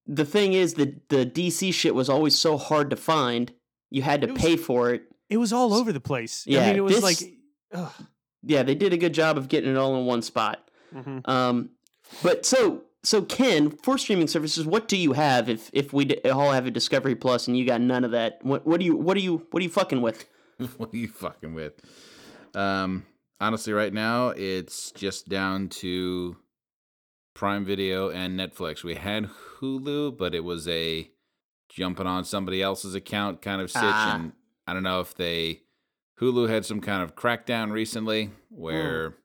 the 0.08 0.26
thing 0.26 0.54
is 0.54 0.76
that 0.76 1.10
the 1.10 1.26
DC 1.26 1.74
shit 1.74 1.96
was 1.96 2.10
always 2.10 2.38
so 2.38 2.58
hard 2.58 2.90
to 2.90 2.96
find. 2.96 3.52
You 3.90 4.02
had 4.02 4.22
to 4.22 4.28
was- 4.32 4.42
pay 4.42 4.58
for 4.58 4.92
it. 4.94 5.04
It 5.30 5.38
was 5.38 5.52
all 5.52 5.74
over 5.74 5.92
the 5.92 6.00
place. 6.00 6.46
I 6.48 6.52
Yeah, 6.52 6.68
mean, 6.68 6.76
it 6.76 6.84
was 6.84 6.96
this- 6.96 7.04
like, 7.04 7.34
ugh. 7.74 7.92
Yeah, 8.44 8.62
they 8.62 8.76
did 8.76 8.94
a 8.94 8.98
good 8.98 9.14
job 9.14 9.38
of 9.40 9.48
getting 9.48 9.72
it 9.72 9.76
all 9.78 9.96
in 10.00 10.06
one 10.06 10.22
spot. 10.22 10.70
Mhm. 10.94 11.28
Um, 11.28 11.70
but 12.22 12.46
so 12.46 12.84
so 13.02 13.22
Ken, 13.24 13.70
for 13.72 13.98
streaming 13.98 14.28
services, 14.28 14.66
what 14.66 14.88
do 14.88 14.98
you 14.98 15.14
have 15.14 15.50
if 15.50 15.70
if 15.74 15.92
we 15.94 16.06
d- 16.06 16.20
all 16.30 16.52
have 16.52 16.66
a 16.68 16.72
Discovery 16.72 17.16
Plus 17.16 17.48
and 17.48 17.58
you 17.58 17.66
got 17.66 17.82
none 17.82 18.04
of 18.04 18.12
that? 18.12 18.40
What 18.44 18.68
what 18.68 18.80
do 18.80 18.86
you 18.86 18.96
what 18.96 19.16
do 19.18 19.22
you 19.24 19.48
what 19.50 19.62
are 19.62 19.64
you 19.64 19.70
fucking 19.70 20.02
with? 20.02 20.26
what 20.78 20.94
are 20.94 20.98
you 20.98 21.08
fucking 21.08 21.54
with? 21.56 21.74
Um, 22.54 23.06
honestly, 23.40 23.74
right 23.74 23.94
now 23.94 24.30
it's 24.30 24.92
just 24.92 25.28
down 25.30 25.70
to 25.70 26.38
Prime 27.34 27.66
Video 27.66 28.10
and 28.10 28.40
Netflix. 28.40 28.84
We 28.84 28.96
had 28.96 29.30
Hulu, 29.60 30.18
but 30.18 30.34
it 30.36 30.44
was 30.44 30.68
a 30.68 31.10
jumping 31.70 32.08
on 32.08 32.24
somebody 32.24 32.62
else's 32.62 32.96
account 32.96 33.42
kind 33.42 33.62
of 33.62 33.70
sitch, 33.70 33.82
Ah. 33.84 34.16
and 34.16 34.34
I 34.68 34.74
don't 34.74 34.84
know 34.84 35.02
if 35.02 35.14
they 35.16 35.62
Hulu 36.22 36.48
had 36.50 36.66
some 36.66 36.80
kind 36.80 37.04
of 37.04 37.16
crackdown 37.16 37.72
recently 37.72 38.32
where. 38.50 39.18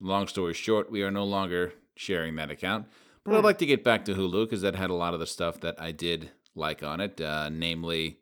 Long 0.00 0.26
story 0.26 0.52
short, 0.54 0.90
we 0.90 1.02
are 1.02 1.10
no 1.10 1.24
longer 1.24 1.72
sharing 1.96 2.34
that 2.36 2.50
account. 2.50 2.88
But 3.24 3.34
I'd 3.34 3.38
Hmm. 3.38 3.44
like 3.44 3.58
to 3.58 3.64
get 3.66 3.84
back 3.84 4.04
to 4.06 4.14
Hulu 4.14 4.44
because 4.44 4.60
that 4.62 4.74
had 4.74 4.90
a 4.90 4.94
lot 4.94 5.14
of 5.14 5.20
the 5.20 5.26
stuff 5.26 5.60
that 5.60 5.80
I 5.80 5.92
did 5.92 6.32
like 6.54 6.82
on 6.82 7.00
it, 7.00 7.20
uh, 7.20 7.48
namely 7.48 8.18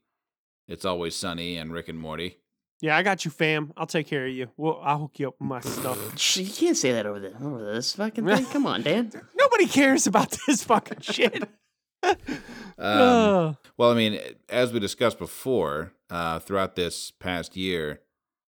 It's 0.69 0.85
Always 0.85 1.17
Sunny 1.17 1.57
and 1.57 1.73
Rick 1.73 1.89
and 1.89 1.99
Morty. 1.99 2.37
Yeah, 2.83 2.97
I 2.97 3.03
got 3.03 3.25
you, 3.25 3.31
fam. 3.31 3.73
I'll 3.79 3.87
take 3.87 4.07
care 4.09 4.27
of 4.27 4.33
you. 4.33 4.49
Well, 4.59 4.79
I'll 4.83 4.99
hook 4.99 5.19
you 5.19 5.29
up 5.29 5.37
with 5.41 5.49
my 5.49 5.61
stuff. 5.61 6.19
Sh- 6.19 6.37
You 6.39 6.53
can't 6.53 6.77
say 6.77 6.93
that 6.93 7.07
over 7.07 7.19
the 7.21 7.33
over 7.43 7.73
this 7.73 7.95
fucking 7.95 8.27
thing. 8.27 8.45
Come 8.47 8.67
on, 8.67 8.83
Dan. 8.83 9.11
Nobody 9.39 9.67
cares 9.67 10.07
about 10.07 10.37
this 10.47 10.63
fucking 10.65 11.01
shit. 11.01 11.45
Um, 12.05 12.17
Ugh. 12.79 13.57
well, 13.77 13.91
I 13.91 13.95
mean, 13.95 14.19
as 14.49 14.73
we 14.73 14.81
discussed 14.81 15.19
before, 15.19 15.93
uh, 16.11 16.41
throughout 16.41 16.75
this 16.75 17.11
past 17.13 17.57
year, 17.57 18.01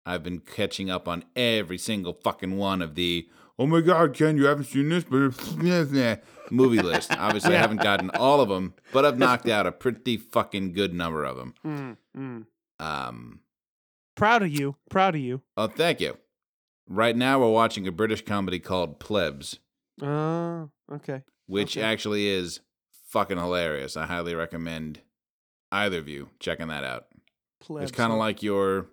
I've 0.05 0.23
been 0.23 0.39
catching 0.39 0.89
up 0.89 1.07
on 1.07 1.23
every 1.35 1.77
single 1.77 2.13
fucking 2.13 2.57
one 2.57 2.81
of 2.81 2.95
the 2.95 3.27
"Oh 3.59 3.67
my 3.67 3.81
God, 3.81 4.13
Ken, 4.13 4.37
you 4.37 4.45
haven't 4.45 4.65
seen 4.65 4.89
this," 4.89 5.03
but 5.03 5.33
movie 6.51 6.81
list. 6.81 7.11
Obviously, 7.17 7.55
I 7.55 7.59
haven't 7.59 7.81
gotten 7.81 8.09
all 8.11 8.39
of 8.41 8.49
them, 8.49 8.73
but 8.91 9.05
I've 9.05 9.17
knocked 9.19 9.47
out 9.49 9.65
a 9.67 9.71
pretty 9.71 10.17
fucking 10.17 10.73
good 10.73 10.93
number 10.93 11.23
of 11.25 11.37
them. 11.37 11.53
Mm, 11.65 11.97
mm. 12.17 12.45
Um, 12.85 13.39
Proud 14.15 14.43
of 14.43 14.49
you. 14.49 14.75
Proud 14.89 15.15
of 15.15 15.21
you. 15.21 15.41
oh, 15.57 15.67
thank 15.67 15.99
you. 15.99 16.17
Right 16.87 17.15
now, 17.15 17.39
we're 17.39 17.49
watching 17.51 17.87
a 17.87 17.91
British 17.91 18.23
comedy 18.25 18.59
called 18.59 18.99
Plebs, 18.99 19.59
Uh, 20.01 20.65
okay. 20.91 21.23
which 21.47 21.77
Okay. 21.77 21.85
actually 21.85 22.27
is 22.27 22.59
fucking 23.07 23.37
hilarious. 23.37 23.95
I 23.95 24.05
highly 24.05 24.35
recommend 24.35 24.99
either 25.71 25.97
of 25.99 26.07
you 26.07 26.29
checking 26.39 26.67
that 26.67 26.83
out. 26.83 27.05
Plebs, 27.61 27.89
It's 27.89 27.97
kind 27.97 28.11
of 28.11 28.19
like 28.19 28.43
your, 28.43 28.87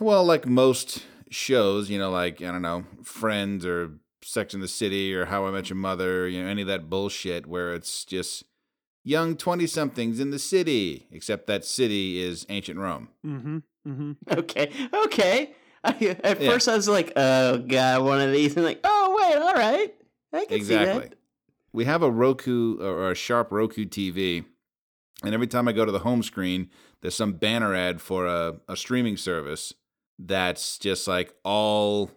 well, 0.00 0.24
like 0.24 0.46
most 0.46 1.04
shows, 1.30 1.88
you 1.90 1.98
know, 1.98 2.10
like, 2.10 2.42
I 2.42 2.52
don't 2.52 2.62
know, 2.62 2.84
Friends 3.02 3.64
or 3.64 3.92
Sex 4.22 4.52
in 4.54 4.60
the 4.60 4.68
City 4.68 5.14
or 5.14 5.24
How 5.26 5.46
I 5.46 5.50
Met 5.50 5.70
Your 5.70 5.76
Mother, 5.76 6.28
you 6.28 6.42
know, 6.42 6.48
any 6.48 6.62
of 6.62 6.68
that 6.68 6.90
bullshit 6.90 7.46
where 7.46 7.72
it's 7.74 8.04
just 8.04 8.44
young 9.04 9.36
20 9.36 9.66
somethings 9.66 10.20
in 10.20 10.30
the 10.30 10.38
city, 10.38 11.06
except 11.10 11.46
that 11.46 11.64
city 11.64 12.20
is 12.20 12.44
ancient 12.48 12.78
Rome. 12.78 13.08
Mm-hmm. 13.26 13.58
Mm-hmm. 13.86 14.12
Okay, 14.38 14.70
okay. 15.04 15.54
I, 15.84 15.90
at 16.24 16.40
Yeah. 16.40 16.50
first, 16.50 16.68
I 16.68 16.74
was 16.74 16.88
like, 16.88 17.12
"Oh 17.16 17.58
god, 17.58 18.02
one 18.02 18.20
of 18.20 18.32
these," 18.32 18.56
and 18.56 18.64
like, 18.64 18.80
"Oh 18.84 19.16
wait, 19.20 19.36
all 19.40 19.54
right, 19.54 19.94
I 20.32 20.38
can 20.40 20.48
see 20.48 20.56
Exactly. 20.56 21.08
that." 21.08 21.14
We 21.72 21.84
have 21.84 22.02
a 22.02 22.10
Roku 22.10 22.78
or 22.82 23.10
a 23.10 23.14
Sharp 23.14 23.52
Roku 23.52 23.84
TV, 23.84 24.44
and 25.22 25.34
every 25.34 25.46
time 25.46 25.68
I 25.68 25.72
go 25.72 25.84
to 25.84 25.92
the 25.92 26.00
home 26.00 26.22
screen, 26.22 26.68
there's 27.00 27.14
some 27.14 27.34
banner 27.34 27.74
ad 27.74 28.00
for 28.00 28.26
a, 28.26 28.56
a 28.68 28.76
streaming 28.76 29.16
service 29.16 29.72
that's 30.18 30.78
just 30.78 31.06
like 31.06 31.32
all 31.44 32.10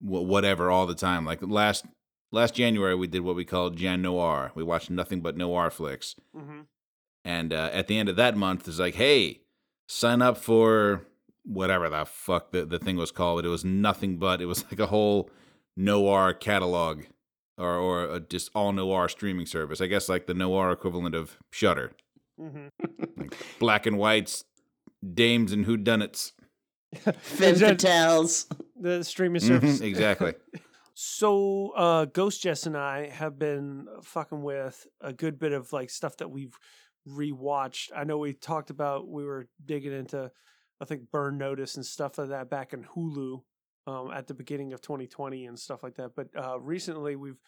whatever 0.00 0.70
all 0.70 0.86
the 0.86 0.94
time. 0.94 1.26
Like 1.26 1.40
last 1.42 1.84
last 2.34 2.54
January, 2.54 2.94
we 2.94 3.06
did 3.06 3.20
what 3.20 3.36
we 3.36 3.44
called 3.44 3.76
Jan 3.76 4.02
Noir. 4.02 4.52
We 4.54 4.62
watched 4.62 4.90
nothing 4.90 5.20
but 5.20 5.36
noir 5.36 5.70
flicks, 5.70 6.14
Mm-hmm. 6.36 6.60
and 7.24 7.52
uh, 7.52 7.70
at 7.72 7.86
the 7.86 7.96
end 7.98 8.08
of 8.08 8.16
that 8.16 8.36
month, 8.36 8.68
it's 8.68 8.78
like, 8.78 8.96
hey, 8.96 9.40
sign 9.88 10.20
up 10.22 10.36
for 10.36 11.06
whatever 11.44 11.88
the 11.88 12.04
fuck 12.04 12.52
the, 12.52 12.64
the 12.64 12.78
thing 12.78 12.96
was 12.96 13.10
called. 13.10 13.38
But 13.38 13.46
It 13.46 13.50
was 13.50 13.64
nothing 13.64 14.16
but 14.18 14.40
it 14.42 14.46
was 14.46 14.64
like 14.64 14.80
a 14.80 14.86
whole 14.86 15.30
noir 15.76 16.32
catalog 16.34 17.02
or 17.58 17.76
or 17.76 18.04
a 18.04 18.20
just 18.20 18.50
all 18.54 18.72
noir 18.72 19.08
streaming 19.08 19.46
service. 19.46 19.80
I 19.80 19.86
guess 19.86 20.08
like 20.08 20.26
the 20.26 20.34
noir 20.34 20.70
equivalent 20.72 21.14
of 21.14 21.38
Shudder, 21.50 21.92
Mm-hmm. 22.40 23.26
black 23.60 23.86
and 23.86 23.96
whites, 23.98 24.44
dames 25.14 25.52
and 25.52 25.66
whodunits. 25.66 26.32
Femme 26.96 27.54
that- 27.58 27.78
fatales. 27.78 28.46
The 28.80 29.02
streaming 29.04 29.40
Mhm, 29.40 29.46
service. 29.46 29.80
exactly. 29.80 30.34
So, 30.94 31.72
uh, 31.76 32.04
Ghost 32.04 32.42
Jess 32.42 32.66
and 32.66 32.76
I 32.76 33.08
have 33.08 33.38
been 33.38 33.86
fucking 34.02 34.42
with 34.42 34.86
a 35.00 35.12
good 35.12 35.38
bit 35.40 35.52
of 35.52 35.72
like 35.72 35.90
stuff 35.90 36.16
that 36.18 36.30
we've 36.30 36.56
rewatched. 37.08 37.90
I 37.94 38.04
know 38.04 38.18
we 38.18 38.32
talked 38.32 38.70
about 38.70 39.08
we 39.08 39.24
were 39.24 39.48
digging 39.64 39.92
into, 39.92 40.30
I 40.80 40.84
think 40.84 41.10
Burn 41.10 41.36
Notice 41.36 41.74
and 41.76 41.84
stuff 41.84 42.16
like 42.16 42.28
that 42.28 42.48
back 42.48 42.72
in 42.72 42.84
Hulu 42.84 43.42
um, 43.88 44.12
at 44.12 44.28
the 44.28 44.34
beginning 44.34 44.72
of 44.72 44.80
2020 44.82 45.46
and 45.46 45.58
stuff 45.58 45.82
like 45.82 45.96
that. 45.96 46.12
But 46.14 46.28
uh, 46.36 46.60
recently 46.60 47.16
we've 47.16 47.40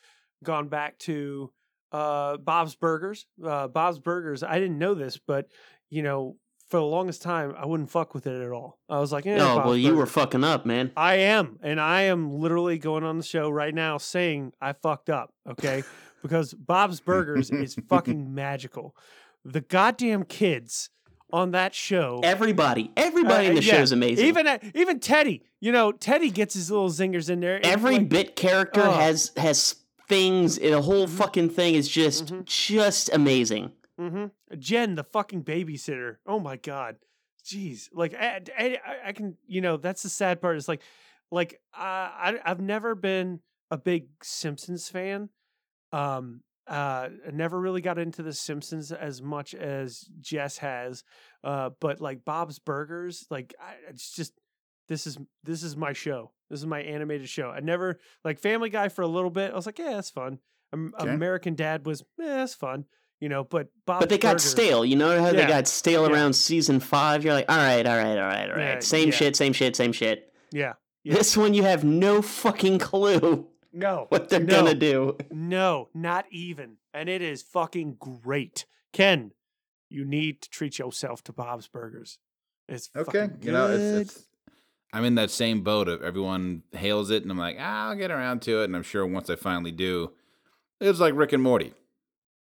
gone 0.42 0.68
back 0.68 0.98
to 1.00 1.52
uh, 1.92 2.38
Bob's 2.38 2.74
Burgers. 2.74 3.26
Uh, 3.42 3.68
Bob's 3.68 4.00
Burgers. 4.00 4.42
I 4.42 4.58
didn't 4.58 4.78
know 4.78 4.94
this, 4.94 5.18
but 5.24 5.46
you 5.88 6.02
know, 6.02 6.36
for 6.68 6.78
the 6.78 6.84
longest 6.84 7.22
time, 7.22 7.54
I 7.56 7.66
wouldn't 7.66 7.90
fuck 7.90 8.14
with 8.14 8.26
it 8.26 8.42
at 8.42 8.50
all. 8.50 8.78
I 8.88 8.98
was 8.98 9.12
like, 9.12 9.26
eh, 9.26 9.38
oh 9.40 9.58
well, 9.58 9.76
you 9.76 9.94
were 9.94 10.06
fucking 10.06 10.42
up, 10.44 10.66
man. 10.66 10.90
I 10.96 11.16
am, 11.16 11.58
and 11.62 11.80
I 11.80 12.02
am 12.02 12.32
literally 12.40 12.78
going 12.78 13.04
on 13.04 13.18
the 13.18 13.24
show 13.24 13.48
right 13.50 13.74
now 13.74 13.98
saying 13.98 14.52
I 14.60 14.72
fucked 14.72 15.08
up, 15.10 15.32
okay? 15.48 15.84
because 16.22 16.54
Bob's 16.54 17.00
Burgers 17.00 17.50
is 17.50 17.76
fucking 17.88 18.34
magical. 18.34 18.96
The 19.44 19.60
goddamn 19.60 20.24
kids 20.24 20.90
on 21.32 21.52
that 21.52 21.74
show, 21.74 22.20
Everybody, 22.22 22.90
everybody 22.96 23.46
uh, 23.46 23.50
in 23.50 23.56
the 23.56 23.62
yeah, 23.62 23.74
show 23.74 23.82
is 23.82 23.92
amazing. 23.92 24.26
Even 24.26 24.46
uh, 24.46 24.58
even 24.74 24.98
Teddy, 25.00 25.42
you 25.60 25.70
know, 25.72 25.92
Teddy 25.92 26.30
gets 26.30 26.54
his 26.54 26.70
little 26.70 26.88
zingers 26.88 27.30
in 27.30 27.40
there. 27.40 27.60
every 27.64 27.98
like, 27.98 28.08
bit 28.08 28.36
character 28.36 28.82
oh. 28.82 28.90
has 28.92 29.32
has 29.36 29.76
things. 30.08 30.58
The 30.58 30.80
whole 30.82 31.06
fucking 31.06 31.50
thing 31.50 31.74
is 31.74 31.88
just 31.88 32.26
Mhm. 32.26 32.44
just 32.44 33.10
amazing. 33.12 33.72
Hmm 33.98 34.26
Jen, 34.58 34.94
the 34.94 35.04
fucking 35.04 35.44
babysitter. 35.44 36.16
Oh 36.26 36.38
my 36.38 36.56
god, 36.56 36.96
jeez. 37.44 37.88
Like 37.92 38.14
I, 38.14 38.40
I, 38.58 38.78
I 39.06 39.12
can, 39.12 39.36
you 39.46 39.60
know, 39.60 39.76
that's 39.76 40.02
the 40.02 40.08
sad 40.08 40.40
part. 40.40 40.56
Is 40.56 40.68
like, 40.68 40.82
like 41.30 41.60
uh, 41.74 41.80
I, 41.80 42.38
I've 42.44 42.60
never 42.60 42.94
been 42.94 43.40
a 43.70 43.78
big 43.78 44.08
Simpsons 44.22 44.88
fan. 44.88 45.30
Um, 45.92 46.42
uh, 46.68 47.08
I 47.26 47.30
never 47.32 47.60
really 47.60 47.80
got 47.80 47.98
into 47.98 48.22
the 48.22 48.32
Simpsons 48.32 48.90
as 48.90 49.22
much 49.22 49.54
as 49.54 50.00
Jess 50.20 50.58
has. 50.58 51.04
Uh, 51.44 51.70
but 51.80 52.00
like 52.00 52.24
Bob's 52.24 52.58
Burgers, 52.58 53.26
like 53.30 53.54
I, 53.60 53.74
it's 53.88 54.12
just 54.12 54.32
this 54.88 55.06
is 55.06 55.16
this 55.44 55.62
is 55.62 55.76
my 55.76 55.92
show. 55.92 56.32
This 56.50 56.60
is 56.60 56.66
my 56.66 56.80
animated 56.80 57.28
show. 57.28 57.50
I 57.50 57.60
never 57.60 57.98
like 58.24 58.38
Family 58.40 58.68
Guy 58.70 58.88
for 58.88 59.02
a 59.02 59.06
little 59.08 59.30
bit. 59.30 59.52
I 59.52 59.56
was 59.56 59.66
like, 59.66 59.78
yeah, 59.78 59.92
that's 59.94 60.10
fun. 60.10 60.38
Um, 60.72 60.92
Okay. 61.00 61.10
American 61.10 61.54
Dad 61.54 61.86
was, 61.86 62.02
eh, 62.02 62.04
that's 62.24 62.54
fun. 62.54 62.84
You 63.20 63.28
know, 63.30 63.44
but 63.44 63.68
Bob's 63.86 64.00
But 64.02 64.08
they 64.10 64.18
got 64.18 64.32
Burgers- 64.32 64.44
stale. 64.44 64.84
You 64.84 64.96
know 64.96 65.20
how 65.22 65.32
they 65.32 65.46
got 65.46 65.66
stale 65.66 66.06
Yeah. 66.06 66.12
around 66.14 66.34
season 66.34 66.80
five. 66.80 67.24
You're 67.24 67.32
like, 67.34 67.50
all 67.50 67.56
right, 67.56 67.86
all 67.86 67.96
right, 67.96 68.18
all 68.18 68.26
right, 68.26 68.50
all 68.50 68.56
right. 68.56 68.74
Yeah, 68.74 68.78
same 68.80 69.08
yeah. 69.08 69.14
shit, 69.14 69.36
same 69.36 69.52
shit, 69.54 69.74
same 69.74 69.92
shit. 69.92 70.32
Yeah, 70.52 70.74
yeah. 71.02 71.14
This 71.14 71.36
one 71.36 71.54
you 71.54 71.62
have 71.62 71.82
no 71.82 72.20
fucking 72.20 72.78
clue. 72.78 73.48
No. 73.72 74.06
what 74.10 74.28
they're 74.28 74.40
no, 74.40 74.56
gonna 74.64 74.74
do. 74.74 75.16
No, 75.30 75.88
not 75.94 76.26
even. 76.30 76.76
And 76.92 77.08
it 77.08 77.22
is 77.22 77.42
fucking 77.42 77.96
great. 77.98 78.66
Ken, 78.92 79.32
you 79.88 80.04
need 80.04 80.42
to 80.42 80.50
treat 80.50 80.78
yourself 80.78 81.22
to 81.24 81.32
Bob's 81.32 81.68
Burgers. 81.68 82.18
It's 82.68 82.90
Okay, 82.96 83.28
fucking 83.28 83.38
you 83.42 83.52
know, 83.52 83.68
good. 83.68 84.00
it's, 84.02 84.16
it's 84.16 84.26
I'm 84.92 85.04
in 85.04 85.14
that 85.16 85.30
same 85.30 85.62
boat 85.62 85.88
of 85.88 86.02
everyone 86.02 86.62
hails 86.72 87.10
it, 87.10 87.22
and 87.22 87.30
I'm 87.30 87.38
like, 87.38 87.56
ah, 87.58 87.88
I'll 87.88 87.96
get 87.96 88.10
around 88.10 88.42
to 88.42 88.60
it, 88.60 88.64
and 88.64 88.76
I'm 88.76 88.82
sure 88.82 89.06
once 89.06 89.30
I 89.30 89.36
finally 89.36 89.72
do, 89.72 90.12
it's 90.80 91.00
like 91.00 91.14
Rick 91.14 91.32
and 91.32 91.42
Morty. 91.42 91.72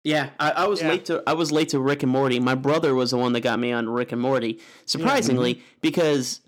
Yeah, 0.05 0.31
I, 0.39 0.51
I 0.51 0.67
was 0.67 0.81
Yeah. 0.83 0.91
late 0.91 1.05
to 1.07 1.23
I 1.27 1.33
was 1.33 1.51
late 1.51 1.71
to 1.71 1.81
Rick 1.81 2.03
and 2.03 2.13
Morty. 2.13 2.39
My 2.39 2.55
brother 2.55 2.95
was 2.95 3.11
the 3.11 3.17
one 3.19 3.33
that 3.33 3.41
got 3.41 3.59
me 3.59 3.73
on 3.73 3.89
Rick 3.89 4.13
and 4.13 4.21
Morty. 4.21 4.61
Surprisingly, 4.85 5.55
mm-hmm. 5.57 5.65
because 5.81 6.41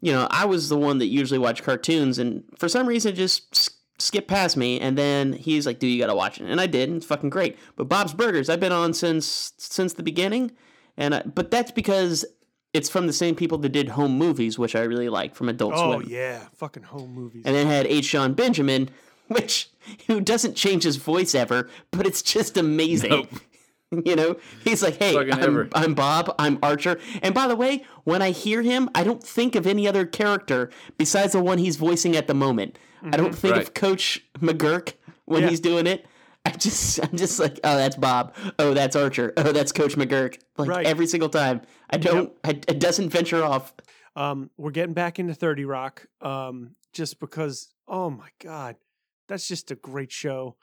you 0.00 0.12
know 0.12 0.28
I 0.30 0.44
was 0.44 0.68
the 0.68 0.78
one 0.78 0.98
that 0.98 1.06
usually 1.06 1.38
watched 1.38 1.64
cartoons, 1.64 2.18
and 2.18 2.44
for 2.56 2.68
some 2.68 2.86
reason 2.86 3.14
just 3.14 3.70
skipped 4.00 4.28
past 4.28 4.56
me. 4.56 4.80
And 4.80 4.96
then 4.96 5.32
he's 5.32 5.66
like, 5.66 5.80
"Dude, 5.80 5.90
you 5.90 5.98
gotta 6.00 6.14
watch 6.14 6.40
it," 6.40 6.48
and 6.48 6.60
I 6.60 6.66
did, 6.66 6.88
and 6.88 6.96
it's 6.98 7.06
fucking 7.06 7.30
great. 7.30 7.58
But 7.76 7.88
Bob's 7.88 8.14
Burgers, 8.14 8.48
I've 8.48 8.60
been 8.60 8.72
on 8.72 8.94
since 8.94 9.52
since 9.58 9.94
the 9.94 10.04
beginning, 10.04 10.52
and 10.96 11.14
I, 11.16 11.22
but 11.22 11.50
that's 11.50 11.72
because 11.72 12.24
it's 12.72 12.88
from 12.88 13.06
the 13.06 13.12
same 13.12 13.34
people 13.34 13.58
that 13.58 13.68
did 13.70 13.90
Home 13.90 14.16
Movies, 14.16 14.58
which 14.58 14.74
I 14.76 14.82
really 14.82 15.08
like 15.08 15.34
from 15.34 15.48
Adult 15.48 15.74
Oh 15.76 15.98
Swim. 15.98 16.08
yeah, 16.08 16.46
fucking 16.54 16.84
home 16.84 17.12
movies. 17.12 17.42
And 17.44 17.54
then 17.54 17.66
had 17.66 17.86
H. 17.86 18.10
Jon 18.10 18.32
Benjamin, 18.32 18.88
which 19.34 19.70
who 20.06 20.20
doesn't 20.20 20.54
change 20.56 20.84
his 20.84 20.96
voice 20.96 21.34
ever, 21.34 21.68
but 21.90 22.06
it's 22.06 22.22
just 22.22 22.56
amazing. 22.56 23.10
Nope. 23.10 23.28
You 24.06 24.16
know, 24.16 24.36
he's 24.64 24.82
like, 24.82 24.96
"Hey, 24.96 25.14
I'm. 25.30 25.68
I'm 25.74 25.92
Bob. 25.92 26.34
I'm 26.38 26.58
Archer." 26.62 26.98
And 27.20 27.34
by 27.34 27.46
the 27.46 27.54
way, 27.54 27.84
when 28.04 28.22
I 28.22 28.30
hear 28.30 28.62
him, 28.62 28.88
I 28.94 29.04
don't 29.04 29.22
think 29.22 29.54
of 29.54 29.66
any 29.66 29.86
other 29.86 30.06
character 30.06 30.70
besides 30.96 31.34
the 31.34 31.42
one 31.42 31.58
he's 31.58 31.76
voicing 31.76 32.16
at 32.16 32.26
the 32.26 32.32
moment. 32.32 32.78
I 33.02 33.18
don't 33.18 33.34
think 33.34 33.54
of 33.56 33.74
Coach 33.74 34.24
McGuirk 34.38 34.94
when 35.26 35.42
Yeah. 35.42 35.50
he's 35.50 35.60
doing 35.60 35.86
it. 35.86 36.06
I 36.46 36.52
just, 36.52 37.00
I'm 37.04 37.14
just 37.18 37.38
like, 37.38 37.60
"Oh, 37.64 37.76
that's 37.76 37.96
Bob. 37.96 38.34
Oh, 38.58 38.72
that's 38.72 38.96
Archer. 38.96 39.34
Oh, 39.36 39.52
that's 39.52 39.72
Coach 39.72 39.94
McGuirk." 39.94 40.38
Like 40.56 40.70
Right. 40.70 40.86
every 40.86 41.06
single 41.06 41.28
time. 41.28 41.60
I 41.90 41.98
don't. 41.98 42.32
I, 42.44 42.52
it 42.52 42.78
doesn't 42.78 43.10
venture 43.10 43.44
off. 43.44 43.74
um, 44.16 44.48
we're 44.56 44.70
getting 44.70 44.94
back 44.94 45.18
into 45.18 45.34
30 45.34 45.66
Rock 45.66 46.06
um, 46.22 46.76
just 46.94 47.20
because, 47.20 47.68
oh 47.86 48.08
my 48.08 48.28
God, 48.42 48.76
that's 49.28 49.48
just 49.48 49.70
a 49.70 49.74
great 49.76 50.12
show 50.12 50.56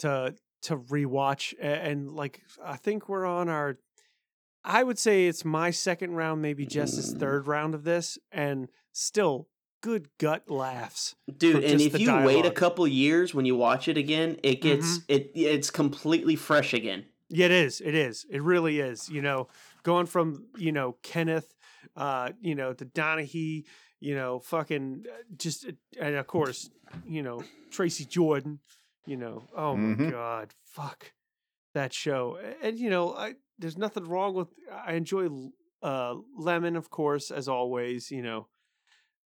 to 0.00 0.34
to 0.62 0.76
rewatch. 0.76 1.54
A- 1.60 1.64
And, 1.64 2.10
like, 2.12 2.42
I 2.64 2.76
think 2.76 3.08
we're 3.08 3.26
on 3.26 3.48
our, 3.48 3.78
I 4.64 4.82
would 4.82 4.98
say 4.98 5.26
it's 5.26 5.44
my 5.44 5.70
second 5.70 6.12
round, 6.12 6.42
maybe 6.42 6.66
Jess's 6.66 7.14
Mm. 7.14 7.20
third 7.20 7.46
round 7.46 7.74
of 7.74 7.84
this, 7.84 8.18
and 8.32 8.68
still 8.92 9.48
good 9.80 10.08
gut 10.18 10.50
laughs. 10.50 11.14
Dude, 11.36 11.62
and 11.62 11.80
if 11.80 11.92
the 11.92 12.00
you 12.00 12.16
wait 12.24 12.44
a 12.46 12.50
couple 12.50 12.88
years 12.88 13.32
when 13.34 13.44
you 13.44 13.54
watch 13.54 13.86
it 13.86 13.96
again, 13.96 14.38
it 14.42 14.60
gets 14.60 15.00
it 15.08 15.30
it's 15.34 15.70
completely 15.70 16.34
fresh 16.34 16.72
again. 16.74 17.04
Yeah, 17.28 17.46
it 17.46 17.52
is. 17.52 17.80
It 17.80 17.94
is. 17.94 18.24
It 18.30 18.42
really 18.42 18.80
is. 18.80 19.08
You 19.08 19.22
know, 19.22 19.48
going 19.84 20.06
from 20.06 20.46
you 20.56 20.72
know 20.72 20.96
Kenneth, 21.02 21.54
uh, 21.94 22.32
you 22.40 22.54
know, 22.56 22.72
to 22.72 22.84
Donaghy, 22.84 23.64
you 24.00 24.14
know, 24.14 24.38
fucking 24.40 25.04
uh, 25.10 25.22
just, 25.36 25.66
uh, 25.66 25.72
and 26.00 26.14
of 26.16 26.26
course, 26.26 26.70
you 27.06 27.22
know, 27.22 27.42
Tracy 27.70 28.04
Jordan. 28.04 28.60
You 29.06 29.16
know, 29.16 29.44
oh 29.56 29.76
my 29.76 29.94
Mhm. 29.94 30.10
god, 30.10 30.52
fuck 30.64 31.12
that 31.74 31.92
show. 31.92 32.38
And 32.60 32.76
you 32.78 32.90
know, 32.90 33.14
I 33.14 33.36
there's 33.58 33.78
nothing 33.78 34.04
wrong 34.04 34.34
with. 34.34 34.48
I 34.72 34.94
enjoy 34.94 35.28
uh 35.82 36.16
Lemon, 36.36 36.74
of 36.76 36.90
course, 36.90 37.30
as 37.30 37.46
always. 37.48 38.10
You 38.10 38.22
know, 38.22 38.48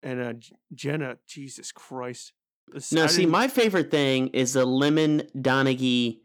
and 0.04 0.20
uh 0.22 0.34
Jenna, 0.74 1.18
Jesus 1.26 1.72
Christ. 1.72 2.34
No, 2.92 3.08
see, 3.08 3.26
my 3.26 3.48
favorite 3.48 3.92
thing 3.92 4.28
is 4.30 4.54
the 4.54 4.66
Lemon 4.66 5.24
Donaghy 5.36 6.20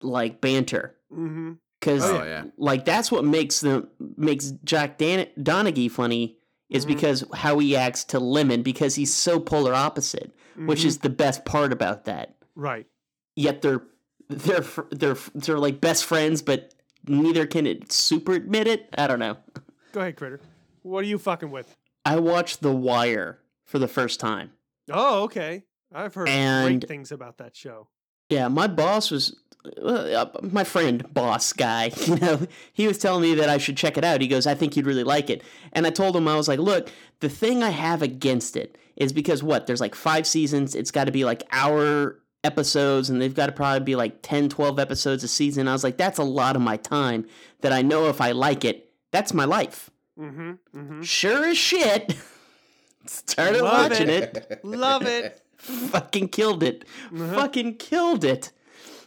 like 0.00 0.40
banter. 0.40 0.96
Mhm. 1.12 1.58
Because 1.80 2.04
Oh, 2.04 2.22
yeah. 2.22 2.44
like 2.56 2.84
that's 2.84 3.10
what 3.10 3.24
makes 3.24 3.60
the 3.60 3.88
makes 4.16 4.52
Jack 4.64 4.98
Dan- 4.98 5.28
Donaghy 5.36 5.90
funny 5.90 6.38
is 6.72 6.84
Mhm. 6.84 6.88
because 6.88 7.24
how 7.34 7.58
he 7.58 7.76
acts 7.76 8.02
to 8.04 8.18
Lemon 8.18 8.62
because 8.62 8.94
he's 8.96 9.12
so 9.14 9.38
polar 9.38 9.74
opposite, 9.74 10.32
which 10.56 10.80
Mhm. 10.82 10.86
is 10.86 10.98
the 10.98 11.10
best 11.10 11.44
part 11.44 11.72
about 11.72 12.04
that. 12.06 12.34
right. 12.54 12.86
Yet 13.34 13.62
they're 13.62 13.82
they're 14.28 14.64
they're 14.90 15.16
they're 15.34 15.58
like 15.58 15.80
best 15.80 16.04
friends, 16.04 16.42
but 16.42 16.74
neither 17.06 17.46
can 17.46 17.66
it 17.66 17.90
super 17.92 18.32
admit 18.32 18.66
it. 18.66 18.88
I 18.96 19.06
don't 19.06 19.18
know. 19.18 19.36
Go 19.92 20.00
ahead, 20.00 20.16
Critter. 20.16 20.40
What 20.82 21.00
are 21.00 21.06
you 21.08 21.18
fucking 21.18 21.50
with? 21.50 21.76
I 22.04 22.18
watched 22.18 22.60
The 22.62 22.72
Wire 22.74 23.38
for 23.64 23.78
the 23.78 23.88
first 23.88 24.20
time. 24.20 24.52
Oh, 24.90 25.22
okay. 25.24 25.64
I've 25.94 26.14
heard 26.14 26.28
And- 26.28 26.80
great 26.80 26.88
things 26.88 27.12
about 27.12 27.38
that 27.38 27.54
show. 27.56 27.88
Yeah, 28.28 28.48
my 28.48 28.66
boss 28.66 29.10
was 29.10 29.36
uh, 29.82 30.26
my 30.42 30.64
friend, 30.64 31.04
boss 31.12 31.52
guy. 31.52 31.90
You 32.06 32.16
know, 32.16 32.46
he 32.72 32.86
was 32.86 32.98
telling 32.98 33.22
me 33.22 33.34
that 33.36 33.48
I 33.48 33.58
should 33.58 33.76
check 33.76 33.96
it 33.96 34.04
out. 34.04 34.20
He 34.20 34.28
goes, 34.28 34.46
"I 34.46 34.54
think 34.54 34.76
you'd 34.76 34.86
really 34.86 35.04
like 35.04 35.30
it." 35.30 35.42
And 35.72 35.86
I 35.86 35.90
told 35.90 36.16
him 36.16 36.28
I 36.28 36.36
was 36.36 36.48
like, 36.48 36.58
"Look, 36.58 36.90
the 37.20 37.28
thing 37.28 37.62
I 37.62 37.70
have 37.70 38.02
against 38.02 38.56
it 38.56 38.76
is 38.96 39.12
because 39.12 39.42
what? 39.42 39.66
There's 39.66 39.80
like 39.80 39.94
5 39.94 40.26
seasons. 40.26 40.74
It's 40.74 40.90
got 40.90 41.04
to 41.04 41.12
be 41.12 41.24
like 41.24 41.42
hour 41.52 42.18
episodes 42.44 43.08
and 43.08 43.20
they've 43.22 43.34
got 43.34 43.46
to 43.46 43.52
probably 43.52 43.84
be 43.84 43.94
like 43.96 44.20
10, 44.22 44.48
12 44.48 44.78
episodes 44.78 45.22
a 45.24 45.28
season." 45.28 45.68
I 45.68 45.72
was 45.72 45.84
like, 45.84 45.96
"That's 45.96 46.18
a 46.18 46.24
lot 46.24 46.56
of 46.56 46.62
my 46.62 46.76
time 46.76 47.26
that 47.60 47.72
I 47.72 47.82
know 47.82 48.06
if 48.08 48.20
I 48.20 48.32
like 48.32 48.64
it, 48.64 48.90
that's 49.10 49.32
my 49.32 49.44
life." 49.44 49.90
Mm-hmm. 50.18 50.52
Mm-hmm. 50.76 51.02
Sure 51.02 51.46
as 51.46 51.56
shit. 51.58 52.14
Started 53.06 53.62
Love 53.62 53.90
watching 53.90 54.08
it. 54.08 54.46
it 54.50 54.64
Love 54.64 55.06
it. 55.06 55.40
fucking 55.56 56.28
killed 56.28 56.62
it. 56.62 56.84
Fucking 57.14 57.76
killed 57.76 58.24
it. 58.24 58.52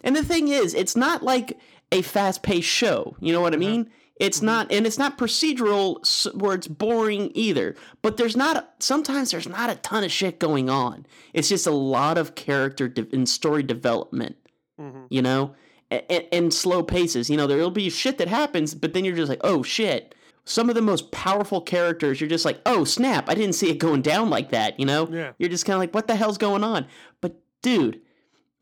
And 0.05 0.15
the 0.15 0.23
thing 0.23 0.47
is, 0.47 0.73
it's 0.73 0.95
not 0.95 1.21
like 1.23 1.59
a 1.91 2.01
fast 2.01 2.43
paced 2.43 2.69
show. 2.69 3.17
You 3.19 3.33
know 3.33 3.41
what 3.41 3.53
I 3.53 3.57
mean? 3.57 3.89
It's 4.17 4.41
not, 4.41 4.71
and 4.71 4.87
it's 4.87 4.97
not 4.97 5.17
procedural 5.17 6.33
where 6.39 6.55
it's 6.55 6.67
boring 6.69 7.31
either. 7.33 7.75
But 8.01 8.15
there's 8.15 8.37
not, 8.37 8.73
sometimes 8.79 9.31
there's 9.31 9.47
not 9.49 9.69
a 9.69 9.75
ton 9.75 10.05
of 10.05 10.11
shit 10.11 10.39
going 10.39 10.69
on. 10.69 11.05
It's 11.33 11.49
just 11.49 11.67
a 11.67 11.71
lot 11.71 12.17
of 12.17 12.33
character 12.35 12.87
de- 12.87 13.13
and 13.13 13.27
story 13.27 13.61
development, 13.63 14.37
Mhm. 14.79 15.07
you 15.09 15.21
know? 15.21 15.53
And, 15.91 16.25
and 16.31 16.53
slow 16.53 16.81
paces. 16.81 17.29
You 17.29 17.35
know, 17.37 17.45
there'll 17.45 17.69
be 17.71 17.89
shit 17.89 18.17
that 18.19 18.27
happens, 18.29 18.73
but 18.73 18.93
then 18.93 19.03
you're 19.03 19.15
just 19.17 19.29
like, 19.29 19.41
oh 19.43 19.63
shit. 19.63 20.15
Some 20.45 20.69
of 20.69 20.75
the 20.75 20.81
most 20.81 21.11
powerful 21.11 21.59
characters, 21.59 22.21
you're 22.21 22.29
just 22.29 22.45
like, 22.45 22.61
oh 22.65 22.83
snap, 22.85 23.27
I 23.29 23.33
didn't 23.33 23.55
see 23.55 23.69
it 23.69 23.79
going 23.79 24.01
down 24.03 24.29
like 24.29 24.49
that, 24.51 24.79
you 24.79 24.85
know? 24.85 25.07
Yeah. 25.11 25.31
You're 25.39 25.49
just 25.49 25.65
kind 25.65 25.75
of 25.75 25.79
like, 25.81 25.93
what 25.93 26.07
the 26.07 26.15
hell's 26.15 26.37
going 26.37 26.63
on? 26.63 26.85
But 27.19 27.35
dude, 27.61 27.99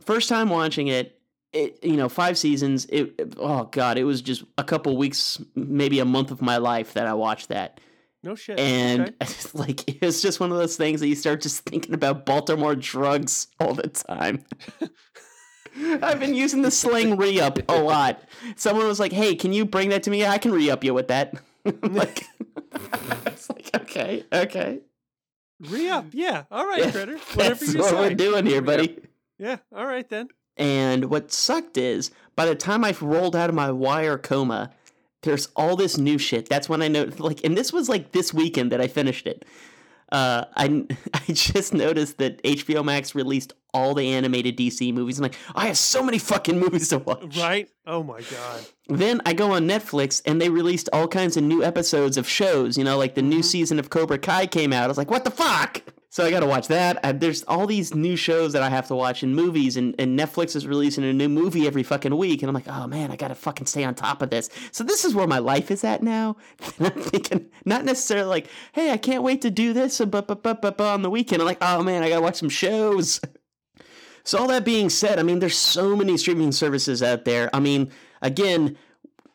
first 0.01 0.29
time 0.29 0.49
watching 0.49 0.87
it, 0.87 1.19
it 1.53 1.79
you 1.83 1.95
know, 1.97 2.09
five 2.09 2.37
seasons. 2.37 2.85
It, 2.89 3.13
oh 3.37 3.65
god, 3.65 3.97
it 3.97 4.03
was 4.03 4.21
just 4.21 4.43
a 4.57 4.63
couple 4.63 4.97
weeks, 4.97 5.41
maybe 5.55 5.99
a 5.99 6.05
month 6.05 6.31
of 6.31 6.41
my 6.41 6.57
life 6.57 6.93
that 6.93 7.05
I 7.07 7.13
watched 7.13 7.49
that, 7.49 7.79
No 8.23 8.35
shit. 8.35 8.59
and 8.59 9.01
Okay. 9.21 9.33
like 9.53 10.03
it's 10.03 10.21
just 10.21 10.39
one 10.39 10.51
of 10.51 10.57
those 10.57 10.75
things 10.75 10.99
that 10.99 11.07
you 11.07 11.15
start 11.15 11.41
just 11.41 11.61
thinking 11.65 11.93
about 11.93 12.25
Baltimore 12.25 12.75
drugs 12.75 13.47
all 13.59 13.73
the 13.73 13.87
time. 13.87 14.43
I've 16.03 16.19
been 16.19 16.35
using 16.35 16.61
the 16.61 16.69
slang 16.69 17.17
re-up 17.17 17.57
a 17.67 17.81
lot. 17.81 18.21
Someone 18.55 18.85
was 18.85 18.99
like, 18.99 19.11
"Hey, 19.11 19.33
can 19.35 19.53
you 19.53 19.65
bring 19.65 19.89
that 19.89 20.03
to 20.03 20.11
me? 20.11 20.23
I 20.25 20.37
can 20.37 20.51
re-up 20.51 20.83
you 20.83 20.93
with 20.93 21.07
that." 21.07 21.33
Like, 21.81 22.25
it's 23.25 23.49
like, 23.49 23.69
okay, 23.73 24.25
okay. 24.33 24.81
re 25.61 25.89
up. 25.89 26.07
Yeah. 26.11 26.43
All 26.51 26.67
right, 26.67 26.79
Yeah, 26.79 26.91
Critter. 26.91 27.17
Whatever 27.35 27.55
That's 27.55 27.73
you 27.73 27.79
what 27.79 27.89
say. 27.91 27.95
we're 27.95 28.13
doing 28.15 28.45
here, 28.45 28.61
buddy. 28.61 28.99
Yeah. 29.39 29.57
All 29.73 29.85
right 29.85 30.07
then. 30.09 30.27
And 30.57 31.05
what 31.05 31.31
sucked 31.31 31.77
is 31.77 32.11
by 32.35 32.45
the 32.45 32.55
time 32.55 32.83
I've 32.83 33.01
rolled 33.01 33.35
out 33.35 33.49
of 33.49 33.55
my 33.55 33.71
wire 33.71 34.17
coma, 34.17 34.71
there's 35.23 35.47
all 35.55 35.75
this 35.75 35.97
new 35.97 36.17
shit. 36.17 36.49
That's 36.49 36.69
when 36.69 36.81
I 36.81 36.87
know, 36.87 37.09
like, 37.17 37.43
and 37.43 37.57
this 37.57 37.73
was 37.73 37.89
like 37.89 38.11
this 38.11 38.33
weekend 38.33 38.71
that 38.71 38.81
I 38.81 38.87
finished 38.87 39.25
it. 39.25 39.45
Uh, 40.11 40.45
I 40.55 40.85
I 41.13 41.33
just 41.33 41.73
noticed 41.73 42.19
that 42.19 42.41
HBO 42.43 42.85
Max 42.85 43.15
released 43.15 43.53
all 43.73 43.95
the 43.95 44.07
animated 44.07 44.55
DC 44.55 44.93
movies. 44.93 45.17
I'm 45.17 45.23
like, 45.23 45.35
I 45.55 45.67
have 45.67 45.77
so 45.77 46.03
many 46.03 46.19
fucking 46.19 46.59
movies 46.59 46.89
to 46.89 46.99
watch. 46.99 47.37
Right. 47.37 47.67
Oh 47.87 48.03
my 48.03 48.21
god. 48.21 48.65
Then 48.87 49.21
I 49.25 49.33
go 49.33 49.53
on 49.53 49.67
Netflix 49.67 50.21
and 50.25 50.39
they 50.39 50.49
released 50.49 50.87
all 50.93 51.07
kinds 51.07 51.35
of 51.35 51.43
new 51.43 51.63
episodes 51.63 52.17
of 52.17 52.29
shows. 52.29 52.77
You 52.77 52.83
know, 52.83 52.97
like 52.97 53.15
the 53.15 53.23
new 53.23 53.41
season 53.41 53.79
of 53.79 53.89
Cobra 53.89 54.19
Kai 54.19 54.45
came 54.45 54.71
out. 54.71 54.85
I 54.85 54.87
was 54.87 54.97
like, 54.97 55.09
what 55.09 55.23
the 55.23 55.31
fuck? 55.31 55.81
So 56.13 56.23
I 56.23 56.29
got 56.29 56.41
to 56.41 56.45
watch 56.45 56.67
that. 56.67 57.03
I, 57.03 57.11
there's 57.11 57.41
all 57.45 57.65
these 57.65 57.95
new 57.95 58.15
shows 58.15 58.53
that 58.53 58.61
I 58.61 58.69
have 58.69 58.87
to 58.89 58.95
watch 58.95 59.23
and 59.23 59.35
movies, 59.35 59.77
and, 59.77 59.95
and 59.97 60.17
Netflix 60.17 60.55
is 60.55 60.67
releasing 60.67 61.03
a 61.03 61.11
new 61.11 61.27
movie 61.27 61.65
every 61.65 61.81
fucking 61.81 62.15
week. 62.15 62.43
And 62.43 62.49
I'm 62.49 62.53
like, 62.53 62.67
oh 62.67 62.85
man, 62.85 63.09
I 63.09 63.15
got 63.15 63.29
to 63.29 63.35
fucking 63.35 63.65
stay 63.65 63.83
on 63.83 63.95
top 63.95 64.21
of 64.21 64.29
this. 64.29 64.47
So 64.71 64.83
this 64.83 65.05
is 65.05 65.15
where 65.15 65.25
my 65.25 65.39
life 65.39 65.71
is 65.71 65.83
at 65.83 66.03
now. 66.03 66.37
I'm 66.79 66.91
thinking, 66.91 67.49
not 67.65 67.83
necessarily 67.83 68.27
like, 68.27 68.47
hey, 68.73 68.91
I 68.91 68.97
can't 68.97 69.23
wait 69.23 69.41
to 69.41 69.49
do 69.49 69.73
this 69.73 69.97
but, 69.97 70.27
but, 70.27 70.43
but, 70.43 70.61
but 70.61 70.79
on 70.79 71.01
the 71.01 71.09
weekend. 71.09 71.41
I'm 71.41 71.47
like, 71.47 71.57
oh 71.61 71.81
man, 71.81 72.03
I 72.03 72.09
got 72.09 72.17
to 72.17 72.21
watch 72.21 72.35
some 72.35 72.49
shows. 72.49 73.19
So 74.25 74.37
all 74.37 74.47
that 74.47 74.63
being 74.63 74.89
said, 74.89 75.19
I 75.19 75.23
mean, 75.23 75.39
there's 75.39 75.57
so 75.57 75.97
many 75.97 76.15
streaming 76.15 76.53
services 76.53 77.03
out 77.03 77.25
there. 77.25 77.49
I 77.53 77.59
mean, 77.59 77.91
again, 78.21 78.77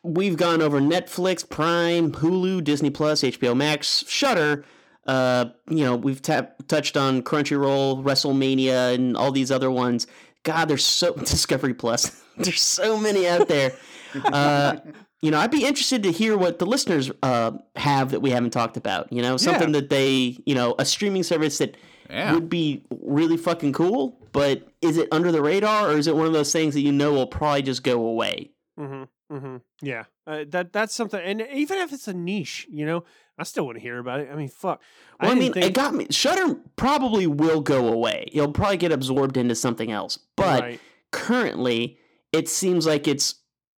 we've 0.01 0.35
gone 0.35 0.63
over 0.63 0.81
Netflix, 0.81 1.47
Prime, 1.47 2.11
Hulu, 2.11 2.63
Disney 2.63 2.89
Plus, 2.89 3.21
HBO 3.21 3.55
Max, 3.55 4.03
Shudder, 4.07 4.65
Uh, 5.09 5.45
you 5.69 5.83
know, 5.83 5.95
we've 5.95 6.21
tap- 6.21 6.67
touched 6.67 6.95
on 6.95 7.21
Crunchyroll, 7.23 8.03
WrestleMania, 8.03 8.93
and 8.93 9.17
all 9.17 9.31
these 9.31 9.51
other 9.51 9.71
ones. 9.71 10.05
God, 10.43 10.65
there's 10.69 10.85
so 10.85 11.13
Discovery 11.35 11.73
Plus. 11.73 12.11
there's 12.37 12.61
so 12.61 12.97
many 12.99 13.27
out 13.27 13.47
there. 13.47 13.73
Uh, 14.25 14.77
you 15.21 15.29
know, 15.29 15.37
I'd 15.37 15.51
be 15.51 15.65
interested 15.65 16.01
to 16.01 16.11
hear 16.11 16.35
what 16.35 16.57
the 16.57 16.65
listeners 16.65 17.11
uh, 17.21 17.51
have 17.75 18.09
that 18.09 18.21
we 18.21 18.31
haven't 18.31 18.49
talked 18.51 18.75
about. 18.75 19.13
You 19.13 19.21
know, 19.21 19.37
something 19.37 19.69
Yeah. 19.73 19.81
that 19.81 19.89
they, 19.91 20.37
you 20.47 20.55
know, 20.55 20.73
a 20.79 20.85
streaming 20.85 21.21
service 21.21 21.59
that 21.59 21.77
Yeah. 22.09 22.33
would 22.33 22.49
be 22.49 22.81
really 22.89 23.37
fucking 23.37 23.73
cool. 23.73 24.17
But 24.31 24.67
is 24.81 24.97
it 24.97 25.07
under 25.11 25.31
the 25.31 25.43
radar, 25.43 25.89
or 25.91 25.97
is 25.97 26.07
it 26.07 26.15
one 26.15 26.25
of 26.25 26.33
those 26.33 26.51
things 26.51 26.73
that 26.73 26.81
you 26.81 26.91
know 26.91 27.13
will 27.13 27.27
probably 27.27 27.61
just 27.61 27.83
go 27.83 28.03
away? 28.03 28.49
Mm-hmm. 28.79 29.35
Mm-hmm. 29.35 29.57
Yeah. 29.83 30.05
Uh, 30.25 30.45
that 30.49 30.73
that's 30.73 30.95
something, 30.95 31.19
and 31.23 31.41
even 31.53 31.77
if 31.77 31.93
it's 31.93 32.07
a 32.07 32.13
niche, 32.13 32.65
you 32.71 32.83
know, 32.85 33.03
I 33.39 33.43
still 33.43 33.65
want 33.65 33.77
to 33.77 33.81
hear 33.81 33.97
about 33.99 34.19
it. 34.19 34.29
I 34.31 34.35
mean, 34.35 34.49
fuck. 34.49 34.81
Well, 35.19 35.31
I, 35.31 35.33
didn't 35.33 35.39
mean, 35.39 35.53
think- 35.53 35.65
it 35.65 35.73
got 35.73 35.95
me. 35.95 36.07
Shudder 36.11 36.55
probably 36.75 37.25
will 37.25 37.61
go 37.61 37.87
away. 37.87 38.29
It'll 38.33 38.51
probably 38.51 38.77
get 38.77 38.91
absorbed 38.91 39.37
into 39.37 39.55
something 39.55 39.91
else. 39.91 40.19
But 40.35 40.61
Right. 40.61 40.79
currently, 41.11 41.97
it 42.33 42.49
seems 42.49 42.85
like 42.85 43.07
it's 43.07 43.35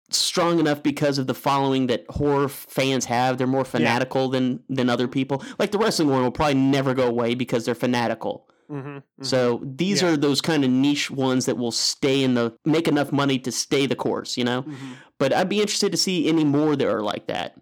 strong 0.09 0.59
enough 0.59 0.83
because 0.83 1.17
of 1.17 1.27
the 1.27 1.33
following 1.33 1.87
that 1.87 2.05
horror 2.09 2.49
fans 2.49 3.05
have. 3.05 3.37
They're 3.37 3.47
more 3.47 3.63
fanatical 3.63 4.27
than 4.29 4.61
than 4.67 4.89
other 4.89 5.07
people. 5.07 5.41
Like 5.59 5.71
the 5.71 5.77
wrestling 5.77 6.09
one 6.09 6.23
will 6.23 6.31
probably 6.31 6.55
never 6.55 6.93
go 6.93 7.07
away 7.07 7.33
because 7.35 7.63
they're 7.65 7.75
fanatical. 7.75 8.47
Mm-hmm. 8.69 8.99
So 9.23 9.61
these 9.63 10.01
Yeah. 10.01 10.09
are 10.09 10.17
those 10.17 10.41
kind 10.41 10.63
of 10.65 10.69
niche 10.71 11.11
ones 11.11 11.45
that 11.45 11.57
will 11.57 11.71
stay 11.71 12.23
in 12.23 12.33
the 12.33 12.53
make 12.65 12.87
enough 12.87 13.11
money 13.11 13.37
to 13.39 13.51
stay 13.51 13.85
the 13.85 13.95
course, 13.95 14.37
you 14.37 14.43
know. 14.43 14.63
Mhm. 14.63 14.75
But 15.17 15.33
I'd 15.33 15.49
be 15.49 15.61
interested 15.61 15.91
to 15.91 15.97
see 15.97 16.27
any 16.27 16.43
more 16.45 16.75
that 16.75 16.87
are 16.87 17.01
like 17.01 17.27
that. 17.27 17.55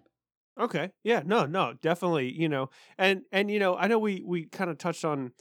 Okay. 0.60 0.90
Yeah. 1.02 1.22
No. 1.24 1.46
No. 1.46 1.74
Definitely. 1.80 2.32
You 2.32 2.48
know, 2.48 2.70
and 2.98 3.22
and 3.32 3.50
you 3.50 3.58
know, 3.58 3.76
I 3.76 3.86
know 3.86 3.98
we 3.98 4.22
we 4.24 4.44
kind 4.44 4.70
of 4.70 4.78
touched 4.78 5.04
on 5.04 5.32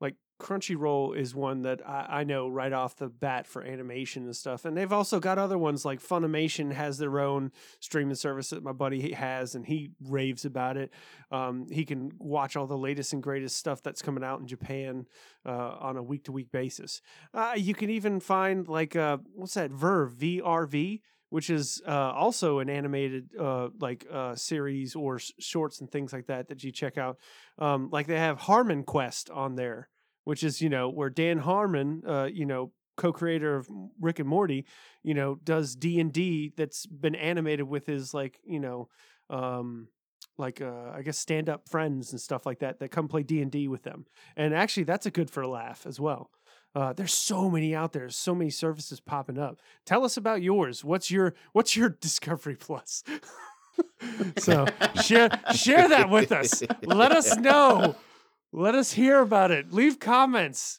like 0.00 0.16
Crunchyroll 0.38 1.16
is 1.16 1.34
one 1.34 1.62
that 1.62 1.80
I, 1.88 2.20
I 2.20 2.24
know 2.24 2.48
right 2.48 2.72
off 2.72 2.96
the 2.96 3.08
bat 3.08 3.46
for 3.46 3.62
animation 3.62 4.24
and 4.24 4.36
stuff, 4.36 4.66
and 4.66 4.76
they've 4.76 4.92
also 4.92 5.18
got 5.18 5.38
other 5.38 5.56
ones 5.56 5.84
like 5.86 6.00
Funimation 6.02 6.72
has 6.72 6.98
their 6.98 7.20
own 7.20 7.52
streaming 7.80 8.14
service 8.16 8.50
that 8.50 8.62
my 8.62 8.72
buddy 8.72 9.12
has, 9.12 9.54
and 9.54 9.64
he 9.64 9.92
raves 10.04 10.44
about 10.44 10.76
it. 10.76 10.92
Um, 11.30 11.66
he 11.70 11.84
can 11.86 12.12
watch 12.18 12.54
all 12.54 12.66
the 12.66 12.76
latest 12.76 13.14
and 13.14 13.22
greatest 13.22 13.56
stuff 13.56 13.82
that's 13.82 14.02
coming 14.02 14.22
out 14.22 14.40
in 14.40 14.46
Japan 14.46 15.06
uh, 15.46 15.76
on 15.80 15.96
a 15.96 16.02
week 16.02 16.24
to 16.24 16.32
week 16.32 16.52
basis. 16.52 17.00
Uh, 17.32 17.54
you 17.56 17.74
can 17.74 17.88
even 17.88 18.20
find 18.20 18.68
like 18.68 18.94
uh, 18.94 19.16
what's 19.34 19.54
that 19.54 19.70
Verve 19.70 20.12
VRV 20.12 21.00
which 21.30 21.50
is 21.50 21.82
uh, 21.86 22.12
also 22.12 22.58
an 22.60 22.70
animated 22.70 23.30
uh, 23.38 23.68
like 23.80 24.06
uh, 24.12 24.34
series 24.34 24.94
or 24.94 25.16
s- 25.16 25.32
shorts 25.38 25.80
and 25.80 25.90
things 25.90 26.12
like 26.12 26.26
that 26.26 26.48
that 26.48 26.62
you 26.62 26.72
check 26.72 26.98
out. 26.98 27.18
Um, 27.58 27.88
like 27.90 28.06
they 28.06 28.18
have 28.18 28.38
Harmon 28.38 28.84
Quest 28.84 29.30
on 29.30 29.56
there, 29.56 29.88
which 30.24 30.42
is 30.44 30.60
you 30.60 30.68
know 30.68 30.88
where 30.88 31.10
Dan 31.10 31.38
Harmon, 31.38 32.02
uh, 32.06 32.28
you 32.32 32.46
know, 32.46 32.72
co-creator 32.96 33.56
of 33.56 33.68
Rick 34.00 34.18
and 34.18 34.28
Morty, 34.28 34.66
you 35.02 35.14
know, 35.14 35.36
does 35.42 35.74
D 35.74 36.00
and 36.00 36.12
D 36.12 36.52
that's 36.56 36.86
been 36.86 37.14
animated 37.14 37.66
with 37.68 37.86
his 37.86 38.14
like 38.14 38.40
you 38.44 38.60
know. 38.60 38.88
Um, 39.28 39.88
like 40.38 40.60
uh, 40.60 40.90
I 40.94 41.02
guess 41.02 41.18
stand 41.18 41.48
up 41.48 41.68
friends 41.68 42.12
and 42.12 42.20
stuff 42.20 42.44
like 42.44 42.58
that 42.58 42.78
that 42.80 42.90
come 42.90 43.08
play 43.08 43.22
D 43.22 43.40
and 43.40 43.50
D 43.50 43.68
with 43.68 43.82
them, 43.84 44.04
and 44.36 44.54
actually 44.54 44.84
that's 44.84 45.06
a 45.06 45.10
good 45.10 45.30
for 45.30 45.42
a 45.42 45.48
laugh 45.48 45.86
as 45.86 45.98
well. 45.98 46.30
Uh, 46.76 46.92
there's 46.92 47.14
so 47.14 47.48
many 47.48 47.74
out 47.74 47.94
there, 47.94 48.10
so 48.10 48.34
many 48.34 48.50
services 48.50 49.00
popping 49.00 49.38
up. 49.38 49.58
Tell 49.86 50.04
us 50.04 50.18
about 50.18 50.42
yours. 50.42 50.84
What's 50.84 51.10
your 51.10 51.34
What's 51.54 51.74
your 51.74 51.88
Discovery 52.00 52.54
Plus? 52.54 53.02
so 54.38 54.66
share 55.02 55.30
share 55.54 55.88
that 55.88 56.10
with 56.10 56.32
us. 56.32 56.62
Let 56.82 57.12
us 57.12 57.34
know. 57.38 57.96
Let 58.52 58.74
us 58.74 58.92
hear 58.92 59.20
about 59.20 59.50
it. 59.50 59.72
Leave 59.72 59.98
comments. 59.98 60.78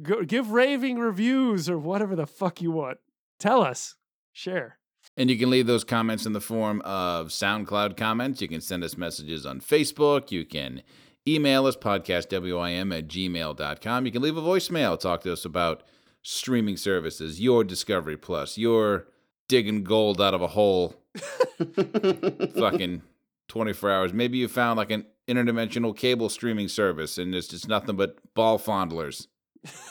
Go, 0.00 0.22
give 0.22 0.52
raving 0.52 1.00
reviews 1.00 1.68
or 1.68 1.76
whatever 1.76 2.14
the 2.14 2.26
fuck 2.26 2.62
you 2.62 2.70
want. 2.70 2.98
Tell 3.40 3.62
us. 3.62 3.96
Share. 4.32 4.78
And 5.16 5.28
you 5.28 5.36
can 5.36 5.50
leave 5.50 5.66
those 5.66 5.82
comments 5.82 6.24
in 6.24 6.34
the 6.34 6.40
form 6.40 6.80
of 6.82 7.28
SoundCloud 7.28 7.96
comments. 7.96 8.40
You 8.40 8.46
can 8.46 8.60
send 8.60 8.84
us 8.84 8.96
messages 8.96 9.44
on 9.44 9.60
Facebook. 9.60 10.30
You 10.30 10.44
can 10.44 10.82
email 11.26 11.66
us, 11.66 11.76
podcastwim 11.76 12.96
at 12.96 13.08
gmail.com. 13.08 14.06
You 14.06 14.12
can 14.12 14.22
leave 14.22 14.36
a 14.36 14.42
voicemail. 14.42 14.98
Talk 14.98 15.22
to 15.22 15.32
us 15.32 15.44
about 15.44 15.82
streaming 16.22 16.76
services, 16.76 17.40
your 17.40 17.64
Discovery 17.64 18.16
Plus, 18.16 18.56
your 18.58 19.08
digging 19.48 19.84
gold 19.84 20.20
out 20.20 20.34
of 20.34 20.40
a 20.42 20.48
hole 20.48 20.94
fucking 22.54 23.02
24 23.48 23.90
hours. 23.90 24.12
Maybe 24.12 24.38
you 24.38 24.48
found 24.48 24.78
like 24.78 24.90
an 24.90 25.06
interdimensional 25.28 25.96
cable 25.96 26.28
streaming 26.28 26.68
service 26.68 27.18
and 27.18 27.34
it's 27.34 27.48
just 27.48 27.68
nothing 27.68 27.96
but 27.96 28.16
ball 28.34 28.58
fondlers. 28.58 29.28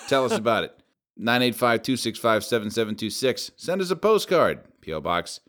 Tell 0.07 0.25
us 0.25 0.33
about 0.33 0.63
it. 0.63 0.75
985 1.17 1.83
265 1.83 2.43
7726. 2.43 3.51
Send 3.55 3.81
us 3.81 3.91
a 3.91 3.95
postcard. 3.95 4.61
P.O. 4.81 5.01
Box 5.01 5.41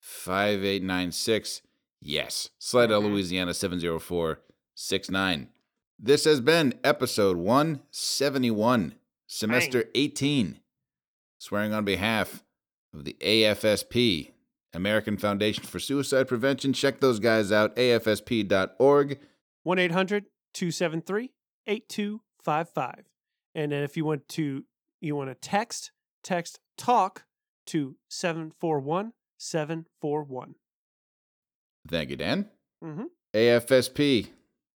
5896. 0.00 1.62
Yes. 2.00 2.50
Slidell, 2.58 3.02
mm-hmm. 3.02 3.12
Louisiana 3.12 3.52
70469. 4.80 5.48
This 5.98 6.24
has 6.24 6.40
been 6.40 6.72
episode 6.82 7.36
171, 7.36 8.94
semester 9.26 9.84
18. 9.94 10.58
Swearing 11.38 11.74
on 11.74 11.84
behalf 11.84 12.42
of 12.94 13.04
the 13.04 13.14
AFSP, 13.20 14.30
American 14.72 15.18
Foundation 15.18 15.64
for 15.64 15.78
Suicide 15.78 16.28
Prevention. 16.28 16.72
Check 16.72 17.00
those 17.00 17.18
guys 17.18 17.52
out, 17.52 17.76
afsp.org. 17.76 19.18
1 19.64 19.78
800 19.78 20.24
273 20.54 21.30
8255. 21.66 23.04
And 23.54 23.72
then 23.72 23.82
if 23.82 23.98
you 23.98 24.06
want 24.06 24.26
to 24.28 24.64
you 25.02 25.14
want 25.14 25.28
to 25.28 25.34
text, 25.34 25.92
text 26.22 26.58
talk 26.78 27.24
to 27.66 27.96
741 28.08 29.12
741. 29.36 30.54
Thank 31.86 32.10
you, 32.10 32.16
Dan. 32.16 32.48
Mm-hmm. 32.82 33.04
AFSP, 33.34 34.28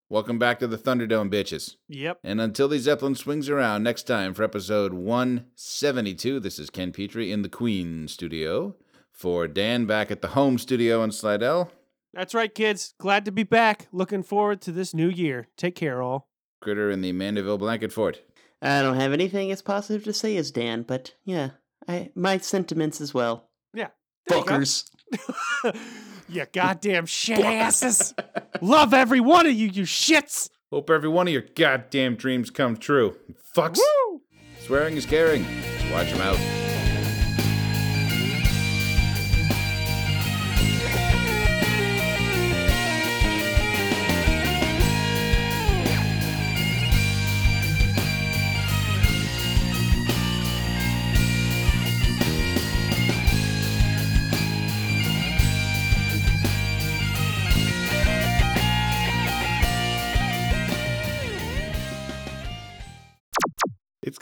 welcome 0.08 0.38
back 0.38 0.58
to 0.58 0.66
the 0.66 0.78
Thunderdome, 0.78 1.30
bitches. 1.30 1.76
Yep. 1.88 2.18
And 2.22 2.40
until 2.40 2.68
the 2.68 2.78
Zeppelin 2.78 3.14
swings 3.14 3.48
around 3.48 3.82
next 3.82 4.04
time 4.04 4.34
for 4.34 4.42
episode 4.42 4.92
172, 4.92 6.40
this 6.40 6.58
is 6.58 6.70
Ken 6.70 6.92
Petrie 6.92 7.32
in 7.32 7.42
the 7.42 7.48
Queen 7.48 8.08
studio. 8.08 8.76
For 9.12 9.46
Dan 9.46 9.86
back 9.86 10.10
at 10.10 10.22
the 10.22 10.28
home 10.28 10.58
studio 10.58 11.02
in 11.04 11.12
Slidell, 11.12 11.70
That's 12.12 12.34
right, 12.34 12.52
kids. 12.52 12.94
Glad 12.98 13.24
to 13.26 13.32
be 13.32 13.44
back. 13.44 13.86
Looking 13.92 14.24
forward 14.24 14.60
to 14.62 14.72
this 14.72 14.92
new 14.92 15.08
year. 15.08 15.46
Take 15.56 15.76
care, 15.76 16.02
all. 16.02 16.28
Critter 16.60 16.90
in 16.90 17.00
the 17.00 17.12
Mandeville 17.12 17.58
Blanket 17.58 17.92
Fort. 17.92 18.22
I 18.60 18.82
don't 18.82 18.98
have 18.98 19.12
anything 19.12 19.52
as 19.52 19.62
positive 19.62 20.02
to 20.04 20.12
say 20.12 20.36
as 20.36 20.50
Dan, 20.50 20.82
but 20.82 21.14
yeah, 21.24 21.50
I 21.86 22.10
my 22.14 22.38
sentiments 22.38 23.00
as 23.00 23.12
well. 23.14 23.50
Yeah. 23.74 23.88
There 24.26 24.38
you 24.38 24.44
go. 24.44 24.54
Fuckers. 24.54 24.90
you 26.28 26.44
goddamn 26.52 27.06
shit 27.06 27.40
asses. 27.40 28.14
Love 28.60 28.94
every 28.94 29.20
one 29.20 29.46
of 29.46 29.52
you, 29.52 29.68
you 29.68 29.82
shits. 29.84 30.48
Hope 30.70 30.90
every 30.90 31.08
one 31.08 31.28
of 31.28 31.32
your 31.32 31.44
goddamn 31.54 32.16
dreams 32.16 32.50
come 32.50 32.76
true. 32.76 33.16
Fucks. 33.56 33.78
Woo! 33.78 34.22
Swearing 34.60 34.96
is 34.96 35.06
caring. 35.06 35.44
So 35.44 35.92
watch 35.92 36.10
them 36.10 36.20
out. 36.20 36.63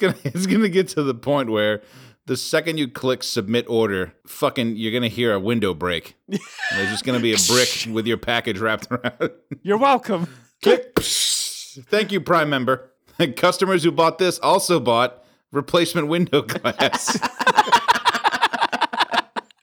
Gonna 0.03 0.17
it's 0.25 0.47
gonna 0.47 0.69
get 0.69 0.89
to 0.89 1.03
the 1.03 1.15
point 1.15 1.51
where 1.51 1.83
the 2.27 2.37
second 2.37 2.79
you 2.79 2.89
click 2.89 3.23
submit 3.23 3.65
order, 3.69 4.13
fucking 4.27 4.77
you're 4.77 4.93
gonna 4.93 5.09
hear 5.09 5.33
a 5.33 5.41
window 5.41 5.73
break. 5.75 6.17
And 6.29 6.39
There's 6.73 6.91
just 6.91 7.05
gonna 7.05 7.21
be 7.21 7.33
a 7.33 7.39
brick 7.49 7.87
with 7.91 8.07
your 8.07 8.19
package 8.19 8.59
wrapped 8.59 8.89
around. 8.91 9.31
You're 9.63 9.79
welcome. 9.79 10.29
click. 10.63 10.93
Thank 11.01 12.13
you, 12.13 12.21
Prime 12.21 12.51
member. 12.51 12.91
Customers 13.37 13.85
who 13.85 13.93
bought 13.93 14.19
this 14.19 14.39
also 14.41 14.81
bought 14.81 15.25
replacement 15.53 16.09
window 16.09 16.43
glass. 16.43 17.19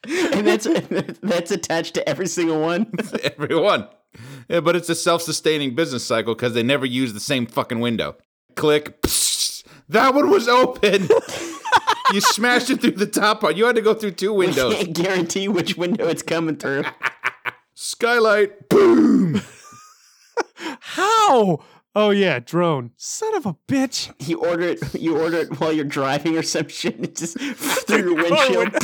and 0.06 0.46
that's 0.46 0.66
that's 1.20 1.50
attached 1.50 1.94
to 1.94 2.08
every 2.08 2.26
single 2.26 2.60
one. 2.60 2.90
Everyone. 3.22 3.86
Yeah, 4.48 4.60
but 4.60 4.74
it's 4.76 4.88
a 4.88 4.94
self-sustaining 4.94 5.74
business 5.74 6.04
cycle 6.04 6.34
because 6.34 6.54
they 6.54 6.62
never 6.62 6.84
use 6.86 7.12
the 7.12 7.20
same 7.20 7.46
fucking 7.46 7.80
window. 7.80 8.16
Click. 8.56 9.00
That 9.90 10.14
one 10.14 10.30
was 10.30 10.46
open. 10.46 11.08
you 12.12 12.20
smashed 12.20 12.70
it 12.70 12.80
through 12.80 12.92
the 12.92 13.08
top 13.08 13.40
part. 13.40 13.56
You 13.56 13.66
had 13.66 13.74
to 13.74 13.82
go 13.82 13.92
through 13.92 14.12
two 14.12 14.32
windows. 14.32 14.74
I 14.76 14.84
can't 14.84 14.94
guarantee 14.96 15.48
which 15.48 15.76
window 15.76 16.06
it's 16.06 16.22
coming 16.22 16.56
through. 16.56 16.84
Skylight. 17.74 18.68
Boom. 18.68 19.42
How? 20.80 21.58
Oh 21.96 22.10
yeah, 22.10 22.38
drone. 22.38 22.92
Son 22.98 23.34
of 23.34 23.46
a 23.46 23.56
bitch. 23.66 24.14
You 24.28 24.38
order 24.44 24.62
it. 24.62 24.94
You 24.94 25.18
order 25.18 25.38
it 25.38 25.58
while 25.58 25.72
you're 25.72 25.84
driving 25.84 26.38
or 26.38 26.42
some 26.42 26.68
shit. 26.68 26.94
and 26.94 27.06
It 27.06 27.16
just 27.16 27.36
through 27.40 28.14
your 28.14 28.14
windshield. 28.14 28.76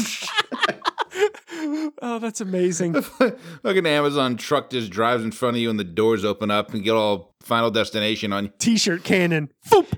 oh, 2.02 2.18
that's 2.18 2.40
amazing. 2.40 3.00
Fucking 3.00 3.86
Amazon 3.86 4.36
truck 4.36 4.70
just 4.70 4.90
drives 4.90 5.22
in 5.22 5.30
front 5.30 5.54
of 5.56 5.62
you 5.62 5.70
and 5.70 5.78
the 5.78 5.84
doors 5.84 6.24
open 6.24 6.50
up 6.50 6.74
and 6.74 6.82
get 6.82 6.94
all 6.94 7.35
final 7.46 7.70
destination 7.70 8.32
on. 8.32 8.50
T-shirt 8.58 9.04
cannon. 9.04 9.50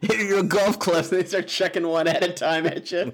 Hit 0.03 0.21
your 0.29 0.43
golf 0.43 0.79
clubs. 0.79 1.11
They 1.11 1.25
start 1.25 1.49
checking 1.49 1.87
one 1.89 2.07
at 2.07 2.23
a 2.23 2.33
time 2.33 2.67
at 2.67 2.93
you. 2.93 3.13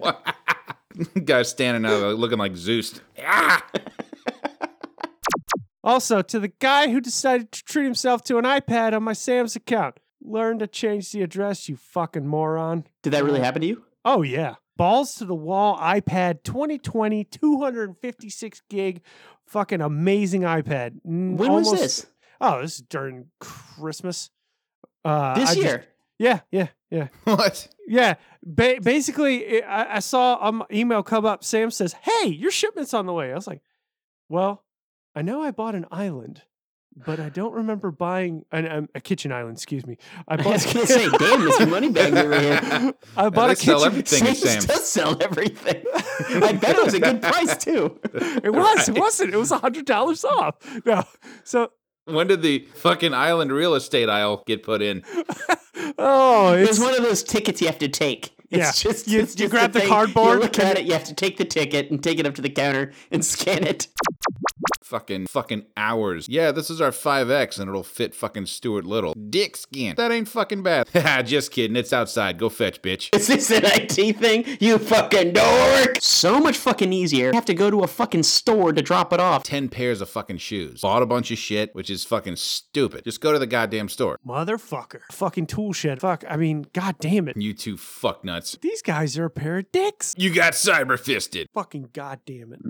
Guy 1.24 1.43
standing 1.43 1.90
out 1.90 2.02
uh, 2.02 2.09
looking 2.12 2.39
like 2.39 2.56
Zeus. 2.56 3.01
Ah! 3.24 3.65
Also, 5.82 6.23
to 6.23 6.40
the 6.40 6.48
guy 6.48 6.89
who 6.90 7.01
decided 7.01 7.52
to 7.52 7.62
treat 7.65 7.85
himself 7.85 8.23
to 8.24 8.39
an 8.39 8.44
iPad 8.44 8.94
on 8.94 9.02
my 9.02 9.12
Sam's 9.12 9.55
account, 9.55 9.98
learn 10.23 10.59
to 10.61 10.66
change 10.66 11.12
the 11.12 11.20
address, 11.23 11.69
you 11.69 11.77
fucking 11.77 12.27
moron. 12.27 12.85
Did 13.02 13.12
that 13.12 13.23
really 13.24 13.40
happen 13.40 13.61
to 13.61 13.66
you? 13.66 13.85
Oh, 14.05 14.23
yeah. 14.23 14.55
Balls 14.77 15.15
to 15.16 15.24
the 15.27 15.35
wall 15.35 15.77
iPad 15.78 16.43
2020, 16.44 17.24
256 17.24 18.62
gig, 18.70 19.02
fucking 19.47 19.81
amazing 19.82 20.43
iPad. 20.43 20.93
N- 21.06 21.36
When 21.36 21.52
was 21.52 21.70
this? 21.70 22.06
Oh, 22.46 22.60
this 22.62 22.74
is 22.76 22.80
during 22.82 23.26
Christmas. 23.40 24.30
Uh, 25.04 25.34
This 25.34 25.50
I 25.50 25.54
just- 25.54 25.64
year? 25.66 25.84
yeah, 26.18 26.40
yeah, 26.50 26.68
yeah. 26.90 27.08
What? 27.24 27.68
Yeah, 27.86 28.14
ba- 28.44 28.78
basically, 28.82 29.62
I, 29.62 29.96
I 29.96 29.98
saw 30.00 30.46
an 30.48 30.62
email 30.72 31.02
come 31.02 31.24
up. 31.26 31.42
Sam 31.44 31.70
says, 31.70 31.94
"Hey, 32.02 32.28
your 32.28 32.50
shipment's 32.50 32.94
on 32.94 33.06
the 33.06 33.12
way." 33.12 33.30
I 33.32 33.34
was 33.34 33.46
like, 33.46 33.60
"Well, 34.28 34.62
I 35.14 35.22
know 35.22 35.42
I 35.42 35.50
bought 35.50 35.74
an 35.74 35.84
island, 35.90 36.42
but 36.96 37.20
I 37.20 37.28
don't 37.28 37.52
remember 37.52 37.90
buying 37.90 38.44
an, 38.52 38.70
um, 38.70 38.88
a 38.94 39.00
kitchen 39.00 39.32
island. 39.32 39.56
Excuse 39.58 39.86
me. 39.86 39.98
I 40.26 40.34
I 40.34 40.36
bought. 40.38 40.52
was 40.54 40.66
gonna 40.72 40.86
say, 40.86 41.08
damn, 41.10 41.40
Mr. 41.40 41.68
Moneybags 41.68 42.16
over 42.16 42.40
here. 42.40 42.60
I 43.16 43.28
bought 43.28 43.46
they 43.48 43.52
a 43.52 43.56
sell 43.56 43.78
kitchen. 43.80 43.86
everything 43.86 44.28
at 44.28 44.36
Sam's 44.36 44.50
Sam's. 44.52 44.66
does 44.66 44.88
sell 44.88 45.22
everything. 45.22 45.84
I 46.42 46.52
bet 46.52 46.76
it 46.78 46.84
was 46.84 46.94
a 46.94 47.00
good 47.00 47.20
price 47.20 47.56
too. 47.58 47.98
It 48.42 48.52
was. 48.52 48.88
It 48.88 48.98
wasn't. 48.98 49.34
It 49.34 49.38
was 49.38 49.50
a 49.50 49.58
hundred 49.58 49.84
dollars 49.86 50.24
off. 50.24 50.56
No. 50.86 51.04
So, 51.42 51.70
When 52.06 52.26
did 52.26 52.43
the 52.43 52.66
fucking 52.74 53.14
island 53.14 53.51
real 53.52 53.74
estate 53.74 54.09
aisle 54.10 54.43
get 54.47 54.62
put 54.62 54.82
in? 54.82 55.02
oh, 55.98 56.52
It's 56.55 56.72
it's 56.72 56.81
one 56.81 56.94
of 56.94 57.02
those 57.02 57.22
tickets 57.22 57.60
you 57.60 57.66
have 57.66 57.78
to 57.78 57.89
take. 57.89 58.35
It's 58.51 58.59
Yeah. 58.85 58.90
just 58.90 59.09
You- 59.09 59.20
it's 59.20 59.32
you 59.35 59.44
just 59.47 59.51
grab 59.51 59.70
a 59.70 59.72
the 59.74 59.81
thing. 59.81 59.89
cardboard 59.89 60.36
You 60.39 60.43
look 60.44 60.59
at 60.59 60.78
it. 60.78 60.85
You 60.85 60.93
have 60.93 61.05
to 61.05 61.14
take 61.14 61.39
the 61.39 61.44
ticket 61.44 61.90
and 61.90 62.02
take 62.02 62.18
it 62.18 62.26
up 62.26 62.35
to 62.35 62.43
the 62.43 62.51
counter 62.51 62.93
and 63.10 63.24
scan 63.24 63.64
it. 63.66 63.89
Fucking 64.94 65.26
fucking 65.26 65.64
hours. 65.76 66.28
Yeah, 66.28 66.52
this 66.52 66.70
is 66.70 66.80
our 66.80 66.92
5X 66.92 67.58
and 67.58 67.68
it'll 67.68 67.82
fit 67.82 68.14
fucking 68.14 68.46
Stuart 68.46 68.84
Little. 68.84 69.12
Dick 69.14 69.56
skin. 69.56 69.96
That 69.96 70.12
ain't 70.12 70.28
fucking 70.28 70.62
bad. 70.62 70.86
Just 71.26 71.50
kidding. 71.50 71.74
It's 71.76 71.92
outside. 71.92 72.38
Go 72.38 72.48
fetch, 72.48 72.80
bitch. 72.80 73.12
Is 73.12 73.26
this 73.26 73.50
an 73.50 73.64
IT 73.64 74.16
thing? 74.18 74.44
You 74.60 74.78
fucking 74.78 75.32
dork! 75.32 75.96
So 76.00 76.38
much 76.38 76.56
fucking 76.56 76.92
easier. 76.92 77.30
You 77.30 77.32
have 77.32 77.44
to 77.46 77.54
go 77.54 77.70
to 77.70 77.80
a 77.80 77.88
fucking 77.88 78.22
store 78.22 78.72
to 78.72 78.80
drop 78.82 79.12
it 79.12 79.18
off. 79.18 79.42
10 79.42 79.68
pairs 79.68 80.00
of 80.00 80.08
fucking 80.08 80.38
shoes. 80.38 80.82
Bought 80.82 81.02
a 81.02 81.06
bunch 81.06 81.32
of 81.32 81.38
shit, 81.38 81.74
which 81.74 81.90
is 81.90 82.04
fucking 82.04 82.36
stupid. 82.36 83.02
Just 83.02 83.20
go 83.20 83.32
to 83.32 83.40
the 83.40 83.48
goddamn 83.48 83.88
store. 83.88 84.20
motherfucker. 84.24 85.00
Fucking 85.10 85.48
tool 85.48 85.72
shed. 85.72 86.00
Fuck. 86.02 86.22
I 86.30 86.36
mean, 86.36 86.66
god 86.72 87.00
damn 87.00 87.26
it. 87.26 87.36
You 87.36 87.52
two 87.52 87.76
fuck 87.76 88.24
nuts. 88.24 88.56
These 88.62 88.80
guys 88.82 89.18
are 89.18 89.24
a 89.24 89.30
pair 89.30 89.58
of 89.58 89.72
dicks. 89.72 90.14
You 90.16 90.32
got 90.32 90.52
cyber 90.52 90.96
fisted. 90.96 91.48
Fucking 91.52 91.88
god 91.92 92.20
damn 92.24 92.52
it. 92.52 92.60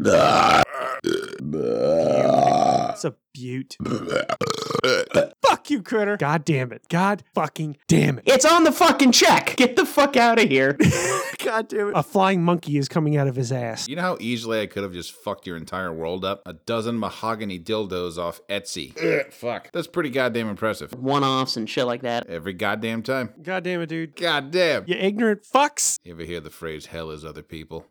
It's 2.95 3.05
a 3.05 3.15
beaut. 3.33 3.77
Fuck 5.43 5.71
you, 5.71 5.83
critter. 5.83 6.17
God 6.17 6.45
damn 6.45 6.73
it. 6.73 6.89
God 6.89 7.23
fucking 7.35 7.77
damn 7.89 8.19
it. 8.19 8.25
It's 8.27 8.45
on 8.45 8.65
the 8.65 8.73
fucking 8.73 9.13
check. 9.13 9.57
Get 9.57 9.77
the 9.77 9.87
fuck 9.87 10.17
out 10.17 10.39
of 10.39 10.49
here. 10.49 10.73
God 11.45 11.69
damn 11.69 11.89
it. 11.89 11.93
A 11.95 12.03
flying 12.03 12.43
monkey 12.43 12.79
is 12.79 12.89
coming 12.89 13.17
out 13.17 13.29
of 13.29 13.37
his 13.37 13.53
ass. 13.53 13.89
You 13.89 13.97
know 13.97 14.03
how 14.03 14.17
easily 14.21 14.61
I 14.61 14.67
could 14.67 14.83
have 14.83 14.93
just 14.93 15.13
fucked 15.13 15.47
your 15.47 15.57
entire 15.57 15.93
world 15.93 16.25
up? 16.25 16.43
A 16.47 16.55
dozen 16.55 16.99
mahogany 16.99 17.59
dildos 17.59 18.19
off 18.19 18.41
Etsy. 18.49 18.97
Ugh, 19.27 19.33
fuck. 19.33 19.71
That's 19.73 19.87
pretty 19.87 20.11
goddamn 20.11 20.49
impressive. 20.49 20.95
One 20.95 21.25
offs 21.25 21.57
and 21.57 21.69
shit 21.69 21.87
like 21.87 22.03
that. 22.03 22.27
Every 22.29 22.53
goddamn 22.55 23.03
time. 23.03 23.35
God 23.43 23.65
damn 23.65 23.81
it, 23.83 23.89
dude. 23.89 24.17
God 24.17 24.51
damn. 24.51 24.85
You 24.87 24.97
ignorant 24.97 25.45
fucks. 25.45 25.99
You 26.05 26.13
ever 26.13 26.23
hear 26.23 26.41
the 26.41 26.51
phrase 26.51 26.87
hell 26.87 27.11
is 27.11 27.25
other 27.25 27.43
people? 27.43 27.87